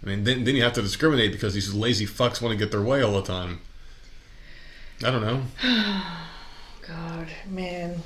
I 0.02 0.06
mean, 0.06 0.24
then 0.24 0.44
then 0.44 0.56
you 0.56 0.62
have 0.62 0.72
to 0.74 0.82
discriminate 0.82 1.32
because 1.32 1.52
these 1.52 1.74
lazy 1.74 2.06
fucks 2.06 2.40
want 2.40 2.52
to 2.52 2.56
get 2.56 2.70
their 2.70 2.82
way 2.82 3.02
all 3.02 3.12
the 3.12 3.22
time. 3.22 3.60
I 5.04 5.10
don't 5.10 5.22
know. 5.22 5.42
God, 6.86 7.28
man. 7.46 8.02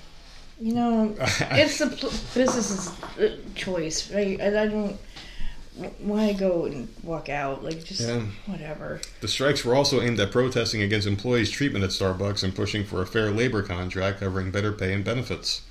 You 0.61 0.75
know, 0.75 1.17
it's 1.21 1.79
the 1.79 1.89
pl- 1.89 2.11
business's 2.35 2.93
choice, 3.55 4.13
right? 4.13 4.39
And 4.41 4.57
I 4.59 4.67
don't. 4.67 4.97
Why 5.99 6.33
go 6.33 6.67
and 6.67 6.89
walk 7.03 7.29
out? 7.29 7.65
Like, 7.65 7.85
just 7.85 8.01
Yeah. 8.01 8.23
whatever. 8.47 9.01
The 9.21 9.29
strikes 9.29 9.65
were 9.65 9.75
also 9.75 10.01
aimed 10.01 10.21
at 10.21 10.31
protesting 10.31 10.83
against 10.83 11.07
employees' 11.07 11.51
treatment 11.51 11.85
at 11.85 11.91
Starbucks 11.91 12.45
and 12.45 12.55
pushing 12.55 12.85
for 12.85 13.03
a 13.03 13.07
fair 13.07 13.31
labor 13.31 13.63
contract 13.63 14.21
covering 14.21 14.51
better 14.53 14.73
pay 14.73 14.93
and 14.93 15.05
benefits. 15.05 15.63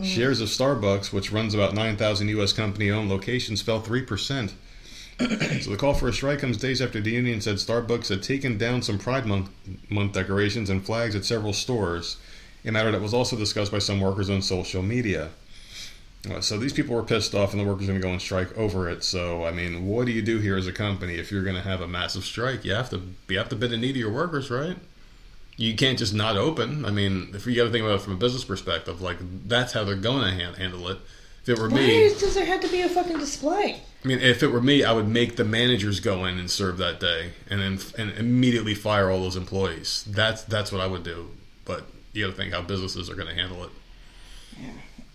Mm. 0.00 0.06
Shares 0.06 0.40
of 0.40 0.48
Starbucks, 0.48 1.12
which 1.12 1.30
runs 1.30 1.54
about 1.54 1.74
9,000 1.74 2.28
U.S. 2.28 2.52
company 2.52 2.90
owned 2.90 3.08
locations, 3.08 3.62
fell 3.62 3.80
3%. 3.80 4.52
so 5.60 5.70
the 5.70 5.76
call 5.78 5.94
for 5.94 6.08
a 6.08 6.12
strike 6.12 6.38
comes 6.40 6.56
days 6.56 6.80
after 6.80 7.00
the 7.00 7.10
union 7.10 7.40
said 7.40 7.56
Starbucks 7.56 8.08
had 8.08 8.22
taken 8.22 8.56
down 8.58 8.82
some 8.82 8.98
Pride 8.98 9.26
Month, 9.26 9.50
month 9.90 10.14
decorations 10.14 10.70
and 10.70 10.84
flags 10.84 11.14
at 11.14 11.24
several 11.24 11.52
stores, 11.52 12.16
a 12.64 12.72
matter 12.72 12.90
that 12.90 13.02
was 13.02 13.14
also 13.14 13.36
discussed 13.36 13.70
by 13.70 13.78
some 13.78 14.00
workers 14.00 14.30
on 14.30 14.40
social 14.42 14.82
media. 14.82 15.28
Uh, 16.28 16.40
So 16.40 16.58
these 16.58 16.72
people 16.72 16.94
were 16.94 17.02
pissed 17.02 17.34
off, 17.34 17.52
and 17.52 17.60
the 17.60 17.66
workers 17.66 17.84
are 17.84 17.92
going 17.92 18.00
to 18.00 18.06
go 18.06 18.12
on 18.12 18.20
strike 18.20 18.56
over 18.58 18.88
it. 18.88 19.04
So 19.04 19.44
I 19.44 19.50
mean, 19.52 19.86
what 19.86 20.06
do 20.06 20.12
you 20.12 20.22
do 20.22 20.38
here 20.38 20.56
as 20.56 20.66
a 20.66 20.72
company 20.72 21.14
if 21.14 21.30
you're 21.30 21.44
going 21.44 21.56
to 21.56 21.62
have 21.62 21.80
a 21.80 21.88
massive 21.88 22.24
strike? 22.24 22.64
You 22.64 22.74
have 22.74 22.90
to 22.90 23.00
you 23.28 23.38
have 23.38 23.48
to 23.50 23.56
bend 23.56 23.72
the 23.72 23.76
knee 23.76 23.92
to 23.92 23.98
your 23.98 24.12
workers, 24.12 24.50
right? 24.50 24.76
You 25.56 25.74
can't 25.76 25.98
just 25.98 26.14
not 26.14 26.36
open. 26.36 26.84
I 26.86 26.90
mean, 26.90 27.32
if 27.34 27.46
you 27.46 27.54
got 27.54 27.64
to 27.64 27.70
think 27.70 27.84
about 27.84 27.96
it 27.96 28.02
from 28.02 28.14
a 28.14 28.16
business 28.16 28.44
perspective, 28.44 29.02
like 29.02 29.18
that's 29.46 29.72
how 29.72 29.84
they're 29.84 29.94
going 29.94 30.24
to 30.24 30.30
hand, 30.30 30.56
handle 30.56 30.88
it. 30.88 30.98
If 31.42 31.48
it 31.50 31.58
were 31.58 31.68
Why 31.68 31.76
me, 31.76 32.08
does 32.08 32.34
there 32.34 32.44
have 32.44 32.60
to 32.60 32.68
be 32.68 32.82
a 32.82 32.88
fucking 32.88 33.18
display? 33.18 33.80
I 34.04 34.08
mean, 34.08 34.20
if 34.20 34.42
it 34.42 34.48
were 34.48 34.60
me, 34.62 34.84
I 34.84 34.92
would 34.92 35.08
make 35.08 35.36
the 35.36 35.44
managers 35.44 36.00
go 36.00 36.24
in 36.24 36.38
and 36.38 36.50
serve 36.50 36.78
that 36.78 37.00
day, 37.00 37.32
and 37.48 37.60
then 37.60 37.78
and 37.98 38.10
immediately 38.18 38.74
fire 38.74 39.10
all 39.10 39.22
those 39.22 39.36
employees. 39.36 40.04
That's 40.08 40.42
that's 40.44 40.70
what 40.72 40.80
I 40.80 40.86
would 40.86 41.02
do. 41.02 41.30
But 41.64 41.84
you 42.12 42.24
got 42.24 42.32
to 42.32 42.36
think 42.36 42.52
how 42.52 42.62
businesses 42.62 43.08
are 43.10 43.14
going 43.14 43.28
to 43.28 43.34
handle 43.34 43.64
it. 43.64 43.70
Yeah, 44.58 44.68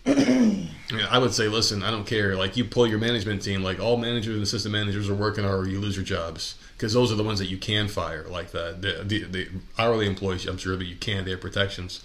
I 0.06 1.18
would 1.18 1.34
say, 1.34 1.48
listen, 1.48 1.82
I 1.82 1.90
don't 1.90 2.06
care. 2.06 2.36
Like 2.36 2.56
you 2.56 2.64
pull 2.64 2.86
your 2.86 2.98
management 2.98 3.42
team, 3.42 3.62
like 3.62 3.80
all 3.80 3.96
managers 3.96 4.34
and 4.34 4.42
assistant 4.42 4.72
managers 4.72 5.08
are 5.08 5.14
working, 5.14 5.44
or 5.44 5.66
you 5.66 5.80
lose 5.80 5.96
your 5.96 6.04
jobs 6.04 6.54
because 6.76 6.92
those 6.92 7.10
are 7.10 7.16
the 7.16 7.24
ones 7.24 7.38
that 7.38 7.46
you 7.46 7.56
can 7.56 7.88
fire 7.88 8.24
like 8.28 8.52
that. 8.52 8.82
The, 8.82 9.02
the, 9.04 9.24
the 9.24 9.48
hourly 9.78 10.06
employees, 10.06 10.46
I'm 10.46 10.58
sure 10.58 10.76
that 10.76 10.84
you 10.84 10.96
can. 10.96 11.24
They 11.24 11.32
have 11.32 11.40
protections. 11.40 12.04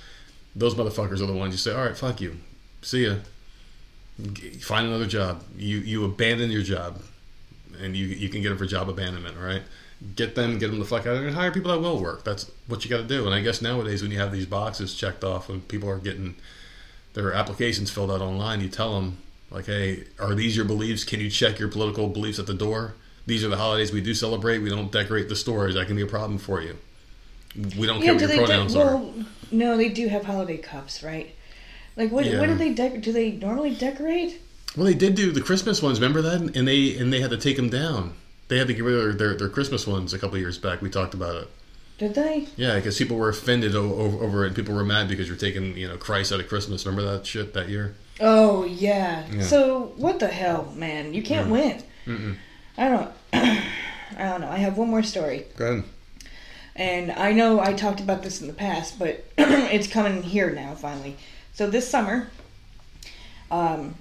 Those 0.55 0.75
motherfuckers 0.75 1.21
are 1.21 1.27
the 1.27 1.33
ones 1.33 1.53
you 1.53 1.57
say, 1.57 1.73
all 1.73 1.85
right, 1.85 1.95
fuck 1.95 2.21
you, 2.21 2.37
see 2.81 3.05
ya. 3.05 3.15
Find 4.61 4.87
another 4.87 5.07
job. 5.07 5.43
You 5.55 5.77
you 5.77 6.03
abandon 6.05 6.51
your 6.51 6.63
job, 6.63 7.01
and 7.79 7.95
you 7.95 8.07
you 8.07 8.29
can 8.29 8.41
get 8.41 8.49
them 8.49 8.57
for 8.57 8.65
job 8.65 8.89
abandonment, 8.89 9.37
right? 9.37 9.61
Get 10.15 10.35
them, 10.35 10.57
get 10.57 10.67
them 10.67 10.79
the 10.79 10.85
fuck 10.85 11.01
out 11.01 11.13
of 11.13 11.19
there, 11.19 11.27
and 11.27 11.35
hire 11.35 11.51
people 11.51 11.71
that 11.71 11.79
will 11.79 12.01
work. 12.01 12.23
That's 12.23 12.49
what 12.67 12.83
you 12.83 12.89
got 12.89 12.97
to 12.97 13.07
do. 13.07 13.25
And 13.25 13.33
I 13.33 13.41
guess 13.41 13.61
nowadays, 13.61 14.01
when 14.01 14.11
you 14.11 14.19
have 14.19 14.31
these 14.31 14.47
boxes 14.47 14.95
checked 14.95 15.23
off, 15.23 15.47
when 15.47 15.61
people 15.61 15.89
are 15.89 15.97
getting 15.97 16.35
their 17.14 17.34
applications 17.34 17.89
filled 17.89 18.12
out 18.12 18.22
online, 18.22 18.62
you 18.62 18.70
tell 18.70 18.95
them 18.95 19.18
like, 19.49 19.66
"Hey, 19.66 20.05
are 20.20 20.34
these 20.34 20.55
your 20.55 20.66
beliefs? 20.66 21.03
Can 21.03 21.20
you 21.20 21.30
check 21.30 21.59
your 21.59 21.68
political 21.68 22.07
beliefs 22.07 22.39
at 22.39 22.47
the 22.47 22.53
door? 22.53 22.95
These 23.26 23.43
are 23.43 23.49
the 23.49 23.57
holidays 23.57 23.91
we 23.91 24.01
do 24.01 24.14
celebrate. 24.14 24.59
We 24.59 24.70
don't 24.70 24.91
decorate 24.91 25.30
the 25.30 25.36
stores. 25.36 25.76
That 25.76 25.88
can 25.88 25.95
be 25.95 26.01
a 26.01 26.07
problem 26.07 26.39
for 26.39 26.62
you. 26.62 26.78
We 27.78 27.86
don't 27.86 28.01
care 28.01 28.14
what 28.14 28.22
your 28.22 28.30
de- 28.30 28.38
pronouns 28.38 28.76
are." 28.76 28.95
well, 28.95 29.14
no, 29.51 29.78
they 29.78 29.89
do 29.89 30.07
have 30.07 30.26
holiday 30.26 30.57
cups, 30.57 31.03
right? 31.03 31.36
Like, 31.97 32.12
what? 32.12 32.26
Yeah. 32.26 32.39
What 32.39 32.47
do 32.47 32.55
they 32.55 32.74
dec- 32.74 33.01
Do 33.01 33.12
they 33.12 33.32
normally 33.32 33.76
decorate? 33.76 34.41
Well, 34.78 34.86
they 34.86 34.93
did 34.93 35.16
do 35.16 35.32
the 35.32 35.41
Christmas 35.41 35.82
ones. 35.82 35.99
Remember 35.99 36.22
that? 36.22 36.55
And 36.55 36.68
they 36.68 36.95
and 36.97 37.12
they 37.12 37.20
had 37.20 37.32
to 37.32 37.38
take 37.38 37.57
them 37.57 37.70
down. 37.70 38.14
They 38.47 38.57
had 38.57 38.68
to 38.68 38.74
get 38.74 38.84
rid 38.84 38.95
of 38.95 39.18
their, 39.18 39.34
their 39.36 39.49
Christmas 39.49 39.88
ones 39.88 40.14
a 40.14 40.20
couple 40.20 40.36
of 40.36 40.41
years 40.41 40.57
back. 40.57 40.82
We 40.82 40.89
talked 40.89 41.14
about 41.14 41.36
it. 41.36 41.49
Did 42.01 42.15
they? 42.15 42.47
Yeah, 42.57 42.77
because 42.77 42.97
people 42.97 43.15
were 43.15 43.29
offended 43.29 43.75
over, 43.75 44.23
over 44.25 44.43
it. 44.43 44.55
People 44.55 44.73
were 44.73 44.83
mad 44.83 45.07
because 45.07 45.27
you're 45.27 45.37
taking 45.37 45.77
you 45.77 45.87
know 45.87 45.97
Christ 45.97 46.31
out 46.31 46.39
of 46.39 46.47
Christmas. 46.47 46.83
Remember 46.83 47.11
that 47.11 47.27
shit 47.27 47.53
that 47.53 47.69
year? 47.69 47.93
Oh 48.19 48.65
yeah. 48.65 49.23
Yeah. 49.31 49.43
So 49.43 49.93
what 49.97 50.19
the 50.19 50.27
hell, 50.27 50.73
man? 50.75 51.13
You 51.13 51.21
can't 51.21 51.51
win. 51.51 51.83
Mm-mm. 52.07 52.37
I 52.75 52.89
don't. 52.89 53.11
I 53.33 53.63
don't 54.17 54.41
know. 54.41 54.49
I 54.49 54.57
have 54.57 54.79
one 54.79 54.89
more 54.89 55.03
story, 55.03 55.45
Go 55.57 55.65
ahead. 55.73 55.83
and 56.75 57.11
I 57.11 57.33
know 57.33 57.59
I 57.59 57.73
talked 57.73 57.99
about 57.99 58.23
this 58.23 58.41
in 58.41 58.47
the 58.47 58.53
past, 58.53 58.97
but 58.97 59.23
it's 59.37 59.85
coming 59.87 60.23
here 60.23 60.49
now 60.49 60.73
finally. 60.73 61.17
So 61.53 61.69
this 61.69 61.87
summer, 61.87 62.29
um, 63.51 63.93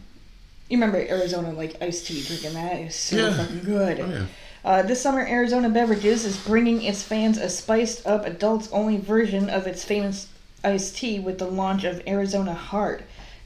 you 0.71 0.77
remember 0.79 0.97
Arizona 0.99 1.53
like 1.53 1.81
iced 1.83 2.07
tea 2.07 2.23
drinking 2.23 2.55
that 2.55 2.81
is 2.81 2.95
so 2.95 3.17
Yeah. 3.17 3.37
fucking 3.37 3.61
good. 3.61 4.01
Oh 4.01 4.09
yeah. 4.09 4.27
Uh, 4.63 4.83
this 4.83 5.01
summer, 5.01 5.21
Arizona 5.27 5.71
Beverages 5.71 6.27
is 6.27 6.37
bringing 6.37 6.83
its 6.83 7.03
fans 7.03 7.39
a 7.39 7.49
spiced 7.49 8.07
up, 8.07 8.27
adults 8.27 8.69
only 8.73 8.99
version 8.99 9.49
of 9.49 9.67
its 9.67 9.85
famous 9.85 10.29
iced 10.63 10.97
tea 10.97 11.19
with 11.19 11.39
the 11.39 11.47
launch 11.47 11.85
of 11.85 12.03
Arizona 12.07 12.53
Hard, 12.53 13.03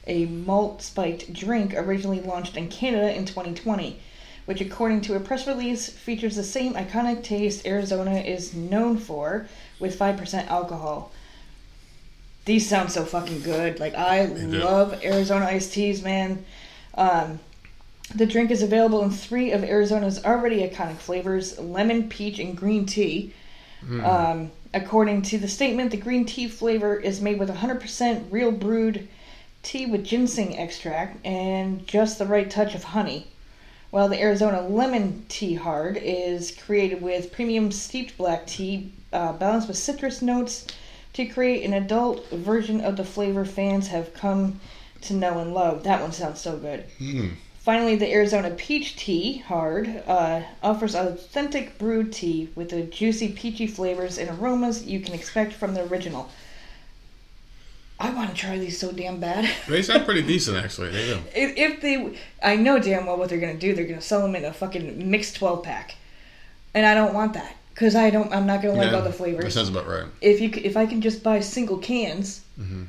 a 0.07 0.25
malt 0.25 0.81
spiked 0.81 1.31
drink 1.31 1.73
originally 1.73 2.19
launched 2.19 2.57
in 2.57 2.67
Canada 2.67 3.15
in 3.15 3.25
2020, 3.25 3.97
which, 4.43 4.59
according 4.59 4.99
to 5.01 5.15
a 5.15 5.19
press 5.21 5.47
release, 5.47 5.87
features 5.89 6.35
the 6.35 6.43
same 6.43 6.73
iconic 6.73 7.23
taste 7.23 7.65
Arizona 7.65 8.15
is 8.15 8.53
known 8.53 8.97
for 8.97 9.47
with 9.79 9.97
5% 9.97 10.47
alcohol. 10.47 11.11
These 12.43 12.67
sound 12.67 12.91
so 12.91 13.05
fucking 13.05 13.41
good. 13.41 13.79
Like, 13.79 13.95
I 13.95 14.25
love 14.25 15.01
Arizona 15.03 15.45
iced 15.45 15.73
teas, 15.73 16.03
man. 16.03 16.45
Um, 16.93 17.39
the 18.13 18.25
drink 18.25 18.51
is 18.51 18.61
available 18.61 19.03
in 19.03 19.09
three 19.09 19.51
of 19.51 19.63
Arizona's 19.63 20.23
already 20.23 20.67
iconic 20.67 20.97
flavors 20.97 21.57
lemon, 21.57 22.09
peach, 22.09 22.39
and 22.39 22.55
green 22.55 22.85
tea. 22.85 23.33
Um, 24.03 24.51
according 24.73 25.23
to 25.23 25.37
the 25.37 25.47
statement, 25.47 25.91
the 25.91 25.97
green 25.97 26.25
tea 26.25 26.47
flavor 26.47 26.95
is 26.95 27.21
made 27.21 27.39
with 27.39 27.49
100% 27.49 28.31
real 28.31 28.51
brewed 28.51 29.07
tea 29.63 29.85
with 29.85 30.03
ginseng 30.03 30.57
extract 30.57 31.25
and 31.25 31.85
just 31.87 32.19
the 32.19 32.25
right 32.25 32.49
touch 32.49 32.75
of 32.75 32.83
honey. 32.83 33.27
While 33.89 34.09
the 34.09 34.21
Arizona 34.21 34.61
lemon 34.61 35.25
tea 35.29 35.55
hard 35.55 35.97
is 35.97 36.51
created 36.51 37.01
with 37.01 37.31
premium 37.31 37.71
steeped 37.71 38.17
black 38.17 38.45
tea 38.45 38.91
uh, 39.13 39.33
balanced 39.33 39.67
with 39.67 39.77
citrus 39.77 40.21
notes 40.21 40.67
to 41.13 41.25
create 41.25 41.63
an 41.63 41.73
adult 41.73 42.29
version 42.29 42.81
of 42.81 42.97
the 42.97 43.05
flavor 43.05 43.45
fans 43.45 43.87
have 43.87 44.13
come 44.13 44.59
to 45.01 45.13
know 45.13 45.39
and 45.39 45.53
love. 45.53 45.83
That 45.83 46.01
one 46.01 46.11
sounds 46.11 46.41
so 46.41 46.57
good. 46.57 46.85
Mm. 46.99 47.35
Finally, 47.65 47.95
the 47.95 48.11
Arizona 48.13 48.51
Peach 48.51 48.95
Tea 48.95 49.39
Hard 49.39 50.03
uh, 50.07 50.43
offers 50.61 50.93
authentic 50.93 51.79
brewed 51.79 52.13
tea 52.13 52.47
with 52.53 52.69
the 52.69 52.83
juicy 52.83 53.29
peachy 53.31 53.65
flavors 53.65 54.19
and 54.19 54.29
aromas 54.39 54.85
you 54.85 54.99
can 54.99 55.15
expect 55.15 55.51
from 55.51 55.73
the 55.73 55.83
original. 55.87 56.29
I 57.99 58.11
want 58.13 58.29
to 58.29 58.35
try 58.35 58.59
these 58.59 58.77
so 58.79 58.91
damn 58.91 59.19
bad. 59.19 59.49
They 59.67 59.81
sound 59.81 60.05
pretty 60.05 60.21
decent, 60.33 60.57
actually. 60.63 60.91
They 60.91 61.07
do. 61.07 61.19
if, 61.35 61.57
if 61.57 61.81
they, 61.81 62.19
I 62.43 62.55
know 62.55 62.77
damn 62.77 63.07
well 63.07 63.17
what 63.17 63.29
they're 63.29 63.39
gonna 63.39 63.55
do. 63.55 63.73
They're 63.73 63.85
gonna 63.87 63.99
sell 63.99 64.21
them 64.21 64.35
in 64.35 64.45
a 64.45 64.53
fucking 64.53 65.09
mixed 65.09 65.37
twelve 65.37 65.63
pack, 65.63 65.95
and 66.75 66.85
I 66.85 66.93
don't 66.93 67.15
want 67.15 67.33
that 67.33 67.55
because 67.73 67.95
I 67.95 68.11
don't. 68.11 68.31
I'm 68.31 68.45
not 68.45 68.61
gonna 68.61 68.75
like 68.75 68.91
Yeah, 68.91 68.97
all 68.97 69.01
the 69.03 69.11
flavors. 69.11 69.43
That 69.43 69.51
sounds 69.51 69.69
about 69.69 69.87
right. 69.87 70.05
If 70.21 70.39
you, 70.39 70.51
if 70.53 70.77
I 70.77 70.85
can 70.85 71.01
just 71.01 71.23
buy 71.23 71.39
single 71.39 71.79
cans 71.79 72.41
Mhm. 72.61 72.85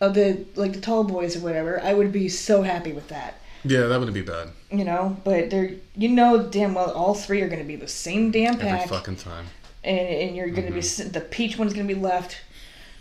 of 0.00 0.14
the 0.14 0.46
like 0.56 0.72
the 0.72 0.80
tall 0.80 1.04
boys 1.04 1.36
or 1.36 1.40
whatever, 1.40 1.78
I 1.82 1.92
would 1.92 2.10
be 2.10 2.30
so 2.30 2.62
happy 2.62 2.92
with 2.92 3.08
that. 3.08 3.34
Yeah, 3.64 3.82
that 3.86 3.98
wouldn't 3.98 4.14
be 4.14 4.22
bad. 4.22 4.48
you 4.70 4.84
know 4.84 5.16
but 5.24 5.50
they're 5.50 5.72
you 5.96 6.08
know 6.08 6.42
damn 6.48 6.74
well 6.74 6.90
all 6.92 7.14
three 7.14 7.40
are 7.42 7.48
going 7.48 7.60
to 7.60 7.66
be 7.66 7.76
the 7.76 7.88
same 7.88 8.30
damn 8.30 8.60
Every 8.60 8.86
fucking 8.88 9.16
time. 9.16 9.46
and, 9.84 9.98
and 9.98 10.36
you're 10.36 10.48
going 10.50 10.66
to 10.66 10.72
be 10.72 10.80
Mm-hmm. 10.80 11.06
s 11.08 11.12
the 11.12 11.20
peach 11.20 11.58
one's 11.58 11.72
going 11.74 11.86
to 11.88 11.94
be 11.94 12.00
left 12.00 12.36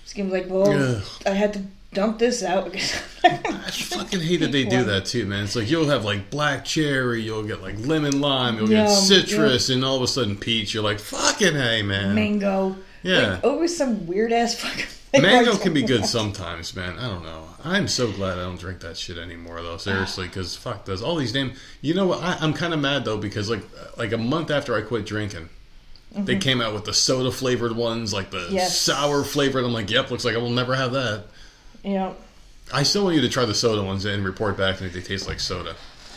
it's 0.03 0.13
going 0.13 0.29
to 0.29 0.33
be 0.33 0.41
like 0.41 0.49
well 0.49 0.69
Ugh. 0.71 1.03
i 1.25 1.31
had 1.31 1.53
to 1.53 1.61
dump 1.93 2.19
this 2.19 2.43
out 2.43 2.65
because 2.65 2.93
I 3.23 3.71
fucking 3.71 4.19
hate 4.19 4.37
that 4.41 4.51
they 4.51 4.65
do 4.65 4.83
that 4.83 5.05
too, 5.05 5.25
man. 5.25 5.45
It's 5.45 5.55
like 5.55 5.69
you'll 5.71 5.87
have 5.89 6.03
like 6.05 6.29
black 6.29 6.63
cherry, 6.65 7.21
you'll 7.21 7.43
get 7.45 7.61
like 7.61 7.75
lemon 7.79 8.19
lime, 8.21 8.57
you'll 8.57 8.69
Yeah, 8.69 8.85
get 8.85 8.93
citrus, 8.93 9.69
and 9.69 9.83
all 9.85 9.95
of 9.95 10.01
a 10.03 10.07
sudden 10.07 10.35
peach. 10.37 10.73
You're 10.73 10.83
like, 10.83 10.99
fucking 10.99 11.53
hey, 11.55 11.81
man. 11.81 12.13
mango 12.13 12.75
Yeah. 13.03 13.35
like, 13.35 13.43
always 13.45 13.75
some 13.75 14.05
weird 14.05 14.31
ass 14.33 14.53
fucking 14.59 14.85
Mango 15.21 15.57
can 15.57 15.73
be 15.73 15.83
good 15.83 16.05
sometimes, 16.05 16.75
man. 16.75 16.97
I 16.99 17.07
don't 17.07 17.23
know. 17.23 17.45
I'm 17.63 17.87
so 17.87 18.11
glad 18.11 18.37
I 18.37 18.41
don't 18.43 18.59
drink 18.59 18.81
that 18.81 18.97
shit 18.97 19.17
anymore, 19.17 19.61
though. 19.61 19.77
Seriously, 19.77 20.27
because 20.27 20.55
fuck 20.55 20.85
those. 20.85 21.01
All 21.01 21.15
these 21.15 21.31
damn. 21.31 21.53
You 21.81 21.93
know 21.93 22.05
what? 22.07 22.21
I, 22.21 22.37
I'm 22.41 22.53
kind 22.53 22.73
of 22.73 22.79
mad 22.79 23.05
though 23.05 23.17
because 23.17 23.49
like 23.49 23.61
like 23.97 24.11
a 24.11 24.17
month 24.17 24.51
after 24.51 24.75
I 24.75 24.81
quit 24.81 25.05
drinking, 25.05 25.49
they 26.15 26.37
came 26.37 26.61
out 26.61 26.73
with 26.73 26.85
the 26.85 26.93
soda 26.93 27.31
flavored 27.31 27.75
ones, 27.75 28.13
like 28.13 28.31
the 28.31 28.37
Mm-hmm. 28.37 28.55
Yes. 28.55 28.77
sour 28.77 29.23
flavored. 29.23 29.63
I'm 29.63 29.73
like, 29.73 29.89
yep, 29.89 30.11
looks 30.11 30.25
like 30.25 30.35
I 30.35 30.39
will 30.39 30.49
never 30.49 30.75
have 30.75 30.91
that. 30.93 31.25
know 31.83 32.15
I 32.73 32.83
still 32.83 33.05
want 33.05 33.15
you 33.15 33.21
to 33.21 33.29
try 33.29 33.45
the 33.45 33.55
soda 33.55 33.81
ones 33.83 34.03
and 34.05 34.25
report 34.25 34.57
back 34.57 34.81
if 34.81 34.91
they 34.93 35.01
taste 35.01 35.25
like 35.27 35.39
soda. 35.39 35.75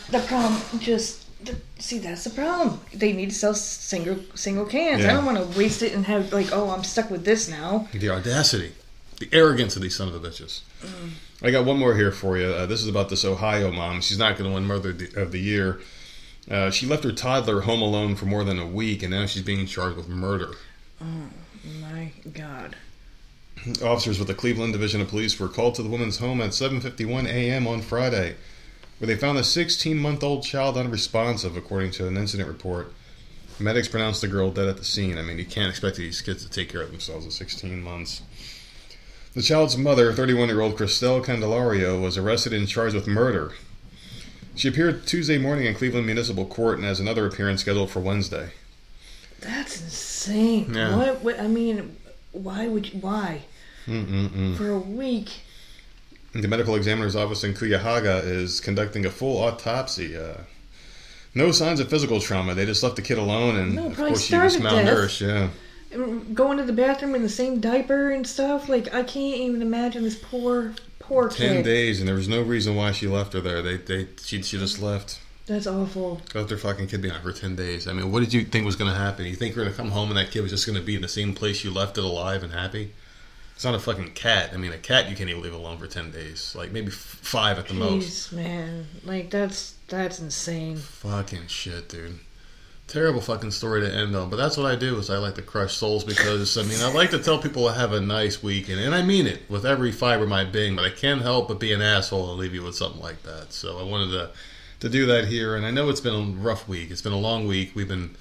the 0.09 0.19
problem 0.19 0.61
just 0.79 1.19
the, 1.45 1.55
see 1.79 1.97
that's 1.97 2.25
the 2.25 2.29
problem 2.29 2.79
they 2.93 3.13
need 3.13 3.29
to 3.29 3.35
sell 3.35 3.53
single 3.55 4.17
single 4.35 4.65
cans 4.65 5.03
i 5.05 5.13
don't 5.13 5.25
want 5.25 5.37
to 5.39 5.57
waste 5.57 5.81
it 5.81 5.93
and 5.93 6.05
have 6.05 6.31
like 6.33 6.49
oh 6.51 6.69
i'm 6.69 6.83
stuck 6.83 7.09
with 7.09 7.23
this 7.25 7.47
now 7.49 7.87
The 7.93 8.09
audacity, 8.09 8.73
the 9.21 9.29
arrogance 9.35 9.75
of 9.77 9.81
these 9.81 9.95
son 9.95 10.09
of 10.09 10.21
bitches. 10.21 10.61
I 11.41 11.51
got 11.51 11.63
one 11.65 11.77
more 11.79 11.95
here 11.95 12.11
for 12.11 12.37
you. 12.37 12.47
Uh, 12.47 12.65
this 12.65 12.81
is 12.81 12.87
about 12.87 13.09
this 13.09 13.23
Ohio 13.23 13.71
mom. 13.71 14.01
She's 14.01 14.17
not 14.19 14.37
going 14.37 14.49
to 14.49 14.53
win 14.53 14.65
Mother 14.65 14.89
of 14.89 14.97
the- 14.99 15.21
of 15.21 15.31
the 15.31 15.39
Year. 15.39 15.79
Uh, 16.49 16.69
she 16.71 16.85
left 16.85 17.03
her 17.03 17.11
toddler 17.11 17.61
home 17.61 17.81
alone 17.81 18.15
for 18.15 18.25
more 18.25 18.43
than 18.43 18.59
a 18.59 18.65
week, 18.67 19.03
and 19.03 19.11
now 19.11 19.25
she's 19.25 19.43
being 19.43 19.65
charged 19.65 19.95
with 19.95 20.09
murder. 20.09 20.55
Oh 21.01 21.29
my 21.79 22.11
god 22.33 22.75
Officers 23.83 24.17
with 24.17 24.27
the 24.27 24.33
Cleveland 24.33 24.73
Division 24.73 25.01
of 25.01 25.07
Police 25.09 25.39
were 25.39 25.47
called 25.47 25.75
to 25.75 25.83
the 25.83 25.89
woman's 25.89 26.17
home 26.17 26.41
at 26.41 26.49
7:51 26.51 27.27
a.m. 27.27 27.67
on 27.67 27.81
Friday, 27.81 28.35
where 28.97 29.07
they 29.07 29.15
found 29.15 29.37
a 29.37 29.41
16-month-old 29.43 30.43
child 30.43 30.77
unresponsive, 30.77 31.55
according 31.55 31.91
to 31.91 32.07
an 32.07 32.17
incident 32.17 32.49
report. 32.49 32.91
Medics 33.59 33.87
pronounced 33.87 34.21
the 34.21 34.27
girl 34.27 34.49
dead 34.49 34.67
at 34.67 34.77
the 34.77 34.83
scene. 34.83 35.19
I 35.19 35.21
mean, 35.21 35.37
you 35.37 35.45
can't 35.45 35.69
expect 35.69 35.97
these 35.97 36.21
kids 36.21 36.43
to 36.43 36.49
take 36.49 36.69
care 36.69 36.81
of 36.81 36.89
themselves 36.89 37.27
at 37.27 37.33
16 37.33 37.83
months. 37.83 38.23
The 39.33 39.41
child's 39.41 39.77
mother, 39.77 40.11
31-year-old 40.11 40.75
Kristel 40.77 41.23
Candelario, 41.23 42.01
was 42.01 42.17
arrested 42.17 42.53
and 42.53 42.67
charged 42.67 42.95
with 42.95 43.07
murder. 43.07 43.53
She 44.55 44.67
appeared 44.67 45.07
Tuesday 45.07 45.37
morning 45.37 45.65
in 45.65 45.73
Cleveland 45.73 46.05
Municipal 46.05 46.45
Court 46.45 46.77
and 46.77 46.85
has 46.85 46.99
another 46.99 47.25
appearance 47.25 47.61
scheduled 47.61 47.89
for 47.89 48.01
Wednesday. 48.01 48.49
That's 49.39 49.81
insane. 49.81 50.73
Yeah. 50.73 50.97
What, 50.97 51.21
what? 51.23 51.39
I 51.39 51.47
mean, 51.47 51.95
why 52.33 52.67
would 52.67 52.91
you? 52.93 52.99
Why 52.99 53.43
Mm-mm-mm. 53.87 54.57
for 54.57 54.69
a 54.69 54.77
week? 54.77 55.29
The 56.33 56.47
medical 56.47 56.75
examiner's 56.75 57.15
office 57.15 57.43
in 57.43 57.53
Cuyahoga 57.55 58.17
is 58.19 58.59
conducting 58.59 59.05
a 59.05 59.09
full 59.09 59.37
autopsy. 59.41 60.15
Uh, 60.15 60.33
no 61.33 61.51
signs 61.51 61.79
of 61.79 61.89
physical 61.89 62.19
trauma. 62.19 62.53
They 62.53 62.65
just 62.65 62.83
left 62.83 62.97
the 62.97 63.01
kid 63.01 63.17
alone, 63.17 63.55
and 63.55 63.75
No, 63.75 63.87
of 63.87 63.95
course 63.97 64.21
she 64.25 64.37
was 64.37 64.57
to 64.57 64.61
death. 64.61 64.73
malnourished. 64.73 65.25
Yeah. 65.27 65.49
Going 66.33 66.57
to 66.57 66.63
the 66.63 66.73
bathroom 66.73 67.15
in 67.15 67.21
the 67.21 67.29
same 67.29 67.59
diaper 67.59 68.11
and 68.11 68.25
stuff. 68.25 68.69
Like 68.69 68.93
I 68.93 69.03
can't 69.03 69.35
even 69.37 69.61
imagine 69.61 70.03
this 70.03 70.17
poor, 70.17 70.73
poor 70.99 71.27
Ten 71.29 71.57
kid. 71.57 71.63
days, 71.65 71.99
and 71.99 72.07
there 72.07 72.15
was 72.15 72.27
no 72.29 72.41
reason 72.41 72.75
why 72.75 72.91
she 72.93 73.07
left 73.07 73.33
her 73.33 73.41
there. 73.41 73.61
They, 73.61 73.77
they, 73.77 74.07
she, 74.23 74.41
she 74.41 74.57
just 74.57 74.81
left. 74.81 75.19
That's 75.47 75.67
awful. 75.67 76.21
Left 76.33 76.47
their 76.47 76.57
fucking 76.57 76.87
kid 76.87 77.01
behind 77.01 77.23
for 77.23 77.33
ten 77.33 77.55
days. 77.57 77.87
I 77.87 77.93
mean, 77.93 78.11
what 78.11 78.21
did 78.21 78.31
you 78.31 78.45
think 78.45 78.65
was 78.65 78.77
going 78.77 78.91
to 78.91 78.97
happen? 78.97 79.25
You 79.25 79.35
think 79.35 79.53
you're 79.55 79.65
going 79.65 79.75
to 79.75 79.77
come 79.81 79.91
home 79.91 80.07
and 80.09 80.17
that 80.17 80.31
kid 80.31 80.41
was 80.41 80.51
just 80.51 80.65
going 80.65 80.77
to 80.77 80.85
be 80.85 80.95
in 80.95 81.01
the 81.01 81.09
same 81.09 81.33
place 81.33 81.63
you 81.63 81.71
left 81.71 81.97
it 81.97 82.03
alive 82.05 82.43
and 82.43 82.53
happy? 82.53 82.93
It's 83.55 83.65
not 83.65 83.75
a 83.75 83.79
fucking 83.79 84.13
cat. 84.13 84.51
I 84.53 84.57
mean, 84.57 84.71
a 84.71 84.77
cat 84.77 85.09
you 85.09 85.15
can't 85.15 85.29
even 85.29 85.41
leave 85.41 85.53
alone 85.53 85.77
for 85.77 85.87
ten 85.87 86.09
days. 86.09 86.55
Like 86.57 86.71
maybe 86.71 86.87
f- 86.87 86.93
five 86.93 87.59
at 87.59 87.67
the 87.67 87.73
most. 87.73 88.31
Man. 88.31 88.87
Like 89.03 89.29
that's 89.29 89.75
that's 89.87 90.19
insane. 90.19 90.77
Fucking 90.77 91.47
shit, 91.47 91.89
dude. 91.89 92.19
Terrible 92.91 93.21
fucking 93.21 93.51
story 93.51 93.79
to 93.79 93.89
end 93.89 94.13
on. 94.17 94.29
But 94.29 94.35
that's 94.35 94.57
what 94.57 94.65
I 94.65 94.75
do 94.75 94.97
is 94.97 95.09
I 95.09 95.17
like 95.17 95.35
to 95.35 95.41
crush 95.41 95.75
souls 95.75 96.03
because 96.03 96.57
I 96.57 96.63
mean 96.63 96.81
I 96.81 96.91
like 96.91 97.11
to 97.11 97.19
tell 97.19 97.39
people 97.39 97.67
to 97.67 97.73
have 97.73 97.93
a 97.93 98.01
nice 98.01 98.43
weekend, 98.43 98.81
and 98.81 98.93
I 98.93 99.01
mean 99.01 99.27
it 99.27 99.49
with 99.49 99.65
every 99.65 99.93
fiber 99.93 100.23
of 100.23 100.29
my 100.29 100.43
being. 100.43 100.75
But 100.75 100.83
I 100.83 100.89
can't 100.89 101.21
help 101.21 101.47
but 101.47 101.57
be 101.57 101.71
an 101.71 101.81
asshole 101.81 102.31
and 102.31 102.37
leave 102.37 102.53
you 102.53 102.63
with 102.63 102.75
something 102.75 103.01
like 103.01 103.23
that. 103.23 103.53
So 103.53 103.79
I 103.79 103.83
wanted 103.83 104.11
to 104.11 104.31
to 104.81 104.89
do 104.89 105.05
that 105.05 105.29
here, 105.29 105.55
and 105.55 105.65
I 105.65 105.71
know 105.71 105.87
it's 105.87 106.01
been 106.01 106.13
a 106.13 106.37
rough 106.41 106.67
week. 106.67 106.91
It's 106.91 107.01
been 107.01 107.13
a 107.13 107.17
long 107.17 107.47
week. 107.47 107.71
We've 107.75 107.87
been 107.87 108.13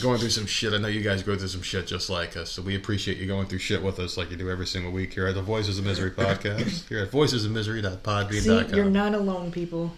going 0.00 0.18
through 0.18 0.30
some 0.30 0.46
shit. 0.46 0.72
I 0.72 0.78
know 0.78 0.88
you 0.88 1.02
guys 1.02 1.22
go 1.22 1.36
through 1.36 1.48
some 1.48 1.60
shit 1.60 1.86
just 1.86 2.08
like 2.08 2.34
us, 2.34 2.50
so 2.50 2.62
we 2.62 2.76
appreciate 2.76 3.18
you 3.18 3.26
going 3.26 3.46
through 3.46 3.58
shit 3.58 3.82
with 3.82 3.98
us 3.98 4.16
like 4.16 4.30
you 4.30 4.38
do 4.38 4.48
every 4.48 4.66
single 4.66 4.90
week 4.90 5.12
here 5.12 5.26
at 5.26 5.34
the 5.34 5.42
Voices 5.42 5.78
of 5.78 5.84
Misery 5.84 6.10
podcast. 6.12 6.88
Here 6.88 7.00
at 7.00 7.10
voices 7.10 7.44
of 7.44 7.52
See, 7.52 7.58
voicesofmisery.podbean.com. 7.58 8.74
you're 8.74 8.86
not 8.86 9.14
alone, 9.14 9.50
people. 9.50 9.92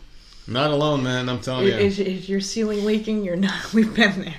Not 0.46 0.70
alone, 0.70 1.02
man. 1.02 1.28
I'm 1.28 1.40
telling 1.40 1.66
you. 1.66 1.72
Is, 1.72 1.98
is 1.98 2.28
your 2.28 2.40
ceiling 2.40 2.84
leaking? 2.84 3.24
You're 3.24 3.36
not. 3.36 3.72
We've 3.74 3.94
been 3.94 4.20
there. 4.22 4.34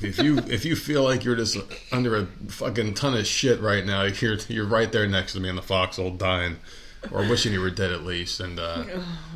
If 0.00 0.18
you 0.18 0.38
if 0.38 0.64
you 0.64 0.76
feel 0.76 1.02
like 1.02 1.24
you're 1.24 1.34
just 1.34 1.58
under 1.90 2.16
a 2.16 2.26
fucking 2.48 2.94
ton 2.94 3.14
of 3.14 3.26
shit 3.26 3.60
right 3.60 3.84
now, 3.84 4.04
you're 4.04 4.36
you're 4.48 4.66
right 4.66 4.92
there 4.92 5.08
next 5.08 5.32
to 5.32 5.40
me 5.40 5.48
in 5.48 5.56
the 5.56 5.62
foxhole, 5.62 6.12
dying, 6.12 6.56
or 7.10 7.20
wishing 7.28 7.52
you 7.52 7.60
were 7.60 7.70
dead 7.70 7.90
at 7.90 8.04
least. 8.04 8.38
And 8.38 8.60
uh, 8.60 8.84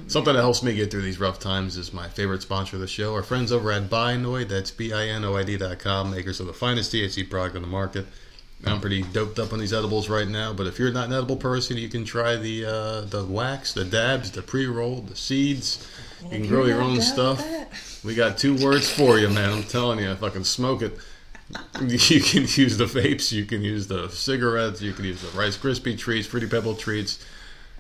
something 0.07 0.35
that 0.35 0.41
helps 0.41 0.63
me 0.63 0.75
get 0.75 0.91
through 0.91 1.03
these 1.03 1.19
rough 1.19 1.41
times 1.41 1.77
is 1.77 1.93
my 1.93 2.09
favorite 2.09 2.43
sponsor 2.43 2.77
of 2.77 2.81
the 2.81 2.87
show, 2.87 3.15
our 3.15 3.25
friends 3.25 3.51
over 3.51 3.73
at 3.73 3.91
Binoid. 3.91 4.49
That's 4.49 4.71
b 4.71 4.93
i 4.93 5.09
n 5.09 5.25
o 5.25 5.35
i 5.37 5.43
d 5.43 5.57
dot 5.57 5.81
com, 5.81 6.13
makers 6.13 6.39
of 6.39 6.47
the 6.47 6.53
finest 6.53 6.93
THC 6.93 7.29
product 7.29 7.57
on 7.57 7.63
the 7.63 7.69
market. 7.69 8.07
I'm 8.65 8.81
pretty 8.81 9.03
doped 9.03 9.39
up 9.39 9.53
on 9.53 9.59
these 9.59 9.73
edibles 9.73 10.09
right 10.09 10.29
now, 10.29 10.53
but 10.53 10.67
if 10.67 10.79
you're 10.79 10.93
not 10.93 11.09
an 11.09 11.13
edible 11.13 11.37
person, 11.37 11.77
you 11.77 11.89
can 11.89 12.05
try 12.05 12.37
the 12.37 12.65
uh, 12.65 13.01
the 13.03 13.25
wax, 13.25 13.73
the 13.73 13.85
dabs, 13.85 14.31
the 14.31 14.43
pre 14.43 14.67
roll, 14.67 15.01
the 15.01 15.17
seeds. 15.17 15.89
You 16.25 16.29
can 16.29 16.47
grow 16.49 16.67
your 16.67 16.81
own 16.81 17.01
stuff. 17.01 17.45
We 18.05 18.15
got 18.15 18.39
two 18.39 18.57
words 18.57 18.91
for 18.91 19.19
you, 19.19 19.29
man. 19.29 19.53
I'm 19.53 19.65
telling 19.65 19.99
you, 19.99 20.11
if 20.11 20.23
I 20.23 20.29
can 20.31 20.45
smoke 20.45 20.83
it, 20.83 20.97
you 21.81 21.99
can 22.21 22.43
use 22.43 22.77
the 22.77 22.85
vapes, 22.85 23.33
you 23.33 23.45
can 23.45 23.63
use 23.63 23.87
the 23.89 24.09
cigarettes, 24.09 24.81
you 24.81 24.93
can 24.93 25.05
use 25.05 25.21
the 25.23 25.37
Rice 25.37 25.57
Krispie 25.57 25.99
treats, 25.99 26.27
Fruity 26.27 26.47
Pebble 26.47 26.75
treats, 26.75 27.25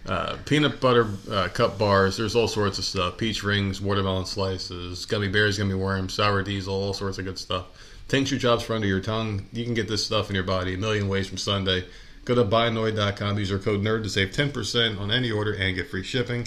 uh, 0.06 0.36
peanut 0.46 0.80
butter 0.80 1.08
uh, 1.30 1.48
cup 1.48 1.78
bars. 1.78 2.16
There's 2.16 2.34
all 2.34 2.48
sorts 2.48 2.78
of 2.78 2.84
stuff. 2.84 3.18
Peach 3.18 3.44
rings, 3.44 3.80
watermelon 3.80 4.26
slices, 4.26 5.06
gummy 5.06 5.28
bears, 5.28 5.58
gummy 5.58 5.74
worms, 5.74 6.14
sour 6.14 6.42
diesel, 6.42 6.74
all 6.74 6.92
sorts 6.92 7.18
of 7.18 7.24
good 7.24 7.38
stuff. 7.38 7.66
Tincture 8.12 8.36
drops 8.36 8.64
for 8.64 8.74
under 8.74 8.86
your 8.86 9.00
tongue. 9.00 9.46
You 9.54 9.64
can 9.64 9.72
get 9.72 9.88
this 9.88 10.04
stuff 10.04 10.28
in 10.28 10.34
your 10.34 10.44
body 10.44 10.74
a 10.74 10.76
million 10.76 11.08
ways 11.08 11.28
from 11.28 11.38
Sunday. 11.38 11.86
Go 12.26 12.34
to 12.34 12.44
binoid.com. 12.44 13.38
Use 13.38 13.50
our 13.50 13.58
code 13.58 13.80
NERD 13.80 14.02
to 14.02 14.10
save 14.10 14.32
10% 14.32 15.00
on 15.00 15.10
any 15.10 15.30
order 15.30 15.54
and 15.54 15.74
get 15.74 15.88
free 15.88 16.02
shipping. 16.02 16.46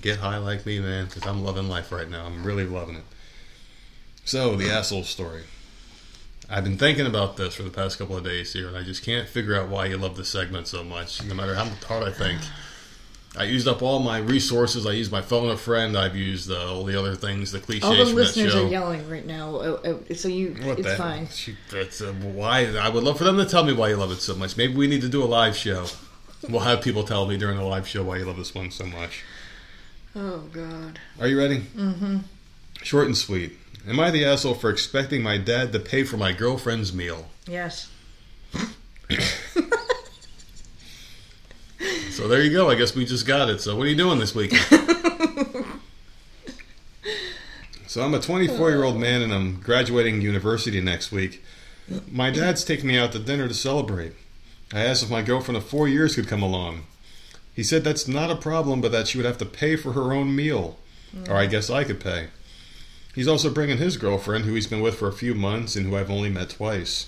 Get 0.00 0.20
high 0.20 0.38
like 0.38 0.64
me, 0.64 0.80
man, 0.80 1.04
because 1.04 1.26
I'm 1.26 1.44
loving 1.44 1.68
life 1.68 1.92
right 1.92 2.08
now. 2.08 2.24
I'm 2.24 2.42
really 2.42 2.64
loving 2.64 2.96
it. 2.96 3.04
So, 4.24 4.56
the 4.56 4.70
asshole 4.70 5.04
story. 5.04 5.42
I've 6.48 6.64
been 6.64 6.78
thinking 6.78 7.04
about 7.04 7.36
this 7.36 7.56
for 7.56 7.62
the 7.62 7.68
past 7.68 7.98
couple 7.98 8.16
of 8.16 8.24
days 8.24 8.54
here, 8.54 8.66
and 8.66 8.74
I 8.74 8.82
just 8.82 9.04
can't 9.04 9.28
figure 9.28 9.54
out 9.54 9.68
why 9.68 9.84
you 9.84 9.98
love 9.98 10.16
this 10.16 10.30
segment 10.30 10.66
so 10.66 10.82
much, 10.82 11.22
no 11.22 11.34
matter 11.34 11.54
how 11.54 11.66
hard 11.86 12.04
I 12.04 12.10
think. 12.10 12.40
I 13.36 13.44
used 13.44 13.66
up 13.66 13.80
all 13.80 13.98
my 14.00 14.18
resources. 14.18 14.86
I 14.86 14.92
used 14.92 15.10
my 15.10 15.22
phone 15.22 15.48
a 15.48 15.56
friend. 15.56 15.96
I've 15.96 16.14
used 16.14 16.50
uh, 16.50 16.70
all 16.70 16.84
the 16.84 16.98
other 16.98 17.14
things, 17.14 17.50
the 17.50 17.60
cliches 17.60 17.84
All 17.84 17.96
the 17.96 18.04
listeners 18.04 18.54
are 18.54 18.66
yelling 18.66 19.08
right 19.08 19.24
now, 19.24 19.56
uh, 19.56 19.96
uh, 20.10 20.14
so 20.14 20.28
you, 20.28 20.54
What 20.62 20.78
it's 20.78 20.94
fine. 20.96 21.28
She, 21.28 21.56
that's, 21.70 22.02
uh, 22.02 22.12
why? 22.12 22.66
I 22.76 22.90
would 22.90 23.02
love 23.02 23.16
for 23.16 23.24
them 23.24 23.38
to 23.38 23.46
tell 23.46 23.64
me 23.64 23.72
why 23.72 23.88
you 23.88 23.96
love 23.96 24.12
it 24.12 24.20
so 24.20 24.34
much. 24.34 24.56
Maybe 24.58 24.74
we 24.74 24.86
need 24.86 25.00
to 25.00 25.08
do 25.08 25.22
a 25.22 25.26
live 25.26 25.56
show. 25.56 25.86
We'll 26.48 26.60
have 26.60 26.82
people 26.82 27.04
tell 27.04 27.26
me 27.26 27.38
during 27.38 27.56
the 27.56 27.64
live 27.64 27.88
show 27.88 28.02
why 28.02 28.18
you 28.18 28.26
love 28.26 28.36
this 28.36 28.54
one 28.54 28.70
so 28.70 28.84
much. 28.84 29.22
Oh 30.14 30.40
God. 30.52 30.98
Are 31.18 31.26
you 31.26 31.38
ready? 31.38 31.60
Mm-hmm. 31.60 32.18
Short 32.82 33.06
and 33.06 33.16
sweet. 33.16 33.56
Am 33.88 33.98
I 33.98 34.10
the 34.10 34.24
asshole 34.24 34.54
for 34.54 34.68
expecting 34.68 35.22
my 35.22 35.38
dad 35.38 35.72
to 35.72 35.80
pay 35.80 36.04
for 36.04 36.16
my 36.18 36.32
girlfriend's 36.32 36.92
meal? 36.92 37.30
Yes. 37.46 37.90
So 42.12 42.28
there 42.28 42.42
you 42.42 42.50
go. 42.50 42.68
I 42.68 42.74
guess 42.74 42.94
we 42.94 43.06
just 43.06 43.26
got 43.26 43.48
it. 43.48 43.62
So 43.62 43.74
what 43.74 43.86
are 43.86 43.90
you 43.90 43.96
doing 43.96 44.18
this 44.18 44.34
weekend? 44.34 44.60
so 47.86 48.02
I'm 48.02 48.12
a 48.12 48.20
24 48.20 48.68
year 48.68 48.84
old 48.84 48.98
man 49.00 49.22
and 49.22 49.32
I'm 49.32 49.58
graduating 49.60 50.20
university 50.20 50.82
next 50.82 51.10
week. 51.10 51.42
My 52.10 52.30
dad's 52.30 52.64
taking 52.64 52.88
me 52.88 52.98
out 52.98 53.12
to 53.12 53.18
dinner 53.18 53.48
to 53.48 53.54
celebrate. 53.54 54.12
I 54.74 54.82
asked 54.82 55.02
if 55.02 55.08
my 55.10 55.22
girlfriend 55.22 55.56
of 55.56 55.64
four 55.64 55.88
years 55.88 56.14
could 56.14 56.28
come 56.28 56.42
along. 56.42 56.82
He 57.54 57.62
said 57.62 57.82
that's 57.82 58.06
not 58.06 58.30
a 58.30 58.36
problem, 58.36 58.82
but 58.82 58.92
that 58.92 59.08
she 59.08 59.16
would 59.16 59.26
have 59.26 59.38
to 59.38 59.46
pay 59.46 59.76
for 59.76 59.92
her 59.92 60.12
own 60.12 60.36
meal. 60.36 60.78
Or 61.30 61.36
I 61.36 61.46
guess 61.46 61.70
I 61.70 61.82
could 61.82 61.98
pay. 61.98 62.28
He's 63.14 63.28
also 63.28 63.48
bringing 63.48 63.78
his 63.78 63.96
girlfriend, 63.96 64.44
who 64.44 64.52
he's 64.52 64.66
been 64.66 64.82
with 64.82 64.98
for 64.98 65.08
a 65.08 65.14
few 65.14 65.34
months 65.34 65.76
and 65.76 65.86
who 65.86 65.96
I've 65.96 66.10
only 66.10 66.28
met 66.28 66.50
twice. 66.50 67.06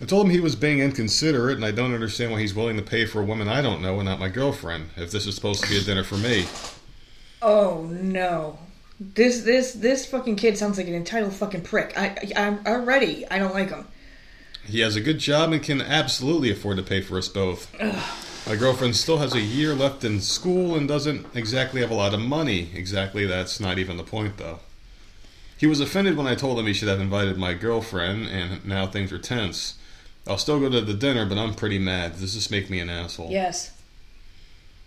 I 0.00 0.06
told 0.06 0.26
him 0.26 0.32
he 0.32 0.40
was 0.40 0.56
being 0.56 0.80
inconsiderate, 0.80 1.56
and 1.56 1.64
I 1.64 1.70
don't 1.70 1.94
understand 1.94 2.32
why 2.32 2.40
he's 2.40 2.54
willing 2.54 2.76
to 2.76 2.82
pay 2.82 3.06
for 3.06 3.20
a 3.20 3.24
woman 3.24 3.48
I 3.48 3.62
don't 3.62 3.80
know 3.80 3.94
and 3.96 4.04
not 4.06 4.18
my 4.18 4.28
girlfriend, 4.28 4.90
if 4.96 5.10
this 5.10 5.26
is 5.26 5.34
supposed 5.34 5.62
to 5.62 5.70
be 5.70 5.78
a 5.78 5.82
dinner 5.82 6.02
for 6.02 6.16
me. 6.16 6.46
Oh 7.40 7.88
no. 7.90 8.58
This 8.98 9.42
this 9.42 9.72
this 9.72 10.06
fucking 10.06 10.36
kid 10.36 10.56
sounds 10.56 10.78
like 10.78 10.88
an 10.88 10.94
entitled 10.94 11.34
fucking 11.34 11.62
prick. 11.62 11.92
I, 11.96 12.06
I 12.06 12.32
I'm 12.36 12.66
already. 12.66 13.26
I 13.28 13.38
don't 13.38 13.54
like 13.54 13.70
him. 13.70 13.86
He 14.64 14.80
has 14.80 14.96
a 14.96 15.00
good 15.00 15.18
job 15.18 15.52
and 15.52 15.62
can 15.62 15.80
absolutely 15.80 16.50
afford 16.50 16.78
to 16.78 16.82
pay 16.82 17.00
for 17.00 17.18
us 17.18 17.28
both. 17.28 17.70
My 18.46 18.56
girlfriend 18.56 18.96
still 18.96 19.18
has 19.18 19.34
a 19.34 19.40
year 19.40 19.74
left 19.74 20.04
in 20.04 20.20
school 20.20 20.74
and 20.74 20.86
doesn't 20.86 21.26
exactly 21.34 21.80
have 21.80 21.90
a 21.90 21.94
lot 21.94 22.12
of 22.14 22.20
money. 22.20 22.70
Exactly, 22.74 23.26
that's 23.26 23.58
not 23.58 23.78
even 23.78 23.96
the 23.96 24.02
point, 24.02 24.36
though. 24.36 24.60
He 25.56 25.66
was 25.66 25.80
offended 25.80 26.16
when 26.16 26.26
I 26.26 26.34
told 26.34 26.58
him 26.58 26.66
he 26.66 26.74
should 26.74 26.88
have 26.88 27.00
invited 27.00 27.38
my 27.38 27.54
girlfriend, 27.54 28.26
and 28.26 28.64
now 28.66 28.86
things 28.86 29.12
are 29.12 29.18
tense. 29.18 29.74
I'll 30.26 30.38
still 30.38 30.58
go 30.58 30.70
to 30.70 30.80
the 30.80 30.94
dinner, 30.94 31.26
but 31.26 31.38
I'm 31.38 31.54
pretty 31.54 31.78
mad. 31.78 32.12
Does 32.18 32.34
this 32.34 32.50
make 32.50 32.70
me 32.70 32.80
an 32.80 32.88
asshole? 32.88 33.30
Yes. 33.30 33.72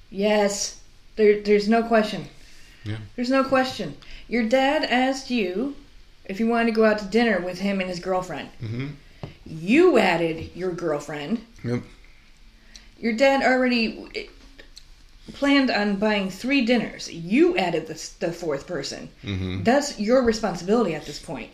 Yes. 0.10 0.80
There 1.16 1.42
there's 1.42 1.70
no 1.70 1.84
question. 1.84 2.26
Yeah. 2.84 2.98
There's 3.16 3.30
no 3.30 3.44
question. 3.44 3.98
Your 4.28 4.44
dad 4.44 4.84
asked 4.84 5.30
you 5.30 5.76
if 6.26 6.40
you 6.40 6.48
wanted 6.48 6.68
to 6.68 6.72
go 6.72 6.86
out 6.86 7.00
to 7.00 7.06
dinner 7.06 7.40
with 7.40 7.60
him 7.60 7.80
and 7.80 7.90
his 7.90 8.00
girlfriend. 8.00 8.50
Mm-hmm. 8.62 8.88
You 9.46 9.98
added 9.98 10.56
your 10.56 10.72
girlfriend. 10.72 11.46
Yep. 11.64 11.84
Your 13.00 13.14
dad 13.14 13.44
already 13.44 14.30
planned 15.34 15.70
on 15.70 15.98
buying 15.98 16.30
three 16.30 16.66
dinners. 16.66 17.12
You 17.12 17.58
added 17.58 17.88
the, 17.88 18.10
the 18.20 18.32
fourth 18.32 18.66
person. 18.66 19.10
Mm-hmm. 19.24 19.64
That's 19.64 20.00
your 20.00 20.24
responsibility 20.24 20.96
at 20.96 21.06
this 21.06 21.20
point. 21.20 21.52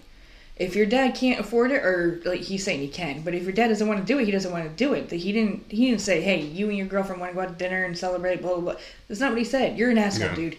If 0.55 0.75
your 0.75 0.85
dad 0.85 1.15
can't 1.15 1.39
afford 1.39 1.71
it, 1.71 1.83
or 1.83 2.21
like 2.25 2.41
he's 2.41 2.63
saying 2.63 2.79
he 2.79 2.87
can, 2.87 3.21
but 3.21 3.33
if 3.33 3.41
your 3.43 3.53
dad 3.53 3.69
doesn't 3.69 3.87
want 3.87 3.99
to 3.99 4.05
do 4.05 4.19
it, 4.19 4.25
he 4.25 4.31
doesn't 4.31 4.51
want 4.51 4.63
to 4.65 4.69
do 4.69 4.93
it. 4.93 5.09
He 5.11 5.31
didn't. 5.31 5.63
He 5.69 5.89
didn't 5.89 6.01
say, 6.01 6.21
"Hey, 6.21 6.41
you 6.41 6.69
and 6.69 6.77
your 6.77 6.85
girlfriend 6.85 7.19
want 7.19 7.31
to 7.31 7.35
go 7.35 7.41
out 7.41 7.49
to 7.49 7.55
dinner 7.55 7.83
and 7.83 7.97
celebrate." 7.97 8.41
Blah 8.41 8.53
blah 8.55 8.61
blah. 8.73 8.75
That's 9.07 9.19
not 9.19 9.31
what 9.31 9.39
he 9.39 9.45
said. 9.45 9.77
You're 9.79 9.89
an 9.89 9.97
asshole, 9.97 10.27
Yeah. 10.29 10.35
dude. 10.35 10.57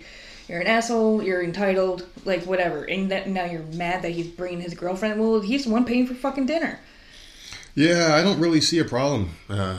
You're 0.49 0.61
an 0.61 0.66
asshole. 0.66 1.23
You're 1.23 1.43
entitled. 1.45 2.07
Like 2.25 2.43
whatever. 2.45 2.83
And 2.83 3.11
that, 3.12 3.29
now 3.29 3.45
you're 3.45 3.62
mad 3.62 4.03
that 4.03 4.11
he's 4.11 4.27
bringing 4.27 4.61
his 4.61 4.75
girlfriend. 4.75 5.21
Well, 5.21 5.41
he's 5.41 5.65
the 5.65 5.71
one 5.71 5.85
paying 5.85 6.07
for 6.09 6.15
fucking 6.15 6.47
dinner. 6.47 6.81
Yeah, 7.77 8.15
I 8.15 8.23
don't 8.23 8.39
really 8.41 8.61
see 8.61 8.79
a 8.81 8.85
problem. 8.85 9.31
Uh, 9.49 9.79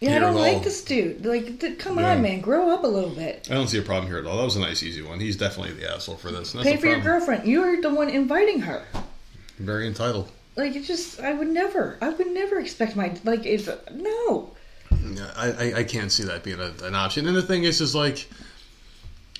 Yeah, 0.00 0.16
I 0.16 0.18
don't 0.18 0.34
like 0.36 0.62
this 0.62 0.84
dude. 0.84 1.24
Like, 1.24 1.58
th- 1.60 1.78
come 1.78 1.98
Yeah. 1.98 2.10
on, 2.12 2.20
man, 2.22 2.40
grow 2.40 2.68
up 2.70 2.84
a 2.84 2.86
little 2.86 3.10
bit. 3.10 3.48
I 3.50 3.54
don't 3.54 3.68
see 3.68 3.78
a 3.78 3.82
problem 3.82 4.06
here 4.08 4.18
at 4.18 4.26
all. 4.26 4.36
That 4.36 4.44
was 4.44 4.56
a 4.56 4.60
nice, 4.60 4.82
easy 4.82 5.00
one. 5.02 5.20
He's 5.20 5.36
definitely 5.36 5.72
the 5.72 5.90
asshole 5.92 6.16
for 6.16 6.30
this. 6.30 6.52
Pay 6.52 6.76
for 6.76 6.86
your 6.86 7.00
girlfriend. 7.00 7.46
You're 7.48 7.80
the 7.80 7.92
one 7.94 8.10
inviting 8.10 8.60
her. 8.60 8.82
Very 9.58 9.86
entitled. 9.86 10.30
Like, 10.56 10.74
it 10.74 10.84
just, 10.84 11.20
I 11.20 11.32
would 11.32 11.48
never, 11.48 11.98
I 12.00 12.08
would 12.10 12.28
never 12.28 12.58
expect 12.58 12.96
my, 12.96 13.14
like, 13.24 13.44
if, 13.44 13.68
no. 13.92 14.54
Yeah, 14.90 15.30
I, 15.36 15.50
I, 15.50 15.74
I 15.78 15.84
can't 15.84 16.10
see 16.10 16.24
that 16.24 16.42
being 16.42 16.60
a, 16.60 16.72
an 16.82 16.94
option. 16.94 17.26
And 17.26 17.36
the 17.36 17.42
thing 17.42 17.64
is, 17.64 17.80
is 17.80 17.94
like, 17.94 18.26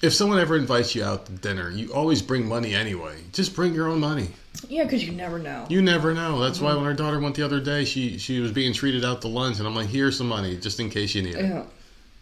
if 0.03 0.13
someone 0.13 0.39
ever 0.39 0.57
invites 0.57 0.95
you 0.95 1.05
out 1.05 1.27
to 1.27 1.33
dinner, 1.33 1.71
you 1.71 1.93
always 1.93 2.21
bring 2.21 2.47
money 2.47 2.75
anyway. 2.75 3.17
Just 3.33 3.55
bring 3.55 3.75
your 3.75 3.89
own 3.89 4.01
money. 4.01 4.29
Yeah, 4.69 4.85
because 4.85 5.05
you 5.05 5.13
never 5.13 5.39
know. 5.39 5.67
You 5.69 5.83
never 5.83 6.13
know. 6.15 6.39
That's 6.41 6.61
why 6.61 6.71
mm-hmm. 6.71 6.79
when 6.79 6.87
our 6.87 6.95
daughter 6.95 7.19
went 7.19 7.35
the 7.35 7.45
other 7.45 7.61
day, 7.61 7.85
she 7.85 8.19
she 8.19 8.41
was 8.41 8.53
being 8.53 8.73
treated 8.73 9.05
out 9.05 9.23
to 9.23 9.29
lunch, 9.29 9.59
and 9.59 9.67
I'm 9.67 9.75
like, 9.75 9.89
here's 9.89 10.17
some 10.17 10.29
money 10.29 10.57
just 10.57 10.81
in 10.81 10.91
case 10.91 11.15
you 11.15 11.23
need 11.23 11.35
it. 11.35 11.45
Yeah. 11.45 11.65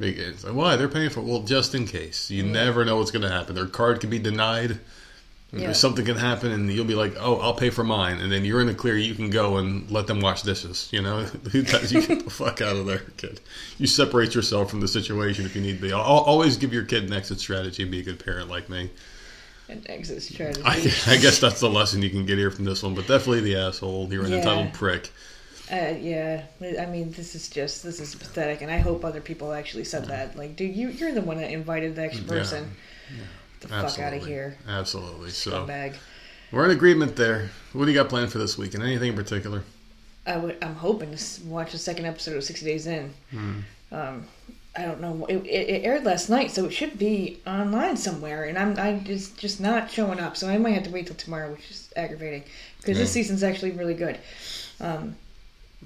It's 0.01 0.45
like, 0.45 0.55
why 0.55 0.77
they're 0.77 0.89
paying 0.89 1.11
for? 1.11 1.21
it. 1.21 1.27
Well, 1.27 1.43
just 1.43 1.75
in 1.75 1.87
case. 1.87 2.31
You 2.31 2.45
mm. 2.45 2.51
never 2.51 2.85
know 2.85 2.97
what's 2.97 3.13
going 3.13 3.23
to 3.23 3.31
happen. 3.31 3.55
Their 3.55 3.67
card 3.67 4.01
could 4.01 4.11
be 4.11 4.19
denied. 4.19 4.81
Yeah. 5.57 5.73
Something 5.73 6.05
can 6.05 6.17
happen, 6.17 6.51
and 6.53 6.71
you'll 6.73 6.85
be 6.85 6.95
like, 6.95 7.15
"Oh, 7.19 7.37
I'll 7.39 7.55
pay 7.55 7.71
for 7.71 7.85
mine," 7.85 8.19
and 8.21 8.31
then 8.33 8.45
you're 8.45 8.61
in 8.61 8.67
the 8.67 8.75
clear. 8.75 8.97
You 8.97 9.15
can 9.15 9.31
go 9.31 9.59
and 9.59 9.89
let 9.91 10.07
them 10.07 10.21
wash 10.21 10.43
dishes. 10.43 10.89
You 10.93 11.03
know, 11.03 11.21
you 11.53 11.63
get 11.63 11.83
the 12.25 12.31
fuck 12.31 12.61
out 12.61 12.77
of 12.77 12.87
there, 12.87 13.03
kid? 13.17 13.41
You 13.79 13.87
separate 13.87 14.35
yourself 14.35 14.71
from 14.71 14.81
the 14.81 14.89
situation 14.89 15.45
if 15.47 15.55
you 15.55 15.63
need 15.63 15.77
to 15.77 15.83
be. 15.83 15.93
Al- 15.93 16.01
always 16.03 16.57
give 16.57 16.73
your 16.73 16.85
kid 16.85 17.05
an 17.05 17.13
exit 17.13 17.39
strategy 17.41 17.83
and 17.83 17.93
be 17.93 18.01
a 18.01 18.03
good 18.03 18.25
parent 18.25 18.49
like 18.49 18.69
me. 18.69 18.91
An 19.69 19.83
exit 19.87 20.23
strategy. 20.23 20.63
I, 20.65 20.75
I 21.07 21.17
guess 21.17 21.39
that's 21.39 21.61
the 21.61 21.71
lesson 21.71 22.03
you 22.03 22.11
can 22.11 22.27
get 22.27 22.37
here 22.37 22.51
from 22.51 22.65
this 22.65 22.83
one. 22.83 22.95
But 22.95 23.07
definitely 23.07 23.41
the 23.41 23.57
asshole. 23.57 24.13
You're 24.13 24.25
an 24.25 24.33
Yeah. 24.33 24.39
entitled 24.39 24.73
prick. 24.75 25.11
Uh, 25.73 25.95
yeah, 25.99 26.43
I 26.79 26.85
mean, 26.85 27.11
this 27.13 27.35
is 27.35 27.49
just 27.49 27.83
this 27.83 27.99
is 27.99 28.15
pathetic, 28.15 28.61
and 28.61 28.71
I 28.71 28.77
hope 28.79 29.03
other 29.05 29.23
people 29.23 29.53
actually 29.55 29.85
said 29.85 30.05
that. 30.09 30.37
Like, 30.37 30.57
dude, 30.57 30.77
you 30.77 30.89
you're 30.89 31.13
the 31.15 31.23
one 31.23 31.39
that 31.39 31.51
invited 31.51 31.95
the 31.97 32.03
next 32.03 32.27
person. 32.27 32.65
Get 33.09 33.19
the 33.69 33.75
fuck 33.75 33.99
out 33.99 34.13
of 34.13 34.21
Absolutely. 34.21 34.31
here, 34.31 34.57
Absolutely. 34.69 35.31
So 35.31 35.67
scumbag. 35.67 35.95
we're 36.53 36.65
in 36.65 36.71
agreement 36.71 37.17
there. 37.17 37.51
What 37.73 37.85
do 37.87 37.91
you 37.91 37.97
got 37.97 38.09
planned 38.09 38.31
for 38.33 38.39
this 38.39 38.57
weekend? 38.59 38.83
Anything 38.85 39.11
in 39.11 39.17
particular? 39.17 39.63
I 40.27 40.37
would, 40.39 40.57
I'm 40.63 40.75
hoping 40.77 41.15
to 41.15 41.45
watch 41.45 41.73
the 41.73 41.79
second 41.79 42.07
episode 42.07 42.37
of 42.37 42.45
60 42.45 42.65
Days 42.65 42.87
In. 42.87 43.13
Hmm. 43.31 43.61
Um, 43.93 44.27
I 44.77 44.83
don't 44.83 45.01
know. 45.01 45.25
It, 45.27 45.37
it, 45.47 45.69
it 45.69 45.85
aired 45.85 46.05
last 46.05 46.29
night, 46.29 46.51
so 46.51 46.65
it 46.65 46.73
should 46.73 46.99
be 46.99 47.39
online 47.47 47.97
somewhere, 47.97 48.45
and 48.45 48.59
I'm 48.59 48.77
I 48.79 48.99
just 49.05 49.39
just 49.39 49.61
not 49.61 49.89
showing 49.91 50.19
up. 50.19 50.37
So 50.37 50.49
I 50.49 50.59
might 50.59 50.71
have 50.73 50.83
to 50.85 50.91
wait 50.91 51.07
till 51.07 51.15
tomorrow, 51.15 51.53
which 51.53 51.71
is 51.71 51.93
aggravating 51.95 52.43
because 52.81 52.99
this 52.99 53.11
Yeah. 53.11 53.23
season's 53.23 53.45
actually 53.45 53.71
really 53.71 53.95
good. 53.95 54.19
Um, 54.81 55.15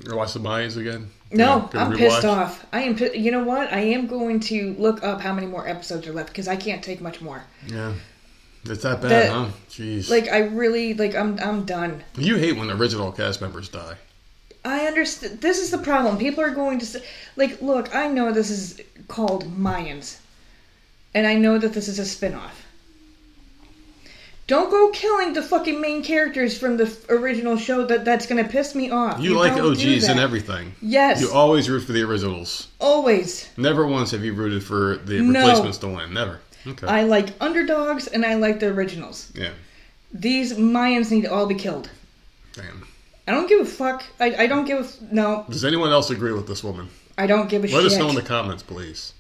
Or 0.09 0.17
watch 0.17 0.33
the 0.33 0.39
Mayas 0.41 0.77
again? 0.77 1.11
no, 1.33 1.69
Good 1.73 1.81
I'm 1.81 1.93
rewatch? 1.93 1.99
pissed 1.99 2.25
off. 2.25 2.65
I 2.73 2.83
am. 2.83 2.97
You 3.15 3.31
know 3.33 3.43
what? 3.45 3.73
I 3.73 3.81
am 3.81 4.07
going 4.07 4.41
to 4.41 4.75
look 4.79 5.03
up 5.03 5.21
how 5.21 5.33
many 5.35 5.47
more 5.47 5.67
episodes 5.67 6.07
are 6.07 6.13
left 6.13 6.29
because 6.29 6.47
I 6.49 6.57
can't 6.57 6.83
take 6.83 7.01
much 7.01 7.21
more. 7.21 7.45
Yeah. 7.67 7.95
It's 8.65 8.83
that 8.83 9.01
bad, 9.01 9.11
That- 9.11 9.31
huh? 9.33 9.47
Jeez. 9.71 10.09
Like 10.11 10.29
I 10.29 10.39
really 10.41 10.95
like. 10.95 11.15
I'm 11.15 11.39
I'm 11.41 11.65
done. 11.65 12.05
you 12.17 12.37
hate 12.37 12.57
when 12.57 12.71
original 12.71 13.11
cast 13.13 13.41
members 13.41 13.69
die. 13.69 13.97
I 14.65 14.87
understand. 14.87 15.41
This 15.41 15.59
is 15.59 15.71
the 15.71 15.79
problem. 15.79 16.19
People 16.19 16.43
are 16.45 16.51
going 16.51 16.79
to 16.81 16.87
say, 16.87 17.03
like, 17.37 17.63
look, 17.63 17.95
I 17.95 18.09
know 18.09 18.33
this 18.33 18.51
is 18.51 18.81
called 19.07 19.45
Mayans, 19.57 20.19
and 21.15 21.27
I 21.27 21.35
know 21.35 21.59
that 21.59 21.73
this 21.73 21.89
is 21.89 21.99
a 21.99 22.05
spin-off. 22.05 22.65
Don't 24.49 24.71
go 24.71 24.91
killing 24.91 25.35
the 25.35 25.43
fucking 25.43 25.79
main 25.81 26.03
characters 26.03 26.57
from 26.59 26.77
the 26.79 26.85
f- 26.87 27.09
original 27.11 27.57
show. 27.57 27.85
That 27.85 28.05
that's 28.05 28.27
gonna 28.27 28.49
piss 28.49 28.75
me 28.75 28.91
off. 28.91 29.21
You, 29.21 29.39
like 29.39 29.55
don't 29.55 29.79
do 29.79 29.95
OGs 29.95 30.05
and 30.09 30.19
everything. 30.19 30.75
Yes, 30.81 31.21
You 31.21 31.31
always 31.31 31.69
root 31.71 31.81
for 31.85 31.93
the 31.93 32.03
originals. 32.03 32.69
always. 32.81 33.49
Never 33.59 33.87
once 33.87 34.11
have 34.13 34.25
you 34.25 34.33
rooted 34.33 34.65
for 34.65 34.97
the 35.05 35.21
No. 35.21 35.39
replacements 35.41 35.79
to 35.79 35.89
win. 35.89 36.13
Never. 36.15 36.41
Okay. 36.67 36.87
I 36.87 37.03
like 37.05 37.29
underdogs 37.41 38.07
and 38.09 38.25
I 38.25 38.35
like 38.35 38.59
the 38.59 38.67
originals. 38.69 39.31
yeah. 39.35 39.51
These 40.13 40.55
Mayans 40.55 41.11
need 41.11 41.23
to 41.23 41.33
all 41.33 41.45
be 41.47 41.55
killed. 41.55 41.91
Damn. 42.55 42.87
I 43.27 43.33
don't 43.33 43.47
give 43.51 43.61
a 43.61 43.67
fuck. 43.67 44.03
I, 44.19 44.35
I 44.45 44.47
don't 44.47 44.65
give 44.65 44.79
a 44.79 44.85
f- 44.85 44.97
no. 45.13 45.45
Does 45.51 45.67
anyone 45.67 45.91
else 45.93 46.09
agree 46.09 46.33
with 46.33 46.49
this 46.49 46.65
woman? 46.65 46.89
I 47.19 47.27
don't 47.27 47.51
give 47.51 47.63
a 47.65 47.69
shit. 47.69 47.75
Let 47.77 47.83
shit. 47.83 47.93
us 47.93 47.99
know 47.99 48.09
in 48.09 48.15
the 48.15 48.23
comments, 48.23 48.63
please. 48.63 49.13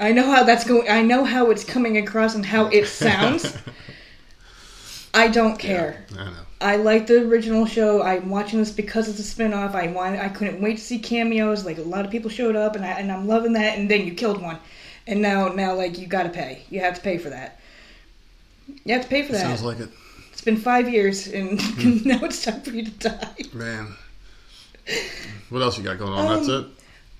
I 0.00 0.10
know 0.10 0.24
how 0.28 0.42
that's 0.42 0.64
going. 0.64 0.88
I 0.90 1.02
know 1.02 1.24
how 1.24 1.50
it's 1.52 1.62
coming 1.62 1.98
across 1.98 2.34
and 2.34 2.44
how 2.44 2.66
it 2.66 2.86
sounds. 3.04 3.56
I 5.14 5.28
don't 5.28 5.58
care. 5.58 6.04
I 6.18 6.24
know. 6.24 6.32
I 6.62 6.76
like 6.76 7.06
the 7.06 7.22
original 7.26 7.64
show. 7.66 8.02
I'm 8.02 8.28
watching 8.28 8.58
this 8.58 8.70
because 8.70 9.08
it's 9.08 9.18
a 9.18 9.22
spin-off. 9.22 9.74
I 9.74 9.86
want. 9.88 10.20
I 10.20 10.28
couldn't 10.28 10.60
wait 10.60 10.76
to 10.76 10.82
see 10.82 10.98
cameos. 10.98 11.64
Like 11.64 11.78
a 11.78 11.82
lot 11.82 12.04
of 12.04 12.10
people 12.10 12.30
showed 12.30 12.54
up, 12.54 12.76
and 12.76 12.84
I 12.84 12.90
and 12.90 13.10
I'm 13.10 13.26
loving 13.26 13.54
that. 13.54 13.78
And 13.78 13.90
then 13.90 14.06
you 14.06 14.14
killed 14.14 14.40
one, 14.42 14.58
and 15.06 15.22
now 15.22 15.48
now 15.48 15.74
like 15.74 15.98
you 15.98 16.06
got 16.06 16.24
to 16.24 16.28
pay. 16.28 16.62
You 16.70 16.80
have 16.80 16.94
to 16.96 17.00
pay 17.00 17.18
for 17.18 17.30
that. 17.30 17.60
You 18.84 18.94
have 18.94 19.02
to 19.02 19.08
pay 19.08 19.22
for 19.22 19.32
that. 19.32 19.40
Sounds 19.40 19.62
like 19.62 19.80
it. 19.80 19.88
it's 20.32 20.42
been 20.42 20.58
five 20.58 20.88
years, 20.88 21.26
and 21.28 21.56
now 22.04 22.20
it's 22.22 22.44
time 22.44 22.60
for 22.60 22.70
you 22.70 22.84
to 22.84 22.90
die. 22.90 23.34
Man. 23.52 23.96
What 25.50 25.62
else 25.62 25.78
you 25.78 25.84
got 25.84 25.98
going 25.98 26.12
on? 26.12 26.36
That's 26.36 26.48
Um, 26.48 26.64
it? 26.64 26.66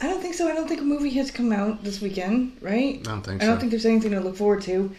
I 0.03 0.07
don't 0.09 0.21
think 0.23 0.35
so. 0.35 0.49
I 0.49 0.55
don't 0.55 0.67
think 0.69 0.81
a 0.81 0.85
movie 0.85 1.11
has 1.11 1.31
come 1.31 1.53
out 1.53 1.83
this 1.85 2.01
weekend, 2.01 2.57
right? 2.61 2.99
I 3.01 3.03
don't 3.03 3.23
think 3.23 3.43
I 3.43 3.47
don't 3.47 3.57
so. 3.57 3.61
think 3.61 3.71
there's 3.71 3.85
anything 3.87 4.13
to 4.13 4.21
look 4.21 4.37
forward 4.37 4.63
to. 4.63 4.91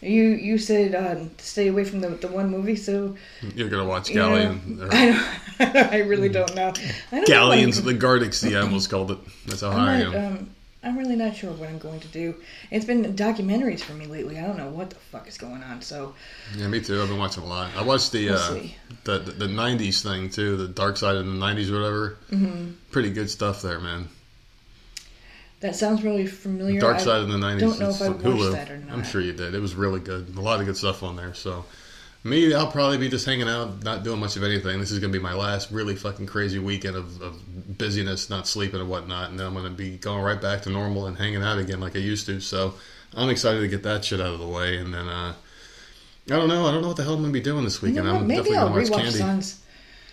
You 0.00 0.22
you 0.22 0.56
said 0.58 0.94
uh, 0.94 1.28
stay 1.38 1.68
away 1.68 1.84
from 1.84 2.00
the, 2.00 2.08
the 2.08 2.28
one 2.28 2.50
movie, 2.50 2.76
so 2.76 3.16
You're 3.54 3.68
going 3.68 3.82
to 3.82 3.88
watch 3.88 4.10
Galleon. 4.10 4.80
or 4.80 4.88
I 4.92 5.40
I 5.92 5.98
really 5.98 6.30
don't 6.30 6.54
know. 6.54 6.72
I 7.12 7.16
don't 7.16 7.26
Galleons 7.28 7.76
know 7.76 7.80
of 7.80 7.84
the 7.84 7.94
Gardic 7.94 8.32
Sea, 8.32 8.56
I 8.56 8.60
almost 8.60 8.88
called 8.88 9.10
it. 9.10 9.18
That's 9.46 9.60
how 9.60 9.72
high 9.72 10.00
I 10.00 10.04
I'm, 10.06 10.14
um, 10.14 10.50
I'm 10.82 10.96
really 10.96 11.16
not 11.16 11.36
sure 11.36 11.50
what 11.50 11.68
I'm 11.68 11.78
going 11.78 12.00
to 12.00 12.08
do. 12.08 12.34
It's 12.70 12.86
been 12.86 13.14
documentaries 13.14 13.80
for 13.80 13.92
me 13.92 14.06
lately. 14.06 14.38
I 14.38 14.46
don't 14.46 14.56
know 14.56 14.70
what 14.70 14.88
the 14.88 14.96
fuck 14.96 15.28
is 15.28 15.36
going 15.36 15.62
on. 15.62 15.82
So 15.82 16.14
Yeah, 16.56 16.68
me 16.68 16.80
too. 16.80 17.02
I've 17.02 17.08
been 17.08 17.18
watching 17.18 17.42
a 17.42 17.46
lot. 17.46 17.70
I 17.76 17.82
watched 17.82 18.12
the 18.12 18.28
We'll 18.28 18.38
uh, 18.38 18.60
the, 19.04 19.18
the 19.18 19.32
the 19.32 19.46
'90s 19.48 20.02
thing 20.02 20.30
too, 20.30 20.56
the 20.56 20.68
Dark 20.68 20.96
Side 20.96 21.16
of 21.16 21.26
the 21.26 21.32
'90s 21.32 21.70
or 21.70 21.80
whatever. 21.80 22.16
Mm-hmm. 22.30 22.70
Pretty 22.90 23.10
good 23.10 23.28
stuff 23.28 23.60
there, 23.60 23.78
man. 23.80 24.08
That 25.60 25.76
sounds 25.76 26.02
really 26.02 26.26
familiar. 26.26 26.80
Dark 26.80 26.96
I 26.96 27.00
Side 27.00 27.20
of 27.22 27.28
the 27.28 27.36
'90s. 27.38 27.60
don't 27.60 27.80
know 27.80 27.90
if 27.90 28.02
I 28.02 28.08
watched 28.08 28.24
Hulu. 28.24 28.52
that 28.52 28.70
or 28.70 28.78
not. 28.78 28.92
I'm 28.92 29.04
sure 29.04 29.20
you 29.20 29.32
did. 29.32 29.54
It 29.54 29.60
was 29.60 29.74
really 29.74 30.00
good. 30.00 30.34
A 30.36 30.40
lot 30.40 30.60
of 30.60 30.66
good 30.66 30.76
stuff 30.76 31.02
on 31.02 31.16
there. 31.16 31.34
So, 31.34 31.64
me, 32.24 32.52
I'll 32.54 32.70
probably 32.70 32.98
be 32.98 33.08
just 33.08 33.24
hanging 33.26 33.48
out, 33.48 33.82
not 33.82 34.02
doing 34.04 34.20
much 34.20 34.36
of 34.36 34.42
anything. 34.44 34.80
This 34.80 34.90
is 34.90 34.98
gonna 34.98 35.12
be 35.12 35.18
my 35.18 35.34
last 35.34 35.70
really 35.70 35.96
fucking 35.96 36.26
crazy 36.26 36.58
weekend 36.58 36.96
of, 36.96 37.20
of 37.22 37.78
busyness, 37.78 38.28
not 38.30 38.46
sleeping 38.46 38.80
and 38.80 38.88
whatnot, 38.90 39.30
and 39.30 39.38
then 39.38 39.46
I'm 39.46 39.54
gonna 39.54 39.70
be 39.70 39.96
going 39.96 40.22
right 40.22 40.40
back 40.40 40.62
to 40.62 40.70
normal 40.70 41.06
and 41.06 41.16
hanging 41.16 41.42
out 41.42 41.58
again 41.58 41.80
like 41.80 41.96
I 41.96 42.00
used 42.00 42.26
to. 42.26 42.40
So, 42.40 42.74
I'm 43.14 43.28
excited 43.30 43.60
to 43.60 43.68
get 43.68 43.82
that 43.84 44.04
shit 44.04 44.20
out 44.20 44.32
of 44.34 44.38
the 44.40 44.46
way, 44.48 44.76
and 44.78 44.92
then. 44.94 45.08
uh 45.08 45.34
I 46.30 46.34
don't 46.36 46.48
know. 46.48 46.66
I 46.66 46.70
don't 46.70 46.82
know 46.82 46.88
what 46.88 46.96
the 46.96 47.02
hell 47.02 47.14
I'm 47.14 47.22
gonna 47.22 47.32
be 47.32 47.40
doing 47.40 47.64
this 47.64 47.82
You 47.82 47.88
weekend. 47.88 48.06
know? 48.06 48.16
I'm 48.16 48.26
Maybe 48.26 48.50
definitely 48.50 48.58
I'll 48.58 48.68
gonna 48.68 48.80
watch 48.82 48.88
rewatch 48.90 49.02
Candy. 49.02 49.18
Sons. 49.18 49.60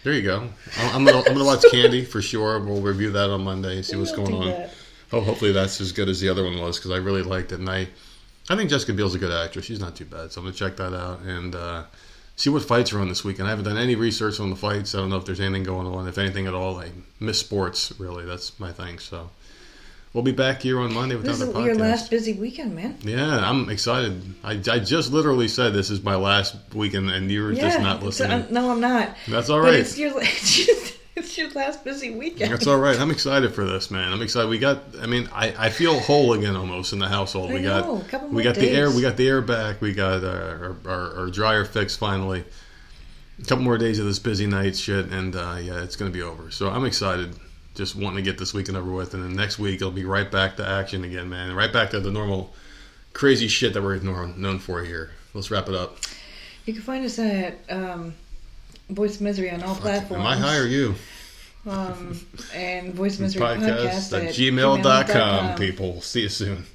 There 0.03 0.14
you 0.14 0.24
go. 0.24 0.49
I'm 0.80 1.07
I'm 1.07 1.15
I'm 1.15 1.24
gonna 1.26 1.44
watch 1.45 1.64
Candy 1.69 2.06
for 2.06 2.22
sure. 2.24 2.60
We'll 2.60 2.82
review 2.82 3.11
that 3.11 3.30
on 3.30 3.44
Monday. 3.44 3.76
And 3.76 3.86
see 3.86 3.98
what's 3.98 4.14
going 4.15 4.34
on. 4.34 4.48
that. 4.48 4.74
Oh, 5.14 5.22
hopefully 5.22 5.52
that's 5.54 5.80
as 5.82 5.92
good 5.92 6.10
as 6.10 6.20
the 6.20 6.30
other 6.30 6.44
one 6.44 6.60
was 6.60 6.78
because 6.78 6.92
I 6.92 6.98
really 6.98 7.24
liked 7.24 7.52
it. 7.52 7.60
And 7.60 7.70
I, 7.70 7.88
I 8.50 8.56
think 8.56 8.70
Jessica 8.70 8.94
Biel's 8.94 9.16
a 9.16 9.20
good 9.20 9.32
actress. 9.32 9.66
She's 9.66 9.80
not 9.80 9.96
too 9.96 10.06
bad, 10.06 10.32
so 10.32 10.42
I'm 10.42 10.46
gonna 10.48 10.56
check 10.56 10.76
that 10.78 10.94
out 10.94 11.22
and 11.22 11.56
uh, 11.56 11.84
see 12.36 12.50
what 12.50 12.64
fights 12.64 12.92
are 12.94 13.00
on 13.00 13.08
this 13.10 13.24
weekend. 13.24 13.48
I 13.48 13.52
haven't 13.52 13.66
done 13.66 13.78
any 13.78 13.96
research 13.96 14.40
on 14.40 14.50
the 14.50 14.56
fights. 14.56 14.94
I 14.96 15.00
don't 15.00 15.10
know 15.10 15.18
if 15.18 15.26
there's 15.26 15.40
anything 15.40 15.64
going 15.64 15.88
on, 15.88 16.08
if 16.08 16.18
anything 16.18 16.46
at 16.48 16.54
all. 16.54 16.78
I 16.80 16.92
miss 17.20 17.40
sports 17.40 17.94
really. 18.00 18.26
That's 18.26 18.60
my 18.60 18.72
thing. 18.74 19.00
So 19.00 19.30
we'll 20.14 20.24
be 20.24 20.32
back 20.34 20.62
here 20.62 20.80
on 20.80 20.94
Monday 20.94 21.16
with 21.16 21.26
This 21.26 21.38
is 21.38 21.42
another 21.44 21.60
podcast. 21.60 21.66
your 21.66 21.76
last 21.76 22.10
busy 22.10 22.34
weekend, 22.34 22.76
man. 22.76 22.98
Yeah, 23.02 23.50
I'm 23.50 23.70
excited. 23.70 24.22
I, 24.44 24.52
I 24.70 24.80
just 24.80 25.12
literally 25.12 25.48
said 25.48 25.74
this 25.74 25.90
is 25.90 26.04
my 26.04 26.16
last 26.16 26.56
weekend, 26.74 27.10
and 27.12 27.32
you 27.32 27.44
were 27.44 27.54
just 27.54 27.80
not 27.80 28.04
listening. 28.04 28.42
uh, 28.44 28.48
no, 28.50 28.72
I'm 28.72 28.82
not. 28.82 29.16
That's 29.28 29.50
all 29.50 29.60
right. 29.62 29.86
it's 31.18 31.38
your 31.38 31.48
it's 31.48 31.56
just, 31.56 31.56
it's 31.56 31.56
your 31.56 31.64
last 31.64 31.84
busy 31.84 32.11
weekend. 32.11 32.52
That's 32.52 32.68
all 32.68 32.80
right. 32.80 32.99
I'm 32.99 33.11
excited 33.11 33.53
for 33.53 33.65
this, 33.65 33.91
man. 33.91 34.11
I'm 34.14 34.22
excited. 34.22 34.48
We 34.49 34.60
got. 34.60 34.84
I 35.02 35.06
mean, 35.06 35.30
I, 35.34 35.53
I 35.57 35.69
feel 35.69 35.99
whole 35.99 36.34
again 36.34 36.56
almost 36.56 36.94
in 36.94 36.99
the 36.99 37.07
household. 37.07 37.52
I 37.52 37.53
we 37.56 37.61
know, 37.61 37.98
got 37.98 38.07
couple 38.07 38.30
we 38.30 38.44
got 38.44 38.56
the 38.56 38.69
air. 38.69 38.91
We 38.91 39.02
got 39.02 39.18
the 39.18 39.27
air 39.27 39.41
back. 39.41 39.81
We 39.81 39.94
got 39.94 40.23
our, 40.23 40.76
our 40.85 41.15
our 41.19 41.27
dryer 41.30 41.65
fixed 41.65 41.99
finally. 41.99 42.45
A 43.39 43.45
couple 43.45 43.64
more 43.64 43.77
days 43.77 43.99
of 43.99 44.06
this 44.06 44.19
busy 44.19 44.48
night 44.48 44.76
shit, 44.76 45.11
and 45.11 45.35
uh, 45.35 45.57
yeah, 45.61 45.84
it's 45.84 45.95
gonna 45.95 46.11
be 46.11 46.22
over. 46.22 46.49
So 46.52 46.69
I'm 46.69 46.85
excited. 46.85 47.35
Just 47.76 47.95
wanting 47.95 48.18
to 48.18 48.23
get 48.23 48.39
this 48.39 48.56
weekend 48.56 48.76
over 48.77 48.91
with, 48.91 49.14
and 49.14 49.23
then 49.23 49.35
next 49.35 49.60
week 49.60 49.76
it'll 49.76 49.91
be 49.91 50.06
right 50.06 50.31
back 50.31 50.57
to 50.57 50.68
action 50.68 51.03
again, 51.03 51.30
man. 51.30 51.53
Right 51.53 51.72
back 51.72 51.91
to 51.91 51.99
the 51.99 52.10
normal 52.10 52.53
crazy 53.14 53.48
shit 53.48 53.73
that 53.73 53.84
we're 53.84 53.98
known 53.98 54.41
known 54.41 54.60
for 54.60 54.84
here. 54.84 55.11
Let's 55.34 55.52
wrap 55.52 55.68
it 55.69 55.76
up. 55.76 55.98
You 56.65 56.73
can 56.73 56.81
find 56.81 57.06
us 57.06 57.19
at 57.19 57.60
um, 57.69 58.15
Voice 58.90 59.20
Misery 59.20 59.52
on 59.52 59.64
all 59.64 59.76
platforms. 59.76 60.22
Am 60.22 60.28
I 60.28 60.36
high 60.38 60.58
or 60.58 60.66
you? 60.66 60.96
Um, 61.66 62.20
and 62.54 62.94
Voice 62.94 63.20
Misery 63.20 63.42
Podcast 63.42 63.60
Podcast 63.60 64.18
at 64.18 64.24
at 64.28 64.36
gmail.com, 64.36 64.82
gmail.com. 64.82 65.58
people. 65.58 66.02
See 66.02 66.22
you 66.22 66.30
soon. 66.30 66.66